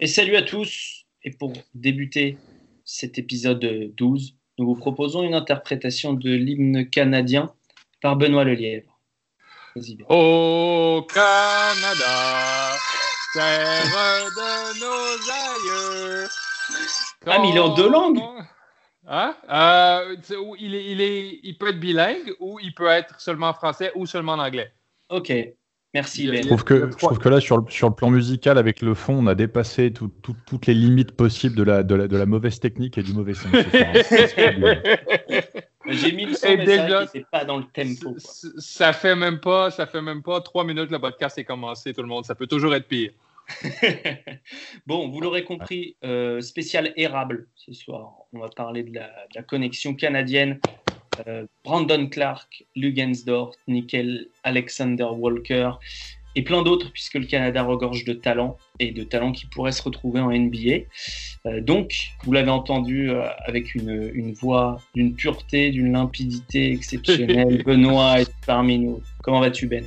Et 0.00 0.06
salut 0.06 0.36
à 0.36 0.42
tous. 0.42 1.06
Et 1.24 1.32
pour 1.32 1.52
débuter 1.74 2.38
cet 2.84 3.18
épisode 3.18 3.92
12, 3.96 4.36
nous 4.58 4.66
vous 4.66 4.76
proposons 4.76 5.24
une 5.24 5.34
interprétation 5.34 6.12
de 6.12 6.30
l'hymne 6.30 6.88
canadien 6.88 7.52
par 8.00 8.14
Benoît 8.14 8.44
Lelièvre. 8.44 9.00
Au 10.08 11.04
Canada, 11.12 12.76
terre 13.32 13.82
de 14.36 14.80
nos 14.80 16.22
aïeux. 16.22 16.28
Ah, 17.26 17.40
mais 17.40 17.50
il 17.50 17.56
est 17.56 17.60
en 17.60 17.74
deux 17.74 17.90
langues 17.90 18.22
Hein? 19.10 19.34
Euh, 19.50 20.16
il, 20.58 20.74
est, 20.74 20.84
il, 20.84 21.00
est, 21.00 21.40
il 21.42 21.56
peut 21.58 21.70
être 21.70 21.80
bilingue 21.80 22.34
ou 22.40 22.60
il 22.60 22.74
peut 22.74 22.86
être 22.86 23.20
seulement 23.20 23.48
en 23.48 23.54
français 23.54 23.90
ou 23.94 24.06
seulement 24.06 24.32
en 24.32 24.38
anglais. 24.38 24.70
Ok, 25.08 25.32
merci 25.94 26.28
Ben. 26.28 26.42
Je 26.42 26.48
trouve 26.48 26.64
que, 26.64 26.90
je 26.90 26.96
trouve 26.96 27.18
que 27.18 27.28
là, 27.28 27.40
sur 27.40 27.58
le, 27.58 27.64
sur 27.68 27.88
le 27.88 27.94
plan 27.94 28.10
musical, 28.10 28.58
avec 28.58 28.82
le 28.82 28.94
fond, 28.94 29.14
on 29.14 29.26
a 29.26 29.34
dépassé 29.34 29.92
tout, 29.92 30.10
tout, 30.22 30.36
toutes 30.46 30.66
les 30.66 30.74
limites 30.74 31.12
possibles 31.12 31.56
de 31.56 31.62
la, 31.62 31.82
de, 31.82 31.94
la, 31.94 32.08
de 32.08 32.16
la 32.16 32.26
mauvaise 32.26 32.60
technique 32.60 32.98
et 32.98 33.02
du 33.02 33.12
mauvais 33.12 33.34
son. 33.34 33.48
J'ai 35.90 36.12
mis 36.12 36.26
le 36.26 36.34
son, 36.34 36.48
mais 36.56 36.64
déjà, 36.64 37.06
ça 37.06 37.18
pas 37.30 37.44
dans 37.44 37.58
le 37.58 37.64
tempo. 37.64 38.12
Quoi. 38.12 38.20
Ça 38.58 38.92
fait 38.92 39.16
même 39.16 39.40
pas, 39.40 39.70
ça 39.70 39.86
fait 39.86 40.02
même 40.02 40.22
pas 40.22 40.40
trois 40.40 40.64
minutes 40.64 40.88
que 40.88 40.92
le 40.92 41.00
podcast 41.00 41.38
est 41.38 41.44
commencé, 41.44 41.94
tout 41.94 42.02
le 42.02 42.08
monde. 42.08 42.24
Ça 42.24 42.34
peut 42.34 42.46
toujours 42.46 42.74
être 42.74 42.86
pire. 42.86 43.12
bon, 44.86 45.08
vous 45.08 45.20
l'aurez 45.20 45.44
compris, 45.44 45.96
euh, 46.04 46.40
spécial 46.40 46.92
érable 46.96 47.48
ce 47.54 47.72
soir. 47.72 48.12
On 48.32 48.40
va 48.40 48.48
parler 48.50 48.82
de 48.82 48.94
la, 48.94 49.06
de 49.06 49.36
la 49.36 49.42
connexion 49.42 49.94
canadienne. 49.94 50.60
Euh, 51.26 51.46
Brandon 51.64 52.06
Clark, 52.06 52.64
Lugensdorf, 52.76 53.54
Nickel, 53.66 54.28
Alexander 54.44 55.08
Walker 55.12 55.72
et 56.36 56.42
plein 56.42 56.62
d'autres, 56.62 56.92
puisque 56.92 57.14
le 57.14 57.26
Canada 57.26 57.62
regorge 57.62 58.04
de 58.04 58.12
talents 58.12 58.58
et 58.78 58.92
de 58.92 59.02
talents 59.02 59.32
qui 59.32 59.46
pourraient 59.46 59.72
se 59.72 59.82
retrouver 59.82 60.20
en 60.20 60.30
NBA. 60.30 60.84
Euh, 61.46 61.60
donc, 61.60 62.10
vous 62.24 62.32
l'avez 62.32 62.50
entendu 62.50 63.10
euh, 63.10 63.24
avec 63.46 63.74
une, 63.74 64.10
une 64.14 64.32
voix 64.34 64.80
d'une 64.94 65.14
pureté, 65.14 65.70
d'une 65.70 65.92
limpidité 65.92 66.72
exceptionnelle. 66.72 67.62
Benoît 67.66 68.20
est 68.20 68.32
parmi 68.46 68.78
nous. 68.78 69.02
Comment 69.22 69.40
vas-tu, 69.40 69.66
Ben? 69.66 69.84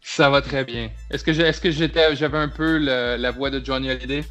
Ça 0.00 0.30
va 0.30 0.40
très 0.40 0.64
bien. 0.64 0.90
Est-ce 1.10 1.24
que 1.24 1.70
j'avais 1.70 2.38
un 2.38 2.48
peu 2.48 2.78
le, 2.78 3.16
la 3.16 3.30
voix 3.30 3.50
de 3.50 3.64
Johnny 3.64 3.90
Hallyday? 3.90 4.22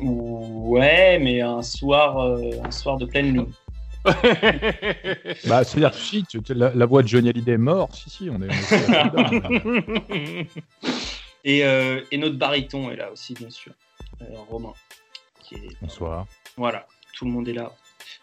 Ouais, 0.00 1.18
mais 1.18 1.40
un 1.40 1.60
soir 1.60 2.38
un 2.64 2.70
soir 2.70 2.96
de 2.98 3.04
pleine 3.04 3.34
lune. 3.34 3.52
Bah, 5.46 5.64
c'est-à-dire 5.64 5.94
si 5.94 6.24
tu, 6.24 6.40
la, 6.50 6.74
la, 6.74 6.86
voix 6.86 7.02
de 7.02 7.08
Johnny 7.08 7.28
Hallyday 7.28 7.52
est 7.52 7.58
mort, 7.58 7.94
si 7.94 8.10
si, 8.10 8.30
on 8.30 8.40
est. 8.42 8.48
On 8.48 10.14
est 10.14 10.46
et, 11.44 11.64
euh, 11.64 12.00
et, 12.10 12.18
notre 12.18 12.36
baryton 12.36 12.90
est 12.90 12.96
là 12.96 13.10
aussi, 13.12 13.34
bien 13.34 13.50
sûr, 13.50 13.72
euh, 14.22 14.24
Romain. 14.48 14.72
Qui 15.42 15.56
est, 15.56 15.76
Bonsoir. 15.80 16.26
Voilà, 16.56 16.86
tout 17.14 17.24
le 17.24 17.30
monde 17.30 17.48
est 17.48 17.54
là. 17.54 17.72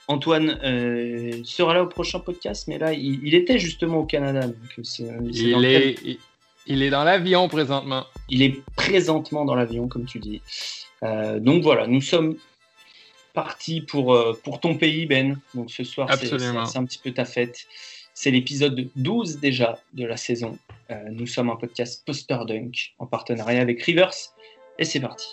Antoine 0.08 0.60
euh, 0.64 1.42
sera 1.44 1.74
là 1.74 1.84
au 1.84 1.88
prochain 1.88 2.20
podcast, 2.20 2.68
mais 2.68 2.78
là, 2.78 2.94
il, 2.94 3.20
il 3.24 3.34
était 3.34 3.58
justement 3.58 4.00
au 4.00 4.06
Canada. 4.06 4.48
Donc 4.48 4.56
c'est, 4.84 4.84
c'est 4.84 5.08
il, 5.32 5.66
est, 5.66 5.96
il, 6.04 6.20
il, 6.68 6.84
est 6.84 6.90
dans 6.90 7.04
l'avion 7.04 7.48
présentement. 7.48 8.06
Il 8.30 8.44
est 8.44 8.62
présentement 8.76 9.46
dans 9.46 9.56
l'avion, 9.56 9.88
comme 9.88 10.06
tu 10.06 10.20
dis. 10.20 10.42
Euh, 11.04 11.40
donc 11.40 11.64
voilà, 11.64 11.88
nous 11.88 12.02
sommes 12.02 12.36
parti 13.36 13.82
pour, 13.82 14.16
euh, 14.16 14.34
pour 14.44 14.60
ton 14.60 14.76
pays, 14.76 15.06
Ben. 15.06 15.40
Donc 15.54 15.70
ce 15.70 15.84
soir, 15.84 16.10
c'est, 16.18 16.28
c'est 16.28 16.78
un 16.78 16.86
petit 16.86 16.98
peu 16.98 17.12
ta 17.12 17.26
fête. 17.26 17.68
C'est 18.16 18.32
l'épisode 18.32 18.90
12 18.96 19.40
déjà 19.40 19.78
de 19.94 20.06
la 20.06 20.18
saison. 20.18 20.58
Euh, 20.90 20.96
nous 21.12 21.28
sommes 21.28 21.50
un 21.50 21.58
podcast 21.58 22.04
Poster 22.06 22.38
Dunk 22.48 22.94
en 22.98 23.06
partenariat 23.06 23.62
avec 23.62 23.84
Rivers. 23.84 24.14
Et 24.80 24.86
c'est 24.86 25.00
parti. 25.00 25.28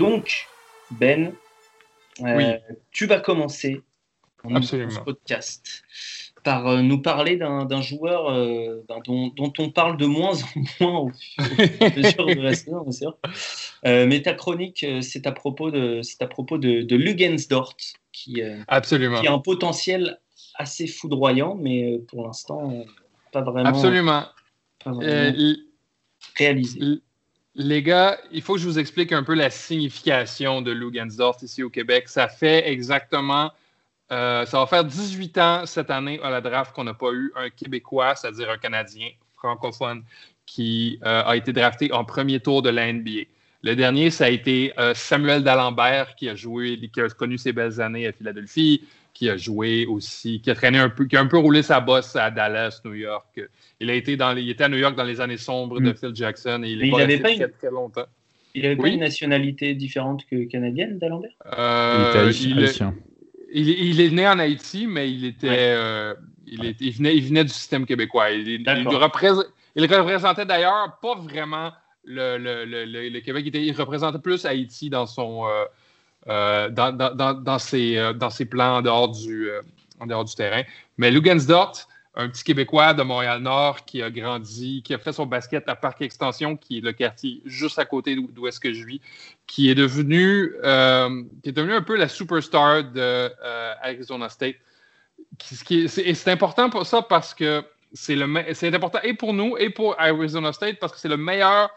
Donc, 0.00 0.48
Ben, 0.92 1.34
euh, 2.22 2.36
oui. 2.36 2.44
tu 2.90 3.04
vas 3.04 3.20
commencer 3.20 3.82
ce 4.42 4.98
podcast 5.00 5.82
par 6.42 6.66
euh, 6.68 6.80
nous 6.80 7.02
parler 7.02 7.36
d'un 7.36 7.82
joueur 7.82 8.30
euh, 8.30 8.82
dont, 9.04 9.28
dont, 9.28 9.52
on 9.58 9.68
parle 9.68 9.98
de 9.98 10.06
moins 10.06 10.32
en 10.32 10.60
moins 10.80 10.98
au 11.00 11.10
fur 11.10 11.60
et 11.60 11.84
à 11.84 11.96
mesure 11.96 12.26
de 12.26 12.40
la 12.40 12.54
saison, 12.54 12.80
bien 12.80 12.92
sûr. 12.92 13.18
Mais 13.84 14.22
ta 14.22 14.32
chronique, 14.32 14.86
c'est 15.02 15.26
à 15.26 15.32
propos 15.32 15.70
de, 15.70 16.00
à 16.20 16.26
propos 16.26 16.56
de, 16.56 16.80
de 16.80 16.96
Lugensdort, 16.96 17.76
qui, 18.10 18.40
Absolument. 18.68 19.20
qui 19.20 19.28
a 19.28 19.34
un 19.34 19.38
potentiel 19.38 20.18
assez 20.54 20.86
foudroyant, 20.86 21.56
mais 21.56 22.00
pour 22.08 22.26
l'instant, 22.26 22.86
pas 23.32 23.42
vraiment, 23.42 23.68
Absolument. 23.68 24.24
Pas 24.82 24.92
vraiment 24.92 25.54
réalisé. 26.36 27.02
Les 27.54 27.82
gars, 27.82 28.18
il 28.30 28.42
faut 28.42 28.54
que 28.54 28.60
je 28.60 28.66
vous 28.66 28.78
explique 28.78 29.12
un 29.12 29.24
peu 29.24 29.34
la 29.34 29.50
signification 29.50 30.62
de 30.62 30.70
Lugensdorf 30.70 31.42
ici 31.42 31.62
au 31.62 31.70
Québec. 31.70 32.08
Ça 32.08 32.28
fait 32.28 32.68
exactement, 32.68 33.50
euh, 34.12 34.46
ça 34.46 34.58
va 34.58 34.66
faire 34.66 34.84
18 34.84 35.38
ans 35.38 35.66
cette 35.66 35.90
année 35.90 36.20
à 36.22 36.30
la 36.30 36.40
draft 36.40 36.72
qu'on 36.72 36.84
n'a 36.84 36.94
pas 36.94 37.12
eu 37.12 37.32
un 37.34 37.50
Québécois, 37.50 38.14
c'est-à-dire 38.14 38.50
un 38.50 38.58
Canadien 38.58 39.10
francophone, 39.34 40.04
qui 40.46 41.00
euh, 41.04 41.22
a 41.24 41.36
été 41.36 41.52
drafté 41.52 41.92
en 41.92 42.04
premier 42.04 42.40
tour 42.40 42.62
de 42.62 42.70
la. 42.70 42.86
Le 43.62 43.76
dernier, 43.76 44.10
ça 44.10 44.26
a 44.26 44.28
été 44.28 44.72
euh, 44.78 44.94
Samuel 44.94 45.42
D'Alembert 45.42 46.14
qui 46.14 46.28
a 46.28 46.34
joué, 46.34 46.78
qui 46.92 47.00
a 47.00 47.08
connu 47.08 47.36
ses 47.36 47.52
belles 47.52 47.80
années 47.80 48.06
à 48.06 48.12
Philadelphie, 48.12 48.84
qui 49.20 49.28
a 49.28 49.36
joué 49.36 49.84
aussi, 49.84 50.40
qui 50.40 50.50
a 50.50 50.54
traîné 50.54 50.78
un 50.78 50.88
peu, 50.88 51.04
qui 51.04 51.14
a 51.14 51.20
un 51.20 51.26
peu 51.26 51.36
roulé 51.36 51.62
sa 51.62 51.78
bosse 51.78 52.16
à 52.16 52.30
Dallas, 52.30 52.80
New 52.86 52.94
York. 52.94 53.38
Il 53.78 53.90
a 53.90 53.94
été 53.94 54.16
dans, 54.16 54.32
les, 54.32 54.40
il 54.40 54.48
était 54.48 54.64
à 54.64 54.70
New 54.70 54.78
York 54.78 54.96
dans 54.96 55.04
les 55.04 55.20
années 55.20 55.36
sombres 55.36 55.78
mm. 55.78 55.84
de 55.84 55.92
Phil 55.92 56.10
Jackson 56.14 56.62
et 56.64 56.70
il 56.70 56.82
est 56.82 56.90
pas, 56.90 57.04
très, 57.04 57.36
une... 57.36 57.50
très 57.50 57.70
longtemps. 57.70 58.06
Il 58.54 58.66
oui. 58.66 58.76
pas 58.76 58.88
une 58.88 59.00
nationalité 59.00 59.74
différente 59.74 60.24
que 60.24 60.44
canadienne, 60.44 60.98
D'Alembert? 60.98 61.32
Euh, 61.58 62.32
il. 62.40 62.66
Il, 63.52 63.68
il, 63.68 64.00
est 64.00 64.10
né 64.10 64.26
en 64.26 64.38
Haïti, 64.38 64.86
mais 64.86 65.10
il 65.10 65.24
était, 65.24 65.48
ouais. 65.48 65.56
euh, 65.58 66.14
il, 66.46 66.64
est, 66.64 66.80
il, 66.80 66.92
venait, 66.92 67.16
il 67.16 67.24
venait 67.24 67.42
du 67.42 67.50
système 67.50 67.84
québécois. 67.84 68.30
Il, 68.30 68.48
il 68.48 69.94
représentait 69.94 70.46
d'ailleurs 70.46 70.98
pas 71.02 71.16
vraiment 71.16 71.72
le, 72.04 72.38
le, 72.38 72.64
le, 72.64 72.84
le 72.86 73.20
Québec. 73.20 73.42
Il, 73.44 73.48
était, 73.48 73.62
il, 73.62 73.72
représentait 73.72 74.20
plus 74.20 74.46
Haïti 74.46 74.88
dans 74.88 75.04
son 75.04 75.46
euh, 75.46 75.64
dans, 76.26 76.92
dans, 77.34 77.58
ses, 77.58 77.96
euh, 77.96 78.12
plans 78.50 78.76
en 78.76 78.82
dehors 78.82 79.08
du, 79.08 79.50
euh, 79.50 79.62
en 80.00 80.06
dehors 80.06 80.24
du 80.24 80.34
terrain. 80.34 80.62
Mais 80.98 81.10
Lugensdort, 81.10 81.86
un 82.14 82.28
petit 82.28 82.42
Québécois 82.42 82.92
de 82.92 83.02
Montréal-Nord 83.02 83.84
qui 83.84 84.02
a 84.02 84.10
grandi, 84.10 84.82
qui 84.82 84.94
a 84.94 84.98
fait 84.98 85.12
son 85.12 85.26
basket 85.26 85.68
à 85.68 85.76
Parc 85.76 86.02
Extension, 86.02 86.56
qui 86.56 86.78
est 86.78 86.80
le 86.80 86.92
quartier 86.92 87.40
juste 87.44 87.78
à 87.78 87.84
côté 87.84 88.16
d'où 88.16 88.46
est-ce 88.46 88.60
que 88.60 88.72
je 88.72 88.84
vis, 88.84 89.00
qui 89.46 89.70
est 89.70 89.74
devenu, 89.74 90.54
euh, 90.64 91.22
qui 91.42 91.50
est 91.50 91.52
devenu 91.52 91.74
un 91.74 91.82
peu 91.82 91.96
la 91.96 92.08
superstar 92.08 92.84
de 92.84 93.00
euh, 93.00 93.74
Arizona 93.82 94.28
State. 94.28 94.56
Qui 95.38 95.84
et 95.84 96.14
c'est 96.14 96.30
important 96.30 96.70
pour 96.70 96.86
ça 96.86 97.02
parce 97.02 97.34
que 97.34 97.62
c'est 97.92 98.74
important 98.74 98.98
et 99.02 99.14
pour 99.14 99.32
nous 99.32 99.56
et 99.58 99.70
pour 99.70 99.98
Arizona 99.98 100.52
State 100.52 100.78
parce 100.80 100.92
que 100.92 100.98
c'est 100.98 101.08
le 101.08 101.16
meilleur 101.16 101.70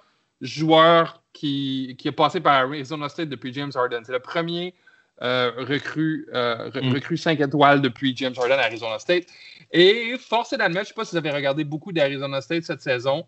joueur 0.43 1.23
qui, 1.31 1.95
qui, 1.97 2.09
a 2.09 2.11
passé 2.11 2.39
par 2.39 2.53
Arizona 2.53 3.09
State 3.09 3.29
depuis 3.29 3.53
James 3.53 3.71
Harden. 3.73 4.01
C'est 4.05 4.11
le 4.11 4.19
premier 4.19 4.75
euh, 5.21 5.51
recrue, 5.57 6.27
euh, 6.33 6.69
mm. 6.69 6.93
recrue 6.93 7.17
5 7.17 7.39
étoiles 7.39 7.81
depuis 7.81 8.15
James 8.17 8.33
Harden 8.37 8.59
à 8.59 8.63
Arizona 8.63 8.99
State. 8.99 9.25
Et 9.71 10.15
force 10.19 10.53
est 10.53 10.57
d'admettre, 10.57 10.87
je 10.87 10.91
ne 10.91 10.93
sais 10.93 10.93
pas 10.95 11.05
si 11.05 11.11
vous 11.11 11.17
avez 11.17 11.31
regardé 11.31 11.63
beaucoup 11.63 11.91
d'Arizona 11.91 12.41
State 12.41 12.63
cette 12.63 12.81
saison, 12.81 13.25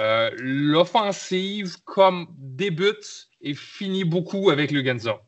euh, 0.00 0.30
l'offensive 0.36 1.76
comme 1.84 2.26
débute 2.36 3.28
et 3.40 3.54
finit 3.54 4.04
beaucoup 4.04 4.50
avec 4.50 4.70
Lugenza. 4.72 5.22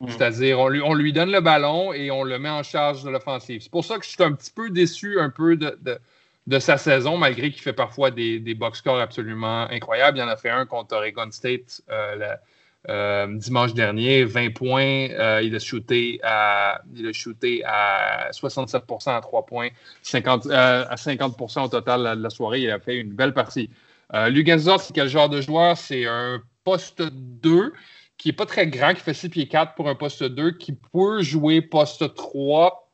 Mm. 0.00 0.08
C'est-à-dire, 0.08 0.58
on 0.58 0.68
lui, 0.68 0.82
on 0.82 0.94
lui 0.94 1.12
donne 1.12 1.30
le 1.30 1.40
ballon 1.40 1.92
et 1.92 2.10
on 2.10 2.24
le 2.24 2.38
met 2.38 2.50
en 2.50 2.62
charge 2.62 3.04
de 3.04 3.10
l'offensive. 3.10 3.62
C'est 3.62 3.70
pour 3.70 3.84
ça 3.84 3.98
que 3.98 4.04
je 4.04 4.10
suis 4.10 4.22
un 4.22 4.32
petit 4.32 4.50
peu 4.50 4.68
déçu 4.68 5.20
un 5.20 5.30
peu 5.30 5.56
de, 5.56 5.78
de 5.80 5.98
de 6.46 6.58
sa 6.58 6.78
saison, 6.78 7.16
malgré 7.16 7.50
qu'il 7.50 7.62
fait 7.62 7.72
parfois 7.72 8.10
des, 8.10 8.40
des 8.40 8.54
box 8.54 8.78
scores 8.78 9.00
absolument 9.00 9.68
incroyables. 9.70 10.18
Il 10.18 10.22
en 10.22 10.28
a 10.28 10.36
fait 10.36 10.50
un 10.50 10.66
contre 10.66 10.96
Oregon 10.96 11.30
State 11.30 11.82
euh, 11.90 12.16
la, 12.16 12.40
euh, 12.88 13.26
dimanche 13.36 13.74
dernier, 13.74 14.24
20 14.24 14.54
points. 14.54 15.10
Euh, 15.10 15.42
il, 15.42 15.54
a 15.54 15.58
shooté 15.58 16.18
à, 16.22 16.80
il 16.96 17.06
a 17.06 17.12
shooté 17.12 17.62
à 17.64 18.30
67% 18.32 19.16
à 19.16 19.20
3 19.20 19.46
points, 19.46 19.68
50, 20.02 20.50
à 20.50 20.94
50% 20.94 21.64
au 21.64 21.68
total 21.68 22.16
de 22.16 22.22
la 22.22 22.30
soirée. 22.30 22.60
Il 22.60 22.70
a 22.70 22.80
fait 22.80 22.96
une 22.96 23.12
belle 23.12 23.34
partie. 23.34 23.70
Lugensdorf, 24.12 24.82
c'est 24.82 24.92
quel 24.92 25.08
genre 25.08 25.28
de 25.28 25.40
joueur? 25.40 25.76
C'est 25.76 26.04
un 26.06 26.42
poste 26.64 27.02
2 27.02 27.72
qui 28.18 28.28
n'est 28.28 28.32
pas 28.32 28.44
très 28.44 28.66
grand, 28.66 28.92
qui 28.92 29.00
fait 29.00 29.14
6 29.14 29.28
pieds 29.28 29.48
4 29.48 29.74
pour 29.74 29.88
un 29.88 29.94
poste 29.94 30.24
2, 30.24 30.52
qui 30.52 30.72
peut 30.72 31.22
jouer 31.22 31.62
poste 31.62 32.12
3, 32.14 32.90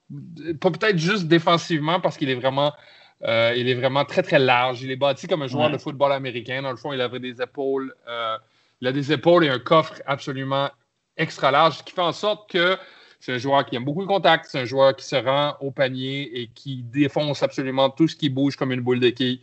pas 0.60 0.70
peut-être 0.70 0.98
juste 0.98 1.24
défensivement 1.24 2.00
parce 2.00 2.16
qu'il 2.16 2.28
est 2.28 2.34
vraiment 2.34 2.72
Euh, 3.24 3.54
il 3.56 3.68
est 3.68 3.74
vraiment 3.74 4.04
très, 4.04 4.22
très 4.22 4.38
large. 4.38 4.82
Il 4.82 4.90
est 4.90 4.96
bâti 4.96 5.26
comme 5.26 5.42
un 5.42 5.46
joueur 5.46 5.70
de 5.70 5.78
football 5.78 6.12
américain. 6.12 6.62
Dans 6.62 6.70
le 6.70 6.76
fond, 6.76 6.92
il 6.92 7.00
avait 7.00 7.18
des 7.18 7.40
épaules. 7.40 7.94
Euh, 8.08 8.36
il 8.80 8.88
a 8.88 8.92
des 8.92 9.12
épaules 9.12 9.44
et 9.44 9.48
un 9.48 9.58
coffre 9.58 9.94
absolument 10.06 10.70
extra 11.16 11.50
large, 11.50 11.78
ce 11.78 11.82
qui 11.82 11.92
fait 11.92 12.02
en 12.02 12.12
sorte 12.12 12.50
que 12.50 12.76
c'est 13.20 13.32
un 13.32 13.38
joueur 13.38 13.64
qui 13.64 13.74
aime 13.74 13.84
beaucoup 13.84 14.02
le 14.02 14.06
contact. 14.06 14.46
C'est 14.50 14.60
un 14.60 14.64
joueur 14.66 14.94
qui 14.94 15.06
se 15.06 15.16
rend 15.16 15.56
au 15.60 15.70
panier 15.70 16.40
et 16.40 16.48
qui 16.48 16.82
défonce 16.82 17.42
absolument 17.42 17.88
tout 17.88 18.06
ce 18.06 18.14
qui 18.14 18.28
bouge 18.28 18.56
comme 18.56 18.70
une 18.70 18.82
boule 18.82 19.00
de 19.00 19.08
quilles 19.08 19.40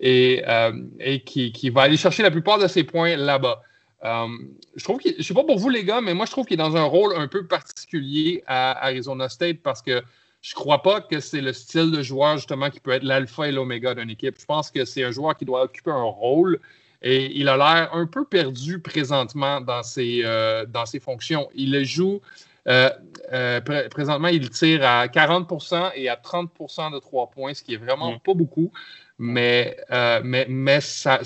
et, 0.00 0.42
euh, 0.48 0.72
et 0.98 1.20
qui, 1.20 1.52
qui, 1.52 1.68
va 1.68 1.82
aller 1.82 1.98
chercher 1.98 2.22
la 2.22 2.30
plupart 2.30 2.58
de 2.58 2.66
ses 2.66 2.84
points 2.84 3.16
là-bas. 3.16 3.60
je 4.02 4.82
trouve 4.82 4.98
je 5.04 5.22
sais 5.22 5.34
pas 5.34 5.44
pour 5.44 5.58
vous 5.58 5.68
les 5.68 5.84
gars, 5.84 6.00
mais 6.00 6.14
moi 6.14 6.24
je 6.24 6.30
trouve 6.30 6.46
qu'il 6.46 6.54
est 6.54 6.64
dans 6.64 6.74
un 6.74 6.84
rôle 6.84 7.14
un 7.14 7.28
peu 7.28 7.46
particulier 7.46 8.42
à 8.46 8.86
Arizona 8.86 9.28
State 9.28 9.58
parce 9.62 9.82
que 9.82 10.02
je 10.42 10.54
ne 10.54 10.60
crois 10.60 10.82
pas 10.82 11.00
que 11.00 11.20
c'est 11.20 11.40
le 11.40 11.52
style 11.52 11.90
de 11.90 12.02
joueur 12.02 12.36
justement 12.36 12.70
qui 12.70 12.80
peut 12.80 12.92
être 12.92 13.02
l'alpha 13.02 13.48
et 13.48 13.52
l'oméga 13.52 13.94
d'une 13.94 14.10
équipe. 14.10 14.36
Je 14.38 14.46
pense 14.46 14.70
que 14.70 14.84
c'est 14.84 15.04
un 15.04 15.10
joueur 15.10 15.36
qui 15.36 15.44
doit 15.44 15.64
occuper 15.64 15.90
un 15.90 16.02
rôle 16.02 16.60
et 17.02 17.38
il 17.38 17.48
a 17.48 17.56
l'air 17.56 17.94
un 17.94 18.06
peu 18.06 18.24
perdu 18.24 18.78
présentement 18.78 19.60
dans 19.60 19.82
ses, 19.82 20.22
euh, 20.24 20.64
dans 20.66 20.86
ses 20.86 21.00
fonctions. 21.00 21.48
Il 21.54 21.72
le 21.72 21.84
joue. 21.84 22.20
Euh, 22.68 22.90
euh, 23.32 23.60
présentement, 23.90 24.28
il 24.28 24.48
tire 24.50 24.84
à 24.84 25.06
40% 25.06 25.92
et 25.94 26.08
à 26.08 26.16
30% 26.16 26.92
de 26.92 26.98
trois 26.98 27.30
points, 27.30 27.54
ce 27.54 27.62
qui 27.62 27.74
est 27.74 27.78
vraiment 27.78 28.12
mm. 28.12 28.20
pas 28.20 28.34
beaucoup. 28.34 28.70
Mais, 29.18 29.76
mais, 30.24 30.46
mais 30.48 30.80
sa, 30.80 31.20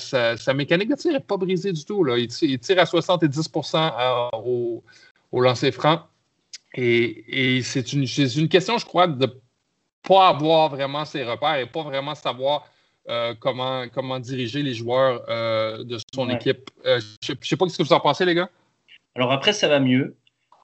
mécanique 0.55 0.88
de 0.88 0.96
tir 0.96 1.12
n'est 1.12 1.20
pas 1.20 1.37
brisée 1.37 1.72
du 1.72 1.84
tout. 1.84 2.02
Là. 2.02 2.19
Il, 2.19 2.28
tire, 2.28 2.81
à 2.81 2.84
70% 2.84 4.31
au, 4.32 4.82
au 5.31 5.40
lancer 5.40 5.70
franc. 5.70 6.00
Et, 6.76 7.62
c'est 7.62 7.92
une, 7.92 8.04
une, 8.36 8.48
question, 8.48 8.78
je 8.78 8.84
crois, 8.84 9.06
de 9.06 9.26
ne 9.26 9.32
pas 10.02 10.28
avoir 10.28 10.68
vraiment 10.70 11.04
ses 11.04 11.22
repères 11.22 11.56
et 11.56 11.66
pas 11.66 11.82
vraiment 11.82 12.14
savoir 12.14 12.68
euh, 13.08 13.34
comment, 13.38 13.86
comment 13.88 14.18
diriger 14.18 14.62
les 14.62 14.74
joueurs 14.74 15.24
euh, 15.28 15.84
de 15.84 15.98
son 16.14 16.28
équipe. 16.30 16.70
Euh, 16.84 17.00
je 17.22 17.32
ne 17.32 17.36
sais 17.42 17.56
pas 17.56 17.68
ce 17.68 17.78
que 17.78 17.82
vous 17.82 17.92
en 17.92 18.00
pensez, 18.00 18.24
les 18.24 18.34
gars. 18.34 18.50
Alors 19.14 19.30
après, 19.30 19.52
ça 19.52 19.68
va 19.68 19.78
mieux, 19.78 20.16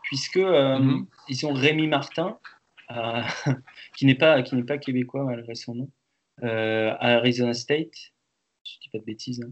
puisque 0.03 0.37
mm-hmm. 0.37 1.05
ils 1.29 1.47
ont 1.47 1.53
Rémi 1.53 1.87
Martin, 1.87 2.39
qui 3.97 4.07
n'est 4.07 4.17
pas, 4.17 4.43
qui 4.43 4.61
pas 4.63 4.79
québécois 4.79 5.23
malgré 5.25 5.55
son 5.55 5.75
nom, 5.75 5.91
à 6.43 7.17
Arizona 7.17 7.55
State. 7.55 7.95
Je 8.65 8.73
dis 8.83 8.89
pas 8.93 8.99
de 8.99 9.05
bêtises. 9.05 9.43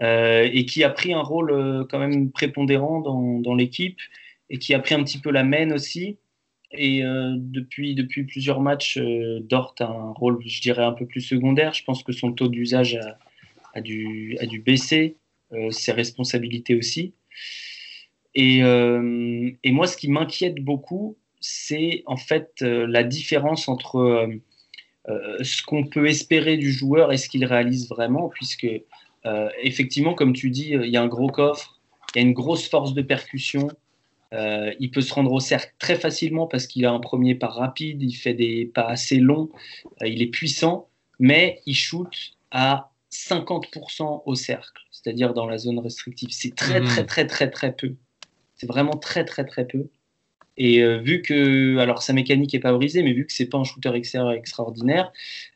Hein. 0.00 0.42
et 0.44 0.66
qui 0.66 0.84
a 0.84 0.90
pris 0.90 1.14
un 1.14 1.22
rôle 1.22 1.86
quand 1.90 1.98
même 1.98 2.32
prépondérant 2.32 3.00
dans, 3.00 3.38
dans 3.40 3.54
l'équipe 3.54 3.98
et 4.52 4.58
qui 4.58 4.74
a 4.74 4.78
pris 4.78 4.94
un 4.94 5.02
petit 5.02 5.18
peu 5.18 5.32
la 5.32 5.42
main 5.42 5.72
aussi. 5.72 6.18
Et 6.72 7.02
euh, 7.04 7.34
depuis, 7.36 7.94
depuis 7.94 8.24
plusieurs 8.24 8.60
matchs, 8.60 8.98
euh, 8.98 9.40
Dort 9.40 9.74
a 9.80 9.84
un 9.84 10.12
rôle, 10.12 10.38
je 10.46 10.60
dirais, 10.60 10.84
un 10.84 10.92
peu 10.92 11.06
plus 11.06 11.22
secondaire. 11.22 11.72
Je 11.72 11.82
pense 11.84 12.02
que 12.02 12.12
son 12.12 12.32
taux 12.32 12.48
d'usage 12.48 12.94
a, 12.96 13.18
a, 13.74 13.80
dû, 13.80 14.36
a 14.40 14.46
dû 14.46 14.60
baisser, 14.60 15.16
euh, 15.52 15.70
ses 15.70 15.92
responsabilités 15.92 16.74
aussi. 16.74 17.14
Et, 18.34 18.60
et 18.60 19.72
moi, 19.72 19.86
ce 19.86 19.94
qui 19.94 20.08
m'inquiète 20.08 20.54
beaucoup, 20.54 21.18
c'est 21.40 22.02
en 22.06 22.16
fait 22.16 22.62
la 22.62 23.02
différence 23.02 23.68
entre 23.68 24.26
ce 25.06 25.62
qu'on 25.62 25.84
peut 25.84 26.06
espérer 26.06 26.56
du 26.56 26.72
joueur 26.72 27.12
et 27.12 27.18
ce 27.18 27.28
qu'il 27.28 27.44
réalise 27.44 27.90
vraiment, 27.90 28.30
puisque 28.30 28.66
effectivement, 29.62 30.14
comme 30.14 30.32
tu 30.32 30.48
dis, 30.48 30.70
il 30.70 30.86
y 30.86 30.96
a 30.96 31.02
un 31.02 31.08
gros 31.08 31.28
coffre, 31.28 31.78
il 32.14 32.22
y 32.22 32.24
a 32.24 32.26
une 32.26 32.32
grosse 32.32 32.66
force 32.70 32.94
de 32.94 33.02
percussion, 33.02 33.68
euh, 34.32 34.72
il 34.80 34.90
peut 34.90 35.00
se 35.00 35.12
rendre 35.12 35.32
au 35.32 35.40
cercle 35.40 35.74
très 35.78 35.96
facilement 35.96 36.46
parce 36.46 36.66
qu'il 36.66 36.86
a 36.86 36.92
un 36.92 37.00
premier 37.00 37.34
pas 37.34 37.48
rapide, 37.48 38.02
il 38.02 38.14
fait 38.14 38.34
des 38.34 38.66
pas 38.66 38.84
assez 38.84 39.16
longs, 39.16 39.50
euh, 40.02 40.08
il 40.08 40.22
est 40.22 40.28
puissant, 40.28 40.88
mais 41.18 41.60
il 41.66 41.74
shoot 41.74 42.08
à 42.50 42.90
50% 43.10 44.22
au 44.24 44.34
cercle, 44.34 44.82
c'est-à-dire 44.90 45.34
dans 45.34 45.46
la 45.46 45.58
zone 45.58 45.78
restrictive. 45.78 46.30
C'est 46.32 46.54
très, 46.54 46.80
mhm. 46.80 46.86
très, 46.86 47.04
très, 47.04 47.26
très, 47.26 47.50
très 47.50 47.72
peu. 47.72 47.94
C'est 48.56 48.66
vraiment 48.66 48.96
très, 48.96 49.24
très, 49.24 49.44
très 49.44 49.66
peu. 49.66 49.88
Et 50.56 50.82
euh, 50.82 50.98
vu 50.98 51.22
que, 51.22 51.78
alors 51.78 52.02
sa 52.02 52.12
mécanique 52.12 52.52
n'est 52.52 52.60
pas 52.60 52.72
brisée, 52.72 53.02
mais 53.02 53.12
vu 53.12 53.26
que 53.26 53.32
c'est 53.32 53.46
pas 53.46 53.58
un 53.58 53.64
shooter 53.64 53.92
extraordinaire, 53.94 55.12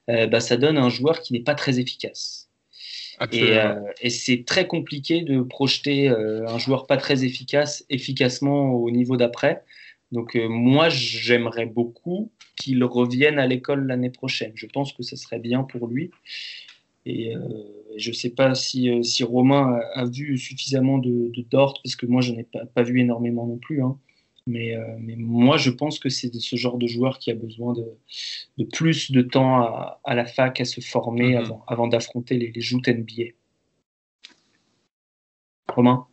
bah, 0.09 0.41
ça 0.41 0.57
donne 0.57 0.79
un 0.79 0.89
joueur 0.89 1.21
qui 1.21 1.33
n'est 1.33 1.41
pas 1.41 1.55
très 1.55 1.81
efficace. 1.81 2.46
Euh, 3.21 3.81
et, 4.01 4.11
c'est 4.11 4.45
très 4.45 4.67
compliqué 4.67 5.23
de 5.23 5.41
projeter 5.41 6.09
euh, 6.09 6.47
un 6.49 6.59
joueur 6.59 6.87
pas 6.87 6.97
très 6.97 7.25
efficace 7.25 7.85
efficacement 7.89 8.75
au 8.75 8.91
niveau 8.91 9.17
d'après. 9.17 9.65
Donc 10.13 10.37
euh, 10.37 10.49
moi, 10.49 10.89
j'aimerais 10.89 11.67
beaucoup 11.67 12.31
qu'il 12.57 12.83
revienne 12.85 13.39
à 13.39 13.47
l'école 13.47 13.87
l'année 13.87 14.11
prochaine. 14.11 14.53
Je 14.55 14.67
pense 14.67 14.93
que 14.93 15.03
ce 15.03 15.17
serait 15.17 15.39
bien 15.39 15.63
pour 15.63 15.89
lui. 15.89 16.11
Et 17.09 17.35
je 17.97 18.11
ne 18.11 18.15
sais 18.15 18.31
pas 18.31 18.57
si, 18.57 18.91
si 19.05 19.23
Romain 19.23 19.79
a, 19.95 20.07
vu 20.07 20.37
suffisamment 20.39 20.99
de, 20.99 21.31
Dort, 21.53 21.81
parce 21.85 21.95
que 21.95 22.05
moi, 22.05 22.21
je 22.21 22.33
n'ai 22.33 22.43
pas, 22.43 22.67
pas, 22.67 22.83
vu 22.83 23.01
énormément 23.01 23.47
non 23.47 23.59
plus. 23.59 23.81
Hein. 23.81 23.97
Mais, 24.47 24.77
euh, 24.77 24.97
mais, 25.01 25.17
moi, 25.17 25.57
je 25.57 25.71
pense 25.71 25.99
que 25.99 26.09
c'est 26.09 26.33
ce 26.33 26.57
genre 26.57 26.79
de 26.79 26.87
joueur 26.87 27.19
qui 27.19 27.33
a 27.33 27.35
besoin 27.35 27.73
de, 27.73 27.85
de 28.59 28.65
plus 28.65 29.11
de 29.11 29.23
temps 29.23 29.63
à, 29.63 30.01
à, 30.05 30.15
la 30.15 30.25
fac 30.25 30.61
à 30.61 30.65
se 30.65 30.81
former 30.81 31.31
mhm. 31.31 31.37
avant, 31.37 31.65
avant 31.67 31.89
d'affronter 31.89 32.37
les, 32.37 32.53
les 32.53 32.61
joutes 32.61 32.89
NBA. 32.89 33.33
Romain? 35.69 36.07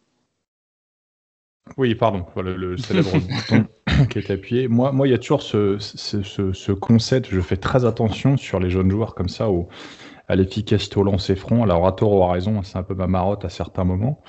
Oui, 1.78 1.96
pardon, 1.96 2.26
voilà 2.34 2.54
le 2.54 2.78
célèbre 2.78 3.12
bouton 3.20 3.68
qui 4.10 4.20
est 4.20 4.32
appuyé. 4.32 4.68
Moi, 4.68 4.92
moi, 4.92 5.08
il 5.08 5.12
y 5.12 5.14
a 5.14 5.18
toujours 5.18 5.42
ce, 5.42 5.78
ce, 5.80 6.22
ce, 6.24 6.72
concept, 6.72 7.30
je 7.30 7.40
fais 7.40 7.58
très 7.58 7.86
attention 7.86 8.38
sur 8.38 8.60
les 8.60 8.70
jeunes 8.70 8.92
joueurs 8.92 9.16
comme 9.16 9.30
ça, 9.30 9.50
au, 9.50 9.70
à 10.28 10.36
l'efficacité 10.36 10.98
au 10.98 11.04
lancer 11.04 11.36
franc. 11.36 11.64
Alors, 11.64 11.88
Atoro 11.88 12.24
a 12.24 12.34
raison, 12.34 12.62
c'est 12.64 12.78
un 12.78 12.84
peu 12.84 12.96
ma 12.96 13.08
marotte 13.08 13.46
à 13.46 13.50
certains 13.50 13.84
moments. 13.84 14.22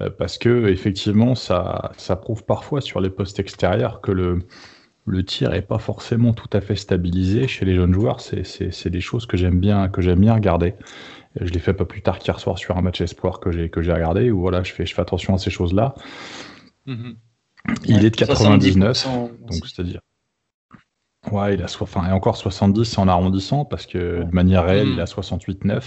Euh, 0.00 0.10
parce 0.10 0.38
que 0.38 0.68
effectivement, 0.68 1.34
ça, 1.34 1.92
ça 1.96 2.16
prouve 2.16 2.44
parfois 2.44 2.80
sur 2.80 3.00
les 3.00 3.10
postes 3.10 3.40
extérieurs 3.40 4.00
que 4.00 4.12
le, 4.12 4.40
le 5.06 5.24
tir 5.24 5.52
est 5.54 5.62
pas 5.62 5.78
forcément 5.78 6.32
tout 6.32 6.50
à 6.52 6.60
fait 6.60 6.76
stabilisé 6.76 7.48
chez 7.48 7.64
les 7.64 7.74
jeunes 7.74 7.94
joueurs. 7.94 8.20
C'est 8.20 8.88
des 8.88 9.00
choses 9.00 9.26
que 9.26 9.36
j'aime 9.36 9.58
bien, 9.58 9.88
que 9.88 10.00
j'aime 10.00 10.20
bien 10.20 10.34
regarder. 10.34 10.74
Je 11.40 11.50
l'ai 11.52 11.60
fait 11.60 11.74
pas 11.74 11.84
plus 11.84 12.02
tard 12.02 12.18
qu'hier 12.18 12.40
soir 12.40 12.58
sur 12.58 12.76
un 12.76 12.82
match 12.82 13.00
espoir 13.00 13.40
que 13.40 13.52
j'ai 13.52 13.68
que 13.68 13.82
j'ai 13.82 13.92
regardé 13.92 14.30
où 14.30 14.40
voilà, 14.40 14.62
je 14.62 14.72
fais 14.72 14.86
je 14.86 14.94
fais 14.94 15.02
attention 15.02 15.34
à 15.34 15.38
ces 15.38 15.50
choses-là. 15.50 15.94
Mm-hmm. 16.86 17.14
Il 17.84 18.04
est 18.04 18.10
de 18.10 18.16
99, 18.16 19.06
donc 19.06 19.66
c'est-à-dire. 19.66 20.00
Ouais, 21.30 21.54
il 21.54 21.62
a 21.62 21.66
enfin, 21.80 22.08
et 22.08 22.12
encore 22.12 22.36
70 22.36 22.96
en 22.96 23.08
arrondissant 23.08 23.64
parce 23.64 23.86
que 23.86 24.24
de 24.24 24.34
manière 24.34 24.64
réelle, 24.64 24.88
il 24.88 25.00
a 25.00 25.04
68,9. 25.04 25.82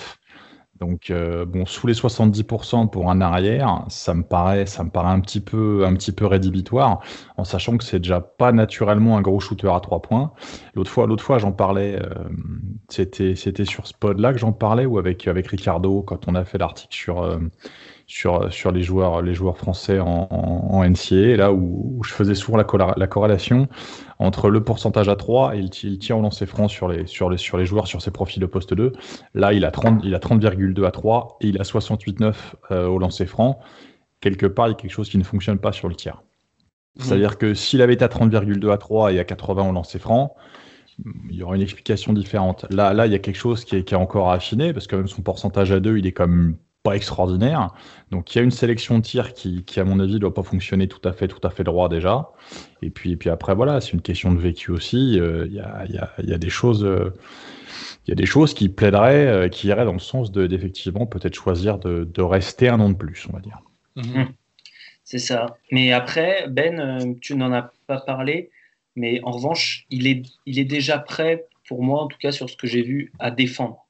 Donc 0.81 1.11
euh, 1.11 1.45
bon, 1.45 1.67
sous 1.67 1.85
les 1.85 1.93
70% 1.93 2.89
pour 2.89 3.11
un 3.11 3.21
arrière, 3.21 3.85
ça 3.87 4.15
me 4.15 4.23
paraît, 4.23 4.65
un 4.79 5.19
petit 5.19 5.39
peu, 5.39 5.85
un 5.85 5.93
petit 5.93 6.11
peu 6.11 6.25
rédhibitoire, 6.25 7.01
en 7.37 7.43
sachant 7.43 7.77
que 7.77 7.83
c'est 7.83 7.99
déjà 7.99 8.19
pas 8.19 8.51
naturellement 8.51 9.15
un 9.15 9.21
gros 9.21 9.39
shooter 9.39 9.69
à 9.71 9.79
trois 9.79 10.01
points. 10.01 10.31
L'autre 10.73 10.89
fois, 10.89 11.37
j'en 11.37 11.51
parlais, 11.51 12.01
euh, 12.01 12.09
c'était, 12.89 13.35
sur 13.63 13.85
ce 13.85 13.93
pod-là 13.93 14.33
que 14.33 14.39
j'en 14.39 14.53
parlais 14.53 14.87
ou 14.87 14.97
avec 14.97 15.21
Ricardo 15.23 16.01
quand 16.01 16.27
on 16.27 16.33
a 16.33 16.43
fait 16.45 16.57
l'article 16.57 16.97
sur 16.97 17.21
euh, 17.21 17.37
les, 18.71 18.81
joueurs, 18.81 19.57
français 19.57 19.99
en, 19.99 20.83
NCA, 20.83 21.37
là 21.37 21.53
où, 21.53 22.01
je 22.03 22.11
faisais 22.11 22.33
souvent 22.33 22.57
la, 22.57 23.07
corrélation 23.07 23.67
entre 24.21 24.51
le 24.51 24.63
pourcentage 24.63 25.09
à 25.09 25.15
3 25.15 25.55
et 25.55 25.61
le, 25.61 25.69
tir 25.69 26.17
au 26.17 26.21
lancer 26.21 26.45
franc 26.45 26.67
sur 26.67 26.87
les, 26.87 27.07
sur, 27.07 27.29
les, 27.29 27.37
sur 27.37 27.57
les 27.57 27.65
joueurs 27.65 27.87
sur 27.87 28.01
ses 28.03 28.11
profils 28.11 28.39
de 28.39 28.45
poste 28.45 28.73
2. 28.73 28.93
Là, 29.33 29.51
il 29.53 29.65
a 29.65 29.71
30,2 29.71 30.01
il 30.03 30.13
a 30.13 30.19
30 30.19 30.45
à 30.85 30.91
3 30.91 31.37
et 31.41 31.47
il 31.47 31.59
a 31.59 31.63
68,9 31.63 32.33
euh, 32.69 32.85
au 32.85 32.99
lancer 32.99 33.25
franc. 33.25 33.59
Quelque 34.19 34.45
part, 34.45 34.67
il 34.67 34.71
y 34.71 34.73
a 34.73 34.75
quelque 34.75 34.91
chose 34.91 35.09
qui 35.09 35.17
ne 35.17 35.23
fonctionne 35.23 35.57
pas 35.57 35.71
sur 35.71 35.89
le 35.89 35.95
tir. 35.95 36.21
Mmh. 36.95 37.01
C'est-à-dire 37.01 37.37
que 37.39 37.55
s'il 37.55 37.81
avait 37.81 37.95
été 37.95 38.05
à 38.05 38.09
30,2 38.09 38.71
à 38.71 38.77
3 38.77 39.13
et 39.13 39.19
à 39.19 39.23
80 39.23 39.69
au 39.69 39.71
lancer 39.71 39.97
franc, 39.97 40.35
il 41.31 41.35
y 41.35 41.41
aurait 41.41 41.57
une 41.57 41.63
explication 41.63 42.13
différente. 42.13 42.67
Là, 42.69 42.93
là, 42.93 43.07
il 43.07 43.11
y 43.11 43.15
a 43.15 43.19
quelque 43.19 43.37
chose 43.37 43.65
qui 43.65 43.77
est, 43.77 43.83
qui 43.83 43.95
est 43.95 43.97
encore 43.97 44.29
à 44.29 44.35
affiner, 44.35 44.71
parce 44.71 44.85
que 44.85 44.95
même 44.95 45.07
son 45.07 45.23
pourcentage 45.23 45.71
à 45.71 45.79
2, 45.79 45.97
il 45.97 46.05
est 46.05 46.11
comme 46.11 46.57
pas 46.83 46.95
extraordinaire. 46.95 47.73
Donc 48.09 48.33
il 48.33 48.39
y 48.39 48.41
a 48.41 48.43
une 48.43 48.51
sélection 48.51 48.97
de 48.97 49.03
tir 49.03 49.33
qui, 49.33 49.63
qui 49.63 49.79
à 49.79 49.83
mon 49.83 49.99
avis, 49.99 50.13
ne 50.13 50.19
doit 50.19 50.33
pas 50.33 50.43
fonctionner 50.43 50.87
tout 50.87 51.07
à 51.07 51.13
fait, 51.13 51.27
tout 51.27 51.45
à 51.45 51.49
fait 51.49 51.63
droit 51.63 51.89
déjà. 51.89 52.29
Et 52.81 52.89
puis, 52.89 53.11
et 53.11 53.17
puis 53.17 53.29
après, 53.29 53.53
voilà, 53.55 53.81
c'est 53.81 53.91
une 53.91 54.01
question 54.01 54.31
de 54.31 54.39
vécu 54.39 54.71
aussi. 54.71 55.19
Euh, 55.19 55.45
il 55.47 55.53
y, 55.53 55.59
a, 55.59 55.85
y, 55.87 55.97
a, 55.97 56.11
y, 56.19 56.33
a, 56.33 56.37
des 56.37 56.49
choses. 56.49 56.83
Euh, 56.83 57.13
il 58.07 58.09
y 58.09 58.13
a 58.13 58.15
des 58.15 58.25
choses 58.25 58.53
qui 58.53 58.67
plaideraient, 58.69 59.27
euh, 59.27 59.47
qui 59.47 59.67
iraient 59.67 59.85
dans 59.85 59.93
le 59.93 59.99
sens 59.99 60.31
d'effectivement 60.31 61.05
peut-être 61.05 61.35
choisir 61.35 61.77
de, 61.77 62.03
de, 62.03 62.21
rester 62.21 62.67
un 62.67 62.79
an 62.79 62.89
de 62.89 62.95
plus, 62.95 63.27
on 63.29 63.33
va 63.33 63.39
dire. 63.41 63.59
Mhm. 63.95 64.29
C'est 65.03 65.19
ça. 65.19 65.57
Mais 65.71 65.91
après, 65.91 66.47
Ben, 66.49 67.15
tu 67.19 67.35
n'en 67.35 67.51
as 67.51 67.71
pas 67.85 67.99
parlé, 67.99 68.49
mais 68.95 69.19
en 69.23 69.31
revanche, 69.31 69.85
il 69.89 70.07
est, 70.07 70.23
il 70.45 70.57
est 70.57 70.65
déjà 70.65 70.97
prêt, 70.97 71.45
pour 71.67 71.83
moi 71.83 72.01
en 72.01 72.07
tout 72.07 72.17
cas, 72.17 72.31
sur 72.31 72.49
ce 72.49 72.55
que 72.55 72.65
j'ai 72.65 72.81
vu, 72.81 73.11
à 73.19 73.29
défendre. 73.29 73.85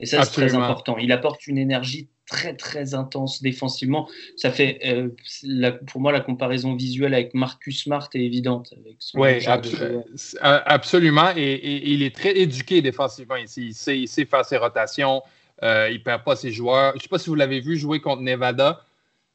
Et 0.00 0.06
ça, 0.06 0.22
c'est 0.22 0.32
très 0.32 0.54
important. 0.54 0.96
Il 0.98 1.10
apporte 1.10 1.46
une 1.46 1.58
énergie 1.58 2.08
très 2.28 2.54
très 2.54 2.94
intense 2.94 3.42
défensivement. 3.42 4.08
Ça 4.36 4.50
fait, 4.50 4.78
euh, 4.84 5.08
pour 5.86 6.00
moi, 6.00 6.12
la 6.12 6.20
comparaison 6.20 6.74
visuelle 6.74 7.14
avec 7.14 7.34
Marcus 7.34 7.82
Smart 7.82 8.08
est 8.14 8.20
évidente. 8.20 8.74
Oui, 9.14 9.44
absolument. 10.40 11.30
Et, 11.36 11.90
il 11.90 12.02
est 12.02 12.14
très 12.14 12.36
éduqué 12.36 12.82
défensivement 12.82 13.36
ici. 13.36 13.68
Il 13.68 13.74
sait, 13.74 13.98
il 13.98 14.08
sait 14.08 14.24
faire 14.24 14.44
ses 14.44 14.56
rotations. 14.56 15.22
Euh, 15.62 15.88
il 15.90 15.98
ne 15.98 16.02
perd 16.02 16.22
pas 16.22 16.36
ses 16.36 16.52
joueurs. 16.52 16.92
Je 16.92 16.98
ne 16.98 17.02
sais 17.02 17.08
pas 17.08 17.18
si 17.18 17.30
vous 17.30 17.34
l'avez 17.34 17.60
vu 17.60 17.76
jouer 17.76 18.00
contre 18.00 18.22
Nevada 18.22 18.84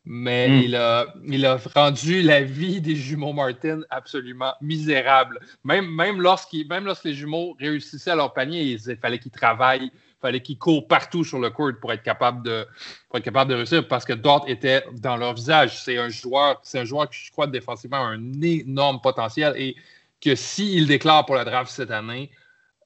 mais 0.05 0.49
hmm. 0.49 0.61
il, 0.63 0.75
a, 0.75 1.13
il 1.25 1.45
a 1.45 1.57
rendu 1.73 2.21
la 2.21 2.41
vie 2.41 2.81
des 2.81 2.95
jumeaux 2.95 3.31
Martin 3.31 3.81
absolument 3.89 4.53
misérable. 4.61 5.39
Même, 5.63 5.87
même, 5.87 6.17
même 6.17 6.85
lorsque 6.85 7.05
les 7.05 7.13
jumeaux 7.13 7.55
réussissaient 7.59 8.11
à 8.11 8.15
leur 8.15 8.33
panier, 8.33 8.63
il 8.63 8.97
fallait 8.97 9.19
qu'ils 9.19 9.31
travaillent, 9.31 9.85
il 9.85 9.91
fallait 10.23 10.41
qu'ils 10.41 10.57
courent 10.57 10.87
partout 10.87 11.23
sur 11.23 11.39
le 11.39 11.49
court 11.49 11.71
pour 11.79 11.91
être 11.91 12.01
capable 12.01 12.43
de, 12.43 12.65
pour 13.09 13.17
être 13.17 13.25
capable 13.25 13.51
de 13.51 13.55
réussir 13.55 13.87
parce 13.87 14.05
que 14.05 14.13
Dort 14.13 14.45
était 14.47 14.83
dans 14.93 15.17
leur 15.17 15.33
visage. 15.33 15.77
C'est 15.83 15.97
un 15.97 16.09
joueur, 16.09 16.59
c'est 16.63 16.79
un 16.79 16.85
joueur 16.85 17.09
qui, 17.09 17.19
je 17.25 17.31
crois, 17.31 17.47
défensivement 17.47 17.97
a 17.97 18.07
un 18.07 18.41
énorme 18.41 19.01
potentiel 19.01 19.53
et 19.57 19.75
que 20.21 20.33
s'il 20.35 20.87
déclare 20.87 21.25
pour 21.25 21.35
la 21.35 21.43
draft 21.43 21.69
cette 21.69 21.91
année, 21.91 22.31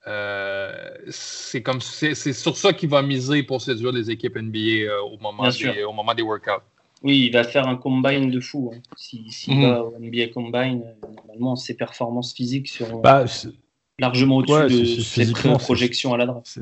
euh, 0.07 0.89
c'est 1.09 1.61
comme 1.61 1.81
c'est 1.81 2.15
sur 2.33 2.57
ça 2.57 2.73
qu'il 2.73 2.89
va 2.89 3.01
miser 3.01 3.43
pour 3.43 3.61
séduire 3.61 3.91
les 3.91 4.09
équipes 4.09 4.37
NBA 4.37 4.57
euh, 4.57 5.01
au, 5.01 5.17
moment 5.17 5.49
des, 5.49 5.83
au 5.83 5.93
moment 5.93 6.13
des 6.13 6.23
workouts. 6.23 6.63
Oui, 7.03 7.25
il 7.27 7.31
va 7.31 7.43
faire 7.43 7.67
un 7.67 7.75
combine 7.75 8.31
de 8.31 8.39
fou. 8.39 8.71
Hein. 8.73 8.79
S'il 8.95 9.31
si, 9.31 9.53
mhm. 9.53 9.61
va 9.61 9.83
au 9.83 9.99
NBA 9.99 10.29
Combine, 10.33 10.81
euh, 10.83 11.07
normalement, 11.15 11.55
ses 11.55 11.75
performances 11.75 12.33
physiques 12.33 12.69
seront 12.69 13.01
bah, 13.01 13.25
largement 13.99 14.37
au-dessus 14.37 14.95
de 14.95 15.01
ses 15.01 15.31
projections 15.31 16.13
à 16.13 16.17
la 16.17 16.25
draft. 16.25 16.59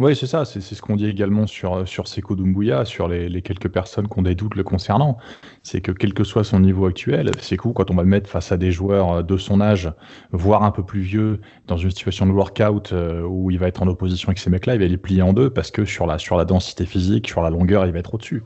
Oui, 0.00 0.16
c'est 0.16 0.26
ça, 0.26 0.44
c'est 0.44 0.60
ce 0.60 0.82
qu'on 0.82 0.96
dit 0.96 1.06
également 1.06 1.46
sur, 1.46 1.86
sur 1.86 2.08
Seko 2.08 2.34
Doumbouya, 2.34 2.84
sur 2.84 3.06
les, 3.06 3.42
quelques 3.42 3.68
personnes 3.68 4.08
qui 4.08 4.18
ont 4.18 4.22
des 4.22 4.34
doutes 4.34 4.56
le 4.56 4.64
concernant. 4.64 5.18
C'est 5.62 5.80
que 5.80 5.92
quel 5.92 6.14
que 6.14 6.24
soit 6.24 6.42
son 6.42 6.58
niveau 6.58 6.86
actuel, 6.86 7.30
Sekou, 7.38 7.72
quand 7.72 7.92
on 7.92 7.94
va 7.94 8.02
le 8.02 8.08
mettre 8.08 8.28
face 8.28 8.50
à 8.50 8.56
des 8.56 8.72
joueurs 8.72 9.22
de 9.22 9.36
son 9.36 9.60
âge, 9.60 9.92
voire 10.32 10.64
un 10.64 10.72
peu 10.72 10.84
plus 10.84 11.00
vieux, 11.00 11.40
dans 11.68 11.76
une 11.76 11.90
situation 11.90 12.26
de 12.26 12.32
workout 12.32 12.92
euh, 12.92 13.22
où 13.22 13.52
il 13.52 13.58
va 13.60 13.68
être 13.68 13.82
en 13.82 13.86
opposition 13.86 14.30
avec 14.30 14.40
ces 14.40 14.50
mecs-là, 14.50 14.74
il 14.74 14.80
va 14.80 14.86
les 14.88 14.96
plier 14.98 15.22
en 15.22 15.32
deux 15.32 15.50
parce 15.50 15.70
que 15.70 15.84
sur 15.84 16.06
la, 16.08 16.18
sur 16.18 16.36
la 16.36 16.44
densité 16.44 16.86
physique, 16.86 17.28
sur 17.28 17.40
la 17.40 17.50
longueur, 17.50 17.86
il 17.86 17.92
va 17.92 18.00
être 18.00 18.14
au-dessus. 18.14 18.42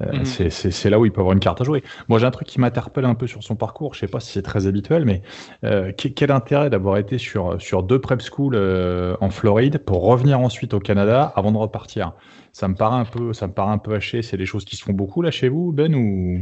Euh, 0.00 0.18
mhm. 0.18 0.50
C'est 0.50 0.90
là 0.90 0.98
où 0.98 1.04
il 1.04 1.12
peut 1.12 1.20
avoir 1.20 1.34
une 1.34 1.40
carte 1.40 1.60
à 1.60 1.64
jouer. 1.64 1.82
Moi, 2.08 2.18
j'ai 2.18 2.26
un 2.26 2.30
truc 2.30 2.46
qui 2.46 2.60
m'interpelle 2.60 3.04
un 3.04 3.14
peu 3.14 3.26
sur 3.26 3.42
son 3.42 3.56
parcours. 3.56 3.94
Je 3.94 4.00
sais 4.00 4.08
pas 4.08 4.20
si 4.20 4.32
c'est 4.32 4.42
très 4.42 4.66
habituel, 4.66 5.04
mais 5.04 5.22
euh, 5.64 5.92
quel 5.96 6.30
intérêt 6.30 6.70
d'avoir 6.70 6.98
été 6.98 7.18
sur, 7.18 7.60
sur 7.60 7.82
deux 7.82 8.00
prep 8.00 8.22
schools 8.22 8.54
euh, 8.54 9.16
en 9.20 9.30
Floride 9.30 9.78
pour 9.78 10.02
revenir 10.02 10.40
ensuite 10.40 10.74
au 10.74 10.80
Canada 10.80 11.32
avant 11.34 11.52
de 11.52 11.56
repartir? 11.56 12.12
Ça 12.52 12.68
me 12.68 12.74
paraît 12.74 13.00
un 13.00 13.04
peu, 13.04 13.32
ça 13.32 13.46
me 13.46 13.52
paraît 13.52 13.72
un 13.72 13.78
peu 13.78 13.94
haché. 13.94 14.22
C'est 14.22 14.36
des 14.36 14.46
choses 14.46 14.64
qui 14.64 14.76
se 14.76 14.84
font 14.84 14.92
beaucoup 14.92 15.22
là 15.22 15.30
chez 15.30 15.48
vous, 15.48 15.72
Ben 15.72 15.94
ou? 15.94 16.40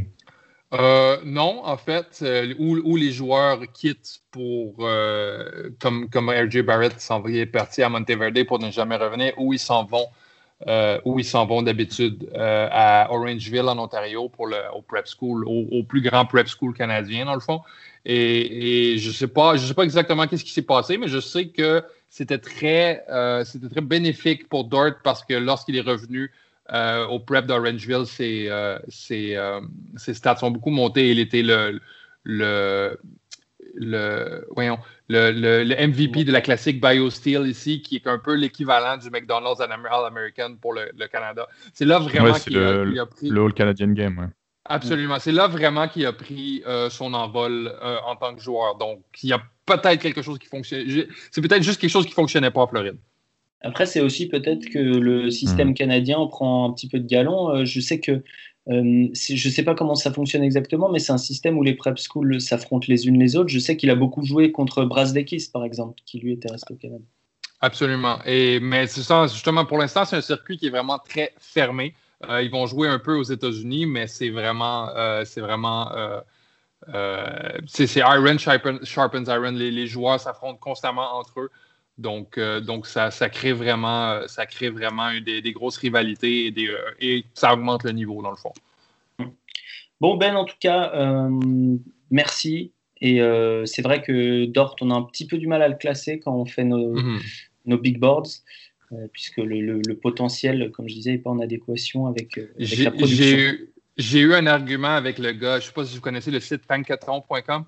Non, 1.25 1.61
en 1.63 1.77
fait, 1.77 2.23
où, 2.59 2.95
les 2.95 3.11
joueurs 3.11 3.59
quittent 3.73 4.19
pour, 4.31 4.77
comme, 5.79 6.09
comme 6.09 6.29
RJ 6.29 6.61
Barrett 6.61 6.99
s'en 6.99 7.25
est 7.25 7.45
parti 7.45 7.81
à 7.81 7.89
Monteverde 7.89 8.45
pour 8.45 8.59
ne 8.59 8.69
jamais 8.69 8.97
revenir, 8.97 9.33
où 9.37 9.53
ils 9.53 9.59
s'en 9.59 9.85
vont 9.85 10.07
euh, 10.65 10.99
où 11.05 11.19
ils 11.19 11.25
s'en 11.25 11.45
vont 11.45 11.61
d'habitude 11.61 12.31
euh, 12.33 12.67
à 12.71 13.11
Orangeville, 13.11 13.61
en 13.61 13.77
Ontario, 13.77 14.27
pour 14.27 14.47
le, 14.47 14.57
au 14.73 14.81
prep 14.81 15.05
school, 15.05 15.45
au, 15.47 15.83
plus 15.83 16.01
grand 16.01 16.25
prep 16.25 16.47
school 16.47 16.73
canadien, 16.73 17.25
dans 17.25 17.35
le 17.35 17.39
fond. 17.39 17.61
Et, 18.05 18.97
je 18.97 19.09
ne 19.09 19.13
sais, 19.13 19.27
pas, 19.27 19.55
je 19.55 19.67
sais 19.67 19.75
pas 19.75 19.83
exactement 19.83 20.25
qu'est-ce 20.25 20.43
qui 20.43 20.51
s'est 20.51 20.63
passé, 20.63 20.97
mais 20.97 21.09
je 21.09 21.19
sais 21.19 21.49
que 21.49 21.83
c'était 22.09 22.39
très, 22.39 23.03
euh, 23.09 23.43
très 23.69 23.81
bénéfique 23.81 24.49
pour 24.49 24.63
Dort 24.63 24.93
parce 25.03 25.23
que 25.23 25.35
lorsqu'il 25.35 25.75
est 25.75 25.81
revenu 25.81 26.31
au 27.09 27.19
prep 27.19 27.45
d'Orangeville, 27.45 28.05
ses, 28.05 28.49
ses, 28.89 29.37
ses, 29.95 30.13
stats 30.13 30.35
sont 30.37 30.51
beaucoup 30.51 30.71
montés. 30.71 31.11
Il 31.11 31.19
était 31.19 31.43
le, 31.43 31.79
le, 32.23 32.99
le, 33.75 34.45
voyons, 34.55 34.77
le, 35.09 35.31
le, 35.31 35.87
MVP 35.87 36.23
de 36.23 36.31
la 36.31 36.41
classique 36.41 36.81
BioSteel 36.81 37.47
ici, 37.47 37.81
qui 37.81 37.95
est 37.95 38.07
un 38.07 38.19
peu 38.19 38.35
l'équivalent 38.35 38.97
du 38.97 39.09
McDonald's 39.09 39.61
All-American 39.61 40.55
pour 40.61 40.73
le, 40.73 41.07
Canada. 41.07 41.47
C'est 41.73 41.85
là 41.85 41.99
vraiment 41.99 42.33
qu'il 42.33 42.57
a, 42.57 43.05
pris. 43.05 43.29
Le 43.29 43.43
All 43.43 43.53
Canadian 43.53 43.89
Game, 43.89 44.31
Absolument. 44.69 45.19
C'est 45.19 45.31
là 45.31 45.47
vraiment 45.47 45.87
qu'il 45.87 46.05
a 46.05 46.13
pris 46.13 46.61
euh, 46.67 46.89
son 46.89 47.13
envol 47.13 47.73
euh, 47.81 47.97
en 48.05 48.15
tant 48.15 48.35
que 48.35 48.41
joueur. 48.41 48.77
Donc, 48.77 48.99
il 49.23 49.29
y 49.29 49.33
a 49.33 49.41
peut-être 49.65 50.01
quelque 50.01 50.21
chose 50.21 50.37
qui 50.39 50.47
fonctionne. 50.47 50.85
C'est 51.31 51.41
peut-être 51.41 51.63
juste 51.63 51.79
quelque 51.79 51.89
chose 51.89 52.05
qui 52.05 52.11
ne 52.11 52.15
fonctionnait 52.15 52.51
pas 52.51 52.61
en 52.61 52.67
Floride. 52.67 52.97
Après, 53.61 53.85
c'est 53.85 54.01
aussi 54.01 54.27
peut-être 54.27 54.69
que 54.69 54.77
le 54.77 55.31
système 55.31 55.69
hmm. 55.69 55.73
canadien 55.73 56.27
prend 56.27 56.69
un 56.69 56.73
petit 56.73 56.87
peu 56.87 56.99
de 56.99 57.07
galon. 57.07 57.49
Euh, 57.49 57.65
je 57.65 57.79
sais 57.79 57.99
que 57.99 58.23
euh, 58.69 59.07
je 59.13 59.47
ne 59.47 59.53
sais 59.53 59.63
pas 59.63 59.75
comment 59.75 59.95
ça 59.95 60.11
fonctionne 60.11 60.43
exactement, 60.43 60.89
mais 60.89 60.99
c'est 60.99 61.13
un 61.13 61.17
système 61.17 61.57
où 61.57 61.63
les 61.63 61.73
prep 61.73 61.97
schools 61.97 62.41
s'affrontent 62.41 62.85
les 62.89 63.07
unes 63.07 63.17
les 63.17 63.35
autres. 63.35 63.49
Je 63.49 63.59
sais 63.59 63.77
qu'il 63.77 63.89
a 63.89 63.95
beaucoup 63.95 64.23
joué 64.25 64.51
contre 64.51 64.83
Brasdekis, 64.83 65.49
par 65.51 65.63
exemple, 65.63 66.01
qui 66.05 66.19
lui 66.19 66.33
était 66.33 66.51
resté 66.51 66.73
au 66.73 66.77
Canada. 66.77 67.03
Absolument. 67.61 68.19
Et, 68.25 68.59
mais 68.59 68.85
justement, 68.87 69.65
pour 69.65 69.77
l'instant, 69.77 70.05
c'est 70.05 70.17
un 70.17 70.21
circuit 70.21 70.57
qui 70.57 70.67
est 70.67 70.69
vraiment 70.69 70.99
très 70.99 71.33
fermé. 71.37 71.95
Euh, 72.29 72.41
ils 72.41 72.51
vont 72.51 72.65
jouer 72.65 72.87
un 72.87 72.99
peu 72.99 73.15
aux 73.15 73.23
États-Unis, 73.23 73.85
mais 73.85 74.07
c'est 74.07 74.29
vraiment, 74.29 74.89
euh, 74.89 75.23
c'est 75.23 75.41
vraiment, 75.41 75.91
c'est 77.67 77.95
iron 77.95 78.37
sharpens 78.37 79.27
iron. 79.27 79.51
Les, 79.51 79.87
joueurs 79.87 80.19
s'affrontent 80.19 80.59
constamment 80.59 81.17
entre 81.17 81.39
eux. 81.39 81.51
Donc, 81.97 82.39
donc 82.39 82.85
ça, 82.85 83.09
ça, 83.09 83.29
crée 83.29 83.53
vraiment, 83.53 84.21
ça 84.27 84.45
crée 84.45 84.69
vraiment 84.69 85.09
des, 85.19 85.41
des 85.41 85.51
grosses 85.51 85.77
rivalités 85.77 86.45
et, 86.45 86.51
des, 86.51 86.69
et, 86.99 87.25
ça 87.33 87.53
augmente 87.53 87.83
le 87.83 87.91
niveau, 87.91 88.21
dans 88.21 88.29
le 88.29 88.37
fond. 88.37 88.53
Bon, 89.99 90.15
Ben, 90.15 90.35
en 90.35 90.45
tout 90.45 90.55
cas, 90.59 90.93
merci. 92.11 92.71
Et 93.01 93.19
c'est 93.65 93.81
vrai 93.81 94.03
que 94.03 94.45
Dort, 94.45 94.75
on 94.81 94.91
a 94.91 94.93
un 94.93 95.01
petit 95.01 95.25
peu 95.25 95.39
du 95.39 95.47
mal 95.47 95.63
à 95.63 95.67
le 95.67 95.75
classer 95.75 96.19
quand 96.19 96.35
on 96.35 96.45
fait 96.45 96.63
nos, 96.63 96.95
nos 97.65 97.77
big 97.79 97.99
boards. 97.99 98.27
puisque 99.11 99.37
le, 99.37 99.81
le, 99.81 99.95
potentiel, 99.95 100.69
comme 100.71 100.87
je 100.87 100.93
disais, 100.93 101.11
n'est 101.13 101.17
pas 101.17 101.31
en 101.31 101.39
adéquation 101.39 102.05
avec, 102.05 102.37
avec 102.37 102.77
la 102.77 102.91
production. 102.91 103.57
J'ai 103.97 104.19
eu 104.19 104.35
un 104.35 104.45
argument 104.45 104.95
avec 104.95 105.17
le 105.17 105.31
gars, 105.31 105.59
je 105.59 105.65
ne 105.65 105.67
sais 105.67 105.73
pas 105.73 105.85
si 105.85 105.95
vous 105.95 106.01
connaissez 106.01 106.29
le 106.29 106.39
site 106.39 106.65
pancatron.com. 106.67 107.65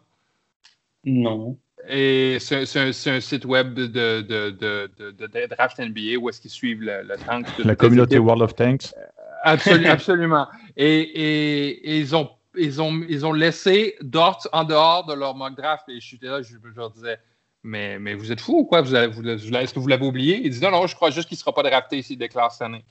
Non. 1.05 1.57
Et 1.91 2.37
c'est 2.39 2.77
un, 2.77 3.19
site 3.19 3.45
web 3.45 3.73
de, 3.73 3.87
de, 3.87 4.21
de, 4.21 5.47
draft 5.47 5.79
NBA 5.79 6.19
où 6.19 6.29
est-ce 6.29 6.39
qu'ils 6.39 6.51
suivent 6.51 6.83
le, 6.83 7.15
tank. 7.25 7.47
La 7.65 7.75
communauté 7.75 8.19
World 8.19 8.43
of 8.43 8.53
Tanks. 8.55 8.93
absolument. 9.43 10.47
Et, 10.77 10.99
et, 10.99 11.97
ils, 11.97 12.15
ont, 12.15 12.29
ils, 12.55 12.79
ont, 12.79 13.01
ils 13.09 13.25
ont 13.25 13.33
laissé 13.33 13.95
Dort 14.01 14.47
en 14.51 14.65
dehors 14.65 15.05
de 15.07 15.13
leur 15.13 15.33
mock 15.33 15.55
draft. 15.55 15.89
Et 15.89 15.99
je 15.99 16.05
suis 16.05 16.19
là, 16.21 16.43
je, 16.43 16.57
leur 16.75 16.91
disais, 16.91 17.17
mais, 17.63 17.97
mais 17.97 18.13
vous 18.13 18.31
êtes 18.31 18.41
fou 18.41 18.59
ou 18.59 18.65
quoi? 18.65 18.81
Vous, 18.81 18.91
vous, 18.91 19.27
est-ce 19.27 19.73
que 19.73 19.79
vous 19.79 19.87
l'avez 19.87 20.05
oublié? 20.05 20.41
Ils 20.43 20.51
disent, 20.51 20.61
non, 20.61 20.71
non, 20.71 20.85
je 20.85 20.95
crois 20.95 21.09
juste 21.09 21.27
qu'il 21.27 21.37
ne 21.37 21.39
sera 21.39 21.53
pas 21.55 21.63
drafté 21.63 22.03
s'il 22.03 22.19
déclare 22.19 22.51
cette 22.51 22.61
année. 22.61 22.85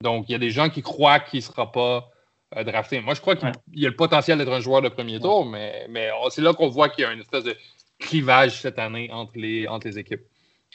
Donc, 0.00 0.26
il 0.28 0.32
y 0.32 0.34
a 0.36 0.38
des 0.38 0.50
gens 0.50 0.68
qui 0.68 0.82
croient 0.82 1.18
qu'il 1.18 1.38
ne 1.38 1.44
sera 1.44 1.72
pas 1.72 2.08
euh, 2.56 2.62
drafté. 2.62 3.00
Moi, 3.00 3.14
je 3.14 3.20
crois 3.20 3.34
qu'il 3.34 3.50
y 3.74 3.86
a 3.86 3.88
le 3.88 3.96
potentiel 3.96 4.38
d'être 4.38 4.52
un 4.52 4.60
joueur 4.60 4.80
de 4.80 4.88
premier 4.88 5.18
tour, 5.18 5.44
mais, 5.44 5.86
mais 5.88 6.10
c'est 6.30 6.42
là 6.42 6.52
qu'on 6.52 6.68
voit 6.68 6.88
qu'il 6.88 7.02
y 7.02 7.06
a 7.06 7.12
une 7.12 7.20
espèce 7.20 7.42
de 7.42 7.56
clivage 8.04 8.60
cette 8.60 8.78
année 8.78 9.10
entre 9.10 9.32
les, 9.36 9.66
entre 9.66 9.88
les 9.88 9.98
équipes, 9.98 10.26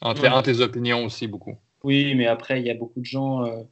entre, 0.02 0.28
entre 0.28 0.50
les 0.50 0.62
opinions 0.62 1.06
aussi 1.06 1.28
beaucoup. 1.28 1.56
Oui, 1.84 2.16
mais 2.16 2.28
après, 2.28 2.60
il 2.60 2.68
y 2.68 2.70
a 2.70 2.74
beaucoup 2.74 3.00
de 3.00 3.06
gens 3.06 3.46
euh, 3.46 3.64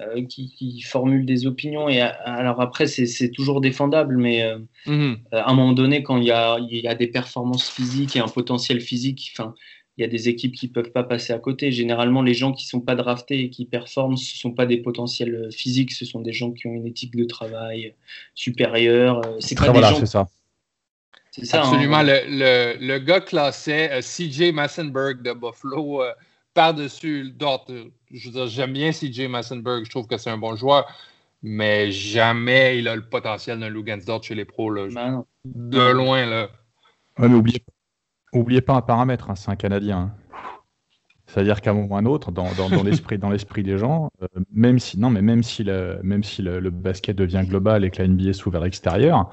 euh, 0.00 0.24
qui, 0.26 0.82
formulent 0.82 1.24
des 1.24 1.46
opinions. 1.46 1.88
Et 1.88 2.00
alors 2.00 2.60
après, 2.60 2.86
c'est 2.86 3.30
toujours 3.30 3.60
défendable, 3.60 4.16
mais 4.16 4.42
euh, 4.42 4.58
mm-hmm. 4.86 5.16
à 5.32 5.50
un 5.50 5.54
moment 5.54 5.72
donné, 5.72 6.02
quand 6.02 6.18
il 6.18 6.24
y 6.24 6.32
a, 6.32 6.58
il 6.58 6.80
y 6.80 6.88
a 6.88 6.94
des 6.94 7.06
performances 7.06 7.70
physiques 7.70 8.16
et 8.16 8.20
un 8.20 8.28
potentiel 8.28 8.80
physique, 8.80 9.32
enfin, 9.32 9.54
il 9.96 10.02
y 10.02 10.04
a 10.04 10.08
des 10.08 10.28
équipes 10.28 10.54
qui 10.54 10.68
ne 10.68 10.72
peuvent 10.72 10.92
pas 10.92 11.04
passer 11.04 11.32
à 11.32 11.38
côté. 11.38 11.72
Généralement, 11.72 12.20
les 12.20 12.34
gens 12.34 12.52
qui 12.52 12.66
ne 12.66 12.68
sont 12.68 12.80
pas 12.82 12.96
draftés 12.96 13.40
et 13.44 13.50
qui 13.50 13.64
performent, 13.64 14.18
ce 14.18 14.34
ne 14.34 14.38
sont 14.38 14.52
pas 14.52 14.66
des 14.66 14.76
potentiels 14.76 15.48
physiques, 15.50 15.92
ce 15.92 16.04
sont 16.04 16.20
des 16.20 16.32
gens 16.32 16.50
qui 16.52 16.66
ont 16.66 16.74
une 16.74 16.86
éthique 16.86 17.16
de 17.16 17.24
travail 17.24 17.94
supérieure. 18.34 19.22
C'est 19.40 19.56
pas 19.56 19.72
voilà, 19.72 19.94
c'est 19.94 20.18
ça. 21.44 21.62
Absolument. 21.62 21.98
Hein. 21.98 22.04
le, 22.04 22.76
le, 22.80 22.98
gars 22.98 23.20
classait 23.20 23.90
euh, 23.92 24.00
CJ 24.00 24.52
Massenberg 24.52 25.22
de 25.22 25.32
Buffalo 25.32 26.02
euh, 26.02 26.12
par-dessus 26.54 27.30
d'autres. 27.30 27.72
Je 28.10 28.28
veux 28.28 28.32
dire, 28.32 28.46
j'aime 28.46 28.72
bien 28.72 28.90
CJ 28.92 29.28
Massenberg. 29.28 29.84
Je 29.84 29.90
trouve 29.90 30.06
que 30.06 30.16
c'est 30.16 30.30
un 30.30 30.38
bon 30.38 30.56
joueur. 30.56 30.86
Mais 31.42 31.92
jamais 31.92 32.78
il 32.78 32.88
a 32.88 32.96
le 32.96 33.02
potentiel 33.02 33.60
d'un 33.60 33.68
Lugansdort 33.68 34.22
chez 34.22 34.34
les 34.34 34.44
pros. 34.44 34.70
Là. 34.70 34.88
Ben 34.90 35.24
de 35.44 35.92
loin. 35.92 36.26
Là. 36.26 36.48
mais 37.18 37.26
oubliez, 37.28 37.62
oubliez 38.32 38.60
pas 38.62 38.74
un 38.74 38.82
paramètre. 38.82 39.30
Hein, 39.30 39.36
c'est 39.36 39.50
un 39.50 39.56
Canadien. 39.56 39.98
Hein. 39.98 40.14
C'est-à-dire 41.26 41.60
qu'à 41.60 41.70
un 41.70 41.74
moment 41.74 41.94
ou 41.94 41.96
à 41.96 41.98
un 41.98 42.06
autre, 42.06 42.30
dans, 42.30 42.48
dans, 42.54 42.82
l'esprit, 42.82 43.18
dans 43.18 43.30
l'esprit 43.30 43.62
des 43.62 43.78
gens, 43.78 44.10
euh, 44.22 44.26
même 44.52 44.78
si 44.78 44.98
non, 44.98 45.10
mais 45.10 45.22
même 45.22 45.42
si 45.42 45.64
le, 45.64 45.98
même 46.02 46.22
si 46.22 46.40
le, 46.40 46.70
basket 46.70 47.16
devient 47.16 47.42
global 47.44 47.84
et 47.84 47.90
que 47.90 48.00
la 48.00 48.08
NBA 48.08 48.32
s'ouvre 48.32 48.52
vers 48.52 48.62
l'extérieur, 48.62 49.30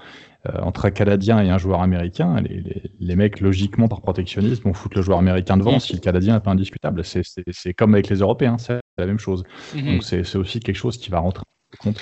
entre 0.62 0.86
un 0.86 0.92
Canadien 0.92 1.42
et 1.42 1.50
un 1.50 1.58
joueur 1.58 1.82
américain, 1.82 2.42
les, 2.42 2.92
les, 3.00 3.16
mecs 3.16 3.40
logiquement 3.40 3.88
par 3.88 4.02
protectionnisme 4.02 4.64
vont 4.64 4.74
foutre 4.74 4.98
le 4.98 5.04
joueur 5.04 5.20
américain 5.20 5.56
devant 5.56 5.80
si 5.80 5.94
le 5.94 6.00
Canadien 6.00 6.34
n'est 6.36 6.42
pas 6.42 6.52
indiscutable. 6.52 7.04
C'est, 7.04 7.74
comme 7.74 7.94
avec 7.94 8.10
les 8.10 8.18
Européens, 8.18 8.58
c'est 8.58 8.80
la 8.98 9.06
même 9.06 9.20
chose. 9.20 9.44
Mm-hmm. 9.74 9.92
Donc 9.94 10.04
c'est, 10.04 10.36
aussi 10.36 10.60
quelque 10.60 10.76
chose 10.76 10.98
qui 10.98 11.10
va 11.10 11.20
rentrer 11.20 11.44
en 11.74 11.84
compte. 11.84 12.02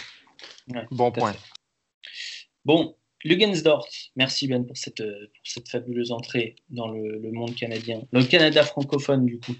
bon 0.91 1.11
point. 1.11 1.33
Bon, 2.65 2.95
Lugensdorf, 3.23 3.87
merci 4.15 4.47
Ben 4.47 4.65
pour 4.65 4.77
cette, 4.77 5.03
pour 5.03 5.43
cette 5.43 5.69
fabuleuse 5.69 6.11
entrée 6.11 6.55
dans 6.69 6.87
le, 6.87 7.31
monde 7.31 7.55
canadien, 7.55 8.01
le 8.11 8.23
Canada 8.23 8.63
francophone 8.63 9.25
du 9.25 9.39
coup, 9.39 9.55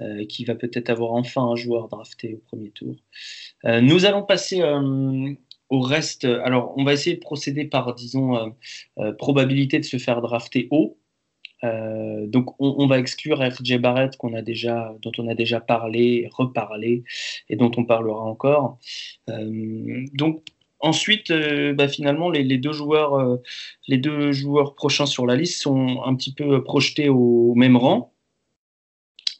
euh, 0.00 0.24
qui 0.26 0.44
va 0.44 0.54
peut-être 0.54 0.90
avoir 0.90 1.12
enfin 1.12 1.42
un 1.42 1.56
joueur 1.56 1.88
drafté 1.88 2.34
au 2.34 2.38
premier 2.38 2.70
tour. 2.70 2.96
Euh, 3.64 3.80
nous 3.80 4.06
allons 4.06 4.24
passer 4.24 4.60
euh, 4.60 5.32
au 5.70 5.80
reste. 5.80 6.24
Alors, 6.24 6.74
on 6.76 6.84
va 6.84 6.92
essayer 6.92 7.16
de 7.16 7.20
procéder 7.20 7.64
par, 7.64 7.94
disons, 7.94 8.54
probabilité 9.18 9.78
de 9.78 9.84
se 9.84 9.98
faire 9.98 10.20
drafter 10.20 10.68
haut. 10.70 10.98
donc, 11.62 12.54
on, 12.58 12.86
va 12.86 12.98
exclure 12.98 13.40
RJ 13.40 13.78
Barrett 13.78 14.12
dont 14.20 15.12
on 15.18 15.28
a 15.28 15.34
déjà 15.34 15.60
parlé, 15.60 16.28
reparlé, 16.32 17.04
et 17.48 17.56
dont 17.56 17.72
on 17.76 17.84
parlera 17.84 18.24
encore. 18.24 18.78
donc, 19.28 20.42
Ensuite, 20.84 21.30
euh, 21.30 21.72
bah, 21.72 21.88
finalement, 21.88 22.28
les, 22.28 22.58
deux 22.58 22.72
joueurs, 22.72 23.14
euh, 23.14 23.42
les 23.88 23.96
deux 23.96 24.32
joueurs 24.32 24.74
prochains 24.74 25.06
sur 25.06 25.24
la 25.24 25.34
liste 25.34 25.62
sont 25.62 26.02
un 26.04 26.14
petit 26.14 26.34
peu 26.34 26.62
projetés 26.62 27.08
au 27.08 27.54
même 27.54 27.78
rang, 27.78 28.12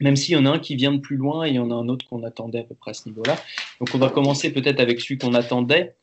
même 0.01 0.17
s'il 0.17 0.33
y 0.33 0.39
en 0.39 0.47
a 0.47 0.51
un 0.53 0.59
qui 0.59 0.75
vient 0.75 0.93
de 0.93 1.01
plus 1.01 1.17
loin 1.17 1.45
et 1.45 1.51
il 1.51 1.57
y 1.57 1.59
en 1.59 1.71
a 1.71 1.75
un 1.75 1.91
autre 1.91 2.07
qu'on 2.09 2.23
attendait 2.23 2.61
à 2.61 2.63
peu 2.63 2.75
près 2.75 2.93
à 2.93 2.95
ce 2.95 3.11
niveau-là. 3.11 3.37
Donc, 3.79 3.91
on 3.95 3.99
va 3.99 4.09
commencer 4.09 4.55
peut-être 4.55 4.81
avec 4.81 5.03
celui 5.03 5.19
qu'on 5.19 5.35
attendait, 5.35 5.97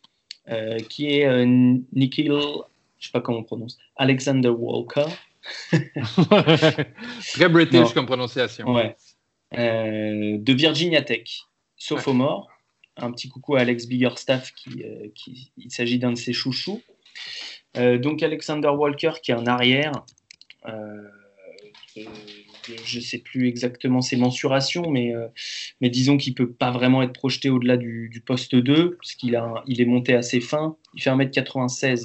euh, 0.50 0.80
qui 0.80 1.08
est 1.08 1.46
Nikhil, 1.94 2.28
je 2.28 2.32
ne 2.32 2.64
sais 3.00 3.12
pas 3.12 3.22
comment 3.22 3.40
on 3.40 3.44
prononce, 3.44 3.78
Alexander 3.96 4.50
Walker. 4.50 5.06
Très 7.34 7.50
british 7.50 7.94
comme 7.94 8.06
prononciation. 8.06 8.72
Ouais. 8.74 8.96
de 9.52 10.54
Virginia 10.54 11.02
Tech, 11.02 11.46
sophomore 11.78 12.52
un 12.98 13.12
petit 13.12 13.30
coucou 13.30 13.56
à 13.56 13.62
Alex 13.62 13.88
Biggerstaff, 13.88 14.54
qui, 14.54 14.84
euh, 14.84 15.08
qui 15.16 15.52
il 15.58 15.72
s'agit 15.72 16.00
d'un 16.00 16.12
de 16.12 16.18
ses 16.18 16.34
chouchous. 16.34 16.82
Euh, 17.78 17.98
donc 17.98 18.22
Alexander 18.24 18.70
Walker 18.70 19.14
qui 19.22 19.32
est 19.32 19.36
un 19.36 19.48
arrière. 19.48 19.92
Euh, 20.68 21.10
je 21.96 22.98
ne 22.98 23.04
sais 23.04 23.18
plus 23.18 23.48
exactement 23.48 24.02
ses 24.02 24.18
mensurations, 24.18 24.90
mais, 24.90 25.14
mais 25.82 25.90
disons 25.90 26.18
qu'il 26.18 26.34
ne 26.34 26.38
peut 26.38 26.52
pas 26.52 26.72
vraiment 26.72 27.02
être 27.02 27.14
projeté 27.14 27.50
au-delà 27.50 27.76
du, 27.78 28.24
poste 28.26 28.56
2, 28.56 28.98
puisqu'il 28.98 29.36
est 29.36 29.86
monté 29.86 30.14
assez 30.14 30.40
fin. 30.40 30.78
Il 30.94 31.02
fait 31.02 31.10
1m96, 31.10 32.04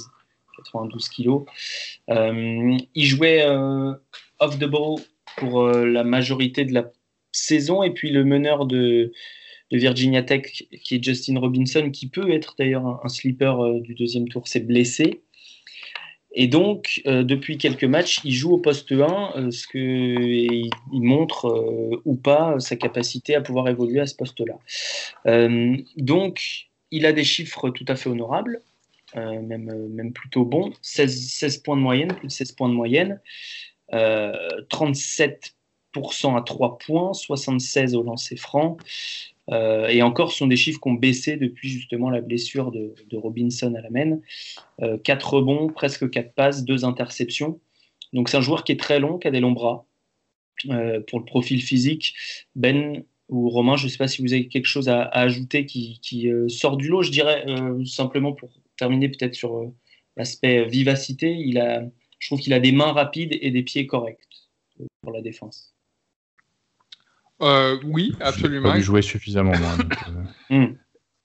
92 0.57 1.09
kg. 1.11 1.45
il 2.09 3.07
jouait 3.07 3.47
off 4.39 4.59
the 4.59 4.65
ball 4.65 4.97
pour 5.37 5.69
la 5.69 6.03
majorité 6.03 6.65
de 6.65 6.73
la 6.73 6.91
saison, 7.37 7.83
et 7.83 7.91
puis 7.91 8.11
le 8.11 8.25
meneur 8.25 8.67
de, 8.67 9.13
Virginia 9.73 10.23
Tech, 10.23 10.65
qui 10.83 10.95
est 10.95 11.03
Justin 11.03 11.39
Robinson, 11.39 11.91
qui 11.91 12.09
peut 12.09 12.31
être 12.31 12.55
d'ailleurs 12.57 13.05
un, 13.05 13.09
sleeper 13.09 13.61
euh, 13.61 13.81
du 13.81 13.95
deuxième 13.95 14.29
tour, 14.29 14.47
s'est 14.47 14.61
blessé. 14.61 15.23
Et 16.39 16.49
donc, 16.49 17.01
euh, 17.07 17.25
depuis 17.25 17.57
quelques 17.57 17.85
matchs, 17.85 18.21
il 18.23 18.33
joue 18.33 18.53
au 18.53 18.59
poste 18.59 18.93
1, 18.93 19.33
euh, 19.37 19.51
ce 19.51 19.67
que, 19.67 19.79
il, 19.79 20.71
montre 20.93 21.99
ou 22.05 22.15
pas 22.15 22.61
sa 22.61 22.77
capacité 22.77 23.35
à 23.35 23.41
pouvoir 23.41 23.69
évoluer 23.69 24.01
à 24.01 24.07
ce 24.07 24.15
poste-là. 24.15 24.59
donc, 25.97 26.69
il 26.91 27.07
a 27.07 27.13
des 27.13 27.25
chiffres 27.25 27.71
tout 27.71 27.87
à 27.89 27.97
fait 27.97 28.11
honorables, 28.11 28.61
même, 29.15 29.89
même 29.89 30.13
plutôt 30.13 30.45
bons. 30.45 30.73
16, 30.83 31.31
16, 31.31 31.59
points 31.59 31.77
de 31.77 31.83
moyenne, 31.83 32.15
plus 32.15 32.29
de 32.29 32.33
16 32.33 32.53
points 32.53 32.69
de 32.69 32.75
moyenne. 32.75 33.21
37% 33.93 36.37
à 36.37 36.43
3 36.43 36.79
points, 36.79 37.13
76 37.15 37.97
au 37.97 38.03
lancer 38.03 38.37
franc, 38.37 38.77
euh, 39.51 39.87
et 39.89 40.03
encore, 40.03 40.33
ce 40.33 40.39
sont 40.39 40.47
des 40.47 40.57
chiffres 40.57 40.81
qui 40.81 40.89
ont 40.89 40.95
baissé 40.95 41.37
depuis 41.37 41.69
justement 41.69 42.11
la 42.11 42.21
blessure 42.21 42.73
de, 42.73 42.95
Robinson 43.13 43.75
à 43.75 43.81
la 43.81 43.91
main. 43.91 44.19
4 45.05 45.35
rebonds, 45.35 45.69
presque 45.69 46.11
4 46.11 46.35
passes, 46.35 46.65
2 46.65 46.85
interceptions. 46.85 47.61
Donc 48.13 48.29
c'est 48.29 48.37
un 48.37 48.43
joueur 48.43 48.65
qui 48.65 48.73
est 48.73 48.81
très 48.81 49.01
long, 49.01 49.19
qui 49.19 49.29
a 49.29 49.31
des 49.31 49.41
longs 49.41 49.53
bras. 49.53 49.87
Euh, 50.71 51.01
pour 51.07 51.19
le 51.19 51.25
profil 51.25 51.61
physique, 51.61 52.15
Ben 52.55 53.05
ou 53.29 53.51
Romain, 53.51 53.77
je 53.77 53.85
ne 53.85 53.91
sais 53.91 53.99
pas 53.99 54.09
si 54.09 54.23
vous 54.23 54.33
avez 54.33 54.49
quelque 54.49 54.67
chose 54.67 54.89
à, 54.89 55.03
ajouter 55.03 55.67
qui, 55.67 56.31
euh, 56.31 56.49
sort 56.49 56.77
du 56.77 56.89
lot. 56.89 57.03
Je 57.03 57.11
dirais 57.11 57.45
simplement 57.85 58.33
pour 58.33 58.51
terminer 58.79 59.09
peut-être 59.09 59.35
sur 59.35 59.73
l'aspect 60.17 60.65
vivacité, 60.65 61.33
il 61.33 61.59
a, 61.59 61.83
je 62.19 62.29
trouve 62.29 62.41
qu'il 62.41 62.55
a 62.55 62.61
des 62.61 62.73
mains 62.73 62.93
rapides 62.93 63.37
et 63.41 63.51
des 63.51 63.63
pieds 63.63 63.87
corrects 63.87 64.19
pour 65.03 65.13
la 65.13 65.21
défense. 65.21 65.76
Euh, 67.43 67.79
oui, 67.85 68.15
absolument. 68.21 68.75
Il 68.75 68.83
jouer 68.83 69.03
suffisamment. 69.03 69.53
Moi, 69.57 69.77
euh. 70.51 70.55
hmm. 70.57 70.77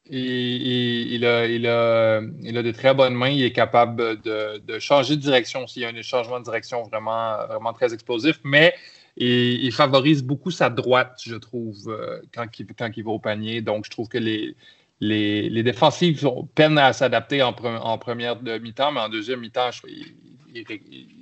et, 0.08 1.14
il, 1.14 1.26
a, 1.26 1.46
il, 1.48 1.68
a, 1.68 2.22
il 2.42 2.58
a 2.58 2.64
de 2.64 2.72
très 2.72 2.94
bonnes 2.94 3.16
mains. 3.16 3.30
Il 3.30 3.44
est 3.44 3.54
capable 3.54 4.22
de, 4.22 4.60
de 4.60 4.80
changer 4.80 5.16
de 5.16 5.22
direction 5.22 5.68
s'il 5.68 5.84
y 5.84 5.86
a 5.86 5.90
un 5.90 6.02
changement 6.02 6.40
de 6.40 6.46
direction 6.46 6.84
vraiment, 6.84 7.46
vraiment 7.48 7.74
très 7.74 7.94
explosif. 7.94 8.40
Mais 8.44 8.74
il, 9.18 9.72
favorise 9.72 10.24
beaucoup 10.24 10.52
sa 10.52 10.70
droite, 10.70 11.20
je 11.24 11.36
trouve, 11.36 11.78
euh, 11.88 12.22
quand, 12.34 12.48
il, 12.60 12.68
quand 12.78 12.90
il 12.96 13.04
va 13.04 13.12
au 13.12 13.20
panier. 13.20 13.62
Donc, 13.62 13.86
je 13.86 13.92
trouve 13.92 14.08
que 14.08 14.18
les, 14.18 14.56
les, 15.00 15.50
les 15.50 15.64
défensives 15.64 16.28
peinent 16.56 16.78
à 16.78 16.94
s'adapter 16.94 17.42
en, 17.42 17.50
en, 17.50 17.98
première 17.98 18.42
mi-temps, 18.42 18.92
mais 18.92 19.00
en 19.00 19.10
deuxième 19.10 19.40
mi-temps, 19.40 19.70
il, 19.88 20.16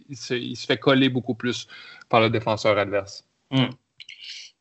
il, 0.09 0.17
se, 0.17 0.65
fait 0.65 0.77
coller 0.77 1.09
beaucoup 1.09 1.35
plus 1.35 1.67
par 2.09 2.21
le 2.21 2.29
défenseur 2.29 2.77
adverse. 2.77 3.23
Hmm. 3.51 3.69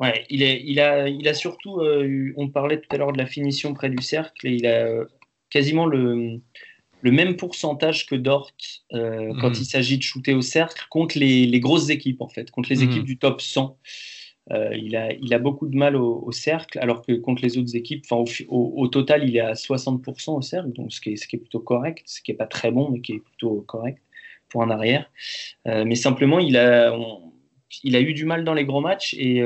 Ouais, 0.00 0.24
il, 0.30 0.42
est, 0.42 0.62
il, 0.64 0.78
a, 0.78 1.08
il 1.08 1.26
a 1.26 1.34
surtout, 1.34 1.80
euh, 1.80 2.32
on 2.37 2.48
parlait 2.48 2.80
tout 2.80 2.88
à 2.90 2.98
l'heure 2.98 3.12
de 3.12 3.18
la 3.18 3.26
finition 3.26 3.74
près 3.74 3.90
du 3.90 4.00
cercle, 4.00 4.46
et 4.46 4.52
il 4.52 4.66
a 4.66 4.87
euh, 4.87 5.04
quasiment 5.50 5.87
le, 5.87 6.40
le 7.00 7.11
même 7.11 7.37
pourcentage 7.37 8.06
que 8.06 8.14
Dort 8.14 8.52
euh, 8.92 9.32
quand 9.40 9.50
mhm. 9.50 9.56
il 9.58 9.64
s'agit 9.64 9.98
de 9.98 10.04
shooter 10.04 10.34
au 10.34 10.40
cercle 10.40 10.87
contre 10.88 11.18
les, 11.18 11.46
les, 11.46 11.61
grosses 11.61 11.90
équipes, 11.90 12.20
en 12.20 12.28
fait, 12.28 12.50
contre 12.52 12.68
les 12.70 12.76
mhm. 12.76 12.90
équipes 12.90 13.04
du 13.04 13.18
top 13.18 13.40
100. 13.40 13.76
il, 14.50 14.94
a, 14.94 15.12
il 15.14 15.34
a 15.34 15.40
beaucoup 15.40 15.66
de 15.66 15.76
mal 15.76 15.96
au, 15.96 16.30
cercle, 16.30 16.78
alors 16.78 17.04
que 17.04 17.14
contre 17.14 17.42
les 17.42 17.58
autres 17.58 17.74
équipes, 17.74 18.04
au, 18.12 18.24
au, 18.48 18.74
au, 18.76 18.87
total, 18.87 19.28
il 19.28 19.37
est 19.37 19.40
à 19.40 19.54
60% 19.54 20.30
au 20.30 20.42
cercle, 20.42 20.70
donc 20.74 20.92
ce 20.92 21.00
qui, 21.00 21.14
est, 21.14 21.16
ce 21.16 21.26
qui 21.26 21.37
est 21.37 21.40
plutôt 21.40 21.61
correct, 21.61 22.04
ce 22.06 22.22
qui 22.22 22.30
n'est 22.30 22.37
pas 22.37 22.46
très 22.46 22.70
bon, 22.70 22.88
mais 22.88 23.00
qui 23.00 23.14
est 23.14 23.20
plutôt 23.20 23.64
correct 23.66 24.00
pour 24.48 24.62
un 24.62 24.70
arrière. 24.70 25.11
mais 25.66 25.96
simplement, 25.96 26.38
il 26.38 26.56
a, 26.56 26.96
il 27.82 27.96
a 27.96 28.00
eu 28.00 28.14
du 28.14 28.24
mal 28.24 28.44
dans 28.44 28.54
les 28.54 28.64
gros 28.64 28.80
matchs 28.80 29.14
et 29.18 29.42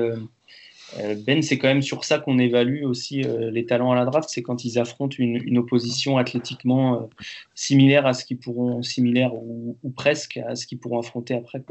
ben, 1.26 1.42
c'est 1.42 1.58
quand 1.58 1.68
même 1.68 1.82
sur 1.82 2.04
ça 2.04 2.18
qu'on 2.18 2.38
évalue 2.38 2.84
aussi 2.84 3.24
euh, 3.24 3.50
les 3.50 3.64
talents 3.64 3.92
à 3.92 3.94
la 3.94 4.04
draft, 4.04 4.28
c'est 4.28 4.42
quand 4.42 4.64
ils 4.64 4.78
affrontent 4.78 5.16
une, 5.18 5.58
opposition 5.58 6.18
athlétiquement 6.18 6.94
euh, 6.94 7.06
similaire 7.54 8.06
à 8.06 8.14
ce 8.14 8.24
qu'ils 8.24 8.38
pourront, 8.38 8.82
similaire 8.82 9.34
ou, 9.34 9.76
presque 9.96 10.38
à 10.38 10.56
ce 10.56 10.66
qu'ils 10.66 10.78
pourront 10.78 11.00
affronter 11.00 11.34
après. 11.34 11.62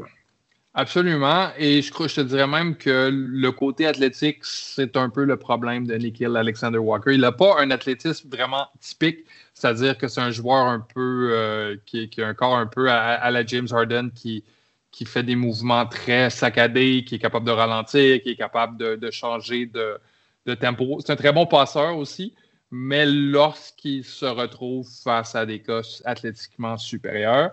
Absolument. 0.74 1.50
Et 1.58 1.82
je, 1.82 1.92
je 1.92 2.14
te 2.14 2.20
dirais 2.22 2.46
même 2.46 2.76
que 2.76 3.10
le 3.12 3.52
côté 3.52 3.86
athlétique, 3.86 4.38
c'est 4.42 4.96
un 4.96 5.10
peu 5.10 5.24
le 5.24 5.36
problème 5.36 5.86
de 5.86 5.94
Nikhil 5.94 6.34
Alexander 6.34 6.78
Walker. 6.78 7.12
Il 7.12 7.20
n'a 7.20 7.32
pas 7.32 7.60
un 7.60 7.70
athlétisme 7.70 8.30
vraiment 8.30 8.66
typique, 8.80 9.18
c'est-à-dire 9.52 9.98
que 9.98 10.08
c'est 10.08 10.22
un 10.22 10.30
joueur 10.30 10.66
un 10.66 10.80
peu 10.80 11.78
qui, 11.84 12.08
a 12.18 12.26
un 12.26 12.34
corps 12.34 12.56
un 12.56 12.66
peu 12.66 12.90
à 12.90 13.30
la 13.30 13.44
James 13.44 13.68
Harden 13.70 14.10
qui, 14.14 14.44
qui 14.92 15.06
fait 15.06 15.22
des 15.22 15.34
mouvements 15.34 15.86
très 15.86 16.30
saccadés, 16.30 17.02
qui 17.04 17.16
est 17.16 17.18
capable 17.18 17.46
de 17.46 17.50
ralentir, 17.50 18.22
qui 18.22 18.30
est 18.30 18.36
capable 18.36 18.76
de, 18.76 19.10
changer 19.10 19.66
de, 19.66 20.54
tempo. 20.54 20.98
C'est 21.00 21.12
un 21.12 21.16
très 21.16 21.32
bon 21.32 21.46
passeur 21.46 21.96
aussi, 21.96 22.34
mais 22.70 23.06
lorsqu'il 23.06 24.04
se 24.04 24.26
retrouve 24.26 24.86
face 25.02 25.34
à 25.34 25.46
des 25.46 25.60
cas 25.60 25.80
athlétiquement 26.04 26.76
supérieurs, 26.76 27.52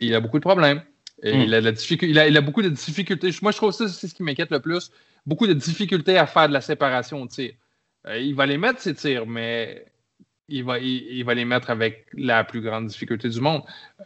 il 0.00 0.14
a 0.14 0.20
beaucoup 0.20 0.38
de 0.38 0.44
problèmes. 0.44 0.82
Et 1.22 1.36
hmm. 1.36 1.40
il, 1.42 1.54
a 1.54 1.60
la 1.60 1.70
il, 2.26 2.36
a, 2.36 2.40
beaucoup 2.40 2.62
de 2.62 2.70
difficultés. 2.70 3.30
Moi, 3.42 3.52
je 3.52 3.56
trouve 3.58 3.76
que 3.76 3.86
c'est 3.86 4.08
ce 4.08 4.14
qui 4.14 4.22
m'inquiète 4.24 4.50
le 4.50 4.58
plus. 4.58 4.90
Beaucoup 5.24 5.46
de 5.46 5.52
difficultés 5.52 6.18
à 6.18 6.26
faire 6.26 6.48
de 6.48 6.52
la 6.52 6.60
séparation 6.60 7.24
de 7.24 7.30
tir. 7.30 7.52
Euh, 8.08 8.18
il 8.18 8.34
va 8.34 8.46
les 8.46 8.58
mettre, 8.58 8.80
ses 8.80 8.94
tirs, 8.94 9.26
mais 9.26 9.84
il 10.52 11.24
va, 11.24 11.34
les 11.34 11.44
mettre 11.44 11.70
avec 11.70 12.06
la 12.12 12.44
plus 12.44 12.60
grande 12.60 12.86
difficulté 12.86 13.28
du 13.28 13.40
monde. 13.40 13.62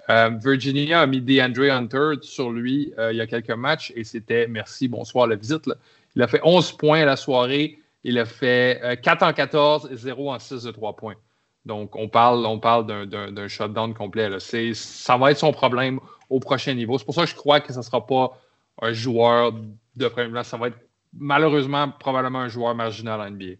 Euh, 0.08 0.30
Virginia 0.42 1.00
a 1.00 1.06
mis 1.06 1.20
DeAndre 1.20 1.72
Hunter 1.72 2.22
sur 2.22 2.50
lui 2.50 2.92
euh, 2.98 3.12
il 3.12 3.16
y 3.16 3.20
a 3.20 3.26
quelques 3.26 3.50
matchs 3.50 3.92
et 3.96 4.04
c'était 4.04 4.46
merci, 4.46 4.86
bonsoir 4.86 5.26
la 5.26 5.36
visite. 5.36 5.68
Il 6.14 6.22
a 6.22 6.28
fait 6.28 6.40
11 6.44 6.72
points 6.72 7.04
la 7.04 7.16
soirée. 7.16 7.78
Il 8.04 8.18
a 8.18 8.24
fait 8.24 9.00
4 9.02 9.22
euh, 9.22 9.26
en 9.26 9.32
14 9.32 9.88
et 9.92 9.96
0 9.96 10.32
en 10.32 10.38
6 10.38 10.62
de 10.62 10.70
3 10.70 10.94
points. 10.94 11.16
Donc, 11.64 11.96
on 11.96 12.08
parle, 12.08 12.46
on 12.46 12.60
parle 12.60 12.86
d'un 13.08 13.48
shutdown 13.48 13.92
complet. 13.92 14.30
Ça 14.38 15.16
va 15.16 15.32
être 15.32 15.38
son 15.38 15.52
problème 15.52 15.98
au 16.30 16.38
prochain 16.38 16.74
niveau. 16.74 16.96
C'est 16.96 17.04
pour 17.04 17.14
ça 17.14 17.24
que 17.24 17.30
je 17.30 17.34
crois 17.34 17.58
que 17.58 17.72
ce 17.72 17.78
ne 17.78 17.82
sera 17.82 18.06
pas 18.06 18.38
un 18.80 18.92
joueur 18.92 19.52
de 19.96 20.06
premier 20.06 20.28
plan. 20.28 20.44
Ça 20.44 20.56
va 20.56 20.68
être 20.68 20.78
malheureusement 21.12 21.90
probablement 21.98 22.38
un 22.38 22.48
joueur 22.48 22.76
marginal 22.76 23.20
en 23.20 23.30
NBA. 23.30 23.56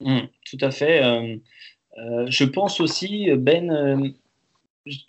Mmh, 0.00 0.26
tout 0.50 0.58
à 0.60 0.72
fait. 0.72 1.40
Euh, 1.98 2.26
je 2.28 2.44
pense 2.44 2.80
aussi, 2.80 3.28
Ben, 3.36 4.12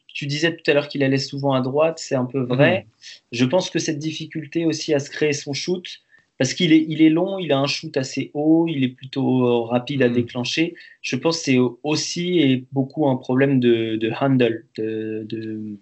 tu 0.07 0.27
disais 0.27 0.55
tout 0.55 0.69
à 0.69 0.73
l'heure 0.73 0.87
qu'il 0.87 1.03
allait 1.03 1.17
souvent 1.17 1.53
à 1.53 1.61
droite, 1.61 1.99
c'est 1.99 2.15
un 2.15 2.25
peu 2.25 2.41
vrai. 2.41 2.85
Mmh. 2.87 3.15
Je 3.33 3.45
pense 3.45 3.69
que 3.69 3.79
cette 3.79 3.99
difficulté 3.99 4.65
aussi 4.65 4.93
à 4.93 4.99
se 4.99 5.09
créer 5.09 5.33
son 5.33 5.53
shoot, 5.53 6.01
parce 6.37 6.53
qu'il 6.53 6.73
est, 6.73 6.85
il 6.87 7.01
est 7.01 7.09
long, 7.09 7.39
il 7.39 7.51
a 7.51 7.59
un 7.59 7.67
shoot 7.67 7.95
assez 7.97 8.31
haut, 8.33 8.67
il 8.67 8.83
est 8.83 8.89
plutôt 8.89 9.63
rapide 9.63 10.03
à 10.03 10.09
mmh. 10.09 10.13
déclencher. 10.13 10.75
Je 11.01 11.15
pense 11.15 11.39
que 11.39 11.43
c'est 11.43 11.57
aussi 11.83 12.39
et 12.39 12.65
beaucoup 12.71 13.07
un 13.07 13.15
problème 13.15 13.59
de, 13.59 14.11
handle, 14.19 14.65
de, 14.77 15.25
de, 15.27 15.77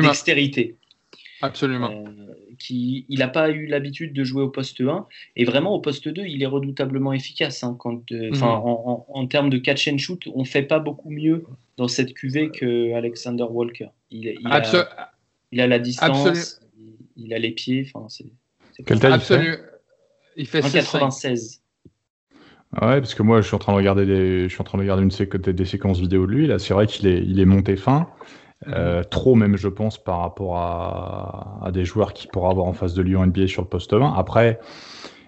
dextérité. 0.00 0.77
Absolument. 1.40 1.90
Euh, 1.90 2.34
qui, 2.58 3.06
il 3.08 3.20
n'a 3.20 3.28
pas 3.28 3.50
eu 3.50 3.66
l'habitude 3.66 4.12
de 4.12 4.24
jouer 4.24 4.42
au 4.42 4.48
poste 4.48 4.80
1. 4.80 5.06
Et 5.36 5.44
vraiment, 5.44 5.74
au 5.74 5.80
poste 5.80 6.08
2, 6.08 6.22
il 6.26 6.42
est 6.42 6.46
redoutablement 6.46 7.12
efficace. 7.12 7.62
Hein, 7.62 7.76
quand, 7.78 8.10
euh, 8.12 8.30
mhm. 8.30 8.42
en, 8.42 9.06
en, 9.08 9.26
termes 9.26 9.50
de 9.50 9.58
catch 9.58 9.88
and 9.88 9.98
shoot, 9.98 10.24
on 10.34 10.40
ne 10.40 10.46
fait 10.46 10.62
pas 10.62 10.78
beaucoup 10.80 11.10
mieux 11.10 11.44
dans 11.76 11.88
cette 11.88 12.14
cuvée 12.14 12.50
que 12.50 12.92
Alexander 12.94 13.44
Walker. 13.44 13.88
Il, 14.10 14.26
il, 14.40 14.46
a, 14.46 14.62
il 15.52 15.60
a, 15.60 15.66
la 15.66 15.78
distance, 15.78 16.60
il, 17.16 17.32
a 17.32 17.38
les 17.38 17.52
pieds. 17.52 17.90
C'est, 18.08 18.24
Quelle 18.84 19.00
taille 19.00 19.20
il 20.38 20.46
fait, 20.46 20.60
96. 20.60 21.62
Ah 22.76 22.88
ouais, 22.88 23.00
parce 23.00 23.14
que 23.14 23.22
moi, 23.24 23.40
je 23.40 23.46
suis 23.46 23.56
en 23.56 23.58
train 23.58 23.72
de 23.72 23.78
regarder 23.78 24.06
des, 24.06 24.42
je 24.44 24.48
suis 24.48 24.60
en 24.60 24.64
train 24.64 24.78
de 24.78 24.82
regarder 24.82 25.02
une 25.02 25.52
des 25.52 25.64
séquences 25.64 25.98
vidéo 25.98 26.26
de 26.26 26.30
lui. 26.30 26.46
Là, 26.46 26.60
c'est 26.60 26.74
vrai 26.74 26.86
qu'il 26.86 27.08
est, 27.08 27.18
il 27.18 27.40
est 27.40 27.44
monté 27.44 27.76
fin. 27.76 28.08
Euh, 28.66 29.04
trop 29.04 29.36
même, 29.36 29.56
je 29.56 29.68
pense, 29.68 30.02
par 30.02 30.18
rapport 30.20 30.56
à, 30.56 31.70
des 31.72 31.84
joueurs 31.84 32.12
qui 32.12 32.26
pourraient 32.26 32.50
avoir 32.50 32.66
en 32.66 32.72
face 32.72 32.94
de 32.94 33.02
lui 33.02 33.14
en 33.14 33.24
NBA 33.26 33.46
sur 33.46 33.62
le 33.62 33.68
poste 33.68 33.94
20. 33.94 34.14
Après, 34.14 34.58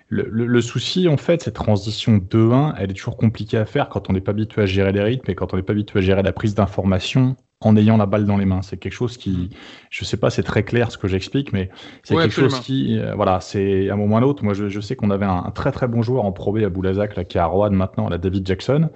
le, 0.09 0.61
souci, 0.61 1.07
en 1.07 1.17
fait, 1.17 1.43
cette 1.43 1.55
transition 1.55 2.17
2-1, 2.17 2.75
elle 2.79 2.91
est 2.91 2.95
toujours 2.95 3.17
compliquée 3.17 3.59
à 3.59 3.65
faire 3.65 3.89
quand 3.89 4.11
on 4.11 4.13
n'est 4.13 4.21
pas 4.21 4.33
habitué 4.33 4.63
à 4.63 4.67
gérer 4.67 4.91
les 4.91 5.03
rythmes 5.03 5.31
et 5.31 5.37
quand 5.37 5.55
on 5.55 5.57
n'est 5.57 5.63
pas 5.63 5.73
habitué 5.73 6.01
à 6.01 6.03
gérer 6.03 6.23
la 6.23 6.33
prise 6.33 6.57
d'information 6.57 7.37
en 7.63 7.77
ayant 7.77 7.97
la 7.97 8.07
balle 8.07 8.25
dans 8.25 8.39
les 8.39 8.47
mains. 8.47 8.63
C'est 8.63 8.79
quelque 8.79 8.95
chose 8.95 9.17
qui, 9.17 9.51
je 9.91 10.05
sais 10.05 10.17
pas, 10.17 10.31
c'est 10.31 10.43
très 10.43 10.65
clair 10.65 10.91
ce 10.91 10.99
que 10.99 11.07
j'explique, 11.07 11.53
mais 11.53 11.71
c'est 12.03 12.17
quelque 12.17 12.33
chose 12.33 12.59
qui, 12.61 12.99
euh, 12.99 13.15
voilà, 13.15 13.41
c'est 13.41 13.91
à 13.91 13.93
un 13.93 13.97
moment 13.97 14.15
ou 14.15 14.19
à 14.19 14.21
un 14.21 14.25
autre. 14.25 14.43
Moi, 14.43 14.55
je, 14.55 14.81
sais 14.81 14.97
qu'on 14.97 15.11
avait 15.11 15.27
un, 15.27 15.51
très 15.55 15.71
très 15.71 15.87
bon 15.87 16.03
joueur 16.03 16.25
en 16.25 16.33
Pro 16.33 16.57
à 16.57 16.69
Boulazac, 16.69 17.17
là, 17.17 17.25
qui 17.25 17.37
est 17.37 17.41
à 17.41 17.47
Rouen 17.47 17.71
maintenant, 17.71 18.09
la 18.09 18.19
David 18.19 18.47
Jackson, 18.47 18.89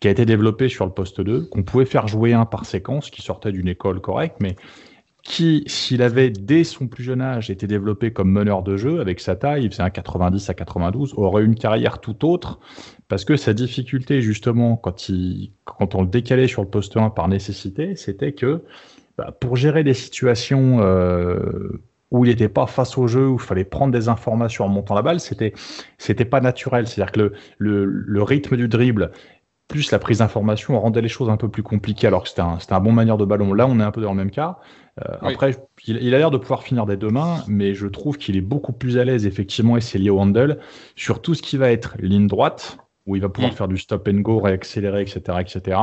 qui 0.00 0.08
a 0.08 0.10
été 0.10 0.24
développé 0.26 0.68
sur 0.68 0.84
le 0.84 0.92
poste 0.92 1.20
2, 1.20 1.46
qu'on 1.46 1.62
pouvait 1.62 1.86
faire 1.86 2.08
jouer 2.08 2.32
un 2.32 2.44
par 2.44 2.66
séquence, 2.66 3.10
qui 3.10 3.22
sortait 3.22 3.52
d'une 3.52 3.68
école 3.68 4.00
correcte, 4.00 4.36
mais 4.40 4.56
qui, 5.22 5.64
s'il 5.66 6.02
avait 6.02 6.28
dès 6.28 6.64
son 6.64 6.86
plus 6.86 7.02
jeune 7.02 7.22
âge 7.22 7.50
été 7.50 7.66
développé 7.66 8.12
comme 8.12 8.30
meneur 8.30 8.62
de 8.62 8.76
jeu, 8.76 9.00
avec 9.00 9.20
sa 9.20 9.36
taille, 9.36 9.64
il 9.64 9.70
faisait 9.70 9.82
un 9.82 9.90
90 9.90 10.50
à 10.50 10.54
92, 10.54 11.14
aurait 11.16 11.44
une 11.44 11.54
carrière 11.54 12.00
tout 12.00 12.26
autre, 12.26 12.60
parce 13.08 13.24
que 13.24 13.36
sa 13.36 13.54
difficulté, 13.54 14.20
justement, 14.20 14.76
quand, 14.76 15.08
il, 15.08 15.52
quand 15.64 15.94
on 15.94 16.02
le 16.02 16.08
décalait 16.08 16.48
sur 16.48 16.62
le 16.62 16.68
poste 16.68 16.96
1 16.98 17.08
par 17.10 17.28
nécessité, 17.28 17.96
c'était 17.96 18.32
que 18.32 18.62
bah, 19.16 19.34
pour 19.40 19.56
gérer 19.56 19.82
des 19.82 19.94
situations 19.94 20.80
euh, 20.80 21.80
où 22.10 22.24
il 22.24 22.28
n'était 22.28 22.48
pas 22.48 22.66
face 22.66 22.98
au 22.98 23.06
jeu, 23.06 23.26
où 23.26 23.34
il 23.34 23.40
fallait 23.40 23.64
prendre 23.64 23.92
des 23.92 24.08
informations 24.08 24.64
en 24.64 24.68
montant 24.68 24.94
la 24.94 25.02
balle, 25.02 25.20
c'était 25.20 25.52
c'était 25.98 26.24
pas 26.24 26.40
naturel. 26.40 26.86
C'est-à-dire 26.86 27.12
que 27.12 27.32
le, 27.58 27.84
le, 27.84 28.22
rythme 28.22 28.56
du 28.56 28.68
dribble 28.68 29.10
plus 29.68 29.90
la 29.90 29.98
prise 29.98 30.18
d'information 30.18 30.78
rendait 30.78 31.00
les 31.00 31.08
choses 31.08 31.30
un 31.30 31.36
peu 31.36 31.48
plus 31.48 31.62
compliquées 31.62 32.06
alors 32.06 32.22
que 32.22 32.28
c'était 32.28 32.42
un, 32.42 32.58
un, 32.68 32.80
bon 32.80 32.92
manière 32.92 33.16
de 33.16 33.24
ballon. 33.24 33.54
Là, 33.54 33.66
on 33.66 33.80
est 33.80 33.82
un 33.82 33.90
peu 33.90 34.02
dans 34.02 34.10
le 34.10 34.16
même 34.16 34.30
cas. 34.30 34.58
Euh, 35.00 35.14
après, 35.22 35.56
il, 35.86 36.14
a 36.14 36.18
l'air 36.18 36.30
de 36.30 36.38
pouvoir 36.38 36.62
finir 36.62 36.86
des 36.86 36.96
deux 36.96 37.08
mains, 37.08 37.42
mais 37.48 37.74
je 37.74 37.86
trouve 37.86 38.16
qu'il 38.16 38.36
est 38.36 38.42
beaucoup 38.42 38.72
plus 38.72 38.98
à 38.98 39.04
l'aise, 39.04 39.26
effectivement, 39.26 39.76
et 39.76 39.80
c'est 39.80 39.98
lié 39.98 40.10
au 40.10 40.20
handle, 40.20 40.58
sur 40.94 41.20
tout 41.20 41.34
ce 41.34 41.42
qui 41.42 41.56
va 41.56 41.70
être 41.70 41.96
ligne 41.98 42.28
droite, 42.28 42.78
où 43.06 43.16
il 43.16 43.22
va 43.22 43.28
pouvoir 43.28 43.52
mm. 43.52 43.56
faire 43.56 43.68
du 43.68 43.76
stop 43.76 44.08
and 44.08 44.20
go, 44.20 44.38
réaccélérer, 44.38 45.02
etc., 45.02 45.38
etc. 45.40 45.78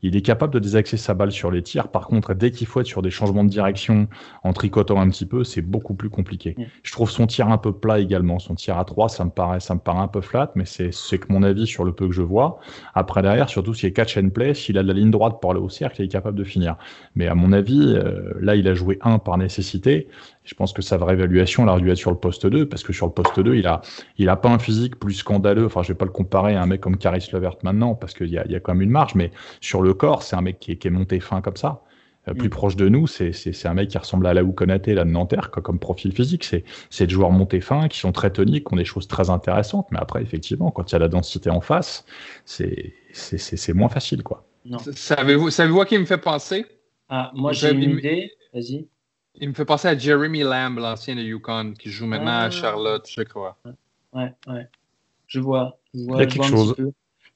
Il 0.00 0.16
est 0.16 0.22
capable 0.22 0.54
de 0.54 0.58
désaxer 0.58 0.96
sa 0.96 1.12
balle 1.12 1.30
sur 1.30 1.50
les 1.50 1.62
tirs. 1.62 1.88
Par 1.88 2.06
contre, 2.06 2.34
dès 2.34 2.50
qu'il 2.50 2.66
faut 2.66 2.80
être 2.80 2.86
sur 2.86 3.02
des 3.02 3.10
changements 3.10 3.44
de 3.44 3.50
direction 3.50 4.08
en 4.42 4.52
tricotant 4.52 4.98
un 4.98 5.10
petit 5.10 5.26
peu, 5.26 5.44
c'est 5.44 5.60
beaucoup 5.60 5.94
plus 5.94 6.08
compliqué. 6.08 6.54
Mm. 6.56 6.62
Je 6.82 6.92
trouve 6.92 7.10
son 7.10 7.26
tir 7.26 7.48
un 7.48 7.58
peu 7.58 7.72
plat 7.72 7.98
également. 7.98 8.38
Son 8.38 8.54
tir 8.54 8.78
à 8.78 8.84
3, 8.84 9.10
ça 9.10 9.24
me 9.24 9.30
paraît, 9.30 9.60
ça 9.60 9.74
me 9.74 9.80
paraît 9.80 10.00
un 10.00 10.08
peu 10.08 10.22
flat, 10.22 10.50
mais 10.54 10.64
c'est, 10.64 10.92
c'est 10.92 11.18
que 11.18 11.30
mon 11.30 11.42
avis 11.42 11.66
sur 11.66 11.84
le 11.84 11.92
peu 11.92 12.06
que 12.08 12.14
je 12.14 12.22
vois. 12.22 12.58
Après, 12.94 13.20
derrière, 13.20 13.50
surtout 13.50 13.74
s'il 13.74 13.90
est 13.90 13.92
catch 13.92 14.16
and 14.16 14.30
play, 14.30 14.54
s'il 14.54 14.78
a 14.78 14.82
de 14.82 14.88
la 14.88 14.94
ligne 14.94 15.10
droite 15.10 15.40
pour 15.40 15.50
aller 15.50 15.60
au 15.60 15.68
cercle, 15.68 16.00
il 16.00 16.06
est 16.06 16.08
capable 16.08 16.38
de 16.38 16.44
finir. 16.44 16.76
Mais 17.16 17.28
à 17.28 17.34
mon 17.34 17.52
avis, 17.52 17.94
euh, 17.94 18.32
là, 18.40 18.56
il 18.56 18.66
a 18.66 18.74
joué 18.74 18.98
un 19.02 19.18
par 19.18 19.36
nécessité. 19.36 20.08
Je 20.44 20.54
pense 20.54 20.72
que 20.72 20.82
sa 20.82 20.96
vraie 20.96 21.14
évaluation, 21.14 21.62
elle 21.62 21.68
aurait 21.68 21.80
dû 21.80 21.90
être 21.90 21.98
sur 21.98 22.10
le 22.10 22.16
poste 22.16 22.46
2, 22.46 22.68
parce 22.68 22.82
que 22.82 22.92
sur 22.92 23.06
le 23.06 23.12
poste 23.12 23.38
2, 23.38 23.54
il 23.54 23.66
a, 23.66 23.80
il 24.18 24.28
a 24.28 24.36
pas 24.36 24.48
un 24.48 24.58
physique 24.58 24.98
plus 24.98 25.14
scandaleux. 25.14 25.66
Enfin, 25.66 25.82
je 25.82 25.88
vais 25.88 25.98
pas 25.98 26.04
le 26.04 26.10
comparer 26.10 26.54
à 26.54 26.62
un 26.62 26.66
mec 26.66 26.80
comme 26.80 26.96
Caris 26.96 27.28
Levert 27.32 27.56
maintenant, 27.62 27.94
parce 27.94 28.14
qu'il 28.14 28.28
y 28.28 28.38
a, 28.38 28.46
y 28.46 28.56
a 28.56 28.60
quand 28.60 28.74
même 28.74 28.82
une 28.82 28.90
marge, 28.90 29.14
mais 29.14 29.30
sur 29.60 29.82
le 29.82 29.94
corps, 29.94 30.22
c'est 30.22 30.36
un 30.36 30.42
mec 30.42 30.58
qui 30.58 30.72
est, 30.72 30.76
qui 30.76 30.88
est 30.88 30.90
monté 30.90 31.20
fin 31.20 31.40
comme 31.40 31.56
ça. 31.56 31.82
Euh, 32.28 32.34
plus 32.34 32.48
mm. 32.48 32.50
proche 32.50 32.76
de 32.76 32.88
nous, 32.88 33.06
c'est 33.06 33.66
un 33.66 33.74
mec 33.74 33.88
qui 33.88 33.98
ressemble 33.98 34.26
à 34.26 34.34
Laou 34.34 34.52
Konaté, 34.52 34.94
là 34.94 35.04
de 35.04 35.10
Nanterre, 35.10 35.50
quoi, 35.50 35.62
comme 35.62 35.78
profil 35.78 36.12
physique. 36.12 36.44
C'est 36.44 37.06
des 37.06 37.12
joueurs 37.12 37.30
montés 37.30 37.60
fins, 37.60 37.88
qui 37.88 37.98
sont 37.98 38.12
très 38.12 38.32
toniques, 38.32 38.68
qui 38.68 38.74
ont 38.74 38.76
des 38.76 38.84
choses 38.84 39.08
très 39.08 39.30
intéressantes. 39.30 39.88
Mais 39.90 39.98
après, 39.98 40.22
effectivement, 40.22 40.70
quand 40.70 40.90
il 40.90 40.94
y 40.94 40.96
a 40.96 41.00
la 41.00 41.08
densité 41.08 41.50
en 41.50 41.60
face, 41.60 42.04
c'est 42.44 42.94
moins 43.74 43.88
facile, 43.88 44.22
quoi. 44.22 44.46
Savez-vous 44.92 45.50
savez 45.50 45.80
à 45.80 45.84
qui 45.84 45.96
il 45.96 46.00
me 46.00 46.06
fait 46.06 46.18
penser? 46.18 46.64
Ah, 47.08 47.32
moi, 47.34 47.52
j'ai 47.52 47.72
une 47.72 47.82
idée. 47.82 48.30
Vas-y. 48.54 48.86
Il 49.36 49.48
me 49.48 49.54
fait 49.54 49.64
penser 49.64 49.88
à 49.88 49.96
Jeremy 49.96 50.42
Lamb, 50.42 50.78
l'ancien 50.78 51.16
de 51.16 51.22
Yukon, 51.22 51.74
qui 51.78 51.90
joue 51.90 52.06
maintenant 52.06 52.32
à 52.32 52.44
ah. 52.44 52.50
Charlotte, 52.50 53.08
je 53.08 53.22
crois. 53.22 53.56
Ouais, 54.12 54.32
ouais. 54.46 54.68
Je 55.26 55.40
vois. 55.40 55.78
Je 55.94 56.00
vois, 56.04 56.16
Il 56.16 56.20
y 56.20 56.22
a 56.22 56.26
quelque 56.26 56.48
chose. 56.48 56.76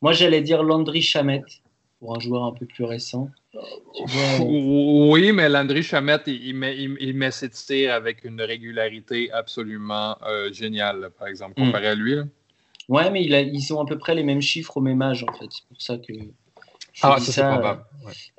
Moi, 0.03 0.13
j'allais 0.13 0.43
dire 0.43 0.63
Landry 0.63 1.01
Chamette, 1.01 1.63
pour 1.99 2.15
un 2.15 2.21
joueur 2.21 2.45
un 2.45 2.53
peu 2.53 2.67
plus 2.67 2.85
récent. 2.85 3.31
Oui, 4.41 5.33
mais 5.33 5.49
Landry 5.49 5.83
Chamette, 5.83 6.25
il, 6.27 6.55
met, 6.55 6.77
il, 6.77 7.17
met 7.17 7.31
ses 7.31 7.49
tirs 7.49 7.95
avec 7.95 8.25
une 8.25 8.43
régularité 8.43 9.33
absolument 9.33 10.19
euh, 10.23 10.53
géniale, 10.53 11.11
par 11.19 11.29
exemple, 11.29 11.59
hmm. 11.59 11.67
comparé 11.67 11.89
à 11.89 11.95
lui. 11.95 12.17
Ouais, 12.89 13.11
mais 13.11 13.25
il 13.25 13.35
a, 13.35 13.41
ils 13.41 13.73
ont 13.73 13.81
à 13.81 13.87
peu 13.87 13.97
près 13.99 14.15
les 14.15 14.23
mêmes 14.23 14.43
chiffres 14.43 14.77
au 14.77 14.81
même 14.81 15.01
âge, 15.01 15.25
en 15.25 15.33
fait. 15.33 15.47
C'est 15.51 15.67
pour 15.67 15.81
ça 15.81 15.97
que. 15.97 16.13
Ah, 17.03 17.19
ça, 17.19 17.33
c'est 17.33 17.43
probable. 17.43 17.83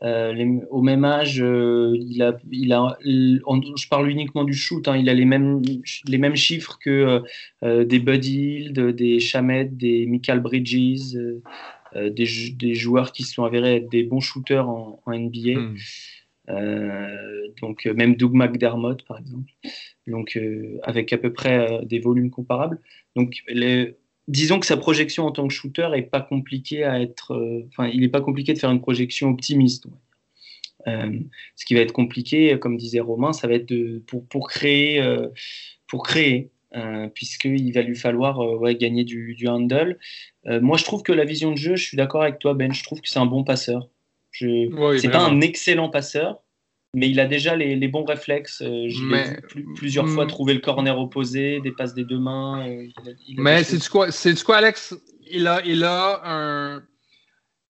Euh, 0.03 0.59
au 0.69 0.81
même 0.81 1.05
âge, 1.05 1.41
euh, 1.41 1.95
il 1.99 2.21
a, 2.21 2.37
il 2.51 2.73
a, 2.73 2.97
je 3.03 3.87
parle 3.87 4.09
uniquement 4.09 4.43
du 4.43 4.53
shoot, 4.53 4.87
hein, 4.87 4.97
il 4.97 5.09
a 5.09 5.13
les 5.13 5.25
mêmes, 5.25 5.61
les 6.05 6.17
mêmes 6.17 6.35
chiffres 6.35 6.77
que 6.79 7.21
euh, 7.63 7.85
des 7.85 7.99
Buddy 7.99 8.37
Hield, 8.37 8.79
des 8.95 9.19
Chamet, 9.19 9.65
des 9.65 10.05
Michael 10.05 10.39
Bridges, 10.39 11.17
des, 11.95 12.27
des, 12.53 12.75
joueurs 12.75 13.11
qui 13.11 13.23
sont 13.23 13.43
avérés 13.43 13.77
être 13.77 13.89
des 13.89 14.03
bons 14.03 14.19
shooters 14.19 14.67
en, 14.69 15.01
NBA. 15.07 15.59
Hmm. 15.59 15.75
donc 17.61 17.85
même 17.85 18.15
Doug 18.15 18.33
McDermott 18.33 19.03
par 19.05 19.19
exemple, 19.19 19.51
donc 20.05 20.39
avec 20.83 21.11
à 21.11 21.17
peu 21.17 21.33
près 21.33 21.81
des 21.85 21.99
volumes 21.99 22.29
comparables. 22.29 22.79
Donc 23.15 23.41
les, 23.47 23.97
disons 24.27 24.59
que 24.59 24.65
sa 24.65 24.77
projection 24.77 25.25
en 25.25 25.31
tant 25.31 25.47
que 25.47 25.53
shooter 25.53 25.89
est 25.95 26.03
pas 26.03 26.21
compliqué 26.21 26.83
à 26.83 27.01
être. 27.01 27.33
Euh, 27.33 27.67
enfin, 27.69 27.87
il 27.87 28.01
n'est 28.01 28.09
pas 28.09 28.21
compliqué 28.21 28.53
de 28.53 28.59
faire 28.59 28.71
une 28.71 28.81
projection 28.81 29.29
optimiste. 29.29 29.87
Euh, 30.87 31.19
ce 31.55 31.65
qui 31.65 31.73
va 31.73 31.81
être 31.81 31.91
compliqué, 31.91 32.57
comme 32.59 32.77
disait 32.77 32.99
Romain, 32.99 33.33
ça 33.33 33.47
va 33.47 33.55
être 33.55 33.67
de, 33.67 34.01
pour, 34.07 34.25
pour 34.25 34.47
créer, 34.47 35.01
euh, 35.01 35.27
pour 35.87 36.03
créer 36.03 36.51
puisqu'il 37.15 37.73
va 37.73 37.81
lui 37.81 37.95
falloir 37.95 38.37
ouais, 38.39 38.75
gagner 38.75 39.03
du, 39.03 39.33
du 39.33 39.47
handle. 39.47 39.97
moi, 40.45 40.77
je 40.77 40.83
trouve 40.83 41.01
que 41.01 41.11
la 41.11 41.25
vision 41.25 41.49
de 41.49 41.57
jeu, 41.57 41.75
je 41.75 41.83
suis 41.83 41.97
d'accord 41.97 42.21
avec 42.21 42.37
toi, 42.37 42.53
Ben, 42.53 42.71
je 42.71 42.83
trouve 42.83 43.01
que 43.01 43.09
c'est 43.09 43.17
un 43.17 43.25
bon 43.25 43.43
passeur. 43.43 43.89
Je... 44.29 44.69
c'est 45.01 45.09
pas 45.09 45.25
un 45.25 45.41
excellent 45.41 45.89
passeur, 45.89 46.43
mais 46.97 47.11
il 47.11 47.19
a 47.19 47.27
déjà 47.27 47.55
les, 47.55 47.87
bons 47.87 48.03
réflexes. 48.03 48.63
Euh, 48.63 48.89
je 48.89 49.03
vu 49.55 49.67
plusieurs 49.75 50.09
fois 50.09 50.25
hmm. 50.25 50.29
trouver 50.29 50.55
le 50.55 50.59
corner 50.61 50.97
opposé, 50.97 51.59
des 51.61 51.71
passes 51.71 51.93
des 51.93 52.03
deux 52.03 52.17
mains. 52.17 52.67
Euh, 52.67 52.87
mais 53.37 53.63
c'est 53.63 53.77
du 53.77 53.87
quoi, 53.87 54.11
c'est 54.11 54.43
quoi, 54.43 54.57
Alex? 54.57 54.95
Il 55.29 55.45
a, 55.45 55.61
il 55.63 55.83
a 55.83 56.21
un, 56.25 56.83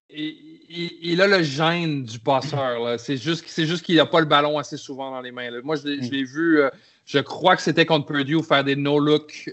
il, 0.10 1.22
a 1.22 1.28
le 1.28 1.44
gène 1.44 2.04
du 2.04 2.20
passeur. 2.20 2.98
C'est 3.02 3.18
juste, 3.18 3.44
c'est 3.48 3.66
juste 3.66 3.84
qu'il 3.84 3.98
n'a 3.98 4.06
pas 4.06 4.22
le 4.22 4.28
ballon 4.28 4.58
assez 4.58 4.78
souvent 4.78 5.12
dans 5.12 5.20
les 5.20 5.32
mains. 5.32 5.50
Moi, 5.62 5.76
je 5.76 5.90
l'ai, 5.90 6.24
vu. 6.24 6.62
Euh, 6.62 6.70
je 7.04 7.20
crois 7.20 7.58
que 7.58 7.62
c'était 7.62 7.86
contre 7.86 8.06
Purdue 8.06 8.42
faire 8.44 8.64
des 8.64 8.78
no-look, 8.78 9.52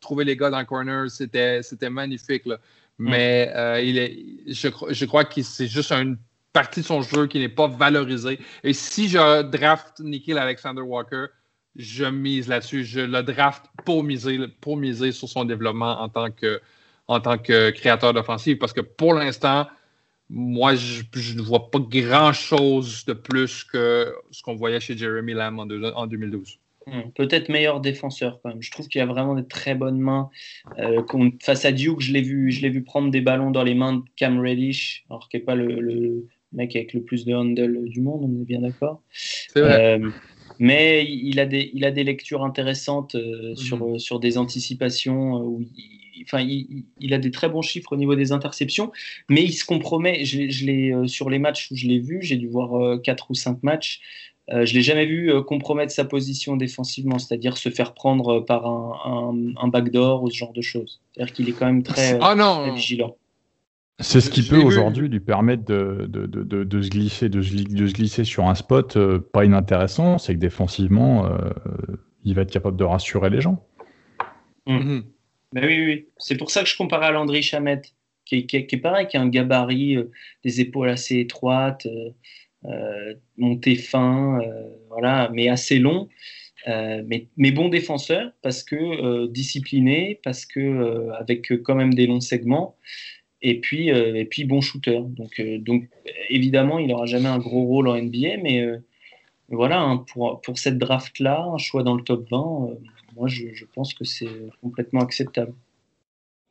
trouver 0.00 0.24
les 0.24 0.36
gars 0.36 0.50
dans 0.50 0.60
le 0.60 0.66
corner, 0.66 1.10
c'était, 1.10 1.90
magnifique. 1.90 2.46
Hmm. 2.46 3.10
Mais 3.10 3.52
il 3.82 3.98
est, 3.98 4.24
je, 4.46 4.68
je 4.90 5.04
crois 5.04 5.24
que 5.24 5.42
c'est 5.42 5.66
juste 5.66 5.90
un 5.90 6.14
partie 6.54 6.80
de 6.80 6.86
son 6.86 7.02
jeu 7.02 7.26
qui 7.26 7.38
n'est 7.38 7.50
pas 7.50 7.66
valorisée. 7.66 8.38
Et 8.62 8.72
si 8.72 9.08
je 9.08 9.42
draft 9.42 10.00
Nikhil 10.00 10.38
Alexander 10.38 10.80
Walker, 10.80 11.26
je 11.76 12.04
mise 12.04 12.48
là-dessus. 12.48 12.84
Je 12.84 13.00
le 13.00 13.22
draft 13.22 13.66
pour 13.84 14.02
miser, 14.02 14.38
pour 14.60 14.76
miser 14.76 15.12
sur 15.12 15.28
son 15.28 15.44
développement 15.44 16.00
en 16.00 16.08
tant 16.08 16.30
que, 16.30 16.60
en 17.08 17.20
tant 17.20 17.36
que 17.36 17.70
créateur 17.70 18.14
d'offensive. 18.14 18.56
Parce 18.58 18.72
que 18.72 18.80
pour 18.80 19.14
l'instant, 19.14 19.66
moi, 20.30 20.74
je, 20.76 21.02
ne 21.36 21.42
vois 21.42 21.70
pas 21.70 21.80
grand-chose 21.80 23.04
de 23.04 23.12
plus 23.12 23.64
que 23.64 24.14
ce 24.30 24.42
qu'on 24.42 24.54
voyait 24.54 24.80
chez 24.80 24.96
Jeremy 24.96 25.34
Lamb 25.34 25.58
en, 25.58 26.06
2012. 26.06 26.58
Hmm, 26.86 27.10
peut-être 27.14 27.48
meilleur 27.48 27.80
défenseur 27.80 28.40
quand 28.42 28.50
même. 28.50 28.62
Je 28.62 28.70
trouve 28.70 28.88
qu'il 28.88 29.00
a 29.00 29.06
vraiment 29.06 29.34
des 29.34 29.46
très 29.46 29.74
bonnes 29.74 29.98
mains. 29.98 30.30
Euh, 30.78 31.02
face 31.42 31.64
à 31.64 31.72
Duke, 31.72 32.00
je 32.00 32.12
l'ai 32.12 32.22
vu, 32.22 32.50
vu 32.50 32.84
prendre 32.84 33.10
des 33.10 33.20
ballons 33.20 33.50
dans 33.50 33.64
les 33.64 33.74
mains 33.74 33.94
de 33.94 34.02
Cam 34.16 34.38
Reddish, 34.38 35.04
alors 35.10 35.28
qu'il 35.28 35.40
n'est 35.40 35.46
pas 35.46 35.54
le, 35.54 36.26
mec 36.54 36.74
avec 36.76 36.92
le 36.92 37.02
plus 37.02 37.24
de 37.24 37.34
handle 37.34 37.88
du 37.88 38.00
monde, 38.00 38.22
on 38.24 38.42
est 38.42 38.44
bien 38.44 38.60
d'accord. 38.60 39.02
Euh, 39.56 40.10
mais 40.58 41.04
il 41.04 41.40
a 41.40 41.46
des, 41.46 41.70
il 41.74 41.84
a 41.84 41.90
des 41.90 42.04
lectures 42.04 42.44
intéressantes 42.44 43.14
euh, 43.14 43.50
mhm. 43.50 43.56
sur, 43.56 44.00
sur 44.00 44.20
des 44.20 44.38
anticipations 44.38 45.36
où 45.36 45.62
il, 45.76 46.22
enfin, 46.24 46.40
il, 46.40 47.14
a 47.14 47.18
des 47.18 47.30
très 47.30 47.48
bons 47.48 47.62
chiffres 47.62 47.92
au 47.92 47.96
niveau 47.96 48.14
des 48.14 48.32
interceptions, 48.32 48.92
mais 49.28 49.42
il 49.42 49.52
se 49.52 49.64
compromet. 49.64 50.24
Je, 50.24 50.48
je 50.48 51.06
sur 51.06 51.28
les 51.28 51.38
matchs 51.38 51.70
où 51.70 51.76
je 51.76 51.86
l'ai 51.86 51.98
vu, 51.98 52.22
j'ai 52.22 52.36
dû 52.36 52.48
voir 52.48 53.00
4 53.02 53.30
ou 53.30 53.34
5 53.34 53.62
matchs. 53.62 54.00
Euh, 54.52 54.66
je 54.66 54.74
l'ai 54.74 54.82
jamais 54.82 55.06
vu 55.06 55.32
euh, 55.32 55.42
compromettre 55.42 55.92
sa 55.92 56.04
position 56.04 56.56
défensivement, 56.56 57.18
c'est-à-dire 57.18 57.56
se 57.56 57.70
faire 57.70 57.94
prendre 57.94 58.40
par 58.40 58.66
un, 58.66 59.34
un, 59.56 59.68
backdoor 59.68 60.22
ou 60.22 60.30
ce 60.30 60.36
genre 60.36 60.52
de 60.52 60.60
choses. 60.60 61.00
C'est-à-dire 61.12 61.34
qu'il 61.34 61.48
est 61.48 61.52
quand 61.52 61.66
même 61.66 61.82
très, 61.82 62.18
ah 62.20 62.34
vigilant. 62.74 63.16
C'est 64.00 64.20
ce 64.20 64.28
qui 64.28 64.42
peut 64.42 64.58
aujourd'hui 64.58 65.08
lui 65.08 65.20
permettre 65.20 65.64
de, 65.64 66.06
de, 66.08 66.26
de, 66.26 66.64
de, 66.64 66.82
se 66.82 66.90
glisser, 66.90 67.28
de, 67.28 67.42
se, 67.42 67.92
glisser 67.92 68.24
sur 68.24 68.46
un 68.46 68.56
spot 68.56 68.96
euh, 68.96 69.20
pas 69.32 69.44
inintéressant, 69.44 70.18
c'est 70.18 70.34
que 70.34 70.40
défensivement, 70.40 71.28
il 72.24 72.34
va 72.34 72.42
être 72.42 72.50
capable 72.50 72.76
de 72.76 72.84
rassurer 72.84 73.30
les 73.30 73.40
gens. 73.40 73.64
Mmh. 74.66 75.00
Ben 75.52 75.64
oui, 75.64 75.84
oui. 75.86 76.06
c'est 76.18 76.36
pour 76.36 76.50
ça 76.50 76.62
que 76.62 76.68
je 76.68 76.76
comparais 76.76 77.06
à 77.06 77.12
Landry 77.12 77.42
Chamette, 77.42 77.94
qui, 78.24 78.46
qui, 78.46 78.66
qui, 78.66 78.74
est 78.74 78.78
pareil, 78.78 79.06
qui 79.06 79.16
a 79.16 79.20
un 79.20 79.28
gabarit, 79.28 79.98
des 80.42 80.60
épaules 80.60 80.88
assez 80.88 81.20
étroites. 81.20 81.86
Euh, 82.66 83.14
monté 83.36 83.74
fin, 83.76 84.40
euh, 84.40 84.68
voilà, 84.88 85.30
mais 85.32 85.48
assez 85.48 85.78
long. 85.78 86.08
Euh, 86.66 87.02
mais, 87.06 87.28
mais, 87.36 87.50
bon 87.50 87.68
défenseur 87.68 88.32
parce 88.40 88.62
que 88.62 89.26
discipliné, 89.26 90.18
parce 90.24 90.46
que 90.46 91.10
avec 91.18 91.52
quand 91.62 91.74
même 91.74 91.92
des 91.92 92.06
longs 92.06 92.22
segments, 92.22 92.78
et 93.44 93.60
puis 93.60 93.88
et 93.88 94.24
puis 94.24 94.44
bon 94.44 94.60
shooter. 94.60 95.00
Donc 95.02 95.40
donc 95.60 95.88
évidemment 96.28 96.78
il 96.78 96.88
n'aura 96.88 97.06
jamais 97.06 97.28
un 97.28 97.38
gros 97.38 97.64
rôle 97.64 97.88
en 97.88 97.94
NBA, 97.94 98.38
mais 98.42 98.66
voilà 99.48 99.80
hein, 99.80 99.98
pour 99.98 100.40
pour 100.40 100.58
cette 100.58 100.78
draft 100.78 101.20
là, 101.20 101.44
un 101.54 101.58
choix 101.58 101.82
dans 101.82 101.94
le 101.94 102.02
top 102.02 102.28
20, 102.30 102.70
moi 103.14 103.28
je, 103.28 103.64
pense 103.74 103.94
que 103.94 104.04
c'est 104.04 104.50
complètement 104.62 105.02
acceptable. 105.02 105.54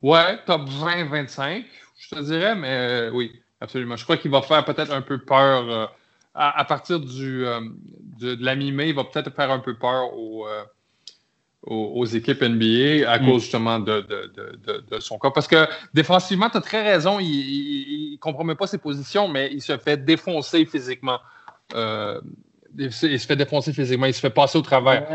Ouais, 0.02 0.38
top 0.46 0.62
20-25, 0.68 1.64
je 1.98 2.08
te 2.14 2.22
dirais, 2.22 2.54
mais 2.54 3.08
oui, 3.12 3.32
absolument. 3.60 3.96
Je 3.96 4.04
crois 4.04 4.16
qu'il 4.16 4.30
va 4.30 4.42
faire 4.42 4.64
peut-être 4.64 4.92
un 4.92 5.02
peu 5.02 5.18
peur 5.18 5.90
à, 6.34 6.64
partir 6.64 7.00
du, 7.00 7.46
euh, 7.46 7.60
de, 8.20 8.36
la 8.40 8.56
mi-mai, 8.56 8.88
il 8.88 8.94
va 8.94 9.04
peut-être 9.04 9.34
faire 9.34 9.50
un 9.50 9.60
peu 9.60 9.74
peur 9.74 10.16
aux, 10.16 10.46
aux, 11.66 12.04
équipes 12.04 12.42
NBA 12.42 13.10
à 13.10 13.18
mm. 13.18 13.26
cause 13.26 13.42
justement 13.42 13.78
de, 13.78 14.06
de, 14.90 15.00
son 15.00 15.18
cas. 15.18 15.30
Parce 15.30 15.48
que 15.48 15.66
défensivement, 15.92 16.50
tu 16.50 16.58
as 16.58 16.60
très 16.60 16.82
raison, 16.82 17.18
il 17.20 18.12
ne 18.12 18.16
compromet 18.18 18.54
pas 18.54 18.66
ses 18.66 18.78
positions, 18.78 19.28
mais 19.28 19.50
il 19.52 19.62
se 19.62 19.76
fait 19.78 19.96
défoncer 19.96 20.66
physiquement. 20.66 21.18
Euh, 21.74 22.20
il 22.76 22.92
se 22.92 23.26
fait 23.26 23.36
défoncer 23.36 23.72
physiquement, 23.72 24.06
il 24.06 24.14
se 24.14 24.20
fait 24.20 24.30
passer 24.30 24.58
au 24.58 24.62
travers. 24.62 25.06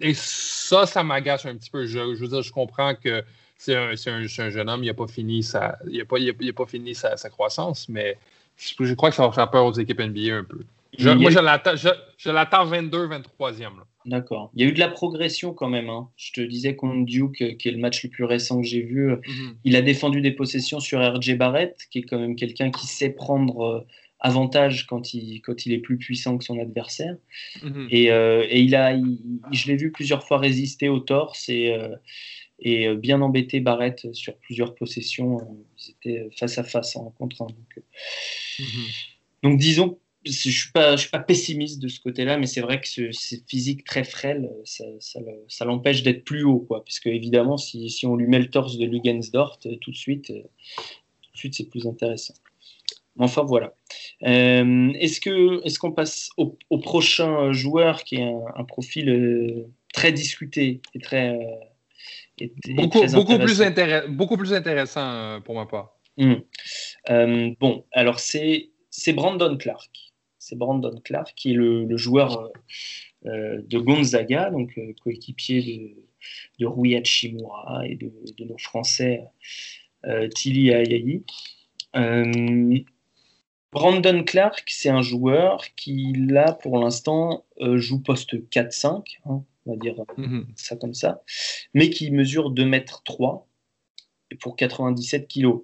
Et 0.00 0.14
ça, 0.14 0.86
ça 0.86 1.02
m'agace 1.02 1.46
un 1.46 1.56
petit 1.56 1.70
peu. 1.70 1.86
Je, 1.86 1.98
veux 1.98 2.28
dire, 2.28 2.42
je 2.42 2.52
comprends 2.52 2.94
que 2.94 3.24
c'est 3.56 3.74
un, 3.74 3.90
un, 3.90 4.22
un, 4.22 4.50
jeune 4.50 4.68
homme, 4.68 4.84
il 4.84 4.86
n'a 4.86 4.94
pas 4.94 5.06
fini, 5.06 5.42
sa, 5.42 5.78
il 5.88 6.00
a 6.00 6.04
pas, 6.04 6.18
il 6.18 6.30
a, 6.30 6.52
pas 6.52 6.66
fini 6.66 6.94
sa, 6.94 7.16
sa, 7.16 7.28
croissance, 7.28 7.88
mais 7.88 8.18
je 8.56 8.94
crois 8.94 9.10
que 9.10 9.16
ça 9.16 9.26
va 9.26 9.32
faire 9.32 9.50
peur 9.50 9.64
aux 9.64 9.72
équipes 9.72 10.00
NBA 10.00 10.34
un 10.34 10.44
peu. 10.44 10.60
moi, 11.14 11.30
je 11.30 12.30
l'attends 12.30 12.64
22, 12.64 13.08
23e. 13.08 13.70
D'accord. 14.06 14.50
Il 14.54 14.62
y 14.62 14.66
a 14.66 14.68
eu 14.68 14.72
de 14.72 14.78
la 14.78 14.88
progression 14.88 15.52
quand 15.52 15.68
même. 15.68 15.90
Hein. 15.90 16.08
Je 16.16 16.32
te 16.32 16.40
disais 16.40 16.74
contre 16.74 17.04
Duke, 17.04 17.42
euh, 17.42 17.54
qui 17.54 17.68
est 17.68 17.72
le 17.72 17.78
match 17.78 18.02
le 18.02 18.08
plus 18.10 18.24
récent 18.24 18.60
que 18.60 18.66
j'ai 18.66 18.80
vu, 18.80 19.10
euh, 19.10 19.16
mhm. 19.26 19.56
il 19.64 19.76
a 19.76 19.82
défendu 19.82 20.20
des 20.20 20.30
possessions 20.30 20.80
sur 20.80 21.00
RJ 21.00 21.36
Barrett, 21.36 21.76
qui 21.90 21.98
est 21.98 22.02
quand 22.02 22.18
même 22.18 22.36
quelqu'un 22.36 22.70
qui 22.70 22.86
sait 22.86 23.10
prendre 23.10 23.60
euh, 23.60 23.86
avantage 24.18 24.86
quand 24.86 25.14
il, 25.14 25.40
quand 25.40 25.66
il 25.66 25.72
est 25.72 25.78
plus 25.78 25.98
puissant 25.98 26.38
que 26.38 26.44
son 26.44 26.58
adversaire. 26.58 27.16
Mhm. 27.62 27.88
et, 27.90 28.04
et, 28.06 28.60
il 28.60 28.74
a, 28.74 28.94
je 29.50 29.66
l'ai 29.66 29.76
vu 29.76 29.92
plusieurs 29.92 30.26
fois 30.26 30.38
résister 30.38 30.88
au 30.90 31.00
torse 31.00 31.48
et, 31.48 31.74
et 32.58 32.94
bien 32.96 33.22
embêter 33.22 33.60
Barrett 33.60 34.12
sur 34.12 34.36
plusieurs 34.36 34.74
possessions. 34.74 35.38
Ils 35.78 35.90
étaient 35.92 36.28
face 36.36 36.58
à 36.58 36.64
face 36.64 36.96
en 36.96 37.04
rencontre. 37.04 37.46
Donc, 37.46 37.82
Mhm. 38.60 38.86
Donc 39.42 39.58
disons, 39.58 39.98
je 40.24 40.48
ne 40.48 40.52
suis, 40.52 40.70
pas, 40.72 40.96
je 40.96 41.02
suis 41.02 41.10
pas 41.10 41.18
pessimiste 41.18 41.80
de 41.80 41.88
ce 41.88 42.00
côté-là, 42.00 42.36
mais 42.36 42.46
c'est 42.46 42.60
vrai 42.60 42.80
que 42.80 42.88
ce, 42.88 43.10
physique 43.46 43.84
très 43.84 44.04
frêle, 44.04 44.50
ça, 44.64 44.84
ça, 45.48 45.64
l'empêche 45.64 46.02
d'être 46.02 46.24
plus 46.24 46.44
haut. 46.44 46.60
Quoi, 46.60 46.84
puisque 46.84 47.06
évidemment, 47.06 47.56
si, 47.56 47.88
si, 47.90 48.06
on 48.06 48.16
lui 48.16 48.26
met 48.26 48.38
le 48.38 48.50
torse 48.50 48.76
de 48.76 48.86
Lugensdorf, 48.86 49.58
euh, 49.66 49.76
tout 49.80 49.90
de 49.90 49.96
suite, 49.96 50.30
euh, 50.30 50.42
tout 50.42 51.32
de 51.32 51.38
suite 51.38 51.54
c'est 51.54 51.68
plus 51.68 51.86
intéressant. 51.86 52.34
Enfin 53.18 53.42
voilà. 53.42 53.74
Euh, 54.22 54.92
est-ce 54.98 55.20
que 55.20 55.64
est-ce 55.66 55.78
qu'on 55.78 55.92
passe 55.92 56.30
au, 56.36 56.78
prochain 56.78 57.52
joueur 57.52 58.04
qui 58.04 58.16
est 58.16 58.32
un, 58.56 58.64
profil 58.64 59.66
très 59.92 60.12
discuté 60.12 60.80
et 60.94 61.00
très 61.00 61.38
beaucoup, 62.68 63.04
beaucoup, 63.06 63.38
plus 63.38 63.60
beaucoup 64.08 64.36
plus 64.36 64.52
intéressant 64.52 65.40
pour 65.44 65.54
ma 65.54 65.66
part. 65.66 66.00
Euh, 67.10 67.54
bon, 67.60 67.84
alors 67.92 68.20
c'est 68.20 68.70
Brandon 69.14 69.56
Clark. 69.56 69.90
C'est 70.40 70.56
Brandon 70.56 71.00
Clark 71.04 71.34
qui 71.36 71.52
est 71.52 71.54
le, 71.54 71.96
joueur 71.96 72.50
euh, 73.26 73.62
de 73.62 73.78
Gonzaga, 73.78 74.50
donc 74.50 74.76
euh, 74.78 74.92
coéquipier 75.02 75.62
de, 75.62 76.64
de 76.64 76.66
Rui 76.66 76.96
Hachimura 76.96 77.86
et 77.86 77.94
de, 77.94 78.44
nos 78.44 78.58
Français 78.58 79.22
Tilly 80.34 80.72
Ayayi. 80.72 81.22
Brandon 83.72 84.24
Clark, 84.24 84.64
c'est 84.66 84.88
un 84.88 85.02
joueur 85.02 85.62
qui, 85.76 86.12
là, 86.12 86.54
pour 86.54 86.78
l'instant, 86.78 87.44
joue 87.60 88.00
poste 88.00 88.34
4-5, 88.50 89.18
hein, 89.26 89.44
on 89.66 89.72
va 89.72 89.76
dire 89.76 89.94
mm-hmm. 89.94 90.46
ça 90.56 90.74
comme 90.74 90.94
ça, 90.94 91.22
mais 91.74 91.90
qui 91.90 92.10
mesure 92.10 92.50
2 92.50 92.62
m 92.62 92.82
3 93.04 93.46
pour 94.40 94.56
97 94.56 95.28
kg. 95.28 95.60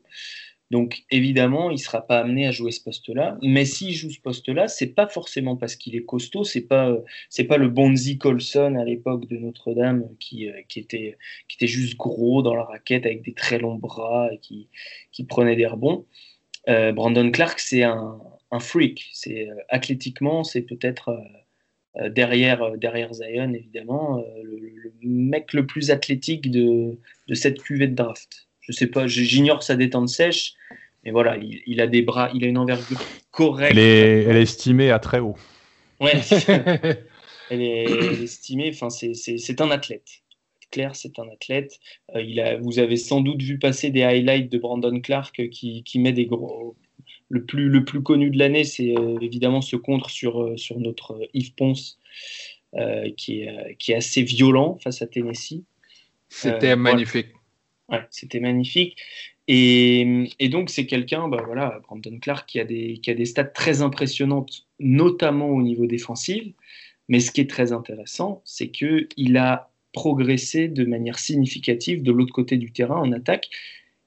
Donc 0.71 1.05
évidemment, 1.11 1.71
il 1.71 1.75
ne 1.75 1.79
sera 1.79 2.05
pas 2.07 2.19
amené 2.19 2.47
à 2.47 2.51
jouer 2.51 2.73
ce 2.73 2.83
poste-là. 2.83 3.39
Mais 3.43 3.65
s'il 3.65 3.95
joue 3.95 4.11
ce 4.11 4.21
poste-là, 4.21 4.67
c'est 4.67 4.95
pas 4.95 5.07
forcément 5.07 5.57
parce 5.57 5.77
qu'il 5.77 5.95
est 5.95 6.05
costaud. 6.05 6.45
C'est 6.45 6.63
pas 6.63 6.93
c'est 7.31 7.45
pas 7.45 7.57
le 7.57 7.69
Bonzi 7.69 8.19
Colson 8.19 8.75
à 8.75 8.85
l'époque 8.85 9.29
de 9.29 9.37
Notre-Dame 9.37 10.09
qui, 10.19 10.49
euh, 10.49 10.63
qui, 10.69 10.81
était 10.81 11.19
qui 11.49 11.57
était 11.57 11.69
juste 11.69 11.97
gros 11.97 12.43
dans 12.43 12.55
la 12.55 12.65
raquette 12.65 13.07
avec 13.07 13.23
des 13.23 13.33
très 13.33 13.59
longs 13.59 13.77
bras 13.77 14.29
et 14.33 14.39
qui, 14.39 14.69
qui 15.13 15.25
prenait 15.25 15.57
des 15.57 15.67
rebonds. 15.67 16.07
Euh, 16.69 16.93
Brandon 16.93 17.31
Clark, 17.31 17.61
c'est 17.61 17.85
un, 17.85 18.21
freak. 18.59 19.09
C'est 19.13 19.49
euh, 19.49 19.55
athlétiquement, 19.69 20.43
c'est 20.45 20.63
peut-être 20.63 21.17
derrière 22.11 22.77
derrière 22.77 23.13
Zion 23.15 23.55
évidemment 23.55 24.23
le, 24.43 24.59
le, 24.59 24.93
mec 25.03 25.55
le 25.55 25.67
plus 25.67 25.91
athlétique 25.91 26.51
de, 26.51 26.99
de 27.27 27.35
cette 27.35 27.63
cuvée 27.63 27.89
de 27.89 27.95
draft 27.95 28.46
je 28.67 28.73
sais 28.73 28.87
pas, 28.89 29.07
j'ignore 29.07 29.63
sa 29.63 29.77
détente 29.77 30.09
sèche, 30.09 30.55
mais 31.05 31.13
voilà, 31.13 31.37
il, 31.39 31.81
a 31.81 31.87
des 31.87 32.03
bras, 32.03 32.31
il 32.35 32.45
a 32.45 32.49
une 32.49 32.59
envergure 32.59 33.01
correcte. 33.31 33.71
Elle 33.73 33.79
est, 33.79 34.25
elle 34.25 34.37
est 34.37 34.43
estimée 34.43 34.91
à 34.91 34.99
très 34.99 35.21
haut. 35.21 35.37
Ouais, 36.01 36.15
elle, 37.51 37.63
est, 37.63 38.23
estimée, 38.23 38.71
enfin, 38.73 38.91
c'est 38.91 39.61
un 39.61 39.71
athlète. 39.71 40.23
Claire, 40.73 40.97
c'est 40.97 41.19
un 41.21 41.29
athlète. 41.29 41.79
Euh, 42.17 42.23
il 42.23 42.41
a, 42.41 42.57
vous 42.57 42.81
avez 42.81 42.97
sans 42.97 43.21
doute 43.21 43.41
vu 43.41 43.59
passer 43.59 43.91
des 43.91 44.03
highlights 44.03 44.51
de 44.51 44.59
Brandon 44.59 45.01
Clark 45.01 45.49
qui, 45.51 45.85
qui 45.85 45.99
met 46.01 46.13
des 46.13 46.27
gros. 46.27 46.75
Le 47.29 47.45
plus, 47.45 47.69
le 47.69 47.85
plus 47.85 48.03
connu 48.03 48.31
de 48.31 48.39
l'année, 48.39 48.65
c'est 48.65 48.97
euh, 48.97 49.17
évidemment 49.21 49.61
ce 49.61 49.77
contre 49.77 50.11
sur, 50.11 50.43
euh, 50.43 50.57
sur 50.57 50.81
notre 50.81 51.21
Yves 51.35 51.55
Ponce, 51.55 51.99
qui, 53.17 53.41
est, 53.41 53.77
qui 53.79 53.93
est 53.93 53.95
assez 53.95 54.23
violent 54.23 54.77
face 54.83 55.01
à 55.01 55.07
Tennessee. 55.07 55.63
C'était 56.29 56.77
magnifique. 56.77 57.29
C'était 58.11 58.41
magnifique. 58.41 58.97
Et, 59.49 60.49
donc, 60.51 60.71
c'est 60.71 60.87
quelqu'un, 60.87 61.29
bah 61.29 61.43
voilà, 61.45 61.81
Brandon 61.85 62.19
Clark, 62.19 62.49
qui 62.49 62.59
a, 62.59 62.65
des, 62.65 62.99
qui 62.99 63.11
a 63.11 63.15
des 63.15 63.27
stats 63.27 63.45
très 63.45 63.83
impressionnantes, 63.83 64.67
notamment 64.81 65.49
au 65.49 65.63
niveau 65.63 65.87
défensif. 65.87 66.53
Mais 67.09 67.21
ce 67.21 67.31
qui 67.31 67.41
est 67.41 67.51
très 67.51 67.73
intéressant, 67.73 68.43
c'est 68.45 68.69
qu'il 68.69 69.37
a 69.37 69.71
progressé 69.93 70.69
de 70.69 70.85
manière 70.85 71.19
significative 71.19 72.03
de 72.03 72.13
l'autre 72.13 72.33
côté 72.33 72.57
du 72.57 72.73
terrain 72.73 72.99
en 72.99 73.13
attaque. 73.13 73.49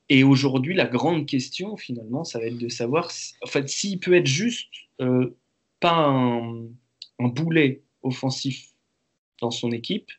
Et 0.09 0.23
aujourd'hui, 0.23 0.75
la 0.75 0.85
grande 0.85 1.25
question, 1.25 1.77
finalement, 1.77 2.23
ça 2.23 2.39
va 2.39 2.45
être 2.45 2.57
de 2.57 2.69
savoir 2.69 3.09
en 3.43 3.47
fait, 3.47 3.69
s'il 3.69 3.99
peut 3.99 4.15
être 4.15 4.25
juste 4.25 4.67
euh, 5.01 5.37
pas 5.79 5.95
un, 5.95 6.65
un, 7.19 7.27
boulet 7.27 7.81
offensif 8.01 8.73
dans 9.39 9.51
son 9.51 9.71
équipe, 9.71 10.11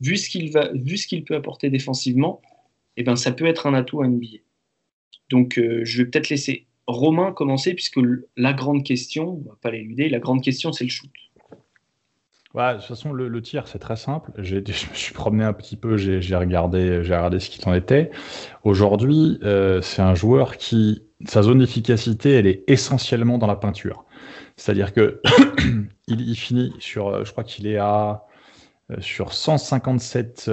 vu 0.00 0.16
ce 0.16 0.28
qu'il 0.28 0.52
qu'il 1.08 1.24
peut 1.24 1.34
apporter 1.34 1.70
défensivement, 1.70 2.40
eh 2.96 3.02
ben, 3.02 3.16
ça 3.16 3.32
peut 3.32 3.46
être 3.46 3.66
un 3.66 3.74
atout 3.74 4.02
à 4.02 4.08
NBA. 4.08 4.38
Donc, 5.30 5.58
euh, 5.58 5.80
je 5.84 5.98
vais 5.98 6.10
peut-être 6.10 6.28
laisser 6.28 6.66
Romain 6.90 7.32
commencer, 7.32 7.74
puisque 7.74 8.00
la 8.36 8.52
grande 8.52 8.84
question, 8.84 9.40
on 9.44 9.48
va 9.48 9.56
pas 9.60 9.70
l'éluder, 9.70 10.08
la 10.08 10.18
grande 10.18 10.42
question, 10.42 10.72
c'est 10.72 10.84
le 10.84 10.90
shoot. 10.90 11.10
de 12.54 12.74
toute 12.74 12.84
façon, 12.84 13.12
le, 13.12 13.42
tir, 13.42 13.68
c'est 13.68 13.78
très 13.78 13.96
simple. 13.96 14.30
je 14.38 14.56
me 14.56 14.94
suis 14.94 15.14
promené 15.14 15.44
un 15.44 15.52
petit 15.52 15.76
peu, 15.76 15.96
j'ai 15.96 16.36
regardé, 16.36 16.98
regardé 16.98 17.40
ce 17.40 17.50
qu'il 17.50 17.66
en 17.68 17.74
était. 17.74 18.10
Aujourd'hui, 18.64 19.38
euh, 19.42 19.80
c'est 19.82 20.02
un 20.02 20.14
joueur 20.14 20.56
qui, 20.56 21.02
sa 21.26 21.42
zone 21.42 21.60
d'efficacité, 21.60 22.32
elle 22.32 22.46
est 22.46 22.64
essentiellement 22.66 23.38
dans 23.38 23.46
la 23.46 23.56
peinture. 23.56 24.04
C'est-à-dire 24.56 24.92
que 24.92 25.20
il, 26.08 26.36
finit 26.36 26.74
sur, 26.80 27.08
euh, 27.08 27.24
je 27.24 27.32
crois 27.32 27.44
qu'il 27.44 27.66
est 27.66 27.78
à 27.78 28.26
euh, 28.90 28.96
sur 29.00 29.32
157 29.32 30.50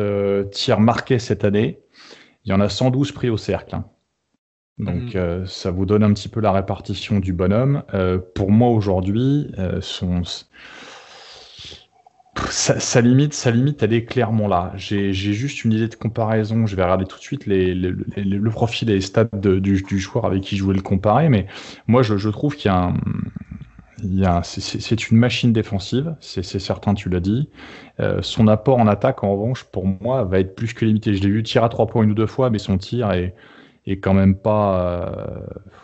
tirs 0.52 0.80
marqués 0.80 1.19
cette 1.19 1.43
année. 1.43 1.80
Il 2.48 2.52
y 2.52 2.54
en 2.54 2.60
a 2.60 2.70
112 2.70 3.12
pris 3.12 3.30
au 3.30 3.38
cercle. 3.38 3.76
Hein. 3.76 3.86
Donc 4.80 5.14
mhm. 5.16 5.46
ça 5.46 5.70
vous 5.70 5.86
donne 5.86 6.04
un 6.04 6.14
petit 6.14 6.30
peu 6.30 6.40
la 6.40 6.52
répartition 6.52 7.20
du 7.20 7.34
bonhomme. 7.34 7.84
pour 8.34 8.52
moi 8.52 8.70
aujourd'hui, 8.70 9.52
son 9.82 10.24
sa, 12.50 13.02
limite, 13.02 13.34
sa 13.34 13.52
limite, 13.52 13.82
elle 13.84 13.94
est 13.94 14.06
clairement 14.06 14.48
là. 14.48 14.72
J'ai 14.76 15.14
juste 15.14 15.64
une 15.64 15.74
idée 15.74 15.88
de 15.88 15.96
comparaison. 15.96 16.66
Je 16.66 16.76
vais 16.76 16.84
regarder 16.84 17.06
tout 17.06 17.18
de 17.18 17.22
suite 17.22 17.46
les, 17.46 17.74
le 17.74 18.50
profil 18.50 18.90
et 18.90 18.96
les 18.96 19.02
stats 19.02 19.26
du, 19.34 20.00
joueur 20.00 20.26
avec 20.26 20.42
qui 20.42 20.58
je 20.58 20.64
voulais 20.64 20.78
le 20.78 20.84
comparer. 20.84 21.30
Mais 21.30 21.48
moi, 21.88 22.04
je, 22.04 22.30
trouve 22.30 22.56
qu'il 22.56 22.70
y 22.72 22.74
a 22.74 22.78
un, 22.78 22.94
c'est 24.44 25.10
une 25.10 25.18
machine 25.18 25.54
défensive, 25.54 26.16
c'est 26.20 26.44
certain, 26.44 26.94
tu 26.94 27.10
l'as 27.10 27.20
dit. 27.20 27.50
Euh, 28.00 28.22
son 28.22 28.48
apport 28.48 28.78
en 28.78 28.88
attaque, 28.88 29.24
en 29.24 29.32
revanche, 29.34 29.64
pour 29.64 29.86
moi, 29.86 30.24
va 30.24 30.40
être 30.40 30.56
plus 30.56 30.74
que 30.74 30.86
limité. 30.86 31.16
Je 31.16 31.24
l'ai 31.24 31.30
vu 31.30 31.44
tirer 31.44 31.66
à 31.66 31.70
trois 31.70 31.88
points 31.88 32.04
une 32.04 32.12
ou 32.12 32.16
deux 32.16 32.28
fois, 32.28 32.50
mais 32.50 32.60
son 32.60 32.78
tir 32.78 33.12
est, 33.12 33.34
et 33.88 34.00
quand 34.00 34.14
même 34.14 34.36
pas, 34.36 34.82
euh, 34.82 35.40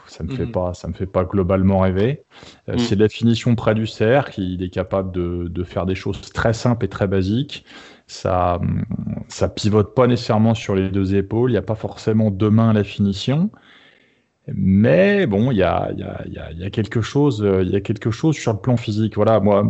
ça 0.06 0.23
me 0.23 0.36
fait 0.36 0.45
mhm. 0.45 0.52
pas, 0.52 0.73
ça 0.73 0.88
me 0.88 0.93
fait 0.93 1.08
pas 1.08 1.23
globalement 1.23 1.80
rêver. 1.80 2.23
Euh, 2.69 2.73
mhm. 2.73 2.80
C'est 2.80 2.95
la 2.95 3.10
finition 3.10 3.56
près 3.56 3.73
du 3.73 3.88
cercle, 3.88 4.41
il 4.41 4.62
est 4.62 4.69
capable 4.69 5.12
de, 5.12 5.47
de, 5.49 5.63
faire 5.63 5.86
des 5.86 5.95
choses 5.95 6.21
très 6.21 6.54
simples 6.54 6.86
et 6.86 6.89
très 6.89 7.08
basiques. 7.08 7.65
Ça, 8.06 8.60
ça 9.30 9.47
pivote 9.47 9.95
pas 9.95 10.06
nécessairement 10.06 10.54
sur 10.54 10.76
les 10.76 10.89
deux 10.89 11.15
épaules, 11.15 11.49
il 11.49 11.54
n'y 11.54 11.58
a 11.58 11.63
pas 11.63 11.76
forcément 11.76 12.30
deux 12.30 12.49
mains 12.49 12.69
à 12.69 12.73
la 12.73 12.84
finition. 12.84 13.49
Mais 14.47 15.25
bon, 15.25 15.51
il 15.51 15.58
y 15.58 15.63
a, 15.63 15.91
y, 15.95 16.03
a, 16.03 16.51
y 16.51 16.63
a, 16.63 16.69
quelque 16.69 17.01
chose, 17.01 17.45
il 17.62 17.69
y 17.69 17.75
a 17.75 17.82
quelque 17.82 18.12
chose 18.12 18.36
sur 18.36 18.53
le 18.53 18.60
plan 18.60 18.75
physique. 18.75 19.15
Voilà, 19.15 19.39
moi, 19.39 19.65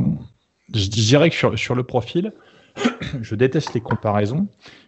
je 0.74 0.88
dirais 0.88 1.30
que 1.30 1.36
sur, 1.36 1.58
sur 1.58 1.76
le 1.76 1.84
profil, 1.84 2.34
je 3.22 3.36
déteste 3.36 3.74
les 3.74 3.82
comparaisons, 3.82 4.48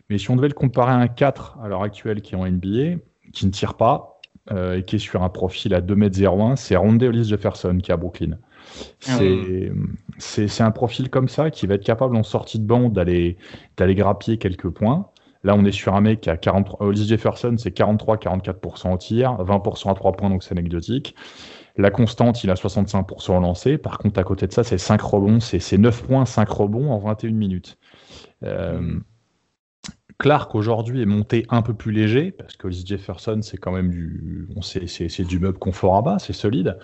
mais 0.10 0.18
si 0.18 0.30
on 0.32 0.36
devait 0.36 0.48
le 0.48 0.54
comparer 0.54 0.92
à 0.92 0.98
un 0.98 1.08
4 1.08 1.60
à 1.64 1.68
l'heure 1.68 1.84
actuelle 1.84 2.22
qui 2.22 2.34
est 2.34 2.38
en 2.38 2.48
NBA, 2.48 3.00
qui 3.34 3.46
ne 3.46 3.52
tire 3.52 3.76
pas 3.76 4.20
euh, 4.52 4.78
et 4.78 4.84
qui 4.84 4.96
est 4.96 5.00
sur 5.00 5.24
un 5.24 5.30
profil 5.30 5.74
à 5.74 5.82
2m01, 5.82 6.56
c'est 6.56 6.76
Rondé 6.76 7.08
Hollis 7.08 7.26
Jefferson 7.26 7.78
qui 7.82 7.92
est 7.92 7.94
à 7.94 7.98
Brooklyn. 7.98 8.38
Ah 9.08 9.20
c'est 10.18 10.62
un 10.62 10.72
profil 10.72 11.10
comme 11.10 11.30
ça 11.30 11.52
qui 11.52 11.68
va 11.68 11.76
être 11.76 11.84
capable 11.84 12.16
en 12.16 12.24
sortie 12.24 12.60
de 12.60 12.66
banc 12.66 12.90
d'aller 12.90 13.38
grappiller 13.78 14.38
quelques 14.38 14.70
points. 14.70 15.08
Là, 15.46 15.56
on 15.56 15.64
est 15.64 15.72
sur 15.72 15.94
un 15.94 16.02
mec 16.02 16.22
qui 16.22 16.32
a 16.32 16.38
43. 16.38 16.88
Hollis 16.88 17.08
Jefferson, 17.08 17.56
c'est 17.60 17.70
43-44% 17.70 18.92
au 18.92 18.98
tir, 18.98 19.32
20% 19.38 19.92
à 19.92 19.94
3 19.94 20.12
points, 20.14 20.32
donc 20.32 20.44
c'est 20.44 20.54
anecdotique. 20.54 21.16
La 21.78 21.92
constante, 21.92 22.44
il 22.44 22.50
a 22.50 22.56
65% 22.56 23.38
au 23.38 23.40
lancer. 23.40 23.78
Par 23.78 24.00
contre, 24.00 24.20
à 24.20 24.24
côté 24.24 24.48
de 24.48 24.52
ça, 24.52 24.64
c'est 24.64 24.80
5 24.80 25.00
rebonds, 25.00 25.40
c'est 25.40 25.78
9 25.78 26.04
points, 26.04 26.26
5 26.26 26.50
rebonds 26.50 26.92
en 26.92 26.98
21 26.98 27.32
minutes. 27.34 27.78
Euh, 28.44 28.80
hmm. 28.80 29.04
Clark 30.18 30.56
aujourd'hui 30.56 31.02
est 31.02 31.06
monté 31.06 31.46
un 31.50 31.62
peu 31.62 31.74
plus 31.74 31.92
léger 31.92 32.32
parce 32.32 32.56
que 32.56 32.70
Liz 32.70 32.86
Jefferson 32.86 33.40
c'est 33.42 33.58
quand 33.58 33.74
même 33.74 33.92
du, 33.92 34.48
on 34.56 34.62
sait, 34.62 34.88
c'est, 34.88 35.24
du 35.24 35.40
meuble 35.40 35.60
confort 35.60 35.98
à 35.98 36.02
bas, 36.02 36.18
c'est 36.20 36.34
solide. 36.34 36.78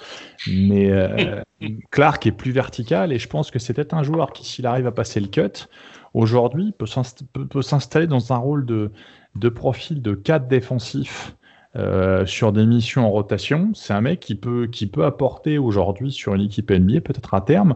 Mais 0.52 0.92
euh, 0.92 1.42
Clark 1.92 2.28
est 2.28 2.34
plus 2.34 2.52
vertical 2.52 3.14
et 3.14 3.20
je 3.20 3.30
pense 3.30 3.50
que 3.50 3.58
c'est 3.58 3.74
peut-être 3.74 3.94
un 3.94 4.04
joueur 4.04 4.34
qui, 4.34 4.46
s'il 4.46 4.68
arrive 4.68 4.86
à 4.86 4.92
passer 4.92 5.22
le 5.22 5.28
cut, 5.28 5.68
aujourd'hui 6.14 6.74
peut, 6.78 7.62
s'installer 7.62 8.08
dans 8.08 8.34
un 8.34 8.38
rôle 8.38 8.66
de, 8.66 9.50
profil 9.50 10.02
de 10.02 10.14
4 10.14 10.48
défensif 10.48 11.36
euh, 11.76 12.26
sur 12.26 12.52
des 12.52 12.66
missions 12.66 13.06
en 13.06 13.12
rotation. 13.12 13.72
C'est 13.74 13.94
un 13.94 14.02
mec 14.02 14.20
qui 14.20 14.36
peut, 14.36 14.68
qui 14.68 14.88
peut 14.88 15.06
apporter 15.06 15.58
aujourd'hui 15.58 16.12
sur 16.12 16.36
une 16.36 16.42
équipe 16.42 16.72
NBA 16.72 17.02
peut-être 17.02 17.34
à 17.34 17.42
terme. 17.42 17.76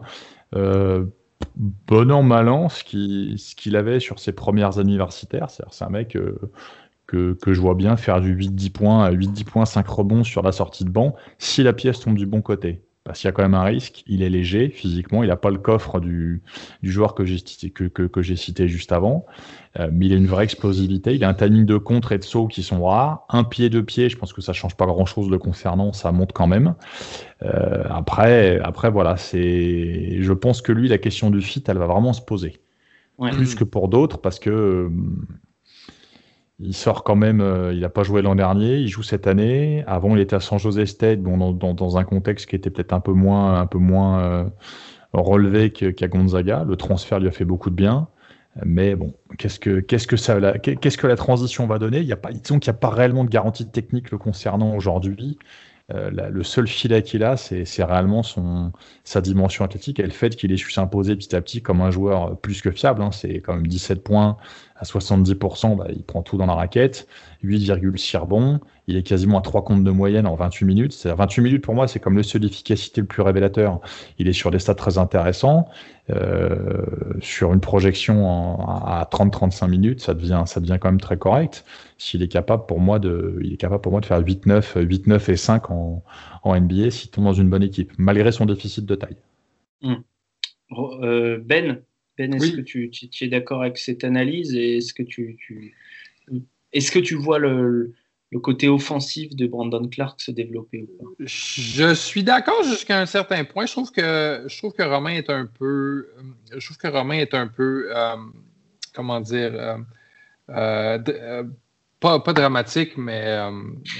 Euh, 0.54 1.06
bon 1.56 2.10
an, 2.10 2.22
mal 2.22 2.48
an, 2.48 2.68
ce 2.68 2.84
qu'il 2.84 3.76
avait 3.76 4.00
sur 4.00 4.18
ses 4.18 4.32
premières 4.32 4.78
universitaires. 4.78 5.48
C'est 5.50 5.84
un 5.84 5.90
mec 5.90 6.16
euh, 6.16 6.38
que, 7.06 7.34
que, 7.34 7.54
je 7.54 7.60
vois 7.60 7.74
bien 7.74 7.96
faire 7.96 8.20
du 8.20 8.36
8-10 8.36 8.72
points, 8.72 9.10
8-10 9.10 9.44
points, 9.44 9.64
5 9.64 9.86
rebonds 9.86 10.24
sur 10.24 10.42
la 10.42 10.52
sortie 10.52 10.84
de 10.84 10.90
banc, 10.90 11.14
si 11.38 11.62
la 11.62 11.72
pièce 11.72 12.00
tombe 12.00 12.16
du 12.16 12.26
bon 12.26 12.42
côté 12.42 12.85
parce 13.06 13.20
qu'il 13.20 13.28
y 13.28 13.30
a 13.30 13.32
quand 13.32 13.42
même 13.42 13.54
un 13.54 13.62
risque. 13.62 14.02
Il 14.08 14.22
est 14.22 14.28
léger 14.28 14.68
physiquement, 14.68 15.22
il 15.22 15.28
n'a 15.28 15.36
pas 15.36 15.50
le 15.50 15.58
coffre 15.58 16.00
du, 16.00 16.42
du 16.82 16.90
joueur 16.90 17.14
que 17.14 17.24
j'ai 17.24 17.38
que, 17.70 17.84
que, 17.84 18.02
que 18.02 18.22
cité 18.34 18.66
juste 18.66 18.90
avant, 18.90 19.24
euh, 19.78 19.88
mais 19.92 20.06
il 20.06 20.12
a 20.12 20.16
une 20.16 20.26
vraie 20.26 20.44
explosivité. 20.44 21.14
Il 21.14 21.22
a 21.22 21.28
un 21.28 21.34
timing 21.34 21.64
de 21.64 21.78
contre 21.78 22.10
et 22.12 22.18
de 22.18 22.24
saut 22.24 22.48
qui 22.48 22.64
sont 22.64 22.84
rares. 22.84 23.24
Un 23.28 23.44
pied, 23.44 23.70
deux 23.70 23.84
pieds, 23.84 24.08
je 24.08 24.16
pense 24.18 24.32
que 24.32 24.40
ça 24.42 24.52
change 24.52 24.76
pas 24.76 24.86
grand-chose 24.86 25.30
le 25.30 25.38
concernant, 25.38 25.92
ça 25.92 26.10
monte 26.10 26.32
quand 26.32 26.48
même. 26.48 26.74
Euh, 27.42 27.84
après, 27.88 28.58
après 28.58 28.90
voilà, 28.90 29.16
c'est, 29.16 30.20
je 30.20 30.32
pense 30.32 30.60
que 30.60 30.72
lui, 30.72 30.88
la 30.88 30.98
question 30.98 31.30
du 31.30 31.40
fit, 31.40 31.62
elle 31.68 31.78
va 31.78 31.86
vraiment 31.86 32.12
se 32.12 32.22
poser. 32.22 32.60
Plus 33.32 33.54
que 33.54 33.64
pour 33.64 33.88
d'autres, 33.88 34.18
parce 34.18 34.38
que 34.38 34.90
il 36.58 36.74
sort 36.74 37.04
quand 37.04 37.16
même, 37.16 37.40
euh, 37.40 37.72
il 37.74 37.80
n'a 37.80 37.90
pas 37.90 38.02
joué 38.02 38.22
l'an 38.22 38.34
dernier, 38.34 38.78
il 38.78 38.88
joue 38.88 39.02
cette 39.02 39.26
année. 39.26 39.84
Avant, 39.86 40.16
il 40.16 40.20
était 40.22 40.36
à 40.36 40.40
San 40.40 40.58
Jose 40.58 40.84
State, 40.86 41.20
bon, 41.20 41.52
dans, 41.52 41.98
un 41.98 42.04
contexte 42.04 42.46
qui 42.46 42.56
était 42.56 42.70
peut-être 42.70 42.92
un 42.92 43.00
peu 43.00 43.12
moins, 43.12 43.60
un 43.60 43.66
peu 43.66 43.78
moins 43.78 44.20
euh, 44.20 44.44
relevé 45.12 45.70
qu'à 45.70 46.08
Gonzaga. 46.08 46.64
Le 46.66 46.76
transfert 46.76 47.20
lui 47.20 47.28
a 47.28 47.32
fait 47.32 47.44
beaucoup 47.44 47.70
de 47.70 47.74
bien. 47.74 48.08
Mais 48.64 48.96
bon, 48.96 49.12
qu'est-ce 49.36 49.60
que, 49.60 49.80
que 49.80 50.16
ça, 50.16 50.40
qu'est-ce 50.58 50.96
que 50.96 51.06
la 51.06 51.16
transition 51.16 51.66
va 51.66 51.78
donner? 51.78 51.98
Il 51.98 52.06
y 52.06 52.12
a 52.12 52.16
pas, 52.16 52.32
disons 52.32 52.58
qu'il 52.58 52.70
n'y 52.70 52.76
a 52.76 52.78
pas 52.78 52.88
réellement 52.88 53.24
de 53.24 53.28
garantie 53.28 53.68
technique 53.68 54.10
le 54.10 54.16
concernant 54.16 54.74
aujourd'hui. 54.74 55.38
Euh, 55.92 56.10
le 56.10 56.42
seul 56.42 56.66
filet 56.66 57.02
qu'il 57.02 57.22
a, 57.22 57.36
c'est 57.36 57.84
réellement 57.84 58.22
son, 58.22 58.72
sa 59.04 59.20
dimension 59.20 59.64
athlétique 59.64 60.00
et 60.00 60.02
le 60.02 60.10
fait 60.10 60.34
qu'il 60.34 60.50
ait 60.52 60.56
su 60.56 60.72
s'imposer 60.72 61.14
petit 61.14 61.36
à 61.36 61.40
petit 61.40 61.62
comme 61.62 61.80
un 61.80 61.90
joueur 61.90 62.40
plus 62.40 62.62
que 62.62 62.70
fiable. 62.70 63.02
Hein. 63.02 63.12
C'est 63.12 63.40
quand 63.40 63.54
même 63.54 63.66
17 63.66 64.02
points 64.02 64.36
à 64.78 64.84
70%, 64.84 65.76
bah, 65.76 65.86
il 65.90 66.02
prend 66.02 66.22
tout 66.22 66.36
dans 66.36 66.46
la 66.46 66.54
raquette, 66.54 67.08
8,6 67.44 68.16
rebonds, 68.18 68.60
il 68.88 68.96
est 68.96 69.02
quasiment 69.02 69.38
à 69.38 69.42
3 69.42 69.64
comptes 69.64 69.82
de 69.82 69.90
moyenne 69.90 70.26
en 70.26 70.34
28 70.36 70.64
minutes. 70.64 70.92
C'est 70.92 71.12
28 71.12 71.42
minutes 71.42 71.64
pour 71.64 71.74
moi, 71.74 71.88
c'est 71.88 71.98
comme 71.98 72.16
le 72.16 72.22
seul 72.22 72.44
efficacité 72.44 73.00
le 73.00 73.06
plus 73.06 73.22
révélateur. 73.22 73.80
Il 74.18 74.28
est 74.28 74.32
sur 74.32 74.50
des 74.50 74.58
stats 74.58 74.74
très 74.74 74.98
intéressants. 74.98 75.68
Euh, 76.10 76.84
sur 77.20 77.52
une 77.52 77.60
projection 77.60 78.60
à 78.68 79.08
30-35 79.10 79.68
minutes, 79.68 80.00
ça 80.00 80.14
devient, 80.14 80.44
ça 80.46 80.60
devient 80.60 80.78
quand 80.80 80.88
même 80.88 81.00
très 81.00 81.16
correct. 81.16 81.64
S'il 81.98 82.22
est 82.22 82.28
capable 82.28 82.66
pour 82.66 82.78
moi 82.78 83.00
de, 83.00 83.40
il 83.42 83.52
est 83.52 83.56
capable 83.56 83.82
pour 83.82 83.90
moi 83.90 84.00
de 84.00 84.06
faire 84.06 84.20
8-9, 84.20 84.84
8-9 84.84 85.32
et 85.32 85.36
5 85.36 85.70
en, 85.70 86.04
en 86.44 86.60
NBA 86.60 86.90
s'il 86.90 87.10
tombe 87.10 87.24
dans 87.24 87.32
une 87.32 87.50
bonne 87.50 87.64
équipe, 87.64 87.92
malgré 87.98 88.30
son 88.30 88.46
déficit 88.46 88.86
de 88.86 88.94
taille. 88.94 89.16
Hmm. 89.82 89.96
Euh, 91.02 91.40
ben, 91.44 91.80
ben 92.18 92.34
est-ce 92.34 92.52
que 92.52 92.60
tu, 92.60 92.90
tu, 92.90 93.24
es 93.24 93.28
d'accord 93.28 93.62
avec 93.62 93.78
cette 93.78 94.04
analyse 94.04 94.54
et 94.54 94.78
est-ce 94.78 94.94
que 94.94 95.02
tu, 95.02 95.36
tu 95.38 95.74
est-ce 96.72 96.90
que 96.90 96.98
tu 96.98 97.14
vois 97.14 97.38
le, 97.38 97.94
le 98.32 98.40
côté 98.40 98.68
offensif 98.68 99.34
de 99.34 99.46
Brandon 99.46 99.86
Clark 99.88 100.20
se 100.20 100.30
développer 100.30 100.82
ou 100.82 101.04
pas? 101.04 101.10
Je 101.20 101.94
suis 101.94 102.24
d'accord 102.24 102.62
jusqu'à 102.64 103.00
un 103.00 103.06
certain 103.06 103.44
point. 103.44 103.66
Je 103.66 103.72
trouve 103.72 103.90
que 103.90 104.44
je 104.46 104.58
trouve 104.58 104.72
que 104.72 104.82
Romain 104.82 105.14
est 105.14 105.30
un 105.30 105.46
peu 105.46 106.08
je 106.52 106.64
trouve 106.64 106.78
que 106.78 106.88
Romain 106.88 107.18
est 107.18 107.34
un 107.34 107.48
peu 107.48 107.88
euh, 107.94 108.16
comment 108.94 109.20
dire 109.20 109.52
euh, 109.54 109.78
euh, 110.50 111.44
pas, 112.00 112.20
pas, 112.20 112.32
dramatique, 112.32 112.96
mais 112.96 113.38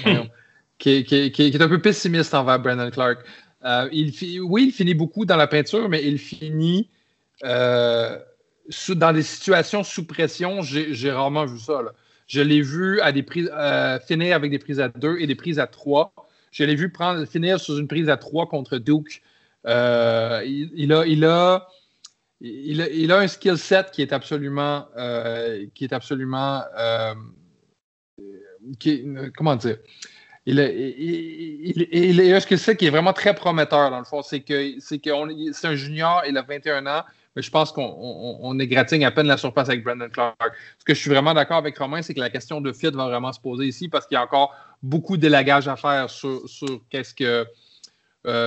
qui, 0.77 1.03
qui, 1.03 1.31
qui, 1.31 1.43
est 1.43 1.61
un 1.61 1.69
peu 1.69 1.81
pessimiste 1.81 2.33
envers 2.33 2.59
Brandon 2.59 2.89
Clark. 2.91 3.19
il, 3.91 4.41
oui, 4.41 4.65
il 4.67 4.71
finit 4.71 4.93
beaucoup 4.93 5.25
dans 5.25 5.35
la 5.35 5.47
peinture, 5.47 5.89
mais 5.89 6.03
il 6.05 6.19
finit 6.19 6.89
dans 7.43 9.13
des 9.13 9.23
situations 9.23 9.83
sous 9.83 10.05
pression. 10.05 10.61
J'ai 10.61 11.11
rarement 11.11 11.45
vu 11.45 11.59
ça. 11.59 11.81
Je 12.27 12.41
l'ai 12.41 12.61
vu 12.61 12.99
à 13.01 13.11
des 13.11 13.23
prises, 13.23 13.49
euh, 13.53 13.99
finir 13.99 14.35
avec 14.35 14.51
des 14.51 14.59
prises 14.59 14.81
à 14.81 14.89
2 14.89 15.17
et 15.19 15.27
des 15.27 15.35
prises 15.35 15.59
à 15.59 15.67
3. 15.67 16.13
Je 16.51 16.63
l'ai 16.65 16.75
vu 16.75 16.91
prendre, 16.91 17.25
finir 17.25 17.59
sur 17.59 17.77
une 17.77 17.87
prise 17.87 18.09
à 18.09 18.17
3 18.17 18.47
contre 18.47 18.77
Duke. 18.77 19.21
Euh, 19.65 20.43
il, 20.45 20.91
a, 20.91 21.05
il, 21.05 21.23
a, 21.23 21.67
il, 22.41 23.11
a, 23.11 23.19
un 23.19 23.27
skill 23.27 23.57
set 23.57 23.91
qui 23.91 24.01
est 24.01 24.11
absolument. 24.11 24.87
Euh, 24.97 25.65
qui 25.73 25.85
est 25.85 25.93
absolument. 25.93 26.63
comment 29.37 29.55
dire? 29.55 29.77
Il, 30.45 30.59
a, 30.59 30.69
il, 30.69 32.21
un 32.33 32.39
skill 32.41 32.59
set 32.59 32.77
qui 32.77 32.87
est 32.87 32.89
vraiment 32.89 33.13
très 33.13 33.35
prometteur, 33.35 33.89
dans 33.89 33.99
le 33.99 34.05
fond. 34.05 34.21
C'est 34.21 34.41
que 34.41 34.73
c'est 34.79 35.65
un 35.65 35.75
junior, 35.75 36.23
il 36.27 36.37
a 36.37 36.41
21 36.41 36.85
ans 36.87 37.03
je 37.41 37.49
pense 37.49 37.71
qu'on 37.71 38.59
est 38.59 38.67
gratigne 38.67 39.05
à 39.05 39.11
peine 39.11 39.27
la 39.27 39.37
surface 39.37 39.69
avec 39.69 39.83
Brandon 39.83 40.09
Clark. 40.09 40.37
Ce 40.79 40.85
que 40.85 40.93
je 40.93 40.99
suis 40.99 41.09
vraiment 41.09 41.33
d'accord 41.33 41.57
avec 41.57 41.77
Romain, 41.77 42.01
c'est 42.01 42.13
que 42.13 42.19
la 42.19 42.29
question 42.29 42.61
de 42.61 42.71
fit 42.71 42.91
va 42.91 43.05
vraiment 43.05 43.31
se 43.31 43.39
poser 43.39 43.65
ici 43.65 43.89
parce 43.89 44.05
qu'il 44.07 44.15
y 44.15 44.17
a 44.17 44.23
encore 44.23 44.55
beaucoup 44.81 45.17
d'élagage 45.17 45.67
à 45.67 45.75
faire 45.75 46.09
sur, 46.09 46.41
qu'est-ce 46.89 47.13
que 47.13 47.45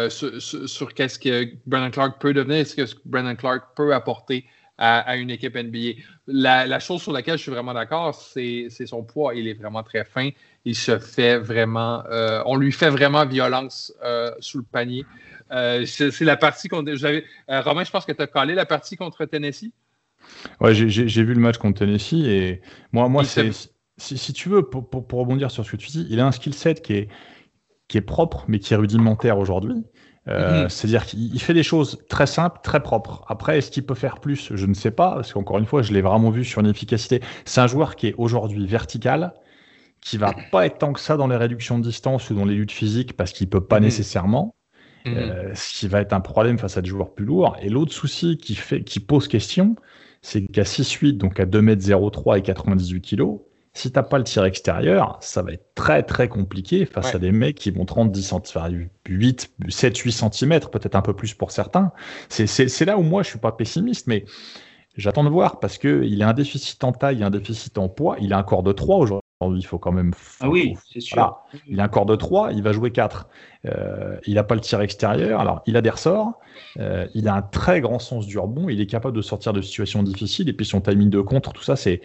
sur, 0.09 0.95
qu'est-ce 0.95 1.19
que 1.19 1.49
Brandon 1.67 1.91
Clark 1.91 2.21
peut 2.21 2.33
devenir, 2.33 2.67
ce 2.67 2.75
que 2.75 2.83
Brandon 3.05 3.37
Clark 3.37 3.75
peut 3.77 3.95
apporter 3.95 4.45
à, 4.81 5.17
une 5.17 5.31
équipe 5.31 5.57
NBA. 5.57 6.01
La, 6.27 6.81
chose 6.81 7.03
sur 7.03 7.13
laquelle 7.13 7.37
je 7.37 7.43
suis 7.43 7.51
vraiment 7.51 7.75
d'accord, 7.75 8.15
c'est 8.15 8.69
son 8.87 9.03
poids. 9.03 9.35
Il 9.35 9.47
est 9.47 9.55
vraiment 9.55 9.83
très 9.83 10.05
fin. 10.05 10.31
Il 10.65 10.75
se 10.75 10.99
fait 10.99 11.39
vraiment, 11.39 12.03
euh, 12.11 12.43
on 12.47 12.57
lui 12.57 12.73
fait 12.73 12.91
vraiment 12.91 13.27
violence 13.27 13.93
euh, 14.03 14.31
sous 14.41 14.59
le 14.59 14.65
panier. 14.65 15.05
Euh, 15.53 15.85
c'est 15.85 16.21
la 16.23 16.37
partie 16.37 16.69
qu'on. 16.69 16.85
Romain, 17.49 17.85
je 17.85 17.91
pense 17.91 18.07
que 18.07 18.13
tu 18.13 18.23
as 18.23 18.27
collé 18.27 18.55
la 18.55 18.67
partie 18.67 18.97
contre 18.97 19.25
Tennessee? 19.27 19.73
Ouais, 20.61 20.75
j'ai 20.75 21.23
vu 21.25 21.35
le 21.35 21.41
match 21.41 21.59
contre 21.59 21.81
Tennessee 21.81 22.25
et 22.25 22.61
moi, 22.93 23.09
moi 23.09 23.25
c'est. 23.25 23.51
Si, 23.99 24.33
tu 24.33 24.49
veux, 24.49 24.63
pour, 24.63 24.89
pour, 24.89 25.21
rebondir 25.21 25.51
sur 25.51 25.63
ce 25.63 25.73
que 25.73 25.77
tu 25.77 25.89
dis, 25.89 26.07
il 26.09 26.21
a 26.21 26.27
un 26.27 26.33
skill 26.33 26.55
set 26.55 26.81
qui 26.81 26.95
est, 26.95 27.09
qui 27.87 27.99
est 27.99 28.03
propre, 28.03 28.47
mais 28.49 28.59
qui 28.59 28.73
est 28.73 28.77
rudimentaire 28.77 29.37
aujourd'hui. 29.37 29.85
Euh, 30.29 30.65
mhm. 30.65 30.69
C'est-à-dire 30.69 31.07
qu'il 31.07 31.41
fait 31.41 31.55
des 31.55 31.63
choses 31.63 31.99
très 32.09 32.27
simples, 32.27 32.61
très 32.63 32.83
propres. 32.83 33.25
Après, 33.29 33.59
est-ce 33.59 33.71
qu'il 33.71 33.85
peut 33.85 33.95
faire 33.95 34.21
plus? 34.21 34.55
Je 34.55 34.67
ne 34.67 34.75
sais 34.75 34.91
pas, 34.91 35.15
parce 35.15 35.33
qu'encore 35.33 35.59
une 35.59 35.67
fois, 35.67 35.83
je 35.83 35.93
l'ai 35.93 36.03
vraiment 36.03 36.31
vu 36.31 36.45
sur 36.45 36.61
une 36.61 36.67
efficacité. 36.67 37.21
C'est 37.45 37.61
un 37.61 37.67
joueur 37.67 37.97
qui 37.97 38.09
est 38.09 38.15
aujourd'hui 38.19 38.67
vertical, 38.67 39.33
qui 40.01 40.19
va 40.19 40.35
pas 40.51 40.67
être 40.67 40.79
tant 40.79 40.93
que 40.93 41.01
ça 41.01 41.17
dans 41.17 41.27
les 41.27 41.37
réductions 41.37 41.79
de 41.79 41.85
distance 41.85 42.31
ou 42.31 42.35
dans 42.35 42.45
les 42.45 42.55
luttes 42.55 42.73
physiques, 42.73 43.17
parce 43.17 43.33
qu'il 43.33 43.49
peut 43.49 43.65
pas 43.65 43.79
mhm. 43.79 43.87
nécessairement. 43.87 44.55
Mhm. 45.07 45.15
Euh, 45.17 45.55
ce 45.55 45.79
qui 45.79 45.89
va 45.89 46.03
être 46.03 46.13
un 46.13 46.21
problème 46.21 46.59
face 46.59 46.77
à 46.77 46.83
des 46.83 46.89
joueurs 46.91 47.15
plus 47.15 47.25
lourds. 47.25 47.57
Et 47.63 47.71
l'autre 47.71 47.93
souci 47.93 48.37
qui, 48.37 48.55
fait, 48.55 48.85
qui 48.85 49.01
pose 49.01 49.29
question, 49.29 49.77
c'est 50.21 50.47
qu'à 50.47 50.65
6-8, 50.65 51.17
donc 51.17 51.41
à 51.41 51.47
2m03 51.47 52.39
et 52.39 52.43
98 52.43 53.01
kg, 53.01 53.39
si 53.73 53.93
t'as 53.93 54.03
pas 54.03 54.19
le 54.19 54.25
tir 54.25 54.45
extérieur, 54.45 55.17
ça 55.21 55.43
va 55.43 55.53
être 55.53 55.75
très 55.75 56.03
très 56.03 56.29
compliqué 56.29 56.87
face 56.87 57.15
à 57.15 57.19
des 57.19 57.31
mecs 57.31 57.57
qui 57.57 57.71
vont 57.71 57.85
30, 57.85 58.11
10 58.11 58.35
cm, 58.45 58.89
8, 59.09 59.55
7, 59.69 59.97
8 59.97 60.13
cm, 60.13 60.61
peut-être 60.73 60.97
un 60.97 61.03
peu 61.03 61.15
plus 61.15 61.35
pour 61.35 61.53
certains. 61.53 61.93
C'est 62.29 62.85
là 62.85 62.99
où 62.99 63.03
moi 63.03 63.23
je 63.23 63.29
suis 63.29 63.39
pas 63.39 63.53
pessimiste, 63.53 64.07
mais 64.09 64.25
j'attends 64.97 65.25
de 65.25 65.29
voir 65.29 65.61
parce 65.61 65.79
qu'il 65.79 66.23
a 66.23 66.29
un 66.29 66.33
déficit 66.33 66.83
en 66.83 66.93
taille, 66.93 67.23
un 67.23 67.31
déficit 67.31 67.79
en 67.79 67.89
poids, 67.89 68.17
il 68.21 68.33
a 68.33 68.39
un 68.39 68.43
corps 68.43 68.63
de 68.63 68.73
3 68.73 68.97
aujourd'hui. 68.97 69.21
Il 69.43 69.65
faut 69.65 69.79
quand 69.79 69.93
même. 69.93 70.13
ah 70.41 70.51
oui, 70.51 70.77
c'est 70.93 71.01
sûr. 71.01 71.41
Il 71.67 71.81
a 71.81 71.85
un 71.85 71.89
corps 71.89 72.05
de 72.05 72.15
3, 72.15 72.53
il 72.53 72.63
va 72.63 72.73
jouer 72.73 72.91
4. 72.91 73.27
Euh, 73.65 74.19
il 74.27 74.35
n'a 74.35 74.45
pas 74.45 74.55
le 74.55 74.61
tir 74.61 74.83
extérieur. 74.83 75.41
Alors, 75.41 75.63
il 75.65 75.79
a 75.79 75.81
des 75.81 75.89
ressorts. 75.89 76.39
Euh, 76.79 77.07
il 77.15 77.27
a 77.27 77.37
un 77.37 77.43
très 77.43 77.81
grand 77.81 77.99
sens 77.99 78.27
du 78.27 78.39
rebond. 78.39 78.69
Il 78.69 78.83
est 78.83 78.87
capable 78.87 79.17
de 79.17 79.23
sortir 79.23 79.55
de 79.55 79.63
situations 79.63 80.03
difficiles. 80.03 80.51
Et 80.51 80.53
puis, 80.53 80.67
son 80.67 80.83
timing 80.83 81.09
de 81.09 81.23
contre, 81.23 81.55
tout 81.55 81.63
ça, 81.63 81.75
c'est 81.75 82.03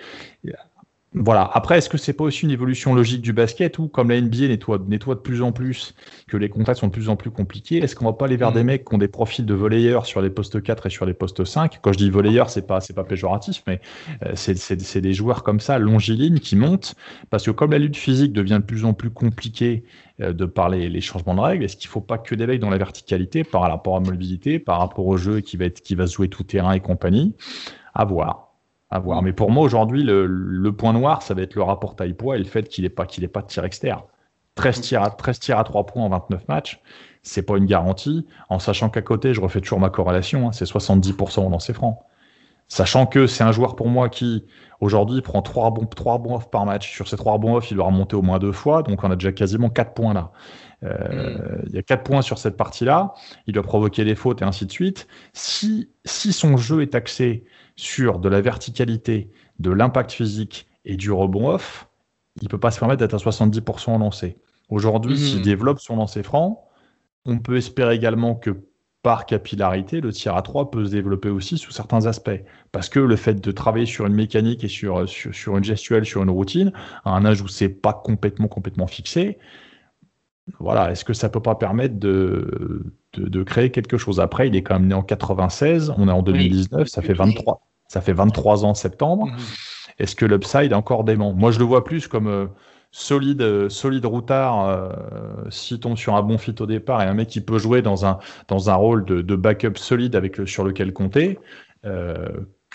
voilà. 1.18 1.50
Après, 1.54 1.78
est-ce 1.78 1.88
que 1.88 1.98
c'est 1.98 2.14
pas 2.14 2.26
aussi 2.26 2.44
une 2.44 2.52
évolution 2.52 2.94
logique 2.94 3.22
du 3.22 3.32
basket 3.32 3.80
où, 3.80 3.88
comme 3.88 4.10
la 4.10 4.20
NBA 4.20 4.50
nettoie, 4.50 4.80
nettoie 4.86 5.16
de 5.16 5.22
plus 5.22 5.42
en 5.42 5.54
plus, 5.54 5.96
que 6.28 6.36
les 6.36 6.50
contrats 6.50 6.76
sont 6.76 6.88
de 6.88 6.92
plus 6.92 7.08
en 7.08 7.16
plus 7.16 7.32
compliqués, 7.32 7.78
est-ce 7.78 7.96
qu'on 7.96 8.06
va 8.06 8.14
pas 8.14 8.26
aller 8.26 8.36
vers 8.36 8.52
des 8.52 8.64
mm. 8.64 8.68
mecs 8.68 8.86
qui 8.86 8.96
ont 8.96 8.98
des 8.98 9.08
profils 9.08 9.46
de 9.46 9.54
volleyeurs 9.54 10.06
sur 10.06 10.22
les 10.22 10.30
postes 10.30 10.62
4 10.62 10.88
et 10.88 10.90
sur 10.90 11.06
les 11.06 11.14
postes 11.14 11.46
5 11.46 11.80
Quand 11.82 11.94
je 11.94 11.98
dis 11.98 12.10
volleyeurs, 12.10 12.50
c'est 12.50 12.68
pas, 12.68 12.82
c'est 12.82 12.94
pas 12.94 13.06
péjoratif, 13.06 13.64
mais 13.66 13.80
euh, 14.26 14.34
c'est 14.36 15.02
des 15.02 15.14
joueurs 15.14 15.44
comme 15.44 15.62
ça, 15.62 15.80
longilignes, 15.80 16.40
qui 16.40 16.58
montent, 16.58 16.96
parce 17.30 17.46
que 17.46 17.52
comme 17.52 17.72
la 17.72 17.80
lutte 17.80 17.98
physique 17.98 18.34
devient 18.34 18.60
de 18.60 18.66
plus 18.66 18.84
en 18.84 18.94
plus 18.94 19.10
compliquée 19.10 19.86
euh, 20.20 20.34
de 20.34 20.46
par 20.46 20.68
les, 20.68 21.00
changements 21.02 21.36
de 21.36 21.42
règles, 21.42 21.64
est-ce 21.64 21.78
qu'il 21.78 21.90
faut 21.90 22.02
pas 22.02 22.18
que 22.18 22.36
des 22.36 22.46
mecs 22.46 22.60
dans 22.60 22.70
la 22.70 22.78
verticalité 22.78 23.46
par 23.46 23.62
rapport 23.62 23.96
à 23.96 24.00
la 24.02 24.06
mobilité, 24.06 24.60
par 24.60 24.80
rapport 24.80 25.08
au 25.08 25.16
jeu 25.16 25.40
qui 25.40 25.56
va 25.56 25.66
être, 25.66 25.82
qui 25.82 25.96
va 25.96 26.08
se 26.08 26.16
jouer 26.16 26.28
tout 26.28 26.44
terrain 26.44 26.74
et 26.74 26.82
compagnie? 26.82 27.36
À 27.94 28.04
voir 28.04 28.45
à 28.90 29.00
voir. 29.00 29.22
Mais 29.22 29.34
pour 29.34 29.52
moi, 29.52 29.64
aujourd'hui, 29.64 30.04
le, 30.04 30.72
point 30.72 30.94
noir, 30.94 31.22
ça 31.22 31.34
va 31.34 31.42
être 31.42 31.56
le 31.56 31.64
rapport 31.64 31.96
taille-poids 31.96 32.36
et 32.36 32.40
le 32.40 32.46
fait 32.46 32.68
qu'il 32.68 32.84
n'ait 32.84 32.90
pas, 32.90 33.06
qu'il 33.06 33.28
pas 33.30 33.42
de 33.42 33.48
tir 33.48 33.66
externe. 33.66 34.02
13 34.56 34.82
tirs, 34.82 35.04
à, 35.04 35.10
13 35.10 35.40
tirs 35.40 35.60
à 35.60 35.64
3 35.64 35.86
points 35.86 36.04
en 36.04 36.10
29 36.10 36.48
matchs, 36.48 36.80
c'est 37.24 37.42
pas 37.44 37.58
une 37.58 37.66
garantie, 37.66 38.26
en 38.50 38.60
sachant 38.60 38.90
qu'à 38.90 39.02
côté, 39.02 39.34
je 39.34 39.42
refais 39.42 39.60
toujours 39.60 39.80
ma 39.80 39.90
corrélation, 39.90 40.48
hein, 40.48 40.52
c'est 40.54 40.66
70% 40.66 41.50
dans 41.50 41.60
ses 41.60 41.74
francs. 41.74 42.00
Sachant 42.68 43.06
que 43.06 43.28
c'est 43.28 43.44
un 43.44 43.52
joueur 43.52 43.76
pour 43.76 43.90
moi 43.90 44.10
qui, 44.10 44.46
aujourd'hui, 44.80 45.22
prend 45.22 45.42
3 45.42 45.72
bons, 45.72 45.86
3 45.86 46.18
bons 46.18 46.36
off 46.36 46.50
par 46.50 46.66
match. 46.66 46.92
Sur 46.92 47.08
ces 47.08 47.18
3 47.18 47.38
bons 47.38 47.58
off, 47.58 47.70
il 47.70 47.76
doit 47.76 47.86
remonter 47.86 48.16
au 48.16 48.22
moins 48.22 48.40
deux 48.40 48.54
fois, 48.54 48.82
donc 48.82 49.04
on 49.04 49.12
a 49.12 49.16
déjà 49.16 49.32
quasiment 49.32 49.70
4 49.70 49.94
points 49.94 50.14
là. 50.14 50.32
Euh, 50.84 51.60
hmm. 51.60 51.66
Il 51.68 51.76
y 51.76 51.78
a 51.78 51.84
4 51.84 52.04
points 52.04 52.22
sur 52.22 52.38
cette 52.38 52.58
partie-là, 52.58 53.14
il 53.46 53.54
doit 53.54 53.64
provoquer 53.64 54.04
des 54.04 54.16
fautes 54.16 54.42
et 54.42 54.46
ainsi 54.46 54.66
de 54.66 54.72
suite. 54.72 55.08
Si, 55.34 55.90
si 56.06 56.34
son 56.34 56.58
jeu 56.58 56.82
est 56.82 56.96
axé 56.96 57.46
sur 57.76 58.20
de 58.20 58.30
la 58.30 58.42
verticalité, 58.42 59.30
de 59.60 59.72
l'impact 59.72 60.12
physique 60.12 60.68
et 60.86 60.96
du 60.96 61.12
rebond 61.12 61.50
off, 61.50 61.88
il 62.42 62.46
ne 62.46 62.50
peut 62.50 62.60
pas 62.60 62.72
se 62.72 62.80
permettre 62.80 63.00
d'être 63.00 63.14
à 63.14 63.18
70% 63.18 63.92
en 63.92 64.00
lancé. 64.00 64.38
Aujourd'hui, 64.70 65.18
s'il 65.18 65.40
mhm. 65.40 65.44
développe 65.44 65.80
son 65.80 65.96
lancer 65.96 66.24
franc, 66.24 66.68
on 67.26 67.40
peut 67.40 67.58
espérer 67.58 67.96
également 67.96 68.36
que 68.36 68.66
par 69.06 69.28
capillarité, 69.28 70.02
le 70.02 70.12
tir 70.12 70.36
à 70.36 70.42
3 70.42 70.72
peut 70.72 70.86
se 70.86 70.90
développer 70.90 71.30
aussi 71.30 71.60
sous 71.60 71.72
certains 71.72 72.08
aspects. 72.08 72.42
Parce 72.72 72.90
que 72.90 73.00
le 73.00 73.16
fait 73.16 73.36
de 73.36 73.52
travailler 73.52 73.86
sur 73.86 74.08
une 74.08 74.16
mécanique 74.16 74.64
et 74.64 74.68
sur, 74.68 75.08
sur, 75.08 75.58
une 75.58 75.64
gestuelle, 75.64 76.06
sur 76.06 76.24
une 76.24 76.32
routine, 76.32 76.72
à 77.04 77.12
un 77.12 77.24
âge 77.24 77.40
où 77.42 77.48
c'est 77.48 77.70
pas 77.70 77.94
complètement, 77.94 78.48
complètement 78.48 78.88
fixé, 78.88 79.38
voilà, 80.60 80.92
est-ce 80.92 81.04
que 81.04 81.14
ça 81.14 81.30
peut 81.30 81.42
pas 81.42 81.56
permettre 81.56 81.98
de, 81.98 82.84
de, 83.18 83.44
créer 83.44 83.72
quelque 83.72 83.98
chose. 83.98 84.20
Après, 84.20 84.48
il 84.48 84.56
est 84.56 84.62
quand 84.62 84.76
même 84.76 84.88
né 84.88 84.94
en 84.94 85.02
96, 85.02 85.94
on 85.98 86.08
est 86.08 86.12
en 86.12 86.22
2019, 86.22 86.88
ça 86.88 87.02
fait 87.02 87.14
23, 87.14 87.62
ça 87.88 88.02
fait 88.02 88.14
23 88.14 88.66
ans 88.66 88.70
en 88.70 88.74
septembre. 88.74 89.28
Mhm. 89.28 89.38
Est-ce 89.98 90.16
que 90.16 90.26
l'upside 90.26 90.72
est 90.72 90.76
encore 90.76 91.04
dément? 91.04 91.34
Moi, 91.34 91.52
je 91.52 91.60
le 91.60 91.66
vois 91.66 91.84
plus 91.84 92.08
comme 92.08 92.28
euh, 92.28 92.48
solide, 92.92 93.42
euh, 93.42 93.70
solide 93.70 94.06
routard 94.06 94.68
euh, 94.68 94.90
s'il 95.50 95.80
tombe 95.80 95.98
sur 95.98 96.16
un 96.16 96.22
bon 96.22 96.38
fit 96.38 96.56
au 96.60 96.66
départ 96.66 97.02
et 97.02 97.06
un 97.06 97.14
mec 97.14 97.30
qui 97.30 97.42
peut 97.42 97.58
jouer 97.58 97.82
dans 97.82 98.06
un, 98.06 98.20
dans 98.48 98.70
un 98.70 98.76
rôle 98.76 99.06
de, 99.06 99.22
de 99.22 99.36
backup 99.36 99.78
solide 99.78 100.16
avec 100.16 100.38
le, 100.38 100.46
sur 100.46 100.64
lequel 100.64 100.94
compter 100.94 101.40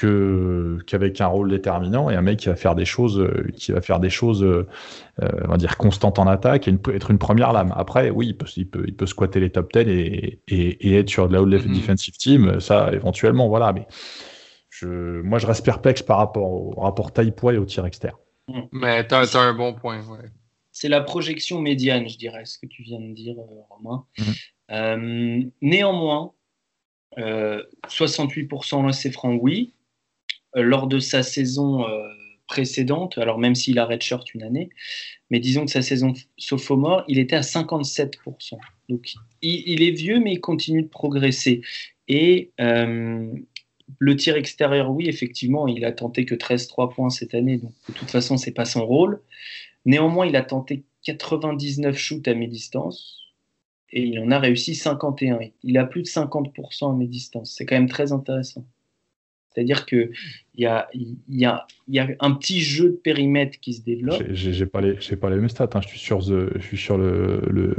qu'avec 0.01 1.20
un 1.20 1.26
rôle 1.26 1.51
déterminant 1.51 2.09
et 2.09 2.16
un 2.16 2.22
mec 2.22 2.38
qui 2.38 2.48
va 2.48 2.57
faire 2.57 2.74
des 2.74 2.84
choses, 2.84 3.18
euh, 3.18 3.48
qui 3.55 3.72
va 3.72 3.80
faire 3.80 4.01
des 4.01 4.09
choses, 4.09 4.42
euh, 4.42 4.66
euh, 5.22 5.28
on 5.44 5.48
va 5.48 5.57
dire 5.57 5.76
constantes 5.76 6.18
en 6.18 6.26
attaque 6.26 6.68
et 6.68 6.74
être 6.94 7.11
une 7.11 7.18
première 7.18 7.53
lame. 7.53 7.72
Après, 7.76 8.11
oui, 8.11 8.28
il 8.28 8.36
peut, 8.36 8.46
il 8.57 8.68
peut, 8.68 8.84
il 8.86 8.96
peut 8.96 9.07
squatter 9.07 9.40
les 9.40 9.51
top 9.51 9.72
10 9.72 9.80
et, 9.80 10.40
et, 10.48 10.96
être 10.96 11.09
sur 11.09 11.28
de 11.28 11.34
la 11.34 11.42
haute 11.42 11.53
mm-hmm. 11.53 11.74
defensive 11.74 12.16
team, 12.16 12.61
ça 12.61 12.90
éventuellement, 12.92 13.48
voilà. 13.48 13.72
Mais 13.72 13.86
je, 14.70 15.20
moi, 15.20 15.38
je 15.38 15.46
reste 15.46 15.64
perplexe 15.64 16.03
par 16.03 16.18
rapport 16.18 16.51
au 16.51 16.80
rapport 16.80 17.12
taille-poids 17.12 17.55
et 17.55 17.59
au 17.59 17.66
tir 17.66 17.84
externe. 17.84 18.16
Mm. 18.48 18.61
Mais 18.72 19.07
tu 19.07 19.14
as, 19.14 19.36
un 19.36 19.55
bon 19.55 19.74
point. 19.74 20.01
C'est 20.72 20.88
la 20.88 21.03
projection 21.03 21.61
médiane, 21.61 22.09
je 22.09 22.16
dirais, 22.16 22.46
ce 22.46 22.59
que 22.59 22.66
tu 22.66 22.82
viens 22.82 23.01
de 23.01 23.12
dire, 23.12 23.34
Romain. 23.68 24.07
Mm-hmm. 24.70 25.51
néanmoins, 25.61 26.32
68% 27.18 28.82
lancé 28.82 29.11
franc, 29.11 29.34
oui. 29.34 29.74
Euh, 30.57 30.62
lors 30.62 30.86
de 30.88 30.98
sa 30.98 31.22
saison 31.22 31.86
euh, 31.86 32.09
précédente, 32.48 33.18
alors 33.18 33.38
même 33.38 33.55
s'il 33.55 33.78
a 33.78 33.84
redshirt 33.84 34.34
une 34.34 34.42
année, 34.42 34.70
mais 35.30 35.38
disons 35.38 35.64
que 35.64 35.70
sa 35.70 35.82
saison 35.82 36.12
sophomore, 36.36 37.05
il 37.07 37.18
était 37.20 37.36
à 37.36 37.42
57%. 37.42 38.59
Donc 38.88 39.14
il, 39.42 39.82
est 39.82 39.92
vieux, 39.92 40.18
mais 40.18 40.32
il 40.32 40.40
continue 40.40 40.82
de 40.82 40.88
progresser. 40.88 41.61
Et 42.09 42.51
euh, 42.61 43.32
le 43.98 44.16
tir 44.16 44.34
extérieur, 44.34 44.90
oui, 44.90 45.09
effectivement, 45.09 45.68
il 45.68 45.84
a 45.84 45.92
tenté 45.92 46.24
que 46.24 46.34
13-3 46.34 46.92
points 46.92 47.11
cette 47.11 47.34
année, 47.34 47.59
donc 47.59 47.72
de 47.88 47.92
toute 47.92 48.11
façon, 48.11 48.36
c'est 48.36 48.51
pas 48.51 48.64
son 48.64 48.84
rôle. 48.84 49.20
Néanmoins, 49.84 50.26
il 50.26 50.34
a 50.34 50.42
tenté 50.42 50.82
99 51.05 51.96
shoots 51.96 52.26
à 52.26 52.34
mi-distance 52.34 53.20
et 53.92 54.03
il 54.03 54.18
en 54.18 54.30
a 54.32 54.40
réussi 54.40 54.74
51. 54.74 55.38
Il 55.62 55.78
a 55.78 55.84
plus 55.84 56.03
de 56.03 56.09
50% 56.09 56.90
à 56.90 56.96
mi-distance. 56.96 57.55
C'est 57.57 57.64
quand 57.64 57.76
même 57.76 57.88
très 57.88 58.11
intéressant. 58.11 58.64
C'est-à-dire 59.53 59.84
qu'il 59.84 60.11
y 60.57 60.66
a, 60.66 60.88
y, 61.28 61.44
a, 61.44 61.66
y 61.88 61.98
a 61.98 62.09
un 62.20 62.30
petit 62.32 62.61
jeu 62.61 62.90
de 62.90 62.96
périmètre 62.96 63.59
qui 63.61 63.74
se 63.74 63.82
développe. 63.82 64.22
J'ai 64.30 64.66
pas, 64.66 64.80
les, 64.80 64.94
pas 64.94 65.30
les 65.30 65.36
mêmes 65.36 65.48
stats. 65.48 65.68
Hein. 65.74 65.80
Je 65.82 65.88
suis 65.88 65.98
sur, 65.98 66.20
the, 66.20 66.57
je 66.57 66.62
suis 66.62 66.76
sur 66.76 66.96
le, 66.96 67.42
le, 67.51 67.76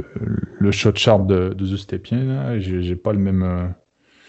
le, 0.58 0.70
shot 0.70 0.94
chart 0.94 1.26
de, 1.26 1.54
de 1.54 1.66
The 1.66 1.78
Stepien. 1.78 2.58
J'ai 2.60 2.96
pas 2.96 3.12
le 3.12 3.18
même. 3.18 3.42
Euh, 3.42 3.68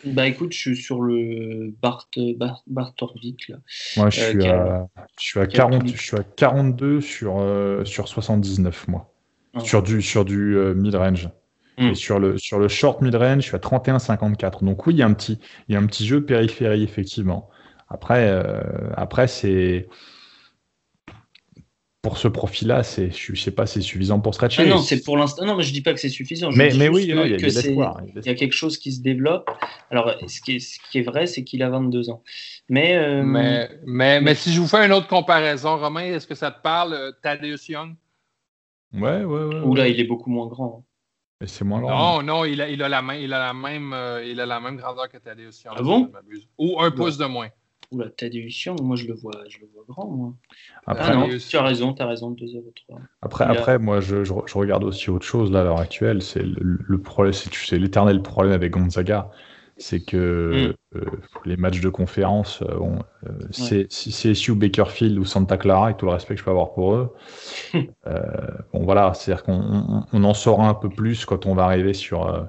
bah 0.05 0.27
écoute, 0.27 0.53
je 0.53 0.57
suis 0.57 0.75
sur 0.75 1.01
le 1.01 1.73
Bart, 1.81 2.09
Bart, 2.37 2.63
Bartorvik. 2.67 3.49
Là. 3.49 3.57
Moi, 3.97 4.09
je, 4.09 4.21
suis 4.21 4.47
euh, 4.47 4.53
à, 4.53 4.87
je, 5.19 5.25
suis 5.25 5.39
à 5.39 5.47
40, 5.47 5.87
je 5.87 6.01
suis 6.01 6.17
à 6.17 6.23
42 6.23 7.01
sur, 7.01 7.39
euh, 7.39 7.83
sur 7.85 8.07
79, 8.07 8.87
moi. 8.87 9.13
Ah. 9.53 9.59
Sur 9.59 9.83
du, 9.83 10.01
sur 10.01 10.23
du 10.25 10.55
mid-range. 10.75 11.29
Et 11.77 11.91
hmm. 11.91 11.95
sur 11.95 12.19
le, 12.19 12.37
sur 12.37 12.59
le 12.59 12.67
short 12.67 13.01
mid-range, 13.01 13.41
je 13.41 13.47
suis 13.47 13.55
à 13.55 13.59
31-54. 13.59 14.63
Donc 14.63 14.85
oui, 14.85 14.93
il 14.93 14.99
y, 14.99 15.01
a 15.01 15.07
un 15.07 15.13
petit, 15.13 15.39
il 15.67 15.73
y 15.73 15.75
a 15.75 15.79
un 15.79 15.85
petit 15.87 16.05
jeu 16.05 16.23
périphérie, 16.23 16.83
effectivement. 16.83 17.49
Après, 17.89 18.27
euh, 18.27 18.61
après 18.95 19.27
c'est 19.27 19.87
pour 22.03 22.17
ce 22.17 22.27
profil-là, 22.27 22.83
c'est, 22.83 23.11
je 23.11 23.33
sais 23.33 23.51
pas, 23.51 23.65
c'est 23.65 23.79
suffisant 23.79 24.19
pour 24.19 24.35
stretcher. 24.35 24.63
Ah 24.63 24.65
non, 24.65 24.79
c'est 24.79 25.01
pour 25.03 25.15
l'instant. 25.15 25.45
Non, 25.45 25.55
mais 25.55 25.63
je 25.63 25.71
dis 25.71 25.81
pas 25.81 25.93
que 25.93 26.01
c'est 26.01 26.09
suffisant. 26.09 26.49
mais, 26.53 26.71
mais 26.77 26.89
oui, 26.89 27.03
il 27.03 27.15
y, 27.15 27.17
a, 27.17 27.25
il 27.25 27.31
y 27.31 28.29
a 28.29 28.35
quelque 28.35 28.51
chose 28.51 28.77
qui 28.77 28.91
se 28.91 29.01
développe. 29.01 29.49
Alors, 29.89 30.13
ce 30.27 30.41
qui 30.41 30.57
est, 30.57 30.59
ce 30.59 30.79
qui 30.91 30.99
est 30.99 31.03
vrai, 31.03 31.27
c'est 31.27 31.45
qu'il 31.45 31.63
a 31.63 31.69
22 31.69 32.09
ans. 32.09 32.21
Mais, 32.67 32.97
euh, 32.97 33.23
mais, 33.23 33.69
mais, 33.85 34.19
mais, 34.19 34.35
si 34.35 34.51
je 34.51 34.59
vous 34.59 34.67
fais 34.67 34.85
une 34.85 34.91
autre 34.91 35.07
comparaison, 35.07 35.77
Romain, 35.77 36.03
est-ce 36.03 36.27
que 36.27 36.35
ça 36.35 36.51
te 36.51 36.61
parle, 36.61 36.93
euh, 36.93 37.11
Thaddeus 37.21 37.69
Young? 37.69 37.95
Ouais, 38.93 39.23
ouais, 39.23 39.43
ouais. 39.45 39.59
Ou 39.63 39.73
là, 39.73 39.87
il 39.87 39.97
est 39.97 40.03
beaucoup 40.03 40.29
moins 40.29 40.47
grand. 40.47 40.83
Mais 41.43 41.47
c'est 41.47 41.65
moins 41.65 41.81
long. 41.81 41.89
Non, 41.89 42.23
non, 42.23 42.45
il 42.45 42.61
a, 42.61 42.69
il 42.69 42.81
a, 42.81 42.87
la, 42.87 43.01
main, 43.01 43.15
il 43.15 43.33
a, 43.33 43.39
la, 43.39 43.53
même, 43.53 43.93
il 44.25 44.39
a 44.39 44.45
la 44.45 44.61
même 44.61 44.77
grandeur 44.77 45.09
que 45.09 45.17
Thaddeus 45.17 45.65
Ah 45.65 45.81
bon? 45.81 46.09
Ou 46.57 46.79
un 46.79 46.89
pouce 46.89 47.17
de 47.17 47.25
moins. 47.25 47.49
Oula, 47.91 48.09
Thaddeus 48.11 48.71
moi 48.81 48.95
je 48.95 49.07
le 49.07 49.13
vois, 49.13 49.33
je 49.49 49.59
le 49.59 49.67
vois 49.73 49.83
grand, 49.85 50.07
moi. 50.07 50.33
Après, 50.87 51.11
ah 51.11 51.15
non, 51.15 51.27
tu 51.27 51.57
as 51.57 51.61
raison, 51.61 51.93
tu 51.93 52.01
as 52.01 52.07
raison, 52.07 52.31
2-0-3. 52.31 52.97
Après, 53.21 53.43
après 53.43 53.77
moi 53.77 53.99
je, 53.99 54.23
je, 54.23 54.33
regarde 54.33 54.85
aussi 54.85 55.09
autre 55.09 55.25
chose 55.25 55.51
là 55.51 55.59
à 55.59 55.63
l'heure 55.65 55.81
actuelle, 55.81 56.21
c'est 56.21 56.43
le, 56.43 56.79
le 56.79 56.97
problème, 57.01 57.33
c'est 57.33 57.77
l'éternel 57.77 58.21
problème 58.21 58.53
avec 58.53 58.71
Gonzaga 58.71 59.29
c'est 59.77 60.01
que 60.01 60.69
mm. 60.69 60.73
Euh, 60.95 61.01
les 61.45 61.57
matchs 61.57 61.81
de 61.81 61.89
conférence, 61.89 62.61
euh, 62.61 62.77
bon, 62.77 62.99
euh, 63.27 63.31
c'est 63.51 63.87
CSU, 63.87 64.55
Bakerfield 64.55 65.17
ou 65.17 65.25
Santa 65.25 65.57
Clara, 65.57 65.85
avec 65.85 65.97
tout 65.97 66.05
le 66.05 66.11
respect 66.11 66.35
que 66.35 66.39
je 66.39 66.45
peux 66.45 66.51
avoir 66.51 66.73
pour 66.73 66.95
eux. 66.95 67.13
bon, 67.73 68.83
voilà, 68.83 69.13
c'est-à-dire 69.13 69.43
qu'on 69.43 70.05
on 70.11 70.23
en 70.23 70.33
saura 70.33 70.67
un 70.67 70.73
peu 70.73 70.89
plus 70.89 71.25
quand 71.25 71.45
on 71.45 71.55
va 71.55 71.63
arriver 71.63 71.93
sur. 71.93 72.47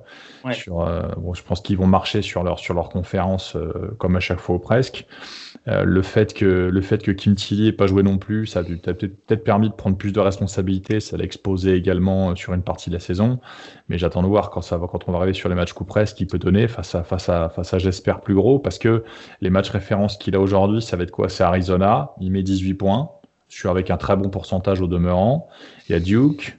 sur 0.53 0.87
bon, 1.17 1.33
je 1.35 1.43
pense 1.43 1.61
qu'ils 1.61 1.79
vont 1.79 1.87
marcher 1.87 2.23
sur 2.23 2.43
leur, 2.45 2.59
sur 2.59 2.75
leur 2.75 2.91
conférence, 2.91 3.57
comme 3.99 4.17
à 4.17 4.21
chaque 4.21 4.41
fois 4.41 4.57
ou 4.57 4.59
presque. 4.59 5.07
le, 5.67 6.03
fait 6.03 6.35
que, 6.35 6.45
le 6.45 6.81
fait 6.83 7.03
que 7.03 7.11
Kim 7.11 7.35
Tilly 7.35 7.65
n'ait 7.65 7.73
pas 7.73 7.87
joué 7.87 8.03
non 8.03 8.19
plus, 8.19 8.47
ça 8.47 8.61
a 8.61 8.63
peut-être 8.65 9.45
permis 9.45 9.71
de 9.71 9.75
prendre 9.75 9.97
plus 9.97 10.13
de 10.13 10.21
responsabilités, 10.21 11.01
ça 11.01 11.17
l'a 11.17 11.25
exposé 11.25 11.75
également 11.75 12.37
sur 12.37 12.53
une 12.53 12.63
partie 12.63 12.91
de 12.91 12.95
la 12.95 13.01
saison. 13.01 13.41
Mais 13.89 13.99
j'attends 13.99 14.23
de 14.23 14.29
voir 14.29 14.51
quand, 14.51 14.63
ça 14.63 14.77
va, 14.77 14.87
quand 14.87 15.09
on 15.09 15.13
va 15.13 15.19
arriver 15.19 15.35
sur 15.35 15.49
les 15.49 15.55
matchs 15.55 15.73
coup 15.73 15.85
près, 15.85 16.07
ce 16.07 16.15
qu'il 16.15 16.27
peut 16.27 16.39
donner 16.39 16.69
face 16.69 16.95
à, 16.95 17.05
face 17.05 17.29
à, 17.29 17.49
face 17.49 17.73
à 17.73 17.79
j'espère, 17.79 18.21
plus 18.21 18.34
gros, 18.35 18.59
parce 18.59 18.79
que 18.79 19.05
les 19.41 19.51
matchs 19.51 19.71
références 19.71 20.17
qu'il 20.17 20.35
a 20.37 20.41
aujourd'hui, 20.41 20.83
ça 20.83 20.97
va 20.97 21.05
être 21.05 21.11
quoi? 21.11 21.29
C'est 21.29 21.45
Arizona, 21.45 22.13
il 22.21 22.31
met 22.31 22.43
18 22.43 22.75
points, 22.75 23.11
je 23.49 23.59
suis 23.59 23.69
avec 23.69 23.91
un 23.91 23.97
très 23.97 24.17
bon 24.17 24.31
pourcentage 24.31 24.81
au 24.81 24.87
demeurant. 24.87 25.49
Il 25.89 25.93
y 25.93 25.95
a 25.95 26.01
Duke, 26.01 26.59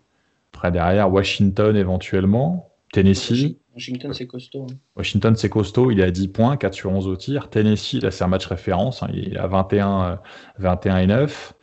après 0.53 0.71
derrière 0.71 1.11
Washington 1.11 1.75
éventuellement, 1.75 2.69
Tennessee. 2.93 3.57
Washington, 3.73 4.13
c'est 4.13 4.27
costaud. 4.27 4.67
Hein. 4.71 4.75
Washington, 4.95 5.35
c'est 5.35 5.49
costaud. 5.49 5.91
Il 5.91 5.99
est 5.99 6.03
à 6.03 6.11
10 6.11 6.29
points, 6.29 6.55
4 6.55 6.73
sur 6.73 6.91
11 6.91 7.07
au 7.07 7.15
tir. 7.17 7.49
Tennessee, 7.49 8.01
là, 8.01 8.09
c'est 8.09 8.23
un 8.23 8.27
match 8.27 8.45
référence. 8.45 9.03
Hein. 9.03 9.09
il 9.13 9.33
est 9.33 9.37
à 9.37 9.47
21, 9.47 10.21
21 10.59 10.97
et 10.99 11.07
9. 11.07 11.53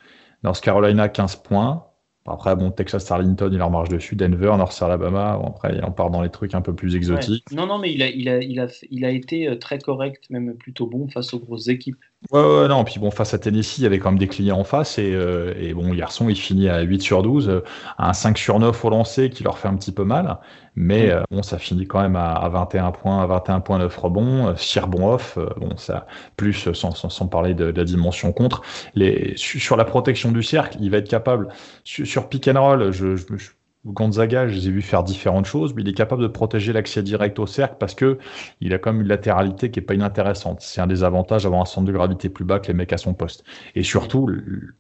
North 0.45 0.61
Carolina, 0.61 1.09
15 1.09 1.37
points. 1.37 1.87
Après, 2.27 2.55
bon, 2.55 2.70
Texas 2.70 3.11
Arlington, 3.11 3.49
il 3.51 3.59
leur 3.59 3.70
marche 3.70 3.89
dessus. 3.89 4.14
Denver, 4.14 4.55
North 4.57 4.81
Alabama. 4.81 5.39
Bon, 5.39 5.49
après, 5.49 5.81
on 5.83 5.91
part 5.91 6.11
dans 6.11 6.23
les 6.23 6.31
trucs 6.31 6.55
un 6.55 6.62
peu 6.62 6.75
plus 6.75 6.95
exotiques. 6.95 7.51
Non, 7.51 7.66
non, 7.66 7.79
mais 7.79 7.93
il 7.93 8.03
a, 8.03 8.09
il, 8.09 8.29
a, 8.29 8.39
il, 8.39 8.61
a, 8.61 8.68
il 8.91 9.05
a 9.05 9.11
été 9.11 9.49
euh, 9.49 9.57
très 9.57 9.79
correct, 9.79 10.31
même 10.31 10.55
plutôt 10.55 10.87
bon 10.87 11.09
face 11.09 11.35
aux 11.35 11.41
grosses 11.41 11.68
équipes. 11.68 11.99
Ouais, 12.31 12.41
ouais, 12.41 12.68
non. 12.68 12.85
Puis 12.85 12.99
bon, 12.99 13.11
face 13.11 13.35
à 13.35 13.39
Tennessee, 13.39 13.79
il 13.79 13.83
y 13.83 13.87
avait 13.87 13.99
quand 13.99 14.11
même 14.11 14.18
des 14.18 14.29
clients 14.29 14.59
en 14.59 14.64
face. 14.64 14.99
Et, 14.99 15.12
euh, 15.12 15.55
et 15.59 15.75
bon, 15.75 15.93
Garçon, 15.93 16.29
il 16.29 16.37
finit 16.37 16.68
à 16.68 16.81
8 16.81 17.03
sur 17.03 17.23
12, 17.23 17.49
euh, 17.49 17.64
à 17.99 18.11
un 18.11 18.12
5 18.12 18.39
sur 18.39 18.59
9 18.59 18.85
au 18.85 18.91
lancer 18.91 19.29
qui 19.29 19.43
leur 19.43 19.59
fait 19.59 19.68
un 19.68 19.77
petit 19.77 19.93
peu 19.93 20.05
mal. 20.05 20.39
Mais 20.77 21.09
mm. 21.09 21.11
euh, 21.11 21.23
bon, 21.31 21.43
ça 21.43 21.59
finit 21.59 21.87
quand 21.87 22.01
même 22.01 22.16
à, 22.16 22.49
21 22.49 22.93
points, 22.93 23.23
à 23.23 23.27
21 23.27 23.61
points 23.61 23.79
9 23.79 23.97
rebonds, 23.97 24.57
6 24.57 24.79
rebonds 24.79 25.12
off. 25.14 25.39
bon, 25.57 25.77
ça, 25.77 26.07
plus 26.37 26.73
sans, 26.73 26.93
sans, 26.93 27.09
sans 27.09 27.27
parler 27.27 27.55
de, 27.55 27.64
la 27.66 27.85
dimension 27.85 28.33
contre. 28.33 28.62
Les, 28.95 29.35
sur 29.37 29.77
la 29.77 29.85
protection 29.85 30.31
du 30.33 30.43
cercle, 30.43 30.79
il 30.81 30.91
va 30.91 30.99
être 30.99 31.09
capable. 31.09 31.49
Sur, 31.85 32.07
sur 32.07 32.29
pick 32.29 32.49
and 32.49 32.61
roll, 32.61 32.93
je, 32.93 33.16
je, 33.16 33.25
je 33.37 33.51
Gonzaga, 33.85 34.47
je 34.47 34.55
les 34.55 34.68
ai 34.68 34.70
vu 34.70 34.80
faire 34.80 35.03
différentes 35.03 35.47
choses, 35.47 35.74
mais 35.74 35.83
il 35.83 35.89
est 35.89 35.95
capable 35.95 36.22
de 36.22 36.28
protéger 36.28 36.72
l'accès 36.72 37.03
direct 37.03 37.39
au 37.41 37.47
cercle 37.47 37.76
parce 37.80 37.95
que 37.95 38.18
il 38.61 38.72
a 38.74 38.78
quand 38.78 38.93
même 38.93 39.03
une 39.03 39.09
latéralité 39.09 39.72
qui 39.72 39.80
est 39.80 39.83
pas 39.83 39.95
inintéressante. 39.95 40.61
C'est 40.61 40.80
un 40.80 40.87
des 40.87 41.03
avantages 41.03 41.43
d'avoir 41.43 41.62
un 41.62 41.64
centre 41.64 41.87
de 41.87 41.93
gravité 41.93 42.28
plus 42.28 42.45
bas 42.45 42.61
que 42.61 42.68
les 42.68 42.74
mecs 42.74 42.93
à 42.93 42.99
son 42.99 43.12
poste. 43.12 43.43
Et 43.74 43.83
surtout, 43.83 44.30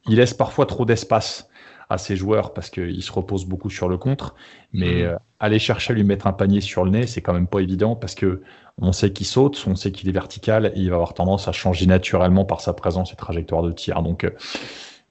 il 0.06 0.16
laisse 0.16 0.34
parfois 0.34 0.66
trop 0.66 0.84
d'espace 0.84 1.48
à 1.90 1.98
ses 1.98 2.14
joueurs 2.14 2.54
parce 2.54 2.70
qu'il 2.70 3.02
se 3.02 3.10
repose 3.10 3.44
beaucoup 3.44 3.70
sur 3.70 3.88
le 3.88 3.98
contre. 3.98 4.36
Mais 4.72 5.02
mmh. 5.02 5.06
euh, 5.06 5.16
aller 5.40 5.58
chercher 5.58 5.92
à 5.92 5.96
lui 5.96 6.04
mettre 6.04 6.28
un 6.28 6.32
panier 6.32 6.60
sur 6.60 6.84
le 6.84 6.90
nez, 6.92 7.08
c'est 7.08 7.22
quand 7.22 7.34
même 7.34 7.48
pas 7.48 7.58
évident 7.58 7.96
parce 7.96 8.14
que 8.14 8.42
on 8.78 8.92
sait 8.92 9.12
qu'il 9.12 9.26
saute, 9.26 9.62
on 9.66 9.74
sait 9.74 9.90
qu'il 9.90 10.08
est 10.08 10.12
vertical 10.12 10.72
et 10.74 10.80
il 10.80 10.90
va 10.90 10.94
avoir 10.94 11.12
tendance 11.12 11.48
à 11.48 11.52
changer 11.52 11.86
naturellement 11.86 12.44
par 12.44 12.60
sa 12.60 12.72
présence 12.72 13.12
et 13.12 13.16
trajectoire 13.16 13.62
de 13.62 13.72
tir. 13.72 14.02
Donc, 14.02 14.22
euh, 14.24 14.30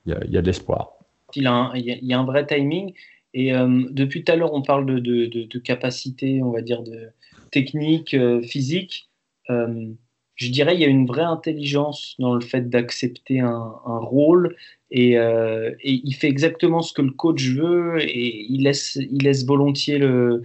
il 0.05 0.13
y, 0.31 0.37
a 0.37 0.41
de 0.41 0.47
l'espoir. 0.47 0.93
Il, 1.35 1.43
il 1.75 2.07
y 2.07 2.13
a 2.13 2.19
un 2.19 2.25
vrai 2.25 2.47
timing. 2.47 2.93
Et 3.33 3.53
euh, 3.53 3.83
depuis 3.91 4.23
tout 4.23 4.31
à 4.31 4.35
l'heure, 4.35 4.53
on 4.53 4.61
parle 4.61 4.85
de, 4.85 4.99
de, 4.99 5.59
capacité, 5.59 6.41
on 6.43 6.51
va 6.51 6.61
dire, 6.61 6.83
de 6.83 7.09
technique, 7.51 8.13
euh, 8.13 8.41
physique. 8.41 9.09
Euh, 9.49 9.87
je 10.35 10.49
dirais 10.49 10.73
il 10.73 10.81
y 10.81 10.85
a 10.85 10.87
une 10.87 11.05
vraie 11.05 11.21
intelligence 11.21 12.15
dans 12.17 12.33
le 12.33 12.41
fait 12.41 12.69
d'accepter 12.69 13.39
un, 13.41 13.73
rôle 13.85 14.55
et, 14.89 15.15
il 15.83 16.13
fait 16.13 16.27
exactement 16.27 16.81
ce 16.81 16.93
que 16.93 17.01
le 17.01 17.11
coach 17.11 17.47
veut 17.49 18.01
et 18.01 18.45
il 18.49 18.63
laisse, 18.63 19.45
volontiers 19.45 19.99
le 19.99 20.41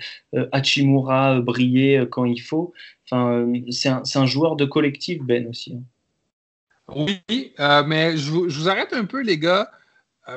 Hachimura 0.53 1.41
briller 1.41 2.05
quand 2.11 2.27
il 2.27 2.43
faut. 2.43 2.75
Enfin, 3.07 3.51
c'est 3.71 4.19
un, 4.19 4.27
joueur 4.27 4.57
de 4.57 4.67
collectif, 4.67 5.23
Ben 5.23 5.47
aussi. 5.49 5.75
Hein. 5.77 6.95
Oui, 6.95 7.53
mais 7.87 8.19
je 8.19 8.49
je 8.49 8.59
vous, 8.61 8.69
arrête 8.69 8.93
un 8.93 9.07
peu, 9.07 9.23
les 9.23 9.39
gars. 9.39 9.71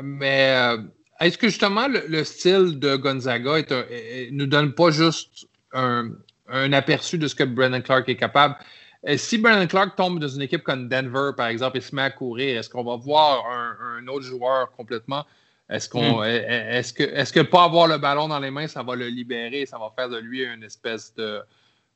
mais 0.01 0.77
est-ce 1.19 1.37
que 1.37 1.47
justement 1.47 1.87
le, 1.87 2.23
style 2.23 2.79
de 2.79 2.95
Gonzaga 2.95 3.61
ne 3.61 4.31
nous 4.31 4.45
donne 4.45 4.73
pas 4.73 4.91
juste 4.91 5.47
un, 5.73 6.11
aperçu 6.73 7.17
de 7.17 7.27
ce 7.27 7.35
que 7.35 7.43
Brandon 7.43 7.81
Clark 7.81 8.07
est 8.09 8.15
capable? 8.15 8.55
Si 9.17 9.37
Brandon 9.37 9.67
Clark 9.67 9.95
tombe 9.95 10.19
dans 10.19 10.27
une 10.27 10.41
équipe 10.41 10.63
comme 10.63 10.87
Denver, 10.87 11.31
par 11.35 11.47
exemple, 11.47 11.77
et 11.77 11.81
se 11.81 11.95
met 11.95 12.01
à 12.03 12.11
courir, 12.11 12.59
est-ce 12.59 12.69
qu'on 12.69 12.83
va 12.83 12.95
voir 12.95 13.45
un, 13.97 14.07
autre 14.07 14.25
joueur 14.25 14.71
complètement? 14.71 15.25
Est-ce 15.69 15.87
qu'on, 15.87 16.21
hmm. 16.21 16.25
est-ce 16.25 16.93
que, 16.93 17.03
est-ce 17.03 17.31
que 17.31 17.41
pas 17.41 17.65
avoir 17.65 17.87
le 17.87 17.97
ballon 17.97 18.27
dans 18.27 18.39
les 18.39 18.49
mains, 18.49 18.67
ça 18.67 18.81
va 18.81 18.95
le 18.95 19.07
libérer, 19.07 19.65
ça 19.65 19.77
va 19.77 19.91
faire 19.95 20.09
de 20.09 20.17
lui 20.17 20.43
une 20.43 20.63
espèce 20.63 21.13
de, 21.15 21.41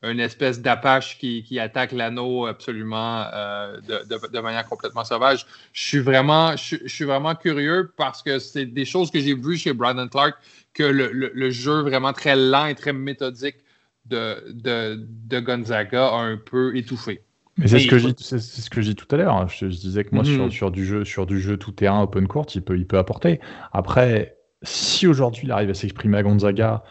une 0.03 0.19
espèce 0.19 0.61
d'apache 0.61 1.17
qui, 1.17 1.43
qui, 1.43 1.59
attaque 1.59 1.93
l'anneau 1.93 2.45
absolument 2.45 3.25
euh, 3.33 3.79
de, 3.81 4.27
de, 4.31 4.39
manière 4.39 4.67
complètement 4.67 5.05
sauvage. 5.05 5.45
Je 5.71 5.81
suis 5.81 5.99
vraiment, 5.99 6.55
je, 6.57 6.87
suis 6.87 7.05
vraiment 7.05 7.35
curieux 7.35 7.93
parce 7.95 8.21
que 8.21 8.39
c'est 8.39 8.65
des 8.65 8.85
choses 8.85 9.11
que 9.11 9.19
j'ai 9.19 9.33
vues 9.33 9.57
chez 9.57 9.71
Brandon 9.73 10.07
Clark, 10.09 10.35
que 10.73 10.83
le, 10.83 11.09
le, 11.13 11.49
jeu 11.51 11.81
vraiment 11.81 12.11
très 12.11 12.35
lent 12.35 12.65
et 12.65 12.75
très 12.75 12.91
méthodique 12.91 13.57
de, 14.05 14.43
de, 14.49 15.39
Gonzaga 15.39 16.07
a 16.07 16.17
un 16.17 16.37
peu 16.37 16.75
étouffé. 16.75 17.21
Mais 17.57 17.67
c'est 17.67 17.79
ce 17.79 17.87
que 17.87 17.99
j'ai, 17.99 18.13
c'est 18.17 18.39
ce 18.39 18.69
que 18.69 18.81
j'ai 18.81 18.95
tout 18.95 19.07
à 19.15 19.17
l'heure. 19.17 19.47
Je, 19.47 19.67
disais 19.67 20.03
que 20.03 20.13
moi 20.13 20.25
sur, 20.25 20.45
mhm. 20.45 20.51
sur, 20.51 20.71
du 20.71 20.85
jeu, 20.85 21.05
sur 21.05 21.25
du 21.25 21.39
jeu 21.39 21.55
tout 21.55 21.71
terrain 21.71 22.01
open 22.01 22.27
court, 22.27 22.47
il 22.53 22.61
peut, 22.61 22.77
il 22.77 22.87
peut 22.87 22.97
apporter. 22.97 23.39
Après, 23.71 24.37
si 24.63 25.07
aujourd'hui 25.07 25.43
il 25.45 25.51
arrive 25.51 25.69
à 25.69 25.73
s'exprimer 25.73 26.17
à 26.17 26.23
Gonzaga 26.23 26.83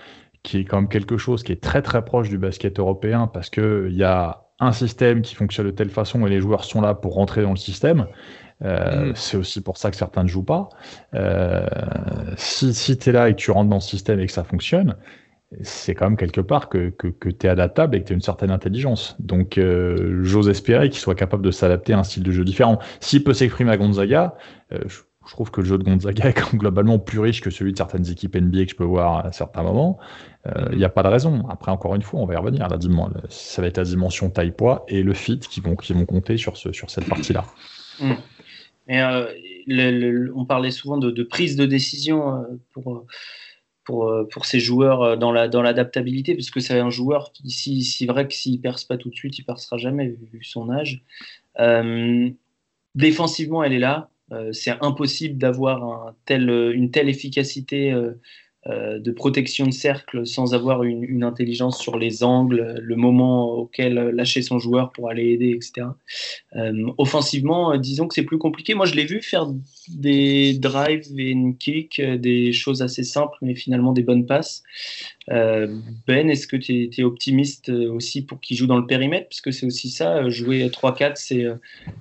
qui 0.43 0.59
est 0.59 0.65
quand 0.65 0.77
même 0.77 0.89
quelque 0.89 1.17
chose 1.17 1.43
qui 1.43 1.53
est 1.53 1.63
très 1.63 1.83
très 1.83 2.05
proche 2.05 2.29
du 2.29 2.39
basket 2.39 2.79
européen 2.79 3.27
parce 3.27 3.51
qu'il 3.51 3.93
y 3.93 4.05
a 4.05 4.45
un 4.59 4.73
système 4.73 5.23
qui 5.23 5.35
fonctionne 5.35 5.67
de 5.67 5.71
telle 5.71 5.91
façon 5.91 6.27
et 6.27 6.31
les 6.31 6.41
joueurs 6.41 6.65
sont 6.65 6.81
là 6.81 6.95
pour 6.95 7.15
rentrer 7.15 7.43
dans 7.43 7.51
le 7.51 7.57
système. 7.57 8.07
Euh, 8.65 9.11
mm. 9.11 9.17
C'est 9.17 9.37
aussi 9.37 9.61
pour 9.61 9.77
ça 9.77 9.91
que 9.91 9.97
certains 9.97 10.23
ne 10.23 10.29
jouent 10.29 10.45
pas. 10.45 10.69
Euh, 11.15 11.67
si 12.37 12.73
si 12.75 12.97
tu 12.97 13.11
es 13.11 13.13
là 13.13 13.29
et 13.29 13.33
que 13.33 13.39
tu 13.39 13.51
rentres 13.51 13.71
dans 13.71 13.77
le 13.77 13.81
système 13.81 14.21
et 14.21 14.27
que 14.27 14.33
ça 14.33 14.45
fonctionne, 14.45 14.97
c'est 15.63 15.95
quand 15.95 16.07
même 16.07 16.17
quelque 16.17 16.41
part 16.41 16.69
que, 16.69 16.91
que, 16.91 17.09
que 17.09 17.29
tu 17.29 17.47
es 17.47 17.51
adaptable 17.51 17.97
et 17.97 18.03
que 18.03 18.07
tu 18.07 18.13
as 18.13 18.15
une 18.15 18.23
certaine 18.23 18.51
intelligence. 18.51 19.17
Donc 19.19 19.59
euh, 19.59 20.21
j'ose 20.23 20.49
espérer 20.49 20.89
qu'il 20.91 21.01
soit 21.01 21.15
capable 21.15 21.45
de 21.45 21.51
s'adapter 21.51 21.93
à 21.93 21.99
un 21.99 22.05
style 22.05 22.23
de 22.23 22.33
jeu 22.33 22.45
différent. 22.45 22.79
S'il 23.01 23.25
peut 23.25 23.35
s'exprimer 23.35 23.71
à 23.71 23.77
Gonzaga, 23.77 24.37
euh, 24.73 24.79
je 24.87 25.01
je 25.33 25.35
trouve 25.35 25.51
que 25.51 25.63
le 25.63 25.67
jeu 25.67 25.79
de 25.79 25.83
Gonzaga 25.83 26.25
est 26.29 26.55
globalement 26.55 26.99
plus 26.99 27.19
riche 27.19 27.41
que 27.41 27.49
celui 27.49 27.73
de 27.73 27.79
certaines 27.79 28.07
équipes 28.11 28.37
NBA 28.37 28.67
que 28.67 28.73
je 28.73 28.77
peux 28.77 28.85
voir 28.85 29.25
à 29.25 29.33
certains 29.33 29.63
moments. 29.63 29.99
Euh, 30.47 30.69
il 30.73 30.77
n'y 30.77 30.85
a 30.85 30.91
pas 30.91 31.03
de 31.03 31.09
raison. 31.09 31.49
Après, 31.49 31.73
encore 31.73 31.95
une 31.95 32.03
fois, 32.03 32.21
on 32.21 32.27
va 32.27 32.35
y 32.35 32.37
revenir. 32.37 32.69
La 32.69 32.77
ça 33.31 33.63
va 33.63 33.69
être 33.69 33.79
la 33.79 33.85
dimension 33.85 34.29
taille-poids 34.29 34.85
et 34.89 35.03
le 35.03 35.15
fit 35.15 35.39
qui 35.39 35.61
vont, 35.61 35.75
qui 35.75 35.95
vont 35.95 36.05
compter 36.05 36.37
sur, 36.37 36.59
ce, 36.59 36.71
sur 36.73 36.91
cette 36.91 37.09
partie-là. 37.09 37.47
Mm. 37.99 38.13
Euh, 38.91 40.29
on 40.37 40.45
parlait 40.45 40.71
souvent 40.71 40.99
de, 40.99 41.23
prise 41.23 41.57
de 41.57 41.65
décision 41.65 42.37
euh, 42.37 42.43
pour, 42.75 43.07
pour, 43.85 44.13
pour 44.31 44.45
ces 44.45 44.61
joueurs 44.61 45.17
dans 45.17 45.33
l'adaptabilité, 45.33 46.33
la, 46.33 46.37
dans 46.37 46.39
parce 46.41 46.51
que 46.51 46.61
c'est 46.61 46.79
un 46.79 46.91
joueur 46.91 47.33
qui, 47.33 47.49
si, 47.49 47.83
si 47.85 48.05
vrai 48.05 48.29
que 48.29 48.35
s'il 48.35 48.57
ne 48.57 48.61
perce 48.61 48.85
pas 48.85 48.99
tout 48.99 49.09
de 49.09 49.15
suite, 49.15 49.39
il 49.39 49.43
ne 49.43 49.47
percera 49.47 49.79
jamais 49.79 50.09
vu, 50.31 50.45
son 50.45 50.69
âge. 50.69 51.03
défensivement, 52.95 53.65
elle 53.65 53.73
est 53.73 53.79
là. 53.79 54.11
Euh, 54.33 54.53
c'est 54.53 54.75
impossible 54.81 55.39
d'avoir 55.39 56.15
une 56.29 56.91
telle 56.91 57.09
efficacité 57.09 57.93
euh, 57.93 58.13
euh, 58.69 59.01
de 59.01 59.11
protection 59.11 59.67
de 59.67 59.73
cercle 59.73 60.25
sans 60.25 60.55
avoir 60.55 60.85
une, 60.85 61.25
intelligence 61.25 61.81
sur 61.81 61.99
les 61.99 62.23
angles, 62.23 62.77
le 62.81 62.97
moment 62.97 63.51
auquel 63.51 63.95
lâcher 63.95 64.41
son 64.41 64.61
joueur 64.61 64.93
pour 64.93 65.11
aller 65.11 65.33
aider, 65.33 65.51
etc. 65.51 65.89
offensivement, 66.97 67.77
disons 67.77 68.07
que 68.07 68.15
c'est 68.15 68.23
plus 68.23 68.39
compliqué. 68.39 68.75
Moi, 68.75 68.87
je 68.87 68.95
l'ai 68.95 69.05
vu 69.05 69.21
faire 69.21 69.49
des 69.89 70.55
drives 70.55 71.07
et 71.19 71.31
une 71.31 71.57
kick, 71.57 72.01
des 72.01 72.53
choses 72.53 72.83
assez 72.83 73.03
simples, 73.03 73.37
mais 73.43 73.57
finalement 73.57 73.93
des 73.93 74.05
bonnes 74.05 74.27
passes. 74.27 74.63
ben, 75.29 76.31
est-ce 76.31 76.47
que 76.47 76.57
tu 76.57 76.89
es, 76.97 77.03
optimiste 77.03 77.69
aussi 77.69 78.25
pour 78.25 78.41
qu'il 78.41 78.57
joue 78.57 78.69
dans 78.69 78.79
le 78.79 78.87
périmètre? 78.87 79.29
Parce 79.29 79.41
que 79.41 79.51
c'est 79.51 79.67
aussi 79.67 79.91
ça, 79.91 80.29
jouer 80.29 80.65
3-4, 80.69 81.13
c'est 81.17 81.47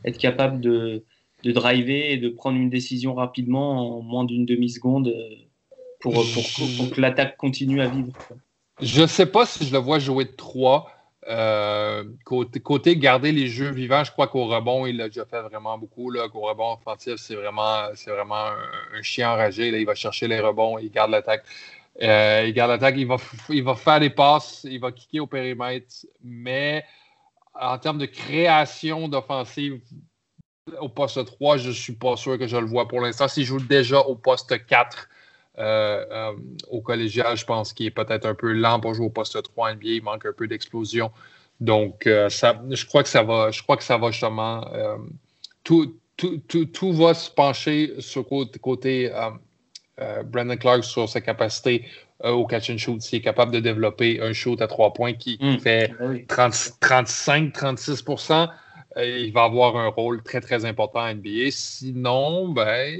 être 0.05 0.17
capable 0.19 0.61
de 0.61 1.03
de 1.43 1.51
driver 1.51 2.11
et 2.11 2.17
de 2.17 2.29
prendre 2.29 2.57
une 2.57 2.69
décision 2.69 3.13
rapidement 3.13 3.97
en 3.97 4.01
moins 4.01 4.25
d'une 4.25 4.45
demi-seconde 4.45 5.07
euh, 5.07 5.35
pour, 5.99 6.13
pour, 6.13 6.91
que 6.91 7.01
l'attaque 7.01 7.37
continue 7.37 7.81
à 7.81 7.87
vivre. 7.87 8.13
Je 8.81 9.01
ne 9.01 9.07
sais 9.07 9.25
pas 9.25 9.45
si 9.45 9.65
je 9.65 9.71
le 9.71 9.79
vois 9.79 9.99
jouer 9.99 10.25
de 10.25 10.31
3. 10.31 10.91
Euh, 11.27 12.03
côté, 12.25 12.97
garder 12.97 13.31
les 13.31 13.47
jeux 13.47 13.71
vivants, 13.71 14.03
je 14.03 14.11
crois 14.11 14.27
qu'au 14.27 14.45
rebond, 14.45 14.87
il 14.87 14.97
l'a 14.97 15.07
déjà 15.07 15.25
fait 15.25 15.41
vraiment 15.41 15.77
beaucoup. 15.77 16.09
Là, 16.09 16.27
qu'au 16.29 16.41
rebond 16.41 16.73
offensif, 16.73 17.15
c'est 17.17 17.35
vraiment, 17.35 17.83
c'est 17.93 18.09
vraiment 18.09 18.47
un, 18.95 19.01
chien 19.03 19.31
enragé. 19.31 19.69
Là, 19.69 19.77
il 19.77 19.85
va 19.85 19.93
chercher 19.93 20.27
les 20.27 20.39
rebonds, 20.39 20.79
il 20.79 20.89
garde 20.89 21.11
l'attaque. 21.11 21.43
Euh, 22.01 22.45
il 22.47 22.53
garde 22.53 22.71
l'attaque, 22.71 22.95
il 22.97 23.05
va, 23.05 23.17
il 23.49 23.63
va 23.63 23.75
faire 23.75 23.99
des 23.99 24.09
passes, 24.09 24.65
il 24.67 24.79
va 24.79 24.91
kicker 24.91 25.19
au 25.19 25.27
périmètre, 25.27 25.93
mais 26.23 26.83
en 27.53 27.77
termes 27.77 27.99
de 27.99 28.05
création 28.05 29.07
d'offensive, 29.07 29.79
au 30.79 30.89
poste 30.89 31.23
3, 31.25 31.57
je 31.57 31.69
ne 31.69 31.73
suis 31.73 31.93
pas 31.93 32.15
sûr 32.15 32.37
que 32.37 32.47
je 32.47 32.57
le 32.57 32.65
vois 32.65 32.87
pour 32.87 33.01
l'instant. 33.01 33.27
S'il 33.27 33.45
joue 33.45 33.59
déjà 33.59 33.99
au 33.99 34.15
poste 34.15 34.65
4 34.65 35.09
euh, 35.57 36.05
euh, 36.11 36.31
au 36.69 36.81
collégial, 36.81 37.35
je 37.35 37.45
pense 37.45 37.73
qu'il 37.73 37.87
est 37.87 37.91
peut-être 37.91 38.25
un 38.25 38.35
peu 38.35 38.51
lent 38.53 38.79
pour 38.79 38.93
jouer 38.93 39.07
au 39.07 39.09
poste 39.09 39.41
3 39.41 39.73
NBA. 39.73 39.87
Il 39.87 40.03
manque 40.03 40.25
un 40.25 40.33
peu 40.33 40.47
d'explosion. 40.47 41.11
Donc, 41.59 42.07
euh, 42.07 42.29
ça, 42.29 42.61
je 42.69 42.85
crois 42.85 43.03
que 43.03 43.09
ça 43.09 43.23
va, 43.23 43.51
je 43.51 43.61
crois 43.61 43.77
que 43.77 43.83
ça 43.83 43.97
va 43.97 44.11
justement. 44.11 44.65
Tout, 45.63 45.95
tout, 46.17 46.41
tout, 46.47 46.65
tout, 46.65 46.93
va 46.93 47.13
se 47.13 47.29
pencher 47.29 47.93
sur 47.99 48.27
côté, 48.27 48.59
côté 48.59 49.11
Brandon 50.25 50.57
Clark 50.57 50.83
sur 50.83 51.07
sa 51.07 51.21
capacité 51.21 51.85
au 52.23 52.45
catch 52.45 52.69
and 52.69 52.77
shoot. 52.77 53.01
S'il 53.01 53.19
est 53.19 53.21
capable 53.21 53.51
de 53.51 53.59
développer 53.59 54.19
un 54.21 54.33
shoot 54.33 54.59
à 54.61 54.67
trois 54.67 54.93
points 54.93 55.13
qui, 55.13 55.37
hmm. 55.39 55.59
fait 55.59 55.93
35-36 56.27 58.03
ben 58.05 58.49
il 58.97 59.31
va 59.31 59.43
avoir 59.43 59.77
un 59.77 59.87
rôle 59.87 60.21
très, 60.23 60.41
très 60.41 60.65
important 60.65 60.99
à 60.99 61.13
NBA. 61.13 61.51
Sinon, 61.51 62.49
ben, 62.49 62.99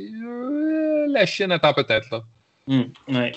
la 1.07 1.25
Chine 1.25 1.51
attend 1.51 1.73
peut-être. 1.73 2.07
là. 2.11 2.23
Hmm, 2.67 2.83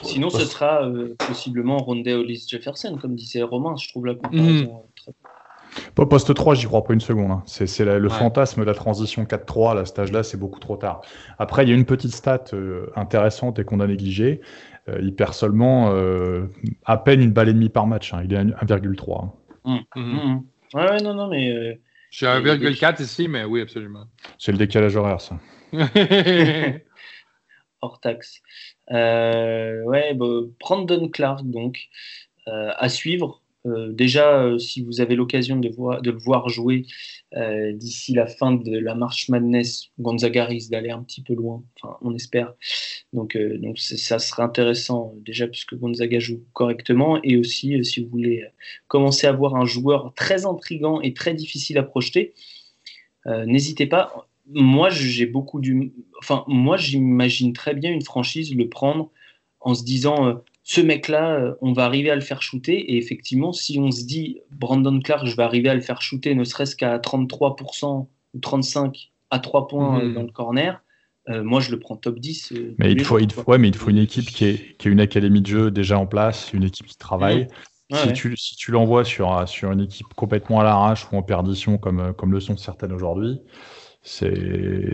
Sinon, 0.02 0.30
ce 0.30 0.44
sera 0.44 0.84
euh, 0.86 1.14
possiblement 1.18 1.78
Rondé 1.78 2.12
Hollis 2.12 2.46
Jefferson, 2.48 2.98
comme 3.00 3.14
disait 3.14 3.42
Romain. 3.42 3.74
Je 3.76 3.88
trouve 3.88 4.06
la 4.06 4.14
comparaison 4.14 4.64
hmm. 4.64 4.86
très 4.96 5.12
pas 5.96 6.06
poste 6.06 6.32
3, 6.32 6.54
j'y 6.54 6.66
crois 6.66 6.84
pas 6.84 6.92
une 6.92 7.00
seconde. 7.00 7.32
Hein. 7.32 7.42
C'est 7.46 7.84
le 7.84 8.08
fantasme 8.08 8.60
de 8.60 8.66
la 8.66 8.74
transition 8.74 9.24
4-3 9.24 9.80
à 9.80 9.84
cet 9.84 9.98
âge-là, 9.98 10.22
c'est 10.22 10.36
beaucoup 10.36 10.60
trop 10.60 10.76
tard. 10.76 11.00
Après, 11.40 11.64
il 11.64 11.68
y 11.68 11.72
a 11.72 11.74
une 11.74 11.84
petite 11.84 12.12
stat 12.12 12.44
euh, 12.52 12.92
intéressante 12.94 13.58
et 13.58 13.64
qu'on 13.64 13.80
a 13.80 13.86
négligée. 13.88 14.40
Euh, 14.88 14.98
il 15.02 15.16
perd 15.16 15.34
seulement 15.34 15.92
à 16.84 16.96
peine 16.98 17.20
une 17.20 17.32
balle 17.32 17.48
et 17.48 17.54
demie 17.54 17.70
par 17.70 17.88
match. 17.88 18.14
Hein. 18.14 18.22
Il 18.24 18.32
est 18.32 18.36
à 18.36 18.44
1,3. 18.44 19.30
Hein. 19.64 19.80
Hmm. 19.96 20.38
Ouais, 20.74 21.02
non, 21.02 21.14
non, 21.14 21.26
mais. 21.26 21.80
J'ai 22.16 22.26
1,4 22.26 23.02
ici, 23.02 23.26
mais 23.26 23.42
oui, 23.42 23.60
absolument. 23.60 24.06
C'est 24.38 24.52
le 24.52 24.58
décalage 24.58 24.94
horaire, 24.94 25.20
ça. 25.20 25.36
Hors 27.80 27.98
taxe. 27.98 28.40
Euh, 28.92 29.82
ouais, 29.82 30.14
bah, 30.14 30.42
Brandon 30.60 31.08
Clark, 31.08 31.42
donc, 31.42 31.88
euh, 32.46 32.70
à 32.76 32.88
suivre. 32.88 33.42
Euh, 33.66 33.92
déjà, 33.92 34.58
si 34.58 34.82
vous 34.82 35.00
avez 35.00 35.16
l'occasion 35.16 35.56
de, 35.56 35.68
le 35.68 36.18
voir 36.18 36.48
jouer 36.48 36.86
d'ici 37.72 38.12
la 38.12 38.26
fin 38.26 38.52
de 38.52 38.78
la 38.78 38.94
marche 38.94 39.28
Madness, 39.28 39.90
Gonzaga 39.98 40.44
risque 40.44 40.70
d'aller 40.70 40.90
un 40.90 41.02
petit 41.02 41.22
peu 41.22 41.34
loin, 41.34 41.64
enfin, 41.76 41.96
on 42.02 42.14
espère. 42.14 42.54
Donc, 43.12 43.36
ça 43.76 44.18
serait 44.18 44.42
intéressant, 44.42 45.14
déjà, 45.24 45.48
puisque 45.48 45.74
Gonzaga 45.74 46.20
joue 46.20 46.44
correctement, 46.52 47.20
et 47.24 47.36
aussi, 47.36 47.84
si 47.84 48.04
vous 48.04 48.10
voulez 48.10 48.44
commencer 48.86 49.26
à 49.26 49.32
voir 49.32 49.56
un 49.56 49.64
joueur 49.64 50.12
très 50.14 50.46
intrigant 50.46 51.00
et 51.00 51.12
très 51.12 51.34
difficile 51.34 51.78
à 51.78 51.82
projeter, 51.82 52.34
n'hésitez 53.26 53.86
pas 53.86 54.28
moi, 54.46 54.90
j'ai 54.90 55.26
beaucoup 55.26 55.60
du. 55.60 55.92
Enfin, 56.18 56.44
moi, 56.48 56.76
j'imagine 56.76 57.52
très 57.52 57.74
bien 57.74 57.90
une 57.90 58.02
franchise 58.02 58.54
le 58.54 58.68
prendre 58.68 59.10
en 59.60 59.74
se 59.74 59.84
disant 59.84 60.26
euh, 60.26 60.34
ce 60.66 60.80
mec-là, 60.80 61.34
euh, 61.34 61.54
on 61.60 61.72
va 61.74 61.84
arriver 61.84 62.10
à 62.10 62.14
le 62.14 62.22
faire 62.22 62.40
shooter. 62.42 62.92
Et 62.92 62.96
effectivement, 62.96 63.52
si 63.52 63.78
on 63.78 63.90
se 63.90 64.04
dit 64.04 64.40
Brandon 64.50 64.98
Clark, 64.98 65.26
je 65.26 65.36
vais 65.36 65.42
arriver 65.42 65.68
à 65.68 65.74
le 65.74 65.82
faire 65.82 66.00
shooter 66.00 66.34
ne 66.34 66.44
serait-ce 66.44 66.74
qu'à 66.74 66.98
33% 66.98 68.08
ou 68.34 68.38
35% 68.38 69.10
à 69.30 69.38
3 69.38 69.68
points 69.68 70.00
euh, 70.00 70.08
mmh. 70.08 70.14
dans 70.14 70.22
le 70.22 70.32
corner, 70.32 70.80
moi, 71.26 71.60
je 71.60 71.70
le 71.70 71.78
prends 71.78 71.96
top 71.96 72.18
10. 72.18 72.52
mais, 72.76 72.92
il 72.92 73.02
faut, 73.02 73.18
il 73.18 73.32
faut, 73.32 73.56
mais 73.56 73.68
il 73.68 73.74
faut 73.74 73.88
une 73.88 73.96
équipe 73.96 74.26
qui 74.26 74.44
est, 74.44 74.76
qui 74.76 74.88
est, 74.88 74.90
une 74.90 75.00
académie 75.00 75.40
de 75.40 75.46
jeu 75.46 75.70
déjà 75.70 75.98
en 75.98 76.04
place, 76.06 76.52
une 76.52 76.64
équipe 76.64 76.84
qui 76.84 76.98
travaille. 76.98 77.46
Mmh. 77.90 77.96
si, 77.96 78.12
Tu, 78.12 78.36
si, 78.36 78.56
Tu, 78.56 78.72
l'envoies 78.72 79.04
sur, 79.04 79.48
sur 79.48 79.72
une 79.72 79.80
équipe 79.80 80.08
complètement 80.16 80.60
à 80.60 80.64
l'arrache 80.64 81.10
ou 81.10 81.16
en 81.16 81.22
perdition, 81.22 81.78
comme, 81.78 82.12
comme 82.12 82.30
le 82.30 82.40
sont 82.40 82.58
certaines 82.58 82.92
aujourd'hui, 82.92 83.40
c'est 84.02 84.92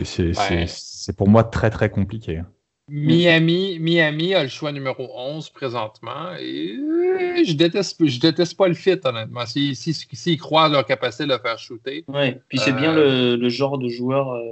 pour 1.17 1.29
moi 1.29 1.43
très 1.43 1.71
très 1.71 1.91
compliqué. 1.91 2.43
Miami, 2.93 3.79
Miami 3.79 4.35
a 4.35 4.43
le 4.43 4.49
choix 4.49 4.73
numéro 4.73 5.09
11 5.15 5.51
présentement 5.51 6.35
et 6.39 6.75
je 7.45 7.53
déteste, 7.53 8.05
je 8.05 8.19
déteste 8.19 8.57
pas 8.57 8.67
le 8.67 8.75
fit, 8.75 8.99
honnêtement. 9.05 9.47
S'ils 9.47 9.77
si, 9.77 9.95
si, 9.95 10.37
croient 10.37 10.69
leur 10.69 10.85
capacité 10.85 11.25
de 11.25 11.33
le 11.33 11.39
faire 11.39 11.59
shooter. 11.59 12.05
Oui, 12.09 12.35
puis 12.49 12.59
c'est 12.59 12.73
bien 12.73 12.97
euh, 12.97 13.37
le, 13.37 13.49
genre 13.49 13.79
de 13.79 13.89
joueur 13.89 14.33
euh, 14.33 14.43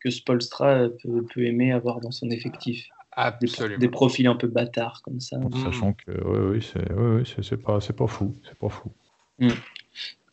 que 0.00 0.10
Spolstra 0.10 0.88
peut, 1.02 1.26
peut, 1.34 1.44
aimer 1.44 1.72
avoir 1.72 2.00
dans 2.00 2.12
son 2.12 2.30
effectif. 2.30 2.86
Absolument. 3.12 3.78
Des, 3.78 3.88
profils 3.88 4.26
un 4.28 4.36
peu 4.36 4.46
bâtards 4.46 5.02
comme 5.02 5.20
ça. 5.20 5.38
Sachant 5.64 5.92
que, 5.92 6.12
oui, 6.24 6.56
oui, 6.56 6.62
c'est 6.62 6.92
oui, 6.92 7.24
oui, 7.36 7.56
pas, 7.58 7.78
pas 7.80 8.06
fou. 8.06 8.34
C'est 8.44 8.58
pas 8.58 8.68
fou. 8.68 8.92
Mm. 9.38 9.48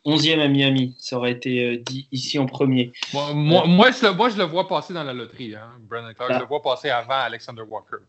11e 0.10 0.40
à 0.40 0.48
Miami, 0.48 0.96
ça 0.98 1.18
aurait 1.18 1.32
été 1.32 1.66
euh, 1.66 1.78
dit 1.78 2.08
ici 2.12 2.40
en 2.40 2.46
premier. 2.46 2.92
Moi, 3.14 3.34
moi, 3.34 3.68
moi, 3.68 3.92
je, 3.92 4.38
le 4.38 4.44
vois 4.44 4.68
passer 4.68 4.94
dans 4.94 5.04
la 5.04 5.14
loterie, 5.14 5.56
hein, 5.56 5.72
Brandon 5.90 6.14
Clark. 6.14 6.32
Je 6.32 6.36
bah. 6.36 6.42
le 6.42 6.48
vois 6.48 6.62
passer 6.62 6.90
avant 6.90 7.16
Alexander 7.16 7.62
Walker. 7.62 8.04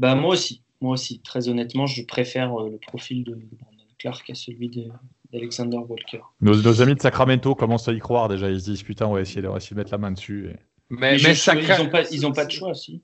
Bah, 0.00 0.14
moi 0.14 0.30
aussi. 0.30 0.62
Moi 0.80 0.92
aussi. 0.92 1.20
Très 1.20 1.48
honnêtement, 1.48 1.86
je 1.86 2.02
préfère 2.02 2.58
euh, 2.60 2.70
le 2.70 2.78
profil 2.78 3.24
de 3.24 3.32
Brandon 3.32 3.84
Clark 3.98 4.30
à 4.30 4.34
celui 4.34 4.70
d'Alexander 5.32 5.78
Walker. 5.78 6.20
Nos, 6.40 6.82
amis 6.82 6.94
de 6.94 7.00
Sacramento 7.00 7.54
commencent 7.54 7.88
à 7.88 7.92
y 7.92 7.98
croire 7.98 8.28
déjà. 8.28 8.50
Ils 8.50 8.60
se 8.60 8.70
disent 8.70 8.82
putain, 8.82 9.06
on 9.06 9.14
va 9.14 9.20
essayer, 9.20 9.42
de, 9.42 9.74
mettre 9.74 9.92
la 9.92 9.98
main 9.98 10.12
dessus. 10.12 10.50
Mais, 10.90 11.18
mais, 11.18 11.34
ils 11.34 11.78
n'ont 11.78 11.90
pas, 11.90 12.10
ils 12.10 12.26
ont 12.26 12.32
pas 12.32 12.46
de 12.46 12.50
choix, 12.50 12.74
si. 12.74 13.02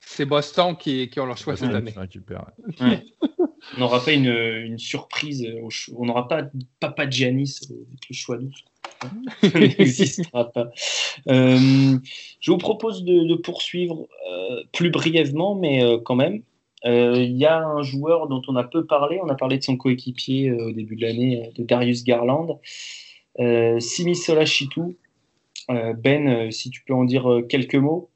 C'est 0.00 0.24
Boston 0.24 0.76
qui, 0.76 1.10
qui, 1.10 1.20
ont 1.20 1.26
leur 1.26 1.36
choix 1.36 1.56
cette 1.56 1.74
année. 1.74 1.92
on 3.76 3.80
n'aura 3.80 4.04
pas 4.04 4.12
une, 4.12 4.78
surprise. 4.78 5.46
on 5.96 6.04
n'aura 6.06 6.28
pas 6.28 6.44
Papa 6.80 7.08
Giannis 7.08 7.60
avec 7.68 8.08
le 8.08 8.14
choix 8.14 8.36
12. 8.36 8.52
Ça 9.42 9.58
n'existera 9.58 10.50
pas. 10.52 10.70
Euh, 11.28 11.98
je 12.40 12.50
vous 12.50 12.58
propose 12.58 13.04
de, 13.04 13.34
poursuivre 13.36 14.06
euh, 14.30 14.62
plus 14.72 14.90
brièvement, 14.90 15.54
mais 15.54 15.82
euh, 15.82 15.98
quand 15.98 16.16
même. 16.16 16.42
Il 16.84 17.36
y 17.36 17.44
a 17.44 17.66
un 17.66 17.82
joueur 17.82 18.28
dont 18.28 18.42
on 18.46 18.54
a 18.54 18.62
peu 18.62 18.86
parlé. 18.86 19.18
On 19.20 19.28
a 19.28 19.34
parlé 19.34 19.58
de 19.58 19.64
son 19.64 19.76
coéquipier 19.76 20.52
au 20.52 20.70
début 20.70 20.94
de 20.94 21.02
l'année, 21.02 21.50
de 21.56 21.64
Darius 21.64 22.04
Garland. 22.04 22.60
Simi 23.80 24.14
Chitou. 24.14 24.94
ben, 25.68 26.52
si 26.52 26.70
tu 26.70 26.84
peux 26.84 26.94
en 26.94 27.02
dire 27.02 27.42
quelques 27.48 27.74
mots. 27.74 28.10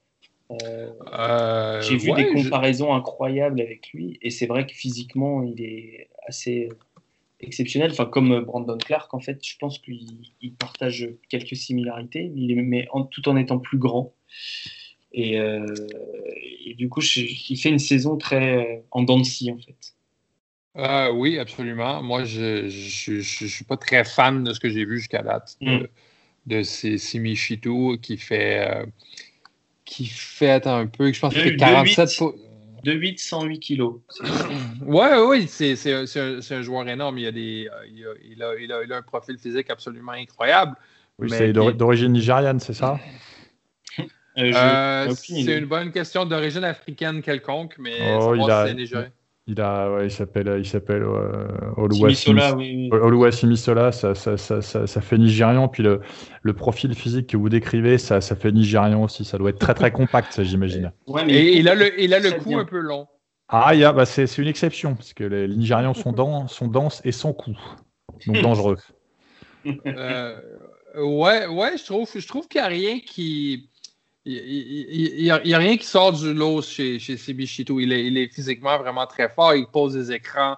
Euh, 0.50 1.80
j'ai 1.82 1.96
vu 1.96 2.12
des 2.12 2.32
comparaisons 2.32 2.94
incroyables 2.94 3.60
avec 3.60 3.90
lui, 3.92 4.18
et 4.22 4.30
c'est 4.30 4.46
vrai 4.46 4.66
que 4.66 4.72
physiquement, 4.72 5.42
il 5.42 5.62
est 5.62 6.08
assez 6.26 6.68
exceptionnel. 7.40 7.90
Enfin, 7.92 8.06
comme 8.06 8.40
Brandon 8.40 8.78
Clark, 8.78 9.12
en 9.14 9.20
fait, 9.20 9.44
je 9.46 9.56
pense 9.58 9.78
qu'il 9.78 10.54
partage 10.58 11.08
quelques 11.28 11.56
similarités, 11.56 12.30
mais 12.34 12.88
tout 13.10 13.28
en 13.28 13.36
étant 13.36 13.58
plus 13.58 13.78
grand. 13.78 14.14
Et, 15.12 15.40
euh, 15.40 15.66
du 16.76 16.88
coup, 16.88 17.00
il 17.16 17.56
fait 17.56 17.70
une 17.70 17.78
saison 17.78 18.16
très 18.16 18.84
en 18.90 19.02
dents 19.02 19.20
en 19.20 19.24
fait. 19.24 19.94
Euh, 20.76 21.12
oui, 21.12 21.38
absolument. 21.38 22.02
Moi, 22.02 22.24
je 22.24 22.64
ne 22.64 23.20
suis 23.20 23.64
pas 23.64 23.76
très 23.76 24.04
fan 24.04 24.44
de 24.44 24.52
ce 24.52 24.60
que 24.60 24.68
j'ai 24.68 24.84
vu 24.84 24.98
jusqu'à 24.98 25.22
date 25.22 25.56
de, 25.60 25.70
mm. 25.70 25.88
de 26.46 26.62
ces 26.62 26.96
Simichitu 26.96 27.98
qui 28.00 28.16
fait 28.16 28.86
qui 29.90 30.06
fait 30.06 30.66
un 30.68 30.86
peu, 30.86 31.12
je 31.12 31.20
pense 31.20 31.34
que 31.34 31.48
47 31.48 32.22
De 32.84 32.92
8, 32.92 33.18
108 33.18 33.58
kilos. 33.58 33.96
ouais, 34.86 35.18
oui, 35.18 35.48
c'est 35.48 35.74
un, 35.92 36.62
joueur 36.62 36.88
énorme. 36.88 37.18
Il 37.18 37.26
a, 37.26 37.32
des, 37.32 37.68
il 37.92 38.04
a, 38.06 38.54
il, 38.56 38.72
a, 38.72 38.82
il, 38.84 38.92
a, 38.92 38.96
un 38.96 39.02
profil 39.02 39.36
physique 39.36 39.68
absolument 39.68 40.12
incroyable. 40.12 40.76
Oui, 41.18 41.28
c'est 41.28 41.52
d'origine 41.52 42.12
nigériane, 42.12 42.60
c'est 42.60 42.72
ça? 42.72 42.98
Euh, 44.38 44.52
euh, 44.54 45.10
c'est 45.12 45.58
une 45.58 45.66
bonne 45.66 45.90
question 45.90 46.24
d'origine 46.24 46.62
africaine 46.62 47.20
quelconque, 47.20 47.74
mais 47.78 48.16
oh, 48.16 48.34
il 48.36 48.48
a, 48.48 48.68
il 49.50 49.60
a, 49.60 49.90
ouais, 49.90 50.06
il 50.06 50.10
s'appelle, 50.10 50.56
il 50.58 50.66
s'appelle 50.66 51.04
Oluwa 51.76 52.08
oui, 52.08 53.32
Simisola, 53.32 53.92
ça, 53.92 54.14
ça, 54.14 54.36
ça, 54.36 54.60
ça, 54.62 55.00
fait 55.00 55.18
nigérian. 55.18 55.68
Puis 55.68 55.82
le, 55.82 56.00
le, 56.42 56.52
profil 56.52 56.94
physique 56.94 57.28
que 57.28 57.36
vous 57.36 57.48
décrivez, 57.48 57.98
ça, 57.98 58.20
ça 58.20 58.36
fait 58.36 58.52
nigérian 58.52 59.02
aussi. 59.02 59.24
Ça 59.24 59.38
doit 59.38 59.50
être 59.50 59.58
très 59.58 59.74
très 59.74 59.90
compact, 59.90 60.42
j'imagine. 60.42 60.92
et 61.28 61.58
il 61.58 61.68
a 61.68 61.74
le, 61.74 62.00
il 62.00 62.14
a 62.14 62.20
le 62.20 62.32
cou 62.32 62.56
un 62.56 62.64
peu 62.64 62.78
long. 62.78 63.06
Ah, 63.52 63.74
il 63.74 63.84
a, 63.84 63.92
bah, 63.92 64.06
c'est 64.06 64.38
une 64.38 64.46
exception 64.46 64.94
parce 64.94 65.12
que 65.12 65.24
les, 65.24 65.48
Nigérians 65.48 65.94
sont, 65.94 66.12
denses, 66.12 66.52
sont 66.52 66.68
denses 66.68 67.02
et 67.04 67.12
sans 67.12 67.32
cou, 67.32 67.56
donc 68.26 68.40
dangereux. 68.40 68.78
Euh, 69.66 70.34
ouais, 70.96 71.46
ouais, 71.46 71.76
je 71.76 71.84
trouve, 71.84 72.08
je 72.16 72.26
trouve 72.26 72.48
qu'il 72.48 72.62
n'y 72.62 72.66
a 72.66 72.68
rien 72.70 72.98
qui 72.98 73.69
il 74.32 75.22
n'y 75.22 75.30
a, 75.30 75.34
a, 75.34 75.58
rien 75.58 75.76
qui 75.76 75.86
sort 75.86 76.12
du 76.12 76.32
lot 76.32 76.62
chez, 76.62 76.98
chez 76.98 77.14
Il 77.14 77.92
est, 77.92 78.06
il 78.06 78.18
est, 78.18 78.32
physiquement 78.32 78.78
vraiment 78.78 79.06
très 79.06 79.28
fort. 79.28 79.54
Il 79.54 79.66
pose 79.66 79.94
des 79.94 80.12
écrans 80.12 80.56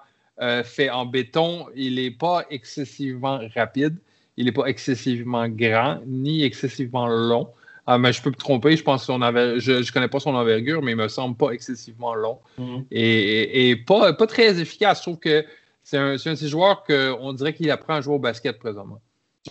fait 0.63 0.89
en 0.89 1.05
béton. 1.05 1.67
Il 1.75 1.95
n'est 1.95 2.11
pas 2.11 2.45
excessivement 2.49 3.39
rapide. 3.55 3.97
Il 4.37 4.45
n'est 4.45 4.51
pas 4.51 4.65
excessivement 4.65 5.47
grand, 5.47 5.99
ni 6.07 6.43
excessivement 6.43 7.07
long. 7.07 7.47
Ah, 7.85 7.97
mais 7.97 8.13
je 8.13 8.21
peux 8.21 8.29
me 8.29 8.35
tromper, 8.35 8.77
je 8.77 8.83
pense 8.83 9.05
qu'on 9.05 9.21
avait. 9.21 9.59
Je 9.59 9.73
ne 9.73 9.91
connais 9.91 10.07
pas 10.07 10.19
son 10.19 10.33
envergure, 10.35 10.81
mais 10.81 10.91
il 10.91 10.97
me 10.97 11.09
semble 11.09 11.35
pas 11.35 11.51
excessivement 11.51 12.15
long. 12.15 12.39
Mhm. 12.57 12.85
Et, 12.91 13.75
pas, 13.85 14.13
pas 14.13 14.27
très 14.27 14.59
efficace. 14.59 14.99
Je 14.99 15.01
trouve 15.03 15.19
que 15.19 15.45
c'est 15.83 15.97
un, 15.97 16.11
un, 16.11 16.31
de 16.31 16.35
ces 16.35 16.47
joueurs 16.47 16.83
qu'on 16.83 17.33
dirait 17.33 17.53
qu'il 17.53 17.69
apprend 17.71 17.95
à 17.95 18.01
jouer 18.01 18.15
au 18.15 18.19
basket 18.19 18.57
présentement. 18.57 19.01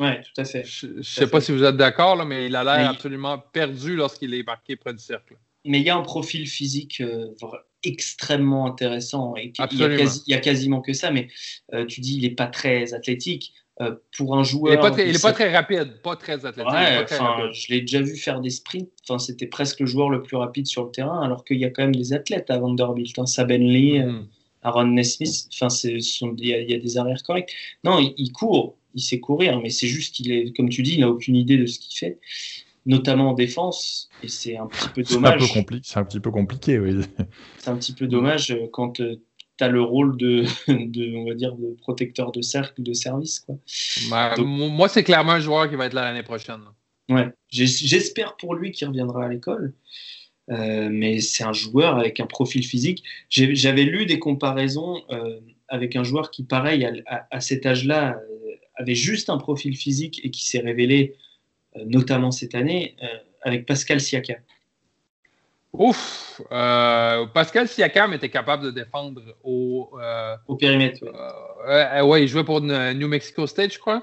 Oui, 0.01 0.11
tout 0.23 0.41
à 0.41 0.45
fait. 0.45 0.65
Je 0.65 0.87
ne 0.87 1.03
sais 1.03 1.27
pas 1.27 1.41
si 1.41 1.53
vous 1.53 1.65
êtes 1.65 1.77
d'accord, 1.77 2.25
mais 2.25 2.47
il 2.47 2.57
a 2.57 2.65
l'air 2.65 2.91
absolument 2.91 3.39
perdu 3.39 3.97
lorsqu'il 3.97 4.33
est 4.35 4.47
marqué 4.47 4.77
près 4.77 4.93
du 4.93 5.03
cercle. 5.03 5.37
Mais 5.65 5.81
il 5.81 5.87
y 5.87 5.91
a 5.91 5.97
un 5.97 6.03
profil 6.03 6.49
physique 6.49 7.01
euh, 7.01 7.29
extrêmement 7.85 8.67
intéressant. 8.67 9.35
Et 9.37 9.53
il 9.59 10.23
n'y 10.27 10.35
a, 10.35 10.39
quasiment 10.39 10.81
que 10.81 10.93
ça, 10.93 11.11
mais 11.11 11.29
euh, 11.73 11.87
tu 11.87 12.01
dis 12.01 12.17
il 12.17 12.23
n'est 12.23 12.35
pas 12.35 12.47
très 12.47 12.95
athlétique. 12.95 13.53
Euh, 13.81 13.95
pour 14.17 14.37
un 14.37 14.45
joueur. 14.45 14.75
Il 14.75 14.77
n'est 15.13 15.19
pas, 15.19 15.33
très 15.33 15.51
rapide, 15.51 16.03
pas 16.03 16.15
très 16.15 16.45
athlétique. 16.45 17.09
je 17.09 17.73
l'ai 17.73 17.81
déjà 17.81 18.03
vu 18.03 18.17
faire 18.17 18.41
des 18.41 18.51
sprints. 18.51 18.91
Enfin, 19.09 19.19
C'était 19.19 19.47
presque 19.47 19.81
le 19.81 19.87
joueur 19.87 20.11
le 20.11 20.23
plus 20.23 20.37
rapide 20.37 20.67
sur 20.67 20.85
le 20.85 20.91
terrain, 20.91 21.23
alors 21.23 21.43
qu'il 21.43 21.57
y 21.57 21.65
a 21.65 21.71
quand 21.71 21.83
même 21.83 21.95
des 21.95 22.13
athlètes 22.13 22.51
à 22.51 22.59
Vanderbilt. 22.59 23.19
Hein, 23.19 23.25
Saben 23.25 23.63
Lee, 23.63 23.99
mm. 23.99 24.29
Aaron 24.63 24.89
Nesmith. 24.89 25.49
Il 25.59 26.47
y, 26.47 26.75
a 26.75 26.79
des 26.79 26.99
arrières 26.99 27.23
corrects. 27.23 27.55
Non, 27.83 27.99
il, 27.99 28.33
court, 28.33 28.77
il 28.95 29.01
sait 29.01 29.21
courir, 29.21 29.61
mais 29.61 29.71
c'est 29.71 29.87
juste 29.87 30.15
qu'il 30.15 30.33
est, 30.33 30.57
comme 30.57 30.69
tu 30.69 30.83
dis, 30.83 30.95
il 30.95 31.01
n'a 31.01 31.09
aucune 31.09 31.37
idée 31.37 31.57
de 31.57 31.67
ce 31.67 31.79
qu'il 31.79 31.97
fait, 31.99 32.19
notamment 32.87 33.31
en 33.31 33.35
défense. 33.35 34.09
Et 34.23 34.29
c'est 34.29 34.57
un 34.57 34.67
petit 34.67 34.89
peu 34.89 35.03
dommage. 35.03 35.43
C'est 35.83 35.99
un, 35.99 36.05
petit 36.05 36.21
peu 36.21 36.31
compliqué, 36.31 36.79
oui. 36.79 37.01
C'est 37.59 37.71
un 37.71 37.77
petit 37.77 37.93
peu 37.93 38.07
dommage 38.07 38.51
euh, 38.51 38.67
quand 38.73 39.01
euh, 39.01 39.21
tu 39.59 39.65
as 39.65 39.69
le 39.69 39.83
rôle 39.83 40.17
de, 40.17 40.45
de, 40.69 41.17
on 41.17 41.27
va 41.27 41.35
dire, 41.35 41.55
de 41.57 41.75
protecteur 41.81 42.33
de 42.33 42.43
cercle, 42.43 42.83
de 42.83 42.93
service. 42.93 43.41
Quoi. 43.41 43.57
Bah, 44.11 44.35
moi, 44.39 44.89
c'est 44.89 45.05
clairement 45.05 45.33
un 45.33 45.41
joueur 45.41 45.69
qui 45.69 45.77
va 45.77 45.87
être 45.87 45.95
là 45.95 46.05
l'année 46.05 46.23
prochaine. 46.23 46.61
Ouais, 47.09 47.29
j'espère 47.51 48.37
pour 48.37 48.55
lui 48.55 48.71
qu'il 48.71 48.89
reviendra 48.89 49.25
à 49.25 49.29
l'école. 49.29 49.75
Euh, 50.51 50.89
mais 50.91 51.21
c'est 51.21 51.45
un 51.45 51.53
joueur 51.53 51.97
avec 51.97 52.21
un 52.21 52.27
profil 52.27 52.65
physique. 52.65 53.05
J'avais 53.29 53.85
lu 53.85 54.07
des 54.07 54.19
comparaisons 54.19 55.03
euh, 55.11 55.41
avec 55.69 55.97
un 55.97 56.05
joueur 56.05 56.31
qui, 56.31 56.45
pareil, 56.45 56.87
à, 57.07 57.41
cet 57.41 57.65
âge-là, 57.65 58.21
avait 58.77 58.95
juste 58.95 59.31
un 59.31 59.39
profil 59.39 59.77
physique 59.77 60.21
et 60.25 60.31
qui 60.31 60.47
s'est 60.47 60.61
révélé, 60.61 61.17
notamment 61.87 62.31
cette 62.31 62.55
année, 62.55 62.97
avec 63.43 63.67
Pascal 63.67 64.01
Siakam. 64.01 64.39
Ouf! 65.73 66.43
Euh, 66.53 67.27
Pascal 67.27 67.67
Siakam 67.67 68.13
était 68.13 68.29
capable 68.29 68.65
de 68.65 68.71
défendre 68.71 69.23
au. 69.43 69.91
Euh, 70.01 70.37
au 70.47 70.57
périmètre, 70.57 71.03
oui. 71.03 72.03
ouais, 72.03 72.23
il 72.23 72.29
jouait 72.29 72.45
pour 72.45 72.61
New 72.61 73.09
Mexico 73.09 73.47
State, 73.47 73.73
je 73.73 73.79
crois. 73.79 74.03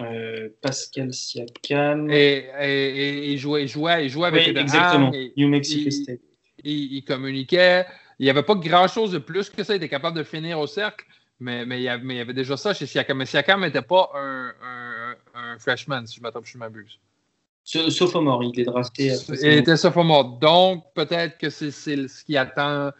Euh, 0.00 0.50
Pascal 0.60 1.12
Siakam. 1.12 2.10
Et, 2.10 2.46
et, 2.60 3.32
il, 3.32 3.38
jouait, 3.38 3.64
il, 3.64 3.68
jouait, 3.68 4.06
il 4.06 4.10
jouait 4.10 4.28
avec 4.28 4.48
oui, 4.48 4.58
exactement. 4.58 5.10
New 5.36 5.48
Mexico 5.48 5.90
State. 5.90 6.20
Il, 6.62 7.02
communiquait. 7.04 7.86
Il 8.18 8.24
n'y 8.24 8.30
avait 8.30 8.42
pas 8.42 8.54
grand-chose 8.54 9.12
de 9.12 9.18
plus 9.18 9.48
que 9.48 9.64
ça. 9.64 9.74
Il 9.74 9.76
était 9.76 9.88
capable 9.88 10.16
de 10.18 10.22
finir 10.22 10.58
au 10.58 10.66
cercle. 10.66 11.06
Mais, 11.40 11.64
mais, 11.64 11.80
il, 11.80 11.84
y 11.84 11.88
avait, 11.88 12.02
mais 12.02 12.14
il 12.14 12.18
y 12.18 12.20
avait 12.20 12.34
déjà 12.34 12.56
ça 12.56 12.74
chez 12.74 12.86
Siakam. 12.86 13.16
Mais 13.16 13.26
Siakam 13.26 13.62
n'était 13.62 13.82
pas 13.82 14.10
un, 14.14 14.52
un, 14.62 15.14
un, 15.34 15.58
freshman, 15.58 16.06
si 16.06 16.16
je 16.16 16.22
m'attends, 16.22 16.40
je 16.44 16.58
m'abuse. 16.58 16.98
Sophomore, 17.64 18.44
il 18.44 18.60
est 18.60 18.64
drafté. 18.64 19.12
Il 19.42 19.48
était 19.48 19.76
sophomore. 19.76 20.38
Donc, 20.38 20.84
peut-être 20.94 21.38
que 21.38 21.50
c'est 21.50 21.70
ce 21.70 22.24
qui 22.24 22.36
attend 22.36 22.90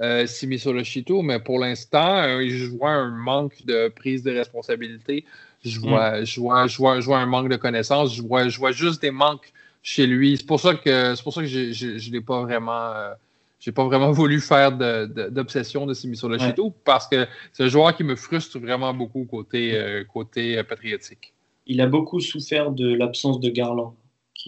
euh, 0.00 0.26
Simi 0.26 0.58
Solochito, 0.58 1.20
mais 1.20 1.40
pour 1.40 1.58
l'instant, 1.58 2.22
euh, 2.22 2.46
je 2.48 2.66
vois 2.66 2.90
un 2.90 3.10
manque 3.10 3.64
de 3.66 3.88
prise 3.88 4.22
de 4.22 4.30
responsabilité. 4.30 5.24
Je 5.62 5.78
vois, 5.78 6.20
mm. 6.20 6.24
je, 6.24 6.40
vois, 6.40 6.66
je, 6.66 6.76
vois, 6.78 7.00
je 7.00 7.06
vois, 7.06 7.18
un 7.18 7.26
manque 7.26 7.50
de 7.50 7.56
connaissances. 7.56 8.14
Je 8.14 8.22
vois, 8.22 8.48
je 8.48 8.58
vois 8.58 8.72
juste 8.72 9.02
des 9.02 9.10
manques 9.10 9.52
chez 9.82 10.06
lui. 10.06 10.38
C'est 10.38 10.46
pour 10.46 10.60
ça 10.60 10.74
que, 10.74 11.14
c'est 11.14 11.22
pour 11.22 11.34
ça 11.34 11.42
que 11.42 11.48
je 11.48 11.86
ne 11.86 12.12
l'ai 12.12 12.20
pas 12.20 12.40
vraiment. 12.42 12.92
Euh, 12.94 13.12
j'ai 13.60 13.72
pas 13.72 13.84
vraiment 13.84 14.10
voulu 14.20 14.40
faire 14.40 14.72
d'obsession 14.72 15.84
de, 15.84 15.90
de 15.90 15.94
Simi 15.94 16.16
Solochito 16.16 16.74
parce 16.84 17.06
que 17.06 17.26
c'est 17.52 17.62
un 17.62 17.68
joueur 17.68 17.96
qui 17.96 18.02
me 18.02 18.16
frustre 18.16 18.58
vraiment 18.58 18.92
beaucoup 18.92 19.24
côté, 19.24 19.76
euh, 19.76 20.02
côté 20.04 20.62
patriotique. 20.64 21.34
Il 21.66 21.80
a 21.80 21.86
beaucoup 21.86 22.18
souffert 22.18 22.72
de 22.72 22.92
l'absence 22.92 23.38
de 23.38 23.48
Garland 23.48 23.94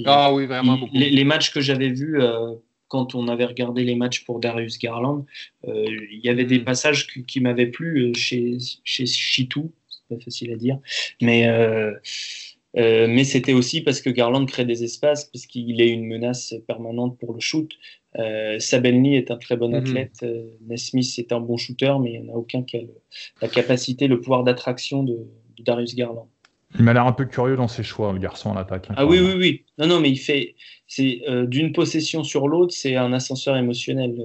ah 0.04 0.32
oui, 0.32 0.46
vraiment 0.46 0.78
beaucoup. 0.78 0.94
Les, 0.94 1.24
matchs 1.24 1.52
que 1.52 1.60
j'avais 1.60 1.90
vus 1.90 2.20
euh, 2.20 2.54
quand 2.88 3.14
on 3.14 3.28
avait 3.28 3.44
regardé 3.44 3.84
les 3.84 3.94
matchs 3.94 4.24
pour 4.24 4.40
Darius 4.40 4.78
Garland, 4.78 5.26
euh, 5.66 5.84
il 6.10 6.20
y 6.22 6.28
avait 6.28 6.44
des 6.44 6.60
mm. 6.60 6.64
passages 6.64 7.06
qui, 7.06 7.40
m'avaient 7.40 7.66
plu 7.66 8.10
euh, 8.10 8.14
chez, 8.14 8.58
chez 8.84 9.06
Chitou, 9.06 9.72
c'est 9.88 10.16
pas 10.16 10.22
facile 10.22 10.52
à 10.52 10.56
dire, 10.56 10.78
mais, 11.20 11.46
mais 12.74 13.24
c'était 13.24 13.52
aussi 13.52 13.82
parce 13.82 14.00
que 14.00 14.10
Garland 14.10 14.46
crée 14.46 14.64
des 14.64 14.84
espaces, 14.84 15.24
parce 15.24 15.46
qu'il 15.46 15.80
est 15.80 15.90
une 15.90 16.06
menace 16.06 16.54
permanente 16.66 17.18
pour 17.18 17.34
le 17.34 17.40
shoot. 17.40 17.70
Euh, 18.18 18.58
Sabenli 18.58 19.16
est 19.16 19.30
un 19.30 19.36
très 19.36 19.56
bon 19.56 19.72
mm-hmm. 19.72 19.88
athlète, 19.88 20.26
Nesmith 20.66 21.18
est 21.18 21.32
un 21.32 21.40
bon 21.40 21.56
shooter, 21.56 21.94
mais 22.00 22.12
il 22.12 22.22
n'y 22.22 22.30
en 22.30 22.34
a 22.34 22.36
aucun 22.36 22.62
qui 22.62 22.76
a 22.76 22.80
la 23.40 23.48
capacité, 23.48 24.06
le 24.06 24.20
pouvoir 24.20 24.44
d'attraction 24.44 25.02
de 25.02 25.26
Darius 25.58 25.94
Garland. 25.94 26.28
Il 26.78 26.84
m'a 26.84 26.92
l'air 26.92 27.06
un 27.06 27.12
peu 27.12 27.26
curieux 27.26 27.56
dans 27.56 27.68
ses 27.68 27.82
choix, 27.82 28.12
le 28.12 28.18
garçon 28.18 28.50
en 28.50 28.56
attaque. 28.56 28.90
Hein, 28.90 28.94
ah 28.96 29.06
oui, 29.06 29.20
oui, 29.20 29.34
oui. 29.36 29.64
Non, 29.78 29.86
non, 29.86 30.00
mais 30.00 30.10
il 30.10 30.18
fait. 30.18 30.54
C'est 30.86 31.22
euh, 31.28 31.46
d'une 31.46 31.72
possession 31.72 32.24
sur 32.24 32.48
l'autre, 32.48 32.74
c'est 32.74 32.96
un 32.96 33.12
ascenseur 33.12 33.56
émotionnel. 33.56 34.16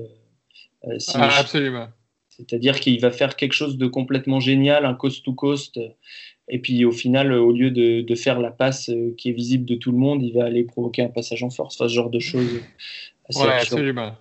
Euh, 0.85 0.91
euh, 0.91 0.97
ah, 1.15 1.39
absolument. 1.39 1.87
C'est-à-dire 2.29 2.79
qu'il 2.79 2.99
va 3.01 3.11
faire 3.11 3.35
quelque 3.35 3.53
chose 3.53 3.77
de 3.77 3.87
complètement 3.87 4.39
génial, 4.39 4.85
un 4.85 4.93
coast-to-coast, 4.93 5.79
et 6.49 6.59
puis 6.59 6.85
au 6.85 6.91
final, 6.91 7.33
au 7.33 7.51
lieu 7.51 7.71
de, 7.71 8.15
faire 8.15 8.39
la 8.39 8.51
passe 8.51 8.91
qui 9.17 9.29
est 9.29 9.33
visible 9.33 9.65
de 9.65 9.75
tout 9.75 9.91
le 9.91 9.97
monde, 9.97 10.21
il 10.21 10.33
va 10.33 10.45
aller 10.45 10.63
provoquer 10.63 11.01
un 11.01 11.09
passage 11.09 11.41
en 11.41 11.49
force, 11.49 11.75
enfin, 11.75 11.89
ce 11.89 11.95
genre 11.95 12.11
de 12.11 12.19
choses. 12.19 12.61
Oui, 13.35 13.47
absolument. 13.47 14.15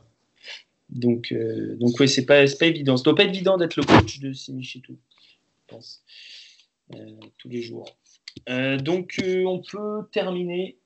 Donc, 0.89 1.35
donc 1.79 1.99
oui, 1.99 2.09
c'est 2.09 2.27
pas, 2.27 2.45
pas 2.59 2.67
évident. 2.67 2.97
Ce 2.97 3.03
doit 3.03 3.15
pas 3.15 3.25
être 3.25 3.35
évident 3.35 3.57
d'être 3.57 3.77
le 3.77 3.85
coach 3.85 4.21
de 4.21 4.33
Simichitu, 4.33 4.93
je 4.93 5.75
pense, 5.75 6.03
tous 7.39 7.49
les 7.49 7.63
jours. 7.63 7.97
Euh, 8.49 8.77
donc, 8.79 9.19
euh, 9.23 9.45
on 9.45 9.61
peut 9.61 10.09
terminer 10.13 10.79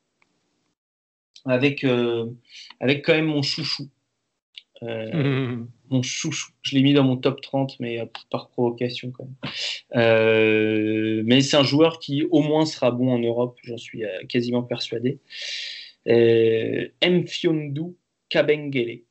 avec, 1.44 1.84
euh, 1.84 2.26
avec 2.80 3.04
quand 3.04 3.14
même 3.14 3.26
mon 3.26 3.42
chouchou. 3.42 3.88
Mon 4.82 6.02
chouchou. 6.02 6.52
Je 6.62 6.74
l'ai 6.74 6.82
mis 6.82 6.94
dans 6.94 7.04
mon 7.04 7.18
top 7.18 7.42
30, 7.42 7.80
mais 7.80 7.98
par 8.30 8.48
provocation 8.48 9.10
quand 9.10 9.24
même. 9.24 11.22
mais 11.26 11.42
c'est 11.42 11.58
un 11.58 11.64
joueur 11.64 11.98
qui 11.98 12.22
au 12.30 12.40
moins 12.40 12.64
sera 12.64 12.90
bon 12.90 13.12
en 13.12 13.18
Europe, 13.18 13.58
j'en 13.62 13.76
suis 13.76 14.04
quasiment 14.28 14.62
persuadé. 14.62 15.18
M. 16.06 17.26
Fiondu 17.26 17.94
Kabengele, 18.30 19.02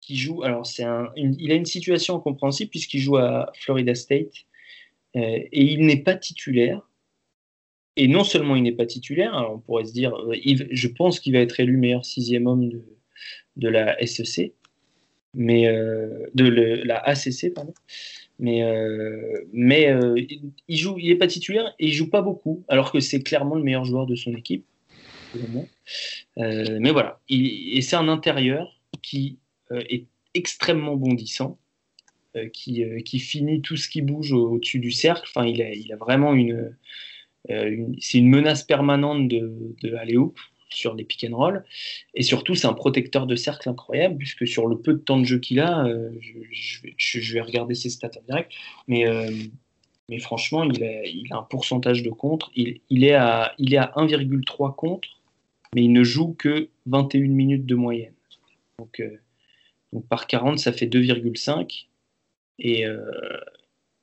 qui 0.00 0.16
joue. 0.16 0.44
Alors, 0.44 0.66
c'est 0.66 0.84
il 1.16 1.50
a 1.50 1.54
une 1.54 1.66
situation 1.66 2.16
incompréhensible 2.16 2.70
puisqu'il 2.70 3.00
joue 3.00 3.16
à 3.16 3.50
Florida 3.54 3.94
State 3.94 4.32
et 5.14 5.48
il 5.52 5.86
n'est 5.86 6.02
pas 6.02 6.14
titulaire. 6.14 6.88
Et 7.98 8.06
non 8.06 8.22
seulement 8.22 8.54
il 8.54 8.62
n'est 8.62 8.72
pas 8.72 8.86
titulaire, 8.86 9.34
on 9.52 9.58
pourrait 9.58 9.84
se 9.84 9.92
dire, 9.92 10.14
euh, 10.14 10.36
je 10.70 10.86
pense 10.86 11.18
qu'il 11.18 11.32
va 11.32 11.40
être 11.40 11.58
élu 11.58 11.76
meilleur 11.76 12.04
sixième 12.04 12.46
homme 12.46 12.70
de, 13.56 13.68
la 13.68 13.98
SEC, 14.06 14.52
mais 15.34 15.66
euh, 15.66 16.28
de 16.32 16.44
la 16.84 16.98
ACC, 16.98 17.52
pardon. 17.52 17.74
Mais, 18.38 18.62
euh, 18.62 19.44
mais 19.52 19.92
il 20.68 20.76
joue, 20.76 20.96
il 21.00 21.08
n'est 21.08 21.16
pas 21.16 21.26
titulaire 21.26 21.74
et 21.80 21.88
il 21.88 21.92
joue 21.92 22.08
pas 22.08 22.22
beaucoup, 22.22 22.62
alors 22.68 22.92
que 22.92 23.00
c'est 23.00 23.20
clairement 23.20 23.56
le 23.56 23.64
meilleur 23.64 23.84
joueur 23.84 24.06
de 24.06 24.14
son 24.14 24.32
équipe. 24.36 24.64
Mais 26.36 26.90
voilà, 26.90 27.20
et 27.28 27.80
c'est 27.82 27.96
un 27.96 28.08
intérieur 28.08 28.74
qui 29.02 29.38
est 29.70 30.06
extrêmement 30.34 30.96
bondissant, 30.96 31.58
qui, 32.52 32.84
qui, 33.04 33.18
finit 33.18 33.60
tout 33.60 33.76
ce 33.76 33.88
qui 33.88 34.02
bouge 34.02 34.32
au-dessus 34.32 34.78
du 34.78 34.92
cercle. 34.92 35.28
Enfin, 35.28 35.46
il 35.46 35.60
a, 35.62 35.72
il 35.72 35.92
a 35.92 35.96
vraiment 35.96 36.34
une 36.34 36.74
euh, 37.50 37.86
c'est 38.00 38.18
une 38.18 38.28
menace 38.28 38.62
permanente 38.62 39.28
de, 39.28 39.74
de 39.82 39.94
aller 39.94 40.16
sur 40.70 40.94
les 40.94 41.04
pick 41.04 41.26
and 41.30 41.36
roll. 41.36 41.64
Et 42.14 42.22
surtout, 42.22 42.54
c'est 42.54 42.66
un 42.66 42.74
protecteur 42.74 43.26
de 43.26 43.36
cercle 43.36 43.68
incroyable, 43.68 44.16
puisque 44.18 44.46
sur 44.46 44.66
le 44.66 44.78
peu 44.78 44.92
de 44.92 44.98
temps 44.98 45.18
de 45.18 45.24
jeu 45.24 45.38
qu'il 45.38 45.60
a, 45.60 45.84
euh, 45.86 46.10
je, 46.50 47.32
vais, 47.32 47.40
regarder 47.40 47.74
ses 47.74 47.90
stats 47.90 48.10
en 48.18 48.22
direct, 48.28 48.52
mais, 48.86 49.06
euh, 49.06 49.30
mais 50.08 50.18
franchement, 50.18 50.64
il 50.64 50.82
a, 50.82 51.04
il 51.06 51.32
a, 51.32 51.38
un 51.38 51.42
pourcentage 51.42 52.02
de 52.02 52.10
contre. 52.10 52.50
Il, 52.54 52.80
il 52.90 53.04
est 53.04 53.14
à, 53.14 53.54
il 53.58 53.72
est 53.72 53.78
à 53.78 53.92
1,3 53.96 54.74
contre, 54.74 55.08
mais 55.74 55.84
il 55.84 55.92
ne 55.92 56.02
joue 56.02 56.34
que 56.34 56.68
21 56.86 57.20
minutes 57.28 57.66
de 57.66 57.74
moyenne. 57.74 58.14
Donc, 58.78 59.02
donc 59.92 60.06
par 60.08 60.26
40, 60.26 60.58
ça 60.58 60.72
fait 60.72 60.86
2,5. 60.86 61.86
Et, 62.60 62.84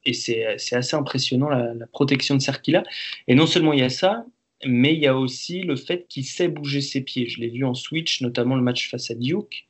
et 0.06 0.14
c'est 0.14 0.46
assez 0.46 0.96
impressionnant 0.96 1.50
la, 1.50 1.88
protection 1.88 2.36
de 2.36 2.42
cercle 2.42 2.62
qu'il 2.62 2.76
a. 2.76 2.84
Et 3.28 3.36
non 3.36 3.48
seulement 3.48 3.74
il 3.74 3.80
y 3.80 3.84
a 3.84 3.90
ça, 3.90 4.26
mais 4.66 4.94
il 4.94 5.00
y 5.00 5.08
a 5.08 5.18
aussi 5.18 5.62
le 5.62 5.76
fait 5.76 6.06
qu'il 6.08 6.26
sait 6.26 6.48
bouger 6.48 6.82
ses 6.82 7.02
pieds. 7.02 7.28
Je 7.28 7.40
l'ai 7.40 7.50
vu 7.50 7.66
en 7.66 7.74
switch, 7.74 8.22
notamment 8.22 8.56
le 8.56 8.62
match 8.62 8.90
face 8.90 9.12
à 9.12 9.16
Duke, 9.16 9.66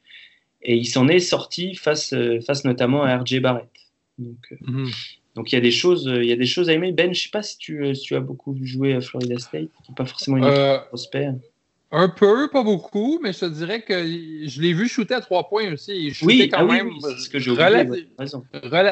et 0.61 0.75
il 0.75 0.85
s'en 0.85 1.07
est 1.07 1.19
sorti 1.19 1.75
face, 1.75 2.13
face 2.45 2.65
notamment 2.65 3.03
à 3.03 3.17
RJ 3.17 3.39
Barrett. 3.39 3.69
Donc, 4.17 4.53
mhm. 4.61 4.89
donc 5.35 5.51
il 5.51 5.55
y 5.55 5.57
a 5.57 5.61
des 5.61 5.71
choses, 5.71 6.09
il 6.11 6.25
y 6.25 6.31
a 6.31 6.35
des 6.35 6.45
choses 6.45 6.69
à 6.69 6.73
aimer. 6.73 6.91
Ben, 6.91 7.13
je 7.13 7.23
sais 7.23 7.29
pas 7.29 7.43
si 7.43 7.57
tu, 7.57 7.93
tu 7.93 8.15
as 8.15 8.19
beaucoup 8.19 8.57
joué 8.63 8.93
à 8.93 9.01
Florida 9.01 9.37
State, 9.37 9.69
qui 9.83 9.91
n'est 9.91 9.95
pas 9.95 10.05
forcément 10.05 10.37
une 10.37 10.45
équipe 10.45 10.87
prospère. 10.87 11.35
Un 11.97 12.09
peu, 12.09 12.49
pas 12.49 12.61
beaucoup, 12.61 13.19
mais 13.23 13.31
je 13.31 13.39
te 13.39 13.45
dirais 13.45 13.81
que 13.81 13.93
je 14.03 14.61
l'ai 14.61 14.73
vu 14.73 14.89
shooter 14.89 15.13
à 15.13 15.21
trois 15.21 15.47
points 15.47 15.71
aussi. 15.71 16.07
Il 16.07 16.13
oui, 16.27 16.49
quand 16.51 16.57
ah 16.59 16.65
même 16.65 16.91
ce 16.99 17.29
que 17.29 17.37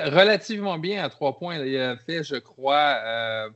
relativement 0.10 0.78
bien 0.78 1.04
à 1.04 1.10
trois 1.10 1.38
points. 1.38 1.58
Il 1.58 1.78
a 1.78 1.98
fait, 1.98 2.24
je 2.24 2.38
crois, 2.38 2.96
euh, 3.04 3.50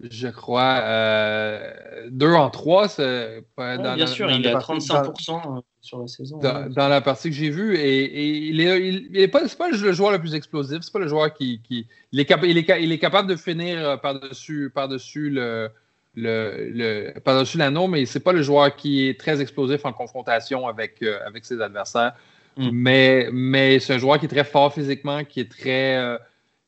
je 0.00 0.28
crois, 0.28 0.80
euh, 0.84 2.08
deux 2.10 2.32
en 2.32 2.48
trois. 2.48 2.86
bien 2.96 4.06
sûr, 4.06 4.30
il 4.30 4.46
est 4.46 4.54
à 4.54 4.58
35% 4.58 5.60
sur 5.82 6.00
la 6.00 6.06
saison. 6.06 6.38
Dans, 6.38 6.88
la 6.88 7.02
partie 7.02 7.28
que 7.28 7.36
j'ai 7.36 7.50
vue. 7.50 7.76
Et, 7.76 8.48
il 8.48 8.56
n'est 8.56 9.20
est 9.20 9.28
pas, 9.28 9.42
pas, 9.58 9.68
le 9.68 9.92
joueur 9.92 10.12
le 10.12 10.18
plus 10.18 10.34
explosif. 10.34 10.78
C'est 10.80 10.92
pas 10.94 10.98
le 10.98 11.08
joueur 11.08 11.34
qui. 11.34 11.60
qui 11.60 11.86
il, 12.12 12.20
est 12.20 12.30
il, 12.42 12.56
est, 12.56 12.82
il, 12.82 12.90
est, 12.90 12.98
capable 12.98 13.28
de 13.28 13.36
finir 13.36 14.00
par-dessus 14.00 14.70
par 14.74 14.88
-dessus 14.88 15.28
le 15.28 15.68
le, 16.18 16.70
le 16.72 17.20
par-dessus 17.20 17.58
l'anneau, 17.58 17.86
mais 17.86 18.04
c'est 18.06 18.20
pas 18.20 18.32
le 18.32 18.42
joueur 18.42 18.74
qui 18.74 19.08
est 19.08 19.18
très 19.18 19.40
explosif 19.40 19.84
en 19.84 19.92
confrontation 19.92 20.66
avec, 20.66 21.02
euh, 21.02 21.18
avec 21.26 21.44
ses 21.44 21.60
adversaires. 21.60 22.14
Mm. 22.56 22.70
Mais, 22.72 23.28
mais 23.32 23.78
c'est 23.78 23.94
un 23.94 23.98
joueur 23.98 24.18
qui 24.18 24.26
est 24.26 24.28
très 24.28 24.44
fort 24.44 24.74
physiquement, 24.74 25.24
qui 25.24 25.40
est 25.40 25.50
très. 25.50 25.96
Euh, 25.96 26.18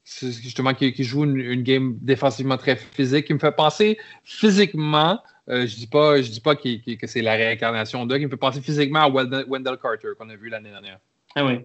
justement, 0.04 0.74
qui, 0.74 1.04
joue 1.04 1.24
une, 1.24 1.62
game 1.62 1.96
défensivement 2.00 2.56
très 2.56 2.76
physique, 2.76 3.26
qui 3.26 3.34
me 3.34 3.38
fait 3.38 3.52
penser 3.52 3.98
physiquement. 4.24 5.20
Euh, 5.48 5.66
je 5.66 5.76
dis 5.76 5.86
pas, 5.86 6.20
je 6.22 6.30
dis 6.30 6.40
pas 6.40 6.56
que 6.56 7.06
c'est 7.06 7.22
la 7.22 7.34
réincarnation 7.34 8.06
de, 8.06 8.16
qui 8.16 8.24
me 8.24 8.30
fait 8.30 8.36
penser 8.36 8.60
physiquement 8.60 9.00
à 9.00 9.08
Wendell, 9.08 9.78
Carter 9.80 10.08
qu'on 10.18 10.28
a 10.28 10.36
vu 10.36 10.48
l'année 10.48 10.70
dernière. 10.70 10.98
Ah 11.34 11.44
oui. 11.44 11.60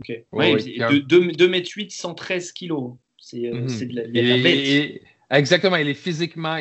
OK. 0.00 0.24
Ouais, 0.32 0.56
2, 0.56 1.54
m 1.54 1.62
8, 1.64 1.90
113 1.92 2.52
kilos. 2.52 2.94
C'est 3.18 3.38
mm-hmm. 3.38 4.12
de 4.12 4.20
la, 4.20 4.42
bête. 4.42 5.02
Exactement, 5.34 5.76
il 5.76 5.88
est 5.88 5.94
physiquement, 5.94 6.56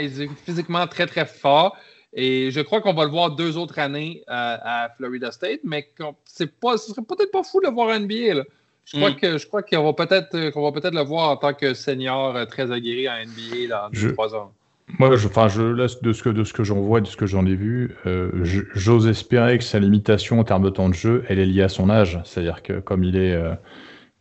physiquement 0.45 0.87
très, 0.87 1.05
très 1.05 1.25
fort. 1.25 1.77
Et 2.15 2.51
je 2.51 2.61
crois 2.61 2.81
qu'on 2.81 2.93
va 2.93 3.05
le 3.05 3.11
voir 3.11 3.31
deux 3.31 3.57
autres 3.57 3.79
années 3.79 4.23
à, 4.27 4.89
Florida 4.97 5.31
State, 5.31 5.61
mais 5.63 5.87
c'est 6.25 6.51
pas, 6.59 6.77
ce 6.77 6.91
serait 6.91 7.01
peut-être 7.01 7.31
pas 7.31 7.43
fou 7.43 7.59
de 7.59 7.67
le 7.67 7.73
voir 7.73 7.89
à 7.89 7.99
NBA. 7.99 8.43
Je 8.85 8.97
crois 8.97 9.11
mm. 9.11 9.15
que 9.15 9.37
je 9.37 9.47
crois 9.47 9.63
qu'on 9.63 9.83
va 9.83 9.93
peut-être 9.93 10.49
qu'on 10.51 10.61
va 10.61 10.71
peut-être 10.71 10.93
le 10.93 11.03
voir 11.03 11.29
en 11.29 11.37
tant 11.37 11.53
que 11.53 11.73
senior 11.73 12.35
euh, 12.35 12.45
très 12.45 12.71
aguerri 12.71 13.07
en 13.07 13.13
NBA 13.13 13.67
dans 13.69 13.89
deux, 13.89 14.11
trois 14.11 14.35
ans. 14.35 14.51
Moi, 14.99 15.15
je, 15.15 15.27
enfin, 15.27 15.47
je 15.47 15.61
laisse 15.61 16.01
de 16.01 16.11
ce 16.11 16.21
que 16.21 16.29
de 16.29 16.43
ce 16.43 16.51
que 16.51 16.63
j'en 16.63 16.81
vois, 16.81 16.99
de 16.99 17.07
ce 17.07 17.15
que 17.15 17.25
j'en 17.25 17.45
ai 17.45 17.55
vu, 17.55 17.95
euh, 18.05 18.29
j'ose 18.75 19.07
espérer 19.07 19.57
que 19.57 19.63
sa 19.63 19.79
limitation 19.79 20.39
en 20.39 20.43
termes 20.43 20.63
de 20.63 20.69
temps 20.69 20.89
de 20.89 20.93
jeu, 20.93 21.23
elle 21.29 21.39
est 21.39 21.45
liée 21.45 21.63
à 21.63 21.69
son 21.69 21.89
âge. 21.89 22.19
C'est-à-dire 22.25 22.61
que 22.61 22.79
comme 22.79 23.05
il 23.05 23.15
est 23.15 23.33
euh, 23.33 23.53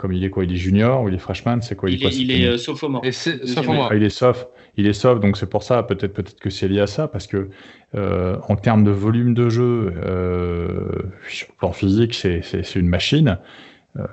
comme 0.03 0.13
il 0.13 0.25
est 0.25 0.31
quoi 0.31 0.43
Il 0.43 0.53
est 0.53 0.57
junior 0.57 1.05
ou 1.05 1.09
il 1.09 1.15
est 1.15 1.19
freshman 1.19 1.61
C'est 1.61 1.77
quoi 1.77 1.89
Il, 1.89 2.05
est, 2.05 2.17
il 2.17 2.33
est, 2.33 2.45
euh, 2.45 2.59
sophomore. 2.59 3.05
Ah, 3.05 3.95
il 3.95 4.03
est 4.03 4.11
soft. 4.11 4.49
Il 4.77 4.89
est 4.89 4.95
soft, 4.95 5.23
donc 5.23 5.37
c'est 5.37 5.49
pour 5.49 5.63
ça. 5.63 5.85
Peut-être 5.85 6.13
peut-être 6.13 6.41
que 6.41 6.51
c'est 6.51 6.67
lié 6.67 6.81
à 6.81 6.89
ça, 6.89 7.07
parce 7.07 7.29
que 7.29 7.51
euh, 7.95 8.37
en 8.49 8.57
termes 8.57 8.83
de 8.83 8.91
volume 8.91 9.33
de 9.33 9.49
jeu, 9.49 9.95
euh, 10.05 10.89
sur 11.29 11.47
le 11.51 11.57
plan 11.57 11.71
physique, 11.71 12.15
c'est 12.15 12.75
une 12.75 12.89
machine. 12.89 13.39
Euh, 13.97 14.07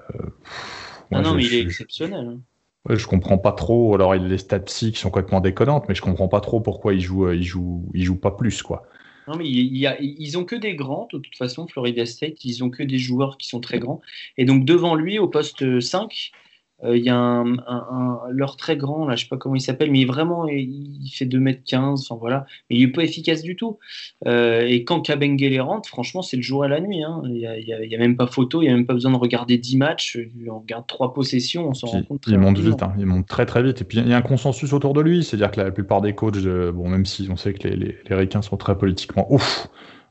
ah 1.12 1.22
non, 1.22 1.34
mais 1.34 1.44
il 1.44 1.56
est 1.56 1.62
exceptionnel. 1.62 2.28
Hein. 2.36 2.40
Ouais, 2.88 2.96
je 2.96 3.08
comprends 3.08 3.40
pas 3.40 3.52
trop. 3.52 3.96
Alors, 3.96 4.14
il 4.14 4.24
a 4.24 4.28
les 4.28 4.38
stats 4.38 4.60
psy 4.60 4.92
qui 4.92 5.00
sont 5.00 5.10
complètement 5.10 5.42
déconnantes, 5.42 5.86
mais 5.90 5.96
je 5.96 6.04
comprends 6.04 6.28
pas 6.28 6.40
trop 6.40 6.62
pourquoi 6.62 6.94
il 6.94 7.02
joue, 7.02 7.32
il 7.32 7.42
joue, 7.42 7.90
il 7.96 8.04
joue 8.04 8.20
pas 8.20 8.32
plus, 8.32 8.62
quoi. 8.62 8.84
Non, 9.30 9.36
mais 9.36 9.48
ils 9.48 10.38
ont 10.40 10.44
que 10.44 10.56
des 10.56 10.74
grands, 10.76 11.08
de 11.14 11.20
toute 11.20 11.38
façon, 11.38 11.68
Florida 11.68 12.04
State, 12.08 12.44
ils 12.46 12.64
ont 12.64 12.72
que 12.72 12.82
des 12.82 12.98
joueurs 12.98 13.38
qui 13.38 13.48
sont 13.48 13.60
très 13.60 13.78
grands. 13.78 14.02
Et 14.38 14.46
donc, 14.46 14.66
devant 14.66 14.96
lui, 14.96 15.20
au 15.20 15.28
poste 15.28 15.80
5, 15.80 16.32
euh, 16.34 16.49
il 16.84 17.04
y 17.04 17.10
a 17.10 17.16
un, 17.16 18.20
leur 18.32 18.56
très 18.56 18.78
grand, 18.78 19.06
là, 19.06 19.16
je 19.16 19.24
sais 19.24 19.30
pas 19.30 19.38
comment 19.38 19.56
il 19.56 19.62
s'appelle, 19.62 19.92
mais 19.92 20.06
vraiment, 20.06 20.48
il 20.48 21.10
fait 21.14 21.26
2m15, 21.26 22.02
enfin 22.02 22.16
voilà, 22.20 22.46
mais 22.70 22.78
il 22.78 22.84
est 22.84 22.88
pas 22.88 23.04
efficace 23.04 23.42
du 23.42 23.56
tout. 23.56 23.80
Euh, 24.26 24.66
et 24.66 24.84
quand 24.84 25.02
Kabengele 25.02 25.60
rentre, 25.62 25.90
franchement, 25.90 26.22
c'est 26.22 26.38
le 26.38 26.44
jour 26.44 26.66
et 26.66 26.70
la 26.70 26.80
nuit. 26.80 27.04
Hein. 27.04 27.22
Il 27.26 27.34
n'y 27.34 27.96
a, 27.96 27.98
même 27.98 28.16
pas 28.16 28.28
photo, 28.28 28.62
il 28.62 28.66
n'y 28.66 28.72
a 28.72 28.76
même 28.76 28.86
pas 28.86 28.94
besoin 28.94 29.12
de 29.12 29.18
regarder 29.18 29.58
10 29.58 29.78
matchs. 29.78 30.18
On 30.50 30.60
regarde 30.60 30.88
trois 30.88 31.14
possessions, 31.14 31.70
on 31.70 31.74
s'en 31.74 31.88
rend 31.88 32.04
compte. 32.04 32.24
il 32.28 32.38
monte 32.38 32.60
vite, 32.60 32.82
hein. 32.82 32.94
il 32.98 33.06
monte 33.06 33.28
très 33.28 33.46
très 33.46 33.64
vite. 33.64 33.82
Et 33.82 33.84
puis 33.84 34.00
il 34.00 34.08
y 34.08 34.14
a 34.14 34.18
un 34.18 34.22
consensus 34.22 34.74
autour 34.74 34.94
de 34.94 35.02
lui, 35.02 35.24
c'est-à-dire 35.24 35.52
que 35.52 35.62
la 35.62 35.72
plupart 35.72 36.02
des 36.02 36.14
coachs, 36.14 36.40
bon, 36.40 36.90
même 36.90 37.06
si 37.06 37.28
on 37.30 37.36
sait 37.36 37.54
que 37.54 37.68
les, 37.68 37.76
les, 37.76 37.96
les 38.10 38.42
sont 38.42 38.58
très 38.58 38.78
politiquement 38.78 39.32
ouf, 39.32 39.68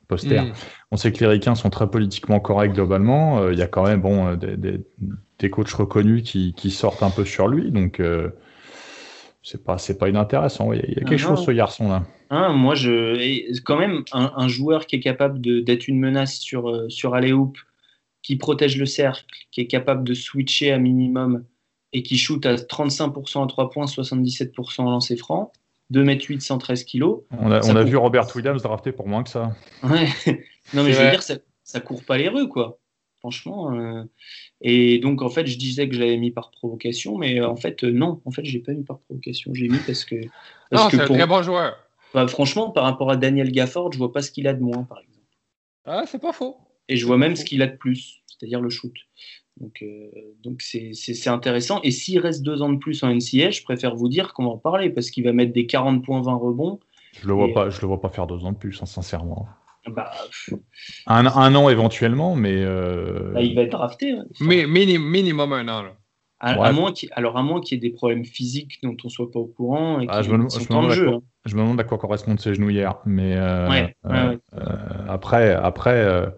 poster. 0.08 0.40
Mm. 0.40 0.52
On 0.90 0.96
sait 0.96 1.12
que 1.12 1.20
les 1.20 1.26
Ricains 1.26 1.54
sont 1.54 1.70
très 1.70 1.88
politiquement 1.88 2.40
corrects 2.40 2.72
globalement. 2.72 3.40
Euh, 3.40 3.52
il 3.52 3.58
y 3.58 3.62
a 3.62 3.66
quand 3.66 3.84
même 3.84 4.00
bon, 4.00 4.34
des, 4.34 4.56
des 4.56 4.80
coachs 5.46 5.70
reconnus 5.70 6.22
qui, 6.24 6.52
qui, 6.54 6.70
sortent 6.70 7.02
un 7.02 7.10
peu 7.10 7.24
sur 7.24 7.48
lui. 7.48 7.70
Donc, 7.70 8.00
euh, 8.00 8.30
c'est 9.42 9.64
pas, 9.64 9.78
c'est 9.78 9.96
pas 9.96 10.08
inintéressant. 10.08 10.72
Il 10.72 10.80
y 10.80 11.00
a, 11.00 11.04
quelque 11.04 11.16
chose, 11.16 11.44
ce 11.44 11.50
garçon-là. 11.50 12.02
Hein, 12.30 12.52
moi, 12.52 12.74
je, 12.74 13.58
quand 13.60 13.78
même, 13.78 14.02
un, 14.12 14.48
joueur 14.48 14.86
qui 14.86 14.96
est 14.96 15.00
capable 15.00 15.40
d'être 15.40 15.88
une 15.88 15.98
menace 15.98 16.34
sur, 16.34 16.68
euh, 16.68 16.88
sur 16.88 17.14
Alley-Hoop, 17.14 17.56
qui 18.22 18.36
protège 18.36 18.76
le 18.76 18.86
cercle, 18.86 19.24
qui 19.50 19.60
est 19.60 19.66
capable 19.66 20.04
de 20.04 20.12
switcher 20.12 20.72
à 20.72 20.78
minimum 20.78 21.44
et 21.92 22.02
qui 22.02 22.18
shoot 22.18 22.44
à 22.44 22.56
35% 22.56 23.44
à 23.44 23.46
3 23.46 23.70
points, 23.70 23.86
77% 23.86 24.80
en 24.82 24.90
lancer 24.90 25.16
franc. 25.16 25.52
2m8, 25.92 26.40
113 26.40 26.84
kg. 26.84 27.04
On 27.38 27.50
a, 27.50 27.64
on 27.64 27.74
a 27.74 27.82
vu 27.82 27.96
Robert 27.96 28.26
Williams 28.36 28.62
drafté 28.62 28.92
pour 28.92 29.08
moins 29.08 29.22
que 29.22 29.30
ça. 29.30 29.54
Ouais. 29.82 30.08
non, 30.74 30.84
mais 30.84 30.92
je 30.92 31.00
veux 31.00 31.10
dire, 31.10 31.22
ça, 31.22 31.36
ça 31.64 31.80
court 31.80 32.04
pas 32.04 32.18
les 32.18 32.28
rues, 32.28 32.48
quoi. 32.48 32.78
Franchement. 33.28 33.74
Euh, 33.74 34.04
et 34.62 34.98
donc, 34.98 35.20
en 35.20 35.28
fait, 35.28 35.46
je 35.46 35.58
disais 35.58 35.86
que 35.86 35.94
je 35.94 36.00
l'avais 36.00 36.16
mis 36.16 36.30
par 36.30 36.50
provocation, 36.50 37.18
mais 37.18 37.40
euh, 37.40 37.46
en 37.46 37.56
fait, 37.56 37.84
euh, 37.84 37.90
non, 37.90 38.22
en 38.24 38.30
fait, 38.30 38.44
j'ai 38.44 38.60
pas 38.60 38.72
mis 38.72 38.84
par 38.84 39.00
provocation. 39.00 39.52
J'ai 39.52 39.68
mis 39.68 39.78
parce 39.86 40.04
que. 40.04 40.16
non, 40.72 40.88
c'est 40.90 41.00
un 41.00 41.04
très 41.04 41.26
bon 41.26 41.42
joueur. 41.42 41.76
Bah, 42.14 42.26
franchement, 42.26 42.70
par 42.70 42.84
rapport 42.84 43.10
à 43.10 43.16
Daniel 43.16 43.52
Gafford, 43.52 43.92
je 43.92 43.98
vois 43.98 44.12
pas 44.12 44.22
ce 44.22 44.30
qu'il 44.30 44.48
a 44.48 44.54
de 44.54 44.62
moins, 44.62 44.84
par 44.84 45.00
exemple. 45.00 45.26
Ah, 45.84 46.04
c'est 46.06 46.20
pas 46.20 46.32
faux. 46.32 46.56
Et 46.88 46.96
je 46.96 47.04
vois 47.04 47.18
même 47.18 47.36
ce 47.36 47.44
qu'il 47.44 47.60
a 47.60 47.66
de 47.66 47.76
plus, 47.76 48.22
c'est-à-dire 48.26 48.62
le 48.62 48.70
shoot. 48.70 48.94
Donc, 49.60 49.82
euh, 49.82 50.10
donc 50.42 50.62
c'est 50.62 51.28
intéressant. 51.28 51.82
Et 51.82 51.90
s'il 51.90 52.18
reste 52.20 52.42
deux 52.42 52.62
ans 52.62 52.72
de 52.72 52.78
plus 52.78 53.02
en 53.02 53.08
NCA, 53.08 53.50
je 53.50 53.62
préfère 53.62 53.94
vous 53.94 54.08
dire 54.08 54.32
qu'on 54.32 54.44
va 54.44 54.50
en 54.50 54.58
parler 54.58 54.88
parce 54.88 55.10
qu'il 55.10 55.24
va 55.24 55.32
mettre 55.32 55.52
des 55.52 55.66
40 55.66 56.02
points 56.02 56.22
20 56.22 56.34
rebonds. 56.34 56.80
Je 57.20 57.26
le 57.26 57.34
vois 57.34 57.52
pas, 57.52 57.68
je 57.68 57.80
le 57.82 57.88
vois 57.88 58.00
pas 58.00 58.08
faire 58.08 58.26
deux 58.26 58.44
ans 58.44 58.52
de 58.52 58.56
plus, 58.56 58.80
hein, 58.80 58.86
sincèrement. 58.86 59.48
Bah, 59.86 60.10
un, 61.06 61.26
un, 61.26 61.54
an 61.54 61.68
éventuellement, 61.68 62.34
mais. 62.34 62.56
Euh... 62.56 63.32
Bah, 63.32 63.42
il 63.42 63.54
va 63.54 63.62
être 63.62 63.72
drafté. 63.72 64.12
Hein, 64.12 64.24
mais 64.40 64.66
minimum 64.66 65.52
un 65.52 65.68
an. 65.68 65.82
Là. 65.82 65.92
À, 66.40 66.72
moins 66.72 66.92
alors, 67.12 67.36
à 67.36 67.42
moins 67.42 67.60
qu'il 67.60 67.76
y 67.76 67.78
ait 67.78 67.90
des 67.90 67.94
problèmes 67.94 68.24
physiques 68.24 68.78
dont 68.84 68.96
on 69.02 69.08
ne 69.08 69.10
soit 69.10 69.30
pas 69.30 69.40
au 69.40 69.46
courant. 69.46 70.00
Et 70.00 70.06
ah, 70.08 70.22
je, 70.22 70.30
me, 70.30 70.48
je, 70.48 70.72
me 70.72 70.90
jeu, 70.90 71.08
hein. 71.08 71.20
je, 71.44 71.56
me, 71.56 71.62
demande 71.62 71.80
à 71.80 71.84
quoi 71.84 71.98
correspondent 71.98 72.38
ses 72.38 72.54
genoux 72.54 72.70
hier. 72.70 72.94
Mais 73.06 73.36
euh, 73.36 73.68
ouais, 73.68 73.96
euh, 74.06 74.36
euh, 74.54 74.76
après, 75.08 75.52
après, 75.52 76.30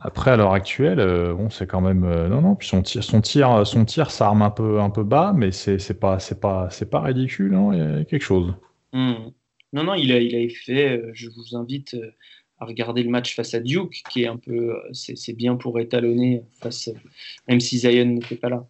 après, 0.00 0.32
à 0.32 0.36
l'heure 0.36 0.52
actuelle, 0.52 0.98
bon, 1.36 1.50
c'est 1.50 1.68
quand 1.68 1.80
même. 1.80 2.00
non, 2.00 2.40
non, 2.40 2.56
puis 2.56 2.66
son 2.66 2.82
tir, 2.82 3.04
son 3.04 3.20
tir, 3.20 3.64
son 3.64 3.84
tir 3.84 4.10
s'arme 4.10 4.42
un 4.42 4.50
peu, 4.50 4.80
un 4.80 4.90
peu 4.90 5.04
bas, 5.04 5.32
mais 5.36 5.52
c'est 5.52 6.00
pas, 6.00 6.18
pas, 6.40 6.68
pas 6.90 7.00
ridicule. 7.00 7.54
Hein, 7.54 7.70
il 7.72 7.78
y 7.78 8.00
a 8.00 8.04
quelque 8.04 8.24
chose. 8.24 8.54
Hmm. 8.92 9.30
Non, 9.72 9.84
non, 9.84 9.94
il 9.94 10.12
a, 10.12 10.20
il 10.20 10.34
a 10.34 10.48
fait. 10.48 11.02
je 11.12 11.28
vous 11.28 11.56
invite 11.56 11.96
à 12.58 12.66
regarder 12.66 13.02
le 13.02 13.10
match 13.10 13.34
face 13.34 13.54
à 13.54 13.60
Duke, 13.60 14.02
qui 14.10 14.22
est 14.22 14.26
un 14.26 14.36
peu, 14.36 14.76
c'est 14.92 15.32
bien 15.32 15.56
pour 15.56 15.80
étalonner 15.80 16.42
face, 16.60 16.90
même 17.48 17.60
si 17.60 17.78
Zion 17.78 18.04
n'était 18.04 18.36
pas 18.36 18.50
là 18.50 18.66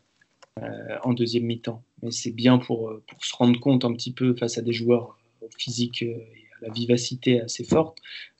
euh, 0.62 0.96
en 1.02 1.12
deuxième 1.12 1.44
mi-temps. 1.44 1.82
Mais 2.02 2.10
c'est 2.10 2.30
bien 2.30 2.58
pour, 2.58 2.92
pour 3.08 3.24
se 3.24 3.34
rendre 3.34 3.58
compte 3.58 3.84
un 3.84 3.92
petit 3.92 4.12
peu 4.12 4.34
face 4.34 4.58
à 4.58 4.62
des 4.62 4.72
joueurs 4.72 5.18
physiques 5.58 6.02
et 6.02 6.14
à 6.60 6.66
la 6.66 6.72
vivacité 6.72 7.40
assez 7.40 7.64
forte. 7.64 7.98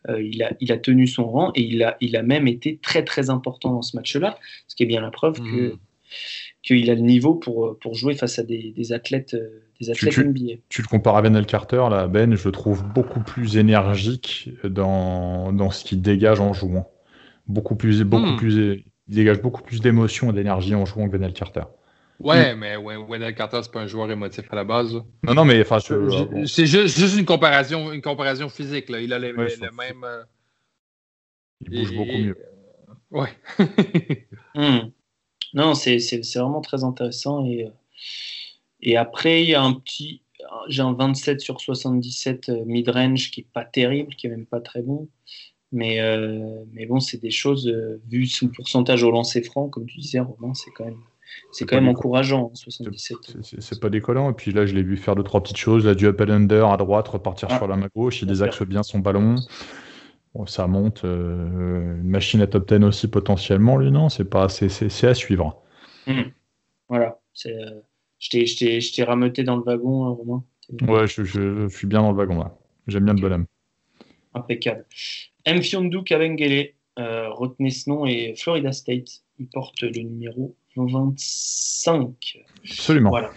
Euh, 0.09 0.23
il, 0.23 0.43
a, 0.43 0.53
il 0.61 0.73
a 0.73 0.79
tenu 0.79 1.07
son 1.07 1.29
rang 1.29 1.53
et 1.55 1.63
il 1.63 1.83
a, 1.83 1.97
il 2.01 2.17
a 2.17 2.23
même 2.23 2.49
été 2.49 2.79
très 2.79 3.05
très 3.05 3.29
important 3.29 3.73
dans 3.73 3.83
ce 3.83 3.97
match-là, 3.97 4.39
ce 4.67 4.75
qui 4.75 4.85
est 4.85 4.87
bien 4.87 5.01
la 5.01 5.11
preuve 5.11 5.39
que 5.41 5.75
mmh 5.75 5.79
qu'il 6.63 6.91
a 6.91 6.95
le 6.95 7.01
niveau 7.01 7.35
pour, 7.35 7.79
pour 7.79 7.95
jouer 7.95 8.15
face 8.15 8.39
à 8.39 8.43
des, 8.43 8.73
des 8.73 8.93
athlètes, 8.93 9.37
des 9.81 9.91
athlètes 9.91 10.15
tu, 10.15 10.25
NBA. 10.25 10.61
Tu, 10.69 10.83
le 10.83 10.89
compares 10.89 11.17
à 11.17 11.23
Ben 11.23 11.45
Carter, 11.45 11.85
là, 11.91 12.07
Ben, 12.07 12.35
je 12.35 12.47
le 12.47 12.53
trouve 12.53 12.85
beaucoup 12.85 13.21
plus 13.21 13.57
énergique 13.57 14.51
dans, 14.65 15.53
dans 15.53 15.71
ce 15.71 15.85
qu'il 15.85 16.03
dégage 16.03 16.41
en 16.41 16.53
jouant. 16.53 16.91
Beaucoup 17.47 17.77
plus, 17.77 18.05
beaucoup 18.05 18.33
hmm. 18.33 18.37
plus, 18.37 18.85
il 19.09 19.15
dégage 19.15 19.41
beaucoup 19.41 19.63
plus 19.63 19.81
d'émotion 19.81 20.31
et 20.31 20.35
d'énergie 20.35 20.75
en 20.75 20.85
jouant 20.85 21.09
que 21.09 21.17
Ben 21.17 21.33
Carter. 21.33 21.65
Ouais, 22.21 22.55
mais 22.55 22.77
Wendell 22.77 23.35
Carter, 23.35 23.61
c'est 23.63 23.73
pas 23.73 23.81
un 23.81 23.87
joueur 23.87 24.11
émotif 24.11 24.45
à 24.53 24.57
la 24.57 24.65
base. 24.65 24.93
Non, 25.23 25.35
non, 25.35 25.45
mais 25.47 25.63
enfin, 25.63 25.79
c'est 25.81 26.67
juste, 26.67 26.99
juste, 26.99 27.19
une 27.19 27.25
comparaison, 27.25 27.93
une 27.93 28.03
comparaison 28.03 28.51
physique. 28.51 28.91
Là. 28.91 29.01
Il 29.01 29.13
a 29.15 29.19
le 29.19 29.33
même. 29.33 30.05
Euh, 30.05 30.23
il 31.63 31.81
bouge 31.81 31.97
beaucoup 31.97 32.19
mieux. 32.19 32.37
Ouais. 33.11 33.31
Hmm. 34.53 34.91
Non, 35.55 35.75
c'est 35.75 35.99
vraiment 36.37 36.61
très 36.61 36.85
intéressant. 36.85 37.45
Et, 37.45 37.65
euh, 37.65 37.71
et 38.81 38.97
après, 38.97 39.43
il 39.43 39.51
y 39.51 39.55
a 39.55 39.63
un 39.63 39.73
petit. 39.73 40.23
J'ai 40.69 40.83
un 40.83 40.95
27 40.95 41.41
sur 41.41 41.61
77 41.61 42.49
euh, 42.49 42.65
mid-range 42.65 43.31
qui 43.31 43.41
n'est 43.41 43.47
pas 43.53 43.65
terrible, 43.65 44.15
qui 44.15 44.27
n'est 44.29 44.37
même 44.37 44.47
pas 44.47 44.61
très 44.61 44.83
bon. 44.83 45.09
Mais, 45.73 46.01
euh, 46.01 46.65
mais 46.73 46.87
bon, 46.87 46.99
c'est 46.99 47.19
des 47.19 47.31
choses, 47.31 47.73
vu 48.09 48.27
son 48.27 48.49
pourcentage 48.49 49.05
au 49.05 49.11
lancer 49.13 49.43
franc, 49.43 49.69
comme 49.69 49.87
tu 49.87 50.01
disais, 50.01 50.19
Romain, 50.19 50.53
c'est 50.55 50.73
quand 50.73 50.85
même. 50.85 50.99
c'est 51.53 51.65
quand 51.65 51.77
même 51.77 51.89
encourageant, 51.89 52.51
77. 52.55 53.17
Hein, 53.17 53.41
c'est 53.43 53.81
pas 53.81 53.89
décollant. 53.89 54.31
Et 54.31 54.35
puis 54.35 54.51
là, 54.51 54.67
je 54.67 54.75
l'ai 54.75 54.83
vu 54.83 54.97
faire 54.97 55.15
deux, 55.15 55.23
trois 55.23 55.41
petites 55.43 55.59
choses. 55.59 55.87
Là, 55.87 55.95
du 55.95 56.07
up 56.07 56.21
and 56.21 56.31
under 56.31 56.71
à 56.71 56.77
droite, 56.77 57.07
repartir 57.07 57.49
ah. 57.53 57.59
sur 57.59 57.69
la 57.69 57.77
main 57.77 57.89
gauche. 57.95 58.23
Il 58.23 58.29
désaxe 58.29 58.63
bien 58.63 58.83
son 58.83 58.99
ballon. 58.99 59.37
Ça 60.47 60.67
monte. 60.67 61.05
Euh, 61.05 61.97
une 62.01 62.09
machine 62.09 62.41
à 62.41 62.47
top 62.47 62.73
10 62.73 62.85
aussi 62.85 63.09
potentiellement, 63.09 63.77
lui, 63.77 63.91
non? 63.91 64.09
C'est 64.09 64.29
pas, 64.29 64.49
c'est 64.49 65.07
à 65.07 65.15
suivre. 65.15 65.63
Mmh. 66.07 66.23
Voilà. 66.89 67.21
Euh, 67.47 67.81
je 68.19 68.95
t'ai 68.95 69.05
rameuté 69.05 69.45
dans 69.45 69.57
le 69.57 69.63
wagon, 69.63 70.05
hein, 70.05 70.11
Romain. 70.11 70.45
Ouais, 70.83 71.07
je, 71.07 71.25
je, 71.25 71.69
suis 71.69 71.87
bien 71.87 72.01
dans 72.03 72.13
le 72.13 72.17
wagon 72.17 72.39
là. 72.39 72.57
J'aime 72.87 73.05
bien 73.05 73.15
le 73.15 73.21
bonhomme. 73.21 73.47
Impeccable. 74.35 74.87
M. 75.45 75.63
Fiondu 75.63 76.05
Kavengele, 76.05 76.75
euh, 76.99 77.29
retenez 77.31 77.71
ce 77.71 77.91
nom, 77.91 78.07
et 78.07 78.35
Florida 78.37 78.73
State. 78.73 79.23
Il 79.39 79.49
porte 79.49 79.81
le 79.81 80.03
numéro 80.03 80.55
25. 80.77 82.39
Absolument. 82.65 83.11
Voilà. 83.11 83.31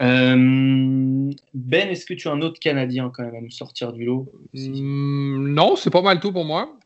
Euh, 0.00 1.30
ben, 1.52 1.88
est-ce 1.90 2.06
que 2.06 2.14
tu 2.14 2.28
as 2.28 2.32
un 2.32 2.40
autre 2.40 2.58
Canadien 2.58 3.10
quand 3.14 3.22
même 3.22 3.34
à 3.34 3.40
nous 3.40 3.50
sortir 3.50 3.92
du 3.92 4.04
lot 4.04 4.32
hmm, 4.54 5.52
Non, 5.52 5.76
c'est 5.76 5.90
pas 5.90 6.02
mal 6.02 6.20
tout 6.20 6.32
pour 6.32 6.44
moi. 6.44 6.76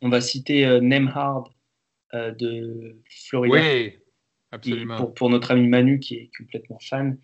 On 0.00 0.08
va 0.08 0.20
citer 0.20 0.64
euh, 0.64 0.80
Nemhard 0.80 1.50
euh, 2.14 2.32
de 2.32 2.96
Florida. 3.28 3.54
Oui, 3.54 3.92
absolument. 4.50 4.96
Pour, 4.96 5.14
pour, 5.14 5.30
notre 5.30 5.50
ami 5.50 5.68
Manu 5.68 6.00
qui 6.00 6.14
est 6.16 6.30
complètement 6.36 6.78
fan. 6.80 7.18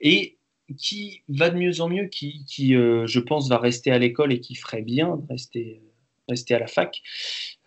Et 0.00 0.38
qui 0.76 1.22
va 1.28 1.50
de 1.50 1.56
mieux 1.56 1.80
en 1.80 1.88
mieux, 1.88 2.06
qui, 2.06 2.44
qui 2.46 2.74
je 2.74 3.18
pense, 3.18 3.48
va 3.48 3.58
rester 3.58 3.90
à 3.90 3.98
l'école 3.98 4.32
et 4.32 4.38
qui 4.38 4.54
ferait 4.54 4.82
bien 4.82 5.16
de 5.16 5.26
rester 5.28 5.82
rester 6.28 6.54
à 6.54 6.58
la 6.58 6.66
fac, 6.66 7.02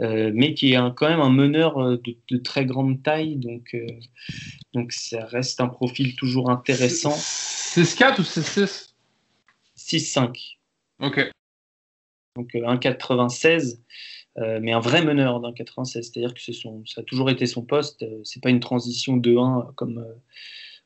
euh, 0.01 0.31
mais 0.33 0.53
qui 0.53 0.73
est 0.73 0.77
quand 0.95 1.07
même 1.07 1.19
un 1.19 1.29
meneur 1.29 1.77
euh, 1.77 2.01
de, 2.29 2.37
très 2.37 2.65
grande 2.65 3.03
taille, 3.03 3.35
donc, 3.35 3.73
euh, 3.73 3.85
donc 4.73 4.91
ça 4.91 5.25
reste 5.25 5.61
un 5.61 5.67
profil 5.67 6.15
toujours 6.15 6.49
intéressant. 6.49 7.15
6-4 7.15 8.19
ou 8.19 8.23
6-6 8.23 8.89
6-5. 9.77 10.57
Ok. 11.01 11.29
Donc 12.35 12.53
1,96, 12.53 13.79
mais 14.61 14.71
un 14.71 14.79
vrai 14.79 15.03
meneur 15.03 15.39
d'un 15.39 15.53
96, 15.53 16.11
c'est-à-dire 16.11 16.33
que 16.33 16.39
son, 16.39 16.83
ça 16.85 17.01
a 17.01 17.03
toujours 17.03 17.29
été 17.29 17.45
son 17.45 17.63
poste, 17.63 18.05
c'est 18.23 18.41
pas 18.41 18.49
une 18.49 18.59
transition 18.59 19.17
2-1 19.17 19.73
comme 19.75 20.05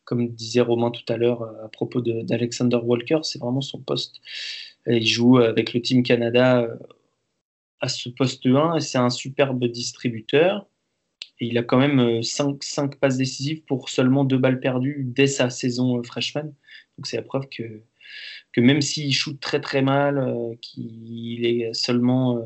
comme 0.03 0.29
disait 0.29 0.61
Romain 0.61 0.89
tout 0.89 1.03
à 1.11 1.17
l'heure 1.17 1.43
à 1.63 1.67
propos 1.67 2.01
d'Alexander 2.01 2.77
Walker, 2.77 3.19
c'est 3.23 3.39
vraiment 3.39 3.61
son 3.61 3.79
poste. 3.79 4.21
Il 4.87 5.05
joue 5.05 5.37
avec 5.37 5.73
le 5.73 5.81
Team 5.81 6.01
Canada 6.01 6.67
à 7.81 7.87
ce 7.87 8.09
poste 8.09 8.45
1 8.45 8.75
et 8.75 8.79
c'est 8.79 8.97
un 8.97 9.09
superbe 9.09 9.65
distributeur. 9.65 10.67
Il 11.39 11.57
a 11.57 11.63
quand 11.63 11.77
même 11.77 12.23
5, 12.23 12.63
euh, 12.79 12.87
passes 12.99 13.17
décisives 13.17 13.63
pour 13.63 13.89
seulement 13.89 14.23
2 14.23 14.37
balles 14.37 14.59
perdues 14.59 15.03
dès 15.05 15.27
sa 15.27 15.49
saison 15.49 15.99
euh, 15.99 16.03
freshman. 16.03 16.45
Donc 16.97 17.05
c'est 17.05 17.17
la 17.17 17.23
preuve 17.23 17.47
que, 17.49 17.81
que 18.53 18.61
même 18.61 18.81
s'il 18.81 19.13
shoot 19.13 19.39
très 19.39 19.61
très 19.61 19.83
mal, 19.83 20.17
euh, 20.17 20.55
qu'il 20.61 21.45
est 21.45 21.73
seulement 21.73 22.39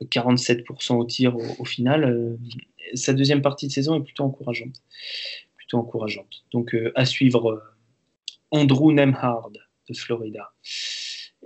47% 0.00 0.94
au 0.94 1.04
tir 1.04 1.36
au, 1.36 1.64
final, 1.64 2.38
sa 2.94 3.12
deuxième 3.12 3.42
partie 3.42 3.66
de 3.66 3.72
saison 3.72 4.00
est 4.00 4.04
plutôt 4.04 4.24
encourageante. 4.24 4.82
Plutôt 5.56 5.78
encourageante. 5.78 6.44
Donc 6.52 6.74
à 6.94 7.04
suivre 7.04 7.62
Andrew 8.50 8.92
Nemhard 8.92 9.50
de 9.88 9.94
Florida. 9.94 10.52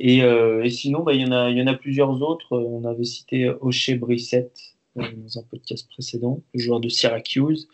Euh, 0.00 0.62
et, 0.62 0.70
sinon, 0.70 1.02
bah, 1.02 1.12
il, 1.12 1.20
y 1.20 1.26
en 1.26 1.66
a, 1.66 1.74
plusieurs 1.74 2.22
autres. 2.22 2.56
On 2.56 2.84
avait 2.84 3.04
cité 3.04 3.50
O'Shea 3.60 3.96
Brissett 3.96 4.52
euh, 4.96 5.02
dans 5.16 5.38
un 5.38 5.42
podcast 5.42 5.88
précédent, 5.88 6.42
le 6.54 6.60
joueur 6.60 6.80
de 6.80 6.88
Syracuse. 6.88 7.68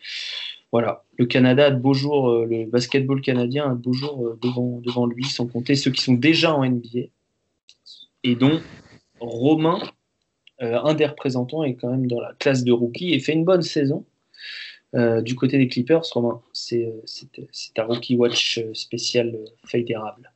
Voilà, 0.73 1.05
le 1.17 1.27
Canada 1.27 1.67
a 1.67 1.71
de 1.71 1.79
beaux 1.79 1.95
jours, 1.95 2.31
euh, 2.31 2.47
le 2.47 2.65
basketball 2.65 3.21
canadien 3.21 3.71
a 3.71 3.75
de 3.75 3.81
beaux 3.81 3.93
jours 3.93 4.37
devant, 4.43 4.81
devant 4.81 5.07
lui, 5.07 5.25
sans 5.25 5.47
compter 5.47 5.77
ceux 5.77 5.93
qui 5.93 6.03
sont 6.03 6.15
déjà 6.15 6.55
en 6.55 6.65
NBA. 6.65 7.11
Et 8.25 8.35
dont 8.35 8.61
Romain, 9.21 9.81
un 10.59 10.95
des 10.95 11.07
représentants, 11.07 11.63
est 11.63 11.75
quand 11.75 11.91
même 11.91 12.07
dans 12.07 12.21
la 12.21 12.33
classe 12.39 12.65
de 12.65 12.73
rookie 12.73 13.13
et 13.13 13.21
fait 13.21 13.35
une 13.35 13.45
bonne 13.45 13.63
saison. 13.63 14.05
du 14.95 15.35
côté 15.37 15.59
des 15.59 15.69
Clippers, 15.69 16.03
Romain, 16.13 16.41
c'est 16.53 16.91
un 17.77 17.85
rookie 17.85 18.17
watch 18.17 18.61
spécial 18.73 19.39
feuille 19.67 19.85
d'érable. 19.85 20.34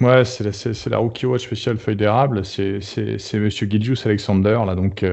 Ouais, 0.00 0.24
c'est 0.24 0.44
la, 0.44 0.90
la, 0.90 0.98
Rookie 0.98 1.26
Watch 1.26 1.44
spéciale 1.44 1.78
feuille 1.78 1.96
d'érable. 1.96 2.44
C'est 2.44 2.80
Monsieur 3.34 3.68
Gidjus 3.68 3.98
Alexander, 4.04 4.58
là, 4.66 4.74
donc 4.74 5.04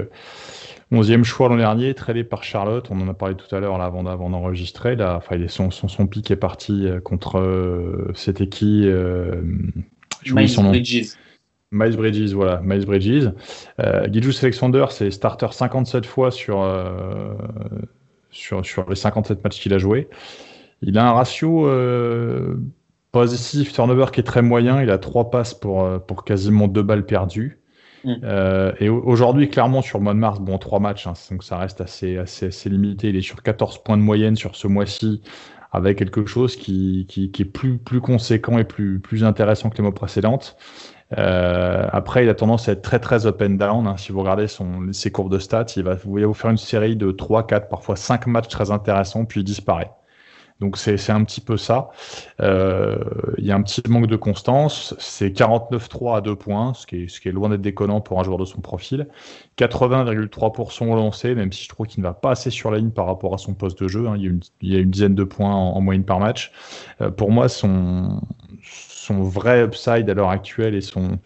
11e 0.91 1.19
euh, 1.19 1.23
choix 1.23 1.49
l'an 1.49 1.57
dernier, 1.57 1.93
tradé 1.93 2.23
par 2.23 2.43
Charlotte. 2.43 2.87
On 2.89 2.99
en 3.01 3.07
a 3.07 3.13
parlé 3.13 3.35
tout 3.35 3.53
à 3.55 3.59
l'heure 3.59 3.81
avant, 3.81 4.05
avant 4.05 4.29
d'enregistrer. 4.29 4.95
Là, 4.95 5.17
enfin, 5.17 5.37
son, 5.47 5.71
son, 5.71 5.87
son, 5.87 6.07
pic 6.07 6.31
est 6.31 6.35
parti 6.35 6.87
euh, 6.87 6.99
contre 6.99 7.39
euh, 7.39 8.11
c'était 8.15 8.47
qui 8.47 8.87
Miles 10.25 10.55
Bridges. 10.55 11.15
Miles 11.71 11.97
Bridges, 11.97 12.33
voilà, 12.33 12.61
Miles 12.63 12.85
Bridges. 12.85 13.29
Euh, 13.79 14.07
Alexander, 14.41 14.85
c'est 14.89 15.11
starter 15.11 15.47
57 15.51 16.05
fois 16.05 16.31
sur, 16.31 16.65
sur, 18.31 18.65
sur 18.65 18.89
les 18.89 18.95
57 18.95 19.43
matchs 19.43 19.59
qu'il 19.59 19.73
a 19.73 19.77
joué. 19.77 20.07
Il 20.81 20.97
a 20.97 21.09
un 21.09 21.11
ratio 21.11 21.67
Positif 23.11 23.71
turnover 23.73 24.07
qui 24.11 24.19
est 24.19 24.23
très 24.23 24.41
moyen, 24.41 24.81
il 24.81 24.89
a 24.89 24.97
trois 24.97 25.29
passes 25.29 25.53
pour, 25.53 25.83
euh, 25.83 25.97
pour 25.97 26.25
quasiment 26.25 26.67
deux 26.67 26.83
balles 26.83 27.05
perdues. 27.05 27.61
Mm. 28.03 28.15
Euh, 28.23 28.71
et 28.79 28.89
aujourd'hui, 28.89 29.49
clairement, 29.49 29.81
sur 29.81 29.97
le 29.97 30.03
mois 30.03 30.13
de 30.13 30.19
mars, 30.19 30.39
bon, 30.39 30.57
trois 30.57 30.79
matchs, 30.79 31.07
hein, 31.07 31.13
donc 31.31 31.43
ça 31.43 31.57
reste 31.57 31.81
assez, 31.81 32.17
assez, 32.17 32.47
assez 32.47 32.69
limité. 32.69 33.09
Il 33.09 33.15
est 33.15 33.21
sur 33.21 33.41
14 33.41 33.83
points 33.83 33.97
de 33.97 34.01
moyenne 34.01 34.35
sur 34.35 34.55
ce 34.55 34.67
mois-ci, 34.67 35.21
avec 35.71 35.97
quelque 35.97 36.25
chose 36.25 36.55
qui, 36.55 37.05
qui, 37.07 37.31
qui, 37.31 37.41
est 37.41 37.45
plus, 37.45 37.77
plus 37.77 38.01
conséquent 38.01 38.57
et 38.57 38.63
plus, 38.63 38.99
plus 38.99 39.23
intéressant 39.23 39.69
que 39.69 39.77
les 39.77 39.83
mois 39.83 39.93
précédentes. 39.93 40.57
Euh, 41.17 41.87
après, 41.91 42.23
il 42.23 42.29
a 42.29 42.35
tendance 42.35 42.67
à 42.67 42.73
être 42.73 42.81
très 42.81 42.99
très 42.99 43.25
up 43.25 43.41
and 43.41 43.51
down. 43.51 43.87
Hein. 43.87 43.97
Si 43.97 44.11
vous 44.11 44.19
regardez 44.19 44.47
son, 44.47 44.91
ses 44.91 45.11
courbes 45.11 45.31
de 45.31 45.39
stats, 45.39 45.65
il 45.75 45.83
va 45.83 45.95
vous, 45.95 46.17
vous 46.17 46.33
faire 46.33 46.51
une 46.51 46.57
série 46.57 46.95
de 46.95 47.11
3, 47.11 47.47
4, 47.47 47.69
parfois 47.69 47.95
5 47.95 48.27
matchs 48.27 48.49
très 48.49 48.71
intéressants, 48.71 49.25
puis 49.25 49.41
il 49.41 49.43
disparaît. 49.43 49.91
Donc 50.59 50.77
c'est 50.77 51.11
un 51.11 51.23
petit 51.23 51.41
peu 51.41 51.55
ça. 51.55 51.89
Euh, 52.41 52.97
il 53.37 53.45
y 53.45 53.51
a 53.51 53.55
un 53.55 53.61
petit 53.61 53.81
manque 53.87 54.07
de 54.07 54.15
constance. 54.15 54.95
C'est 54.97 55.29
49-3 55.29 56.17
à 56.17 56.21
2 56.21 56.35
points, 56.35 56.73
ce 56.73 56.87
qui 56.87 57.03
est, 57.03 57.07
ce 57.07 57.21
qui 57.21 57.29
est 57.29 57.31
loin 57.31 57.49
d'être 57.49 57.61
déconnant 57.61 58.01
pour 58.01 58.19
un 58.19 58.23
joueur 58.23 58.39
de 58.39 58.45
son 58.45 58.59
profil. 58.59 59.07
80,3% 59.59 60.91
au 60.91 60.95
lancer, 60.95 61.35
même 61.35 61.51
si 61.51 61.63
je 61.63 61.69
trouve 61.69 61.85
qu'il 61.85 62.01
ne 62.01 62.07
va 62.07 62.13
pas 62.13 62.31
assez 62.31 62.49
sur 62.49 62.71
la 62.71 62.79
ligne 62.79 62.89
par 62.89 63.05
rapport 63.05 63.35
à 63.35 63.37
son 63.37 63.53
poste 63.53 63.81
de 63.81 63.87
jeu. 63.87 64.07
Hein. 64.07 64.15
Il, 64.17 64.23
y 64.23 64.27
a 64.27 64.29
une, 64.29 64.39
il, 64.61 64.73
y 64.73 64.75
a 64.75 64.79
une, 64.79 64.89
dizaine 64.89 65.15
de 65.15 65.23
points 65.23 65.53
en, 65.53 65.79
moyenne 65.79 66.05
par 66.05 66.19
match. 66.19 66.51
Euh, 67.01 67.11
pour 67.11 67.31
moi, 67.31 67.49
son, 67.49 68.21
son 68.63 69.21
vrai 69.21 69.63
upside 69.63 70.09
à 70.09 70.13
l'heure 70.15 70.31
actuelle 70.31 70.73
et 70.73 70.81
son, 70.81 71.19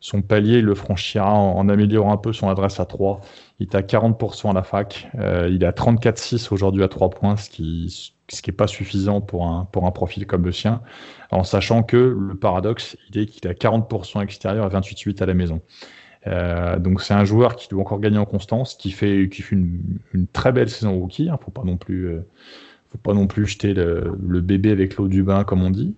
son 0.00 0.22
palier, 0.22 0.58
il 0.58 0.64
le 0.64 0.74
franchira 0.74 1.34
en, 1.34 1.68
améliorant 1.68 2.12
un 2.12 2.16
peu 2.16 2.32
son 2.32 2.48
adresse 2.48 2.80
à 2.80 2.86
3. 2.86 3.20
Il 3.60 3.66
est 3.66 3.74
à 3.74 3.82
40% 3.82 4.50
à 4.50 4.52
la 4.54 4.62
fac. 4.62 5.08
Euh, 5.16 5.48
il 5.50 5.62
est 5.62 5.66
à 5.66 5.72
34,6 5.72 6.52
aujourd'hui 6.52 6.82
à 6.82 6.88
3 6.88 7.10
points, 7.10 7.36
ce 7.36 7.50
qui 7.50 8.14
ce 8.28 8.42
qui 8.42 8.50
n'est 8.50 8.56
pas 8.56 8.66
suffisant 8.66 9.20
pour 9.20 9.46
un, 9.46 9.64
pour 9.72 9.86
un 9.86 9.90
profil 9.90 10.26
comme 10.26 10.44
le 10.44 10.52
sien, 10.52 10.82
en 11.30 11.44
sachant 11.44 11.82
que 11.82 11.96
le 11.96 12.34
paradoxe, 12.34 12.96
il 13.10 13.20
est 13.20 13.26
qu'il 13.26 13.48
à 13.48 13.54
40% 13.54 14.22
extérieur 14.22 14.66
et 14.66 14.76
28,8% 14.76 15.22
à 15.22 15.26
la 15.26 15.34
maison. 15.34 15.60
Euh, 16.26 16.78
donc 16.78 17.00
c'est 17.00 17.14
un 17.14 17.24
joueur 17.24 17.56
qui 17.56 17.68
doit 17.68 17.82
encore 17.82 18.00
gagner 18.00 18.18
en 18.18 18.24
constance, 18.24 18.74
qui 18.74 18.90
fait, 18.90 19.28
qui 19.30 19.42
fait 19.42 19.56
une, 19.56 20.26
très 20.32 20.52
belle 20.52 20.68
saison 20.68 20.98
rookie. 20.98 21.24
Il 21.24 21.28
hein, 21.30 21.38
faut 21.42 21.50
pas 21.50 21.64
non 21.64 21.76
plus, 21.76 22.06
euh, 22.06 22.26
faut 22.90 22.98
pas 22.98 23.14
non 23.14 23.26
plus 23.26 23.46
jeter 23.46 23.72
le, 23.72 24.40
bébé 24.40 24.70
avec 24.70 24.96
l'eau 24.96 25.08
du 25.08 25.22
bain 25.22 25.44
comme 25.44 25.62
on 25.62 25.70
dit, 25.70 25.94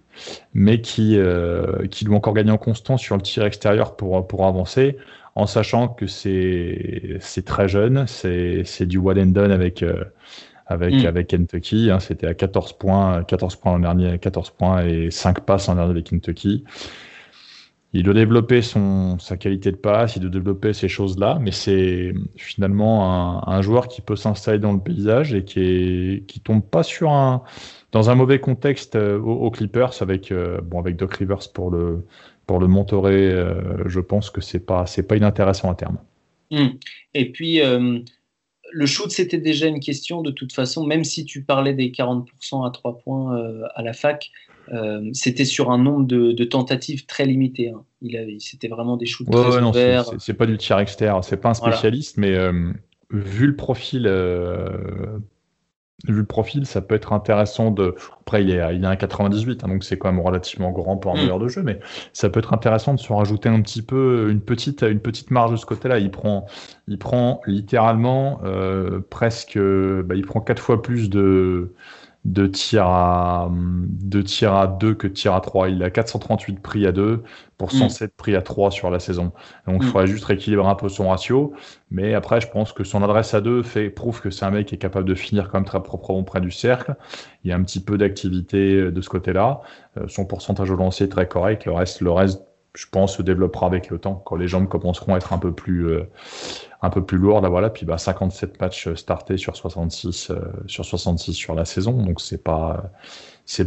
mais 0.55 0.81
qui, 0.81 1.17
euh, 1.17 1.87
qui 1.89 2.05
doit 2.05 2.17
encore 2.17 2.35
gagner 2.35 2.51
en 2.53 2.59
constance 2.59 3.01
sur 3.01 3.17
le 3.17 3.23
tir 3.23 3.45
extérieur 3.45 3.97
pour, 3.97 4.27
pour 4.27 4.47
avancer, 4.47 4.97
en 5.37 5.47
sachant 5.47 5.89
que 5.89 6.07
c'est, 6.07 7.19
très 7.47 7.69
jeune, 7.69 8.07
c'est, 8.07 8.63
c'est 8.65 8.87
du 8.87 8.99
one 8.99 9.19
and 9.19 9.27
done 9.27 9.53
avec 9.53 9.85
avec, 10.71 10.95
mm. 10.95 11.07
avec 11.07 11.27
Kentucky. 11.27 11.91
Hein, 11.91 12.01
C'était 12.01 12.27
à 12.27 12.35
14 12.35 12.73
points, 12.75 13.25
14 13.25 13.57
points 13.57 13.73
en 13.73 13.79
dernier, 13.81 14.19
14 14.19 14.51
points 14.51 14.85
et 14.87 15.11
5 15.11 15.41
passes 15.41 15.69
en 15.69 15.75
dernier 15.75 15.91
avec 15.91 16.07
Kentucky. 16.07 16.65
Il 17.93 18.05
doit 18.05 18.15
développer 18.15 18.63
son, 18.63 19.19
sa 19.19 19.37
qualité 19.37 19.73
de 19.73 19.77
passe, 19.77 20.15
il 20.15 20.21
doit 20.21 20.31
développer 20.31 20.73
ces 20.73 20.89
choses-là, 20.89 21.39
mais 21.41 21.51
c'est 21.51 22.15
finalement 22.37 23.43
un, 23.49 23.53
un, 23.53 23.63
joueur 23.63 23.89
qui 23.89 24.01
peut 24.01 24.15
s'installer 24.15 24.61
dans 24.61 24.73
le 24.73 24.79
paysage 24.79 25.35
et 25.35 25.45
qui 25.45 25.61
est, 25.61 26.27
qui 26.29 26.39
tombe 26.39 26.63
pas 26.63 26.85
sur 26.85 27.11
un, 27.11 27.43
dans 27.91 28.09
un 28.09 28.15
mauvais 28.15 28.39
contexte 28.39 28.95
euh, 28.95 29.19
aux, 29.19 29.51
Clippers 29.51 30.01
avec, 30.03 30.31
euh, 30.31 30.61
bon, 30.63 30.79
avec 30.79 30.95
Doc 30.95 31.15
Rivers 31.15 31.51
pour 31.53 31.73
le, 31.73 32.07
pour 32.47 32.61
le 32.61 32.69
mentorer. 32.69 33.33
Euh, 33.33 33.83
je 33.87 33.99
pense 33.99 34.31
que 34.31 34.41
c'est 34.41 34.65
pas, 34.65 34.87
c'est 34.87 35.03
pas 35.03 35.17
inintéressant 35.17 35.69
à 35.69 35.75
terme. 35.75 35.99
Mm. 36.53 36.69
Et 37.15 37.33
puis, 37.33 37.61
le 38.73 38.87
shoot, 38.87 39.11
c'était 39.11 39.39
déjà 39.39 39.67
une 39.67 39.81
question 39.81 40.23
de 40.23 40.31
toute 40.31 40.53
façon, 40.53 40.87
même 40.87 41.05
si 41.05 41.25
tu 41.25 41.43
parlais 41.43 41.75
des 41.75 41.91
40% 41.91 42.67
à 42.67 42.71
3 42.71 42.99
points 42.99 43.39
euh, 43.39 43.63
à 43.75 43.83
la 43.83 43.93
fac, 43.93 44.31
euh, 44.73 45.09
c'était 45.13 45.45
sur 45.45 45.71
un 45.71 45.79
nombre 45.79 46.07
de, 46.07 46.45
tentatives 46.45 47.07
très 47.07 47.27
limité. 47.27 47.71
Hein. 47.71 47.85
Il 48.03 48.37
c'était 48.41 48.69
vraiment 48.69 48.97
des 48.97 49.07
shoots 49.07 49.31
très 49.31 49.63
ouverts. 49.63 50.05
C'est 50.19 50.35
pas 50.35 50.47
du 50.47 50.57
tir 50.59 50.79
externe, 50.79 51.23
c'est 51.23 51.37
pas 51.37 51.51
un 51.51 51.55
spécialiste, 51.55 52.17
mais 52.17 52.35
euh, 52.35 52.73
vu 53.11 53.47
le 53.47 53.57
profil 53.57 54.07
vu 56.07 56.21
le 56.21 56.25
profil, 56.25 56.67
ça 56.67 56.81
peut 56.81 56.95
être 56.95 57.13
intéressant 57.13 57.71
de. 57.71 57.95
Après, 58.21 58.43
il 58.43 58.51
est, 58.51 58.77
il 58.77 58.85
est 58.85 58.87
un 58.87 58.97
98, 58.97 59.65
hein, 59.65 59.69
donc 59.69 59.85
c'est 59.85 59.99
quand 59.99 60.11
même 60.11 60.21
relativement 60.21 60.71
grand 60.71 60.97
pour 60.97 61.13
un 61.13 61.17
mm. 61.17 61.21
meilleur 61.21 61.39
de 61.39 61.49
jeu, 61.49 61.63
mais 61.63 61.81
ça 62.13 62.31
peut 62.31 62.41
être 62.41 62.53
intéressant 62.53 62.95
de 62.95 63.01
se 63.01 63.13
rajouter 63.13 63.49
un 63.49 63.61
petit 63.61 63.83
peu 63.83 64.29
une 64.31 64.41
petite, 64.41 64.83
une 64.83 65.01
petite 65.01 65.31
marge 65.31 65.53
de 65.53 65.57
ce 65.57 65.67
côté-là. 65.67 65.99
Il 65.99 66.11
prend, 66.11 66.47
il 66.89 66.99
prend 66.99 67.41
littéralement 67.47 68.41
euh, 68.45 69.01
presque, 69.11 69.59
bah, 69.59 70.15
il 70.15 70.25
prend 70.25 70.41
quatre 70.41 70.63
fois 70.63 70.83
plus 70.83 71.11
de 71.11 71.73
de 72.25 72.47
tir 72.47 72.87
à 72.87 73.51
de 73.51 74.21
tir 74.21 74.55
à 74.55 74.67
2 74.67 74.95
que 74.95 75.07
de 75.07 75.13
tir 75.13 75.35
à 75.35 75.41
3. 75.41 75.71
Il 75.71 75.83
a 75.83 75.91
438 75.91 76.61
prix 76.61 76.87
à 76.87 76.93
2 76.93 77.23
pour 77.57 77.73
107 77.73 78.11
mm. 78.11 78.15
prix 78.17 78.37
à 78.37 78.43
3 78.43 78.71
sur 78.71 78.91
la 78.91 79.01
saison. 79.01 79.33
Donc 79.67 79.83
il 79.83 79.87
mm. 79.87 79.91
faudrait 79.91 80.07
juste 80.07 80.25
rééquilibrer 80.25 80.69
un 80.69 80.75
peu 80.75 80.89
son 80.89 81.09
ratio. 81.09 81.55
Mais 81.91 82.15
après, 82.15 82.41
je 82.41 82.49
pense 82.49 82.73
que 82.73 82.85
son 82.85 83.03
adresse 83.03 83.33
à 83.33 83.41
2 83.41 83.63
fait, 83.63 83.89
prouve 83.89 84.21
que 84.21 84.31
c'est 84.31 84.45
un 84.45 84.51
mec 84.51 84.67
qui 84.67 84.75
est 84.75 84.79
capable 84.79 85.09
de 85.09 85.15
finir 85.15 85.49
quand 85.51 85.59
même 85.59 85.65
très 85.65 85.83
proprement 85.83 86.23
près 86.23 86.43
du 86.43 86.51
cercle. 86.51 86.95
Il 87.45 87.51
y 87.51 87.53
a 87.53 87.57
un 87.57 87.63
petit 87.63 87.81
peu 87.81 87.97
d'activité 87.97 88.91
de 88.91 89.01
ce 89.01 89.09
côté-là. 89.09 89.63
Euh, 89.97 90.07
son 90.09 90.27
pourcentage 90.27 90.71
au 90.71 90.77
lancer 90.77 91.05
est 91.05 91.09
très 91.09 91.27
correct. 91.27 91.65
Le 91.65 91.73
reste, 91.73 92.03
le 92.03 92.11
reste, 92.11 92.43
je 92.75 92.87
pense, 92.91 93.17
se 93.17 93.23
développera 93.23 93.67
avec 93.67 93.89
le 93.89 93.99
temps 93.99 94.23
quand 94.27 94.37
les 94.37 94.47
jambes 94.47 94.69
commenceront 94.69 95.15
à 95.15 95.17
être 95.17 95.33
un 95.33 95.39
peu 95.39 95.53
plus 95.53 95.89
euh, 95.89 96.05
un 96.83 96.91
peu 96.91 97.05
plus 97.05 97.19
lourde. 97.19 97.47
Voilà, 97.47 97.71
puis 97.71 97.87
bah, 97.87 97.99
57 97.99 98.61
matchs 98.61 98.93
startés 98.95 99.37
sur 99.37 99.57
66 99.57 100.31
euh, 100.31 100.41
sur 100.67 100.85
66 100.85 101.35
sur 101.35 101.55
la 101.55 101.65
saison, 101.65 101.93
donc 101.93 102.21
c'est 102.21 102.43
pas 102.43 102.91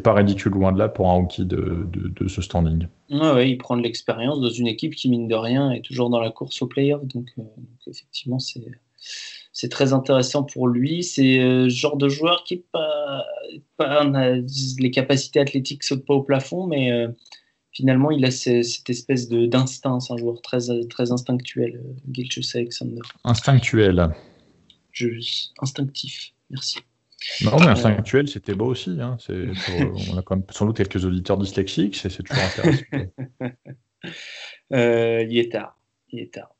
pas 0.01 0.13
ridicule 0.13 0.53
loin 0.53 0.71
de 0.71 0.79
là 0.79 0.87
pour 0.87 1.09
un 1.09 1.17
hockey 1.17 1.43
de, 1.43 2.27
ce 2.27 2.41
standing. 2.41 2.87
Ouais, 3.09 3.49
il 3.49 3.57
prend 3.57 3.75
de 3.75 3.81
l'expérience 3.81 4.39
dans 4.39 4.49
une 4.49 4.67
équipe 4.67 4.95
qui 4.95 5.09
mine 5.09 5.27
de 5.27 5.35
rien 5.35 5.71
est 5.71 5.81
toujours 5.81 6.09
dans 6.09 6.21
la 6.21 6.31
course 6.31 6.61
au 6.61 6.67
playoff, 6.67 7.05
donc, 7.05 7.27
euh, 7.37 7.41
donc 7.41 7.87
effectivement 7.87 8.39
c'est 8.39 8.65
c'est 9.51 9.69
très 9.69 9.93
intéressant 9.93 10.43
pour 10.43 10.67
lui. 10.67 11.03
C'est 11.03 11.39
euh, 11.39 11.69
genre 11.69 11.97
de 11.97 12.09
joueur 12.09 12.43
qui 12.43 12.57
pas, 12.57 13.23
pas 13.77 14.09
les 14.79 14.91
capacités 14.91 15.39
athlétiques 15.39 15.83
sautent 15.83 16.05
pas 16.05 16.15
au 16.15 16.23
plafond, 16.23 16.65
mais 16.65 17.07
finalement, 17.73 18.11
il 18.11 18.23
a 18.25 18.31
cette 18.31 18.89
espèce 18.89 19.27
d'instinct. 19.29 19.99
C'est 19.99 20.13
un 20.13 20.17
joueur 20.17 20.41
très, 20.41 20.59
très 20.89 21.11
instinctuel, 21.11 21.81
Gilchus 22.11 22.45
Alexander. 22.55 23.01
Instinctuel. 23.23 24.09
Je, 24.91 25.07
instinctif, 25.59 26.33
merci. 26.49 26.79
Non, 27.43 27.57
mais 27.59 27.67
instinctuel, 27.67 28.27
c'était 28.27 28.53
beau 28.53 28.67
aussi. 28.67 28.97
Hein. 28.99 29.17
on 29.29 30.17
a 30.17 30.21
quand 30.21 30.35
même 30.35 30.45
sans 30.51 30.67
doute 30.67 30.77
quelques 30.77 31.03
auditeurs 31.03 31.37
dyslexiques, 31.37 31.95
c'est 31.95 32.09
toujours 32.09 32.43
intéressant. 32.43 32.83
euh, 34.73 35.25
il 35.27 35.37
est 35.37 35.51
tard. 35.51 35.79
Il 36.09 36.19
est 36.19 36.33
tard. 36.33 36.53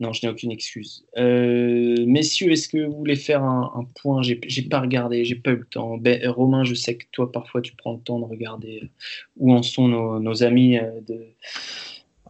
Non, 0.00 0.14
je 0.14 0.24
n'ai 0.24 0.32
aucune 0.32 0.50
excuse. 0.50 1.04
Euh, 1.18 2.06
messieurs, 2.06 2.50
est-ce 2.50 2.70
que 2.70 2.86
vous 2.86 2.96
voulez 2.96 3.16
faire 3.16 3.44
un, 3.44 3.86
point? 4.00 4.22
J'ai 4.22 4.62
pas 4.62 4.80
regardé, 4.80 5.26
j'ai 5.26 5.34
pas 5.34 5.50
eu 5.50 5.56
le 5.56 5.66
temps. 5.66 5.98
Ben, 5.98 6.26
Romain, 6.26 6.64
je 6.64 6.74
sais 6.74 6.96
que 6.96 7.04
toi, 7.12 7.30
parfois, 7.30 7.60
tu 7.60 7.76
prends 7.76 7.92
le 7.92 8.00
temps 8.00 8.18
de 8.18 8.24
regarder 8.24 8.80
euh, 8.82 8.88
où 9.36 9.52
en 9.52 9.62
sont 9.62 9.88
nos, 9.88 10.42
amis 10.42 10.78
euh, 10.78 11.00
de. 11.06 11.26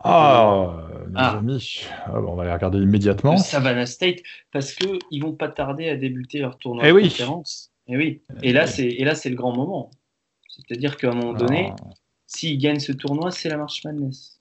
Ah, 0.03 0.89
nos 1.11 1.12
ah. 1.14 1.39
amis. 1.39 1.85
Ah, 2.07 2.21
on 2.21 2.35
va 2.35 2.45
les 2.45 2.53
regarder 2.53 2.79
immédiatement. 2.79 3.37
Savannah 3.37 3.87
State, 3.87 4.18
parce 4.51 4.75
que 4.75 4.99
ils 5.12 5.23
vont 5.23 5.33
pas 5.35 5.49
tarder 5.49 5.89
à 5.89 5.97
débuter 5.97 6.41
leur 6.41 6.59
tournoi 6.59 6.89
eh 6.89 6.93
de 6.93 6.99
conférence. 6.99 7.71
Et 7.87 7.93
eh 7.93 7.97
oui. 7.97 8.21
Et 8.43 8.53
là, 8.53 8.66
c'est 8.66 8.89
et 8.89 9.05
là, 9.05 9.14
c'est 9.14 9.31
le 9.31 9.37
grand 9.37 9.55
moment. 9.55 9.91
C'est-à-dire 10.49 10.97
qu'à 10.97 11.11
un 11.11 11.14
moment 11.14 11.35
donné, 11.35 11.71
ah. 11.71 11.85
s'ils 12.27 12.59
gagnent 12.59 12.81
ce 12.81 12.91
tournoi, 12.91 13.31
c'est 13.31 13.49
la 13.49 13.59
marche 13.59 13.85
madness. 13.85 14.39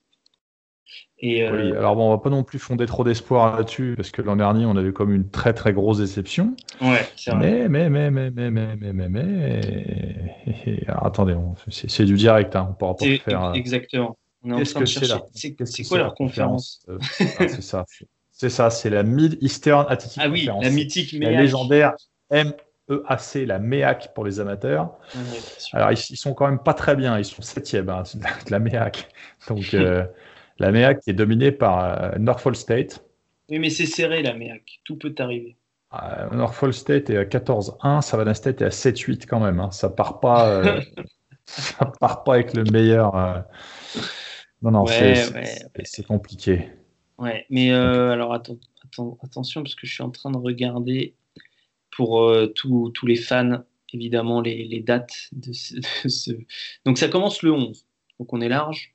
Euh, 1.22 1.76
alors 1.76 1.96
bon, 1.96 2.08
on 2.08 2.10
va 2.10 2.18
pas 2.18 2.30
non 2.30 2.42
plus 2.44 2.58
fonder 2.58 2.86
trop 2.86 3.04
d'espoir 3.04 3.56
là-dessus, 3.56 3.94
parce 3.96 4.10
que 4.10 4.22
l'an 4.22 4.36
dernier, 4.36 4.64
on 4.64 4.76
avait 4.76 4.92
comme 4.92 5.12
une 5.12 5.28
très 5.28 5.52
très 5.52 5.72
grosse 5.72 5.98
déception. 5.98 6.56
Ouais, 6.80 7.06
c'est 7.16 7.30
vrai. 7.32 7.68
Mais, 7.68 7.88
mais, 7.88 8.10
mais, 8.10 8.30
mais, 8.30 8.50
mais, 8.50 8.76
mais, 8.76 8.92
mais, 8.92 9.08
mais, 9.08 10.84
Alors, 10.88 11.06
attendez, 11.06 11.36
c'est 11.68 12.04
du 12.04 12.14
direct, 12.14 12.56
hein, 12.56 12.68
on 12.70 12.74
pourra 12.74 12.96
pas 12.96 13.04
faire. 13.04 13.44
Euh, 13.46 13.52
exactement. 13.52 14.16
Qu'est-ce 14.44 14.74
que 14.74 14.86
c'est 14.86 15.08
là 15.08 15.20
C'est 15.34 15.84
quoi 15.84 15.98
leur 15.98 16.14
conférence, 16.14 16.86
euh, 16.88 16.98
C'est 17.10 17.62
ça. 17.62 17.84
C'est 18.32 18.48
ça, 18.48 18.70
c'est 18.70 18.88
la 18.88 19.02
Mid-Eastern 19.02 19.84
Athletic 19.90 20.22
Ah 20.24 20.30
oui, 20.30 20.48
la 20.62 20.70
mythique 20.70 21.12
MEAC. 21.12 21.32
La 21.32 21.42
légendaire 21.42 21.92
MEAC, 22.30 23.34
la 23.34 23.58
MEAC 23.58 24.14
pour 24.14 24.24
les 24.24 24.40
amateurs. 24.40 24.96
alors, 25.74 25.92
ils, 25.92 26.16
sont 26.16 26.32
quand 26.32 26.48
même 26.48 26.58
pas 26.58 26.72
très 26.72 26.96
bien, 26.96 27.18
ils 27.18 27.26
sont 27.26 27.42
septièmes, 27.42 27.90
hein, 27.90 28.04
la 28.48 28.58
MEAC. 28.58 29.08
Donc. 29.48 29.76
La 30.60 30.70
MEAC 30.70 31.00
qui 31.00 31.10
est 31.10 31.14
dominée 31.14 31.52
par 31.52 31.80
euh, 31.80 32.18
Norfolk 32.18 32.54
State. 32.54 33.02
Oui, 33.48 33.58
mais 33.58 33.70
c'est 33.70 33.86
serré 33.86 34.22
la 34.22 34.34
MEAC. 34.34 34.80
Tout 34.84 34.96
peut 34.96 35.14
arriver. 35.18 35.56
Euh, 35.94 36.30
Norfolk 36.30 36.74
State 36.74 37.08
est 37.10 37.16
à 37.16 37.24
14-1, 37.24 38.02
Savannah 38.02 38.34
State 38.34 38.60
est 38.60 38.66
à 38.66 38.68
7-8 38.68 39.26
quand 39.26 39.40
même. 39.40 39.58
Hein. 39.58 39.70
Ça 39.72 39.88
part 39.88 40.20
pas, 40.20 40.48
euh, 40.50 40.80
ça 41.46 41.90
part 41.98 42.22
pas 42.24 42.34
avec 42.34 42.54
le 42.54 42.64
meilleur. 42.64 43.44
Non, 44.62 44.70
non, 44.70 44.86
c'est 44.86 46.06
compliqué. 46.06 46.68
Ouais, 47.18 47.46
mais 47.50 47.72
alors 47.72 48.34
attention 48.34 49.62
parce 49.62 49.74
que 49.74 49.86
je 49.86 49.92
suis 49.92 50.02
en 50.02 50.10
train 50.10 50.30
de 50.30 50.36
regarder 50.36 51.14
pour 51.90 52.32
tous 52.54 53.06
les 53.06 53.16
fans 53.16 53.64
évidemment 53.92 54.40
les, 54.40 54.80
dates 54.80 55.28
de 55.32 55.52
ce, 55.52 56.32
Donc 56.84 56.98
ça 56.98 57.08
commence 57.08 57.42
le 57.42 57.52
11, 57.52 57.84
donc 58.18 58.32
on 58.32 58.40
est 58.40 58.48
large. 58.48 58.94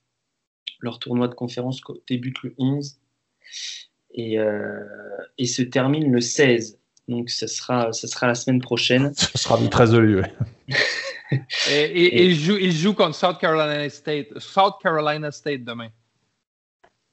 Leur 0.79 0.99
tournoi 0.99 1.27
de 1.27 1.35
conférence 1.35 1.81
débute 2.07 2.41
le 2.43 2.53
11 2.57 2.97
et, 4.13 4.39
euh, 4.39 4.79
et 5.37 5.45
se 5.45 5.61
termine 5.61 6.11
le 6.11 6.21
16. 6.21 6.79
Donc, 7.07 7.29
ça 7.29 7.47
sera, 7.47 7.93
ça 7.93 8.07
sera 8.07 8.27
la 8.27 8.35
semaine 8.35 8.61
prochaine. 8.61 9.13
Ça 9.15 9.37
sera 9.37 9.59
du 9.59 9.69
13 9.69 9.95
lieu. 9.95 10.23
et, 11.69 11.83
et, 11.83 12.25
il, 12.25 12.35
joue, 12.35 12.57
il 12.57 12.71
joue 12.71 12.93
contre 12.93 13.15
South 13.15 13.37
Carolina 13.39 13.87
State, 13.89 14.27
South 14.39 14.75
Carolina 14.81 15.31
State 15.31 15.63
demain. 15.63 15.89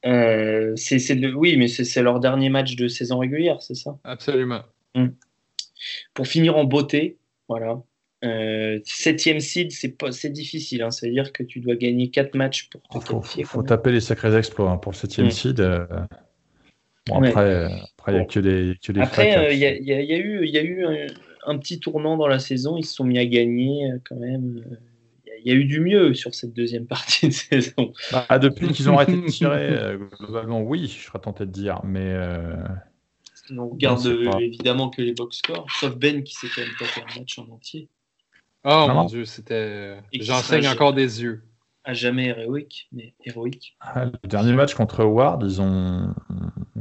Euh, 0.04 0.74
c'est, 0.76 0.98
oui, 1.34 1.56
mais 1.56 1.68
c'est, 1.68 2.02
leur 2.02 2.20
dernier 2.20 2.48
match 2.48 2.74
de 2.74 2.88
saison 2.88 3.18
régulière, 3.18 3.62
c'est 3.62 3.74
ça? 3.74 3.98
Absolument. 4.04 4.62
Hmm. 4.94 5.08
Pour 6.14 6.26
finir 6.26 6.56
en 6.56 6.64
beauté, 6.64 7.18
voilà, 7.48 7.82
euh, 8.24 8.78
septième 8.84 9.40
seed, 9.40 9.72
c'est 9.72 9.96
pas, 9.96 10.12
c'est 10.12 10.30
difficile. 10.30 10.82
Hein. 10.82 10.90
Ça 10.90 11.06
veut 11.06 11.12
dire 11.12 11.32
que 11.32 11.42
tu 11.42 11.60
dois 11.60 11.74
gagner 11.74 12.10
quatre 12.10 12.34
matchs 12.34 12.68
pour 12.68 12.80
te 12.82 12.94
faut, 12.94 13.20
qualifier. 13.20 13.44
faut 13.44 13.62
taper 13.62 13.90
les 13.90 14.00
sacrés 14.00 14.36
exploits 14.36 14.70
hein, 14.70 14.76
pour 14.76 14.92
le 14.92 14.96
septième 14.96 15.26
mm. 15.26 15.30
seed. 15.30 15.60
Euh. 15.60 15.86
Bon, 17.08 17.20
après, 17.20 17.64
après, 17.98 18.12
il 18.12 18.14
n'y 18.14 18.20
a 18.20 18.24
que 18.24 18.38
des, 18.38 18.76
que 18.80 18.92
des 18.92 19.00
Après, 19.00 19.52
il 19.52 19.58
y, 19.58 19.62
y, 19.62 19.92
a 19.92 20.18
eu, 20.18 20.46
y 20.46 20.56
a 20.56 20.62
eu 20.62 20.86
un, 21.46 21.58
petit 21.58 21.80
tournant 21.80 22.16
dans 22.16 22.28
la 22.28 22.38
saison. 22.38 22.76
Ils 22.76 22.84
se 22.84 22.94
sont 22.94 23.04
mis 23.04 23.18
à 23.18 23.26
gagner 23.26 23.90
euh, 23.90 23.98
quand 24.08 24.16
même. 24.16 24.62
Il 25.44 25.50
y 25.50 25.52
a 25.52 25.58
eu 25.58 25.64
du 25.64 25.80
mieux 25.80 26.14
sur 26.14 26.32
cette 26.32 26.52
deuxième 26.52 26.86
partie 26.86 27.26
de 27.26 27.32
saison. 27.32 27.92
Bah, 28.12 28.38
depuis 28.38 28.68
qu'ils 28.68 28.88
ont 28.88 28.94
arrêté 28.94 29.16
de 29.16 29.26
tirer, 29.26 29.96
globalement, 30.20 30.62
oui, 30.62 30.86
je 30.86 31.06
serais 31.06 31.18
tenté 31.18 31.44
de 31.44 31.50
dire. 31.50 31.80
Mais. 31.82 32.14
On 33.50 33.70
regarde 33.70 34.06
évidemment 34.40 34.88
que 34.88 35.02
les 35.02 35.12
box 35.12 35.38
scores, 35.38 35.66
sauf 35.80 35.96
Ben 35.96 36.22
qui 36.22 36.34
s'est 36.34 36.46
quand 36.54 36.60
même 36.60 36.70
tapé 36.78 37.00
un 37.00 37.18
match 37.18 37.36
en 37.40 37.48
entier. 37.48 37.88
Oh 38.64 38.86
mon 38.88 39.04
dieu, 39.04 39.24
c'était. 39.24 39.96
J'enseigne 40.12 40.68
encore 40.68 40.92
des 40.92 41.22
yeux. 41.22 41.42
À 41.84 41.94
jamais 41.94 42.26
héroïque, 42.26 42.88
mais 42.92 43.12
héroïque. 43.24 43.76
Ah, 43.80 44.04
le 44.04 44.28
dernier 44.28 44.52
match 44.52 44.74
contre 44.74 45.00
Howard, 45.00 45.42
ils 45.42 45.60
ont. 45.60 46.14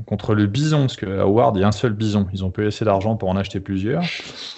Contre 0.05 0.35
le 0.35 0.45
bison, 0.45 0.81
parce 0.81 0.95
qu'à 0.95 1.21
Howard, 1.21 1.57
il 1.57 1.61
y 1.61 1.63
a 1.63 1.67
un 1.67 1.71
seul 1.71 1.93
bison. 1.93 2.27
Ils 2.33 2.45
ont 2.45 2.51
pas 2.51 2.63
assez 2.63 2.85
d'argent 2.85 3.15
pour 3.15 3.29
en 3.29 3.35
acheter 3.35 3.59
plusieurs. 3.59 4.03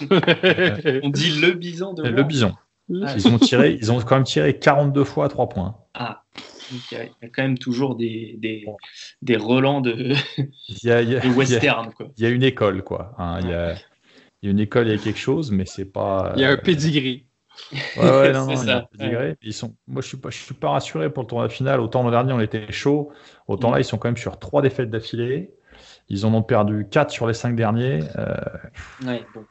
On 0.02 1.08
dit 1.08 1.40
le 1.40 1.52
bison 1.52 1.94
de 1.94 2.02
Le 2.02 2.22
bison. 2.24 2.54
Ah. 3.02 3.14
Ils, 3.16 3.28
ont 3.28 3.38
tiré, 3.38 3.78
ils 3.80 3.90
ont 3.90 3.98
quand 4.00 4.16
même 4.16 4.24
tiré 4.24 4.58
42 4.58 5.04
fois 5.04 5.24
à 5.24 5.28
3 5.28 5.48
points. 5.48 5.76
Ah, 5.94 6.24
il 6.70 6.98
y, 6.98 7.00
a, 7.00 7.28
quand 7.34 7.42
même 7.42 7.56
toujours 7.56 7.96
des, 7.96 8.36
des, 8.38 8.66
des 9.22 9.36
relents 9.36 9.80
de, 9.80 10.14
il 10.68 10.78
y 10.82 10.90
a, 10.90 11.26
western. 11.28 11.90
Il 12.18 12.24
y, 12.24 12.26
a 12.26 12.28
une 12.28 12.42
école, 12.42 12.82
quoi. 12.82 13.14
Hein, 13.16 13.38
il 13.42 13.48
y 13.48 13.54
a 13.54 13.74
il 14.44 14.48
y 14.48 14.50
a 14.50 14.50
une 14.50 14.60
école, 14.60 14.88
il 14.88 14.90
y 14.90 14.94
a 14.94 15.02
quelque 15.02 15.18
chose, 15.18 15.50
mais 15.50 15.64
c'est 15.64 15.86
pas. 15.86 16.34
Il 16.36 16.42
y 16.42 16.44
a 16.44 16.50
un 16.50 16.58
pedigree. 16.58 17.24
Ouais, 17.72 18.02
ouais, 18.02 18.32
non, 18.32 18.46
non, 18.46 18.56
ça. 18.56 18.90
Ils 19.40 19.54
sont... 19.54 19.74
Moi, 19.86 20.02
je 20.02 20.08
suis 20.08 20.18
pas, 20.18 20.28
je 20.28 20.36
suis 20.36 20.52
pas 20.52 20.68
rassuré 20.68 21.10
pour 21.10 21.22
le 21.22 21.28
tournoi 21.28 21.48
final. 21.48 21.80
Autant 21.80 22.02
l'an 22.02 22.10
dernier, 22.10 22.34
on 22.34 22.40
était 22.40 22.70
chaud. 22.70 23.10
Autant 23.48 23.70
là, 23.70 23.80
ils 23.80 23.86
sont 23.86 23.96
quand 23.96 24.08
même 24.08 24.18
sur 24.18 24.38
trois 24.38 24.60
défaites 24.60 24.90
d'affilée. 24.90 25.50
Ils 26.10 26.26
en 26.26 26.34
ont 26.34 26.42
perdu 26.42 26.86
quatre 26.90 27.10
sur 27.10 27.26
les 27.26 27.32
cinq 27.32 27.56
derniers. 27.56 28.00
Euh... 28.18 28.36
Ouais, 29.06 29.24
bon. 29.34 29.46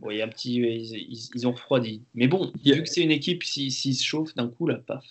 Bon, 0.00 0.10
il 0.10 0.18
y 0.18 0.20
a 0.20 0.26
un 0.26 0.28
petit. 0.28 0.56
Ils, 0.56 1.30
ils, 1.34 1.48
ont 1.48 1.52
refroidi. 1.52 2.04
Mais 2.12 2.28
bon, 2.28 2.52
vu 2.62 2.82
que 2.82 2.88
c'est 2.90 3.02
une 3.02 3.10
équipe, 3.10 3.42
s'ils 3.42 3.72
se 3.72 4.04
chauffent 4.04 4.34
d'un 4.34 4.50
coup, 4.50 4.66
là, 4.66 4.80
paf. 4.86 5.02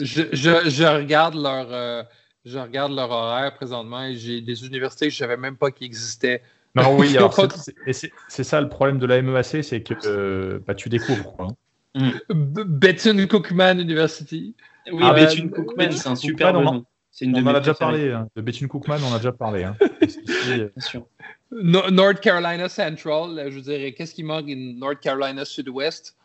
je, 0.00 0.22
je, 0.30 0.70
je, 0.70 0.84
regarde 0.84 1.34
leur. 1.34 1.72
Euh, 1.72 2.04
je 2.44 2.58
regarde 2.58 2.92
leur 2.92 3.10
horaire 3.10 3.52
présentement 3.56 4.04
et 4.04 4.14
j'ai 4.14 4.40
des 4.40 4.64
universités 4.64 5.06
que 5.06 5.10
je 5.12 5.16
ne 5.16 5.28
savais 5.28 5.36
même 5.36 5.56
pas 5.56 5.72
qui 5.72 5.84
existaient. 5.84 6.42
Non, 6.74 6.96
oui, 6.96 7.14
c'est 8.28 8.44
ça 8.44 8.60
le 8.60 8.68
problème 8.68 8.98
de 8.98 9.06
la 9.06 9.20
MEAC, 9.20 9.62
c'est 9.62 9.82
que 9.82 9.94
euh, 10.06 10.58
bah, 10.66 10.74
tu 10.74 10.88
découvres. 10.88 11.36
Quoi. 11.36 11.48
Mm. 11.94 12.10
Bethune 12.30 13.28
Cookman 13.28 13.78
University. 13.78 14.54
Oui, 14.90 15.02
ah, 15.04 15.12
Bethune 15.12 15.50
Cookman, 15.50 15.92
c'est 15.92 16.08
un 16.08 16.16
super 16.16 16.54
nom. 16.54 16.84
on 17.22 17.46
en 17.46 17.46
a 17.54 17.60
déjà 17.60 17.74
parlé. 17.74 18.10
Hein. 18.10 18.28
De 18.34 18.42
Betty 18.42 18.66
Cookman, 18.66 18.98
on 19.04 19.14
a 19.14 19.18
déjà 19.18 19.32
parlé. 19.32 19.64
Hein. 19.64 19.76
Bien 20.00 20.68
sûr. 20.78 21.06
North 21.50 22.20
Carolina 22.20 22.68
Central, 22.68 23.50
je 23.50 23.58
dirais, 23.60 23.92
qu'est-ce 23.92 24.14
qui 24.14 24.22
manque 24.22 24.46
North 24.48 25.00
Carolina 25.00 25.44
Sud-Ouest? 25.44 26.16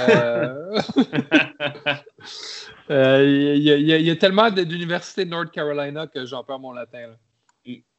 Euh, 0.00 0.80
euh, 2.90 3.54
il 3.56 3.62
y, 3.62 4.10
a 4.10 4.16
tellement 4.16 4.50
d'universités 4.50 5.24
de 5.24 5.30
North 5.30 5.52
Carolina 5.52 6.06
que 6.06 6.24
j'en 6.26 6.42
perds 6.42 6.58
mon 6.58 6.72
latin. 6.72 7.14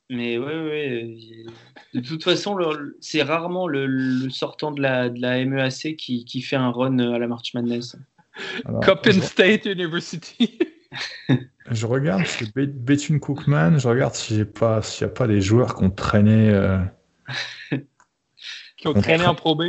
Mais 0.10 0.38
oui, 0.38 0.54
oui. 0.54 1.46
De 1.94 2.00
toute 2.00 2.24
façon, 2.24 2.58
c'est 3.02 3.24
rarement 3.24 3.68
le, 3.68 4.30
sortant 4.30 4.72
de 4.72 4.82
la, 4.82 5.10
de 5.10 5.22
la 5.22 5.44
MEAC 5.44 5.96
qui, 5.98 6.24
qui, 6.24 6.42
fait 6.42 6.56
un 6.56 6.72
run 6.72 7.00
à 7.00 7.20
la 7.20 7.28
March 7.28 7.54
Madness. 7.54 7.98
Coppin 8.84 9.22
State 9.22 9.66
University. 9.66 10.60
je 11.72 11.86
regarde 11.86 12.26
chez 12.26 12.46
Bethune 12.56 13.20
Cookman, 13.20 13.78
je 13.80 13.88
regarde 13.88 14.14
s'il 14.14 14.38
n'y 14.38 14.44
a 14.44 15.08
pas 15.08 15.28
des 15.28 15.42
joueurs 15.42 15.76
qui 15.76 15.84
ont 15.84 15.90
traîné. 15.90 16.50
Euh, 16.50 16.80
qui 18.78 18.88
ont 18.88 18.94
traîné 18.94 19.26
en 19.26 19.36
Pro 19.36 19.56
B? 19.56 19.64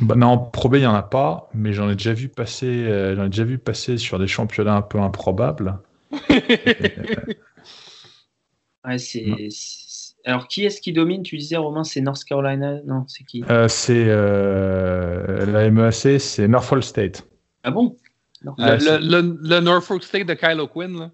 Bah, 0.00 0.14
non, 0.14 0.38
Pro 0.38 0.68
B, 0.68 0.76
il 0.76 0.80
n'y 0.80 0.86
en 0.86 0.94
a 0.94 1.02
pas, 1.02 1.50
mais 1.54 1.72
j'en 1.72 1.90
ai 1.90 1.94
déjà 1.94 2.12
vu 2.12 2.28
passer, 2.28 2.66
euh, 2.66 3.16
j'en 3.16 3.24
ai 3.24 3.28
déjà 3.28 3.44
vu 3.44 3.58
passer 3.58 3.98
sur 3.98 4.18
des 4.18 4.26
championnats 4.26 4.76
un 4.76 4.82
peu 4.82 5.00
improbables. 5.00 5.78
c'est, 8.98 9.48
Alors, 10.24 10.48
qui 10.48 10.64
est-ce 10.64 10.80
qui 10.80 10.92
domine? 10.92 11.22
Tu 11.22 11.36
disais, 11.36 11.56
Romain, 11.56 11.84
c'est 11.84 12.00
North 12.00 12.24
Carolina? 12.24 12.80
Non, 12.84 13.04
c'est 13.08 13.24
qui? 13.24 13.44
Euh, 13.48 13.68
C'est 13.68 14.06
euh, 14.06 15.46
la 15.46 15.70
MEAC, 15.70 16.20
c'est 16.20 16.48
Norfolk 16.48 16.82
State. 16.82 17.26
Ah 17.62 17.70
bon? 17.70 17.96
Le, 18.42 19.60
Norfolk 19.60 20.02
State 20.02 20.26
de 20.26 20.34
Kylo 20.34 20.66
Quinn, 20.66 20.98
là 20.98 21.10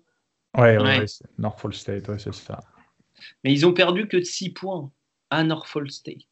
Ouais, 0.57 0.79
ouais, 0.79 1.05
Norfolk 1.37 1.75
State, 1.75 2.09
ouais, 2.09 2.19
c'est 2.19 2.35
ça. 2.35 2.61
Mais 3.45 3.53
ils 3.53 3.67
ont 3.67 3.73
perdu 3.73 4.09
que 4.09 4.17
de 4.17 4.25
6 4.25 4.51
points 4.51 4.91
à 5.31 5.45
Norfolk 5.45 5.91
State. 5.91 6.25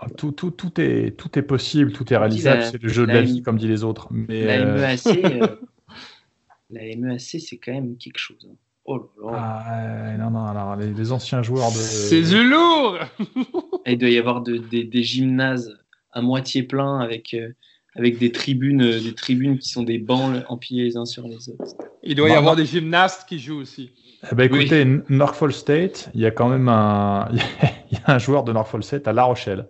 Ah, 0.00 0.08
tout, 0.16 0.32
tout, 0.32 0.50
tout, 0.50 0.80
est, 0.80 1.16
tout 1.16 1.38
est 1.38 1.42
possible, 1.42 1.92
tout 1.92 2.12
est 2.12 2.16
réalisable, 2.16 2.64
c'est 2.64 2.82
le 2.82 2.88
jeu 2.88 3.06
de 3.06 3.12
la 3.12 3.22
vie, 3.22 3.42
comme 3.42 3.58
disent 3.58 3.68
les 3.68 3.84
autres. 3.84 4.08
Mais 4.10 4.44
la 4.44 4.64
MEAC, 4.64 5.06
euh, 5.06 5.56
MEAC 6.70 7.20
c'est 7.40 7.56
quand 7.58 7.72
même 7.72 7.96
quelque 7.96 8.18
chose. 8.18 8.48
Hein. 8.50 8.56
Oh 8.92 9.08
là 9.22 9.30
là. 9.30 9.64
Ah, 9.66 10.16
non, 10.18 10.30
non, 10.30 10.46
alors 10.46 10.74
les, 10.74 11.12
anciens 11.12 11.42
joueurs 11.42 11.70
de. 11.70 11.76
C'est 11.76 12.22
du 12.22 12.42
lourd 12.42 12.98
Il 13.86 13.98
doit 13.98 14.08
y 14.08 14.18
avoir 14.18 14.40
de, 14.40 14.56
des 14.56 15.02
gymnases 15.04 15.78
à 16.12 16.22
moitié 16.22 16.64
pleins 16.64 16.98
avec, 16.98 17.34
euh, 17.34 17.50
avec 17.94 18.18
des, 18.18 18.32
tribunes, 18.32 18.82
euh, 18.82 19.00
des 19.00 19.14
tribunes 19.14 19.58
qui 19.58 19.68
sont 19.68 19.84
des 19.84 19.98
bancs 19.98 20.42
empilés 20.48 20.84
les 20.84 20.96
uns 20.96 21.04
sur 21.04 21.22
les 21.28 21.48
autres. 21.48 21.76
Il 22.02 22.16
doit 22.16 22.28
y 22.28 22.32
bah, 22.32 22.38
avoir 22.38 22.56
des 22.56 22.66
gymnastes 22.66 23.28
qui 23.28 23.38
jouent 23.38 23.60
aussi. 23.60 23.92
Eh 24.28 24.34
ben, 24.34 24.52
écoutez, 24.52 24.84
Norfolk 25.08 25.52
State, 25.52 26.10
il 26.14 26.20
y 26.20 26.26
a 26.26 26.32
quand 26.32 26.48
même 26.48 26.68
un, 26.68 27.28
il 27.92 27.98
y 27.98 28.00
a 28.04 28.14
un 28.14 28.18
joueur 28.18 28.42
de 28.42 28.52
Norfolk 28.52 28.82
State 28.82 29.06
à 29.06 29.12
La 29.12 29.22
Rochelle. 29.22 29.68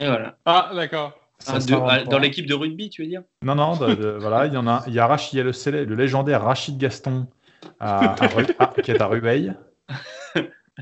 Et 0.00 0.06
voilà. 0.06 0.38
Ah, 0.44 0.72
d'accord. 0.74 1.12
Ah, 1.46 1.58
dans 2.04 2.18
l'équipe 2.18 2.46
de 2.46 2.54
rugby, 2.54 2.90
tu 2.90 3.02
veux 3.02 3.08
dire? 3.08 3.22
Non, 3.42 3.54
non, 3.54 3.74
voilà, 3.74 4.46
il 4.46 4.54
y 4.54 4.56
en 4.56 4.66
a, 4.66 4.82
il 4.88 4.94
y 4.94 4.98
a, 4.98 5.06
Rachid, 5.06 5.34
il 5.34 5.36
y 5.36 5.40
a 5.40 5.44
le, 5.44 5.84
le, 5.84 5.94
légendaire 5.94 6.42
Rachid 6.42 6.76
Gaston 6.78 7.28
à, 7.80 8.14
qui 8.82 8.90
est 8.90 9.00
à 9.00 9.06
Rubeil. 9.06 9.54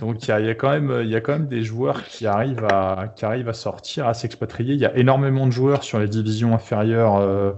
Donc 0.01 0.23
il 0.25 0.29
y, 0.29 0.33
a, 0.33 0.41
il 0.41 0.47
y, 0.47 0.51
a, 0.51 0.55
quand 0.55 0.71
même, 0.71 1.01
il 1.03 1.09
y 1.09 1.17
a 1.17 1.23
quand 1.23 1.33
même 1.33 1.49
des 1.49 1.63
joueurs 1.63 2.05
qui 2.05 2.27
arrivent 2.27 2.67
à, 2.71 3.09
qui 3.17 3.25
arrivent 3.25 3.49
à 3.49 3.55
sortir, 3.55 4.07
à 4.07 4.13
s'expatrier. 4.13 4.75
Il 4.75 4.81
y 4.81 4.85
a 4.85 4.95
énormément 4.97 5.47
de 5.47 5.53
joueurs 5.53 5.85
sur 5.85 5.99
les 5.99 6.09
divisions 6.09 6.55
inférieures 6.55 7.17
euh, 7.17 7.53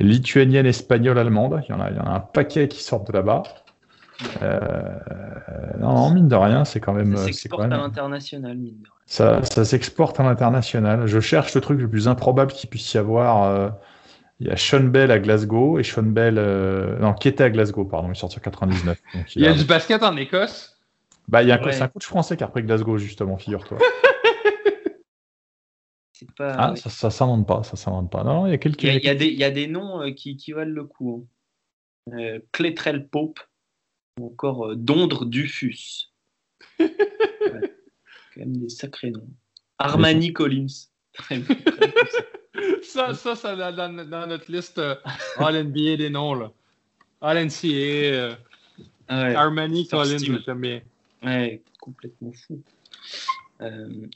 lituaniennes, 0.00 0.66
espagnoles, 0.66 1.18
allemandes. 1.18 1.62
Il 1.68 1.72
y, 1.72 1.74
en 1.74 1.80
a, 1.80 1.90
il 1.90 1.96
y 1.96 2.00
en 2.00 2.06
a 2.06 2.10
un 2.16 2.20
paquet 2.20 2.66
qui 2.66 2.82
sortent 2.82 3.06
de 3.06 3.12
là-bas. 3.12 3.44
Euh, 4.42 4.58
non, 5.78 6.10
mine 6.10 6.28
de 6.28 6.34
rien, 6.34 6.64
c'est 6.64 6.80
quand 6.80 6.94
même. 6.94 7.16
Ça 7.16 7.26
s'exporte 7.26 7.62
à 7.62 7.76
l'international, 7.76 8.56
mine 8.56 8.78
de 8.80 8.88
rien. 8.88 8.92
Ça, 9.06 9.42
ça 9.44 9.64
s'exporte 9.64 10.18
à 10.18 10.24
l'international. 10.24 11.06
Je 11.06 11.20
cherche 11.20 11.54
le 11.54 11.60
truc 11.60 11.80
le 11.80 11.88
plus 11.88 12.08
improbable 12.08 12.52
qu'il 12.52 12.70
puisse 12.70 12.92
y 12.94 12.98
avoir. 12.98 13.72
Euh, 14.42 14.46
il 14.46 14.48
y 14.48 14.50
a 14.50 14.56
Sean 14.56 14.84
Bell 14.84 15.10
à 15.10 15.18
Glasgow 15.18 15.78
et 15.78 15.82
Sean 15.82 16.02
Bell. 16.02 16.36
Euh, 16.38 16.98
non, 16.98 17.14
qui 17.14 17.28
était 17.28 17.44
à 17.44 17.50
Glasgow, 17.50 17.84
pardon, 17.84 18.08
il 18.08 18.12
est 18.12 18.14
sorti 18.14 18.38
en 18.38 18.42
99. 18.42 18.98
il, 19.36 19.42
y 19.42 19.46
a, 19.46 19.52
du 19.52 19.64
basket 19.64 20.02
en 20.02 20.16
Écosse 20.16 20.76
Bah, 21.28 21.42
il 21.42 21.48
y 21.48 21.52
a 21.52 21.60
un, 21.60 21.72
c'est 21.72 21.82
un 21.82 21.88
coach 21.88 22.06
français 22.06 22.36
qui 22.36 22.44
a 22.44 22.46
repris 22.46 22.62
Glasgow, 22.62 22.98
justement, 22.98 23.38
figure-toi. 23.38 23.78
Pas, 26.36 26.54
ah, 26.56 26.76
ça, 26.76 26.88
ça 26.88 27.10
s'invente 27.10 27.48
pas, 27.48 27.64
ça 27.64 27.74
s'invente 27.74 28.08
pas. 28.08 28.22
Non, 28.22 28.46
il 28.46 28.50
y 28.50 28.52
a 28.52 28.58
quelques. 28.58 28.84
Il 28.84 29.02
y 29.02 29.08
a, 29.08 29.14
des, 29.16 29.26
il 29.26 29.36
y 29.36 29.42
a 29.42 29.50
des 29.50 29.66
noms 29.66 30.12
qui, 30.14 30.36
qui 30.36 30.52
valent 30.52 30.72
le 30.72 30.84
coup. 30.84 31.26
Hein. 31.26 31.26
Euh, 32.10 32.40
Clétrel 32.50 33.08
Pope, 33.08 33.40
ou 34.18 34.26
encore 34.26 34.70
euh, 34.70 34.76
Dondre 34.76 35.24
Dufus. 35.24 36.10
quand 36.78 36.86
même 38.36 38.56
des 38.56 38.68
sacrés 38.68 39.10
noms. 39.10 39.28
Armani 39.78 40.32
Collins. 40.32 40.88
ça, 42.82 43.14
ça, 43.14 43.34
ça 43.34 43.72
dans, 43.72 44.06
dans 44.06 44.26
notre 44.26 44.50
liste 44.50 44.78
euh, 44.78 44.94
All 45.36 45.62
NBA 45.64 45.96
des 45.96 46.10
noms. 46.10 46.34
Là. 46.34 46.52
All 47.20 47.46
NCA. 47.46 47.66
Euh, 47.66 48.34
Armani 49.08 49.86
Collins, 49.88 50.18
j'aime 50.18 50.60
bien. 50.60 50.80
Ouais, 51.22 51.62
complètement 51.80 52.32
fou. 52.32 52.60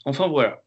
enfin 0.05 0.27
voilà. 0.27 0.63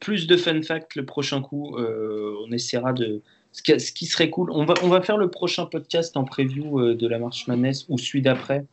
plus 0.00 0.26
de 0.26 0.36
fun 0.36 0.62
facts 0.62 0.94
le 0.94 1.04
prochain 1.04 1.42
coup. 1.42 1.76
on 1.76 2.52
essaiera 2.52 2.92
de 2.92 3.20
ce 3.52 3.92
qui, 3.92 4.06
serait 4.06 4.30
cool, 4.30 4.50
on 4.50 4.64
va, 4.64 4.74
on 4.82 4.88
va 4.88 5.02
faire 5.02 5.18
le 5.18 5.30
prochain 5.30 5.66
podcast 5.66 6.16
en 6.16 6.24
preview 6.24 6.80
euh, 6.80 6.94
de 6.94 7.06
la 7.06 7.18
Marche 7.18 7.46
Madness 7.46 7.84
ou 7.88 7.98
celui 7.98 8.22
d'après. 8.22 8.64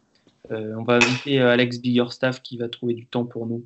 Euh, 0.51 0.73
on 0.77 0.83
va 0.83 0.95
inviter 0.95 1.41
euh, 1.41 1.49
Alex 1.51 1.79
Biggerstaff 1.79 2.41
qui 2.41 2.57
va 2.57 2.69
trouver 2.69 2.93
du 2.93 3.05
temps 3.05 3.25
pour 3.25 3.45
nous, 3.45 3.65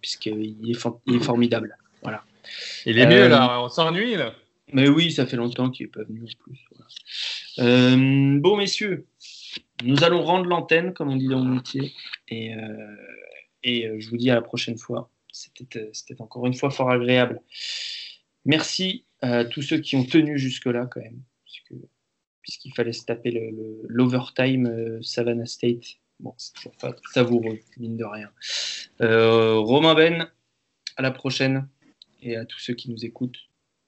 puisqu'il 0.00 0.40
est, 0.40 0.54
il 1.06 1.16
est 1.16 1.20
formidable. 1.20 1.76
Voilà. 2.02 2.22
Il 2.86 2.98
est 2.98 3.06
mieux 3.06 3.28
là, 3.28 3.60
on 3.62 3.68
s'ennuie 3.68 4.16
là. 4.16 4.34
Mais 4.72 4.88
oui, 4.88 5.12
ça 5.12 5.26
fait 5.26 5.36
longtemps 5.36 5.70
qu'il 5.70 5.86
n'est 5.86 5.92
pas 5.92 6.04
venu 6.04 6.22
en 6.22 6.42
plus. 6.42 8.40
bon, 8.40 8.56
messieurs, 8.56 9.06
nous 9.82 10.04
allons 10.04 10.22
rendre 10.22 10.44
l'antenne, 10.46 10.92
comme 10.92 11.08
on 11.08 11.16
dit 11.16 11.28
dans 11.28 11.42
le 11.42 11.54
métier, 11.54 11.92
et, 12.28 12.52
et 13.62 13.90
je 13.98 14.10
vous 14.10 14.18
dis 14.18 14.30
à 14.30 14.34
la 14.34 14.42
prochaine 14.42 14.76
fois. 14.76 15.10
C'était 15.32 16.20
encore 16.20 16.46
une 16.46 16.54
fois 16.54 16.70
fort 16.70 16.90
agréable. 16.90 17.40
Merci 18.44 19.04
à 19.20 19.44
tous 19.44 19.62
ceux 19.62 19.78
qui 19.78 19.96
ont 19.96 20.04
tenu 20.04 20.38
jusque-là 20.38 20.86
quand 20.86 21.00
même, 21.00 21.22
puisqu'il 22.42 22.72
fallait 22.74 22.92
se 22.92 23.04
taper 23.04 23.52
l'overtime 23.88 24.66
euh, 24.66 25.02
Savannah 25.02 25.46
State. 25.46 25.98
Bon, 26.20 26.34
c'est 26.36 26.54
toujours 26.54 26.76
pas 26.76 26.96
savoureux, 27.12 27.58
mine 27.76 27.96
de 27.96 28.04
rien. 28.04 28.30
Euh, 29.02 29.58
Romain 29.58 29.94
Ben, 29.94 30.30
à 30.96 31.02
la 31.02 31.10
prochaine. 31.10 31.68
Et 32.20 32.36
à 32.36 32.44
tous 32.44 32.58
ceux 32.58 32.74
qui 32.74 32.90
nous 32.90 33.04
écoutent, 33.04 33.38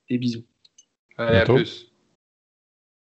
des 0.09 0.19
bisous. 0.19 0.47
Allez, 1.17 1.39
à 1.39 1.45
plus. 1.45 1.90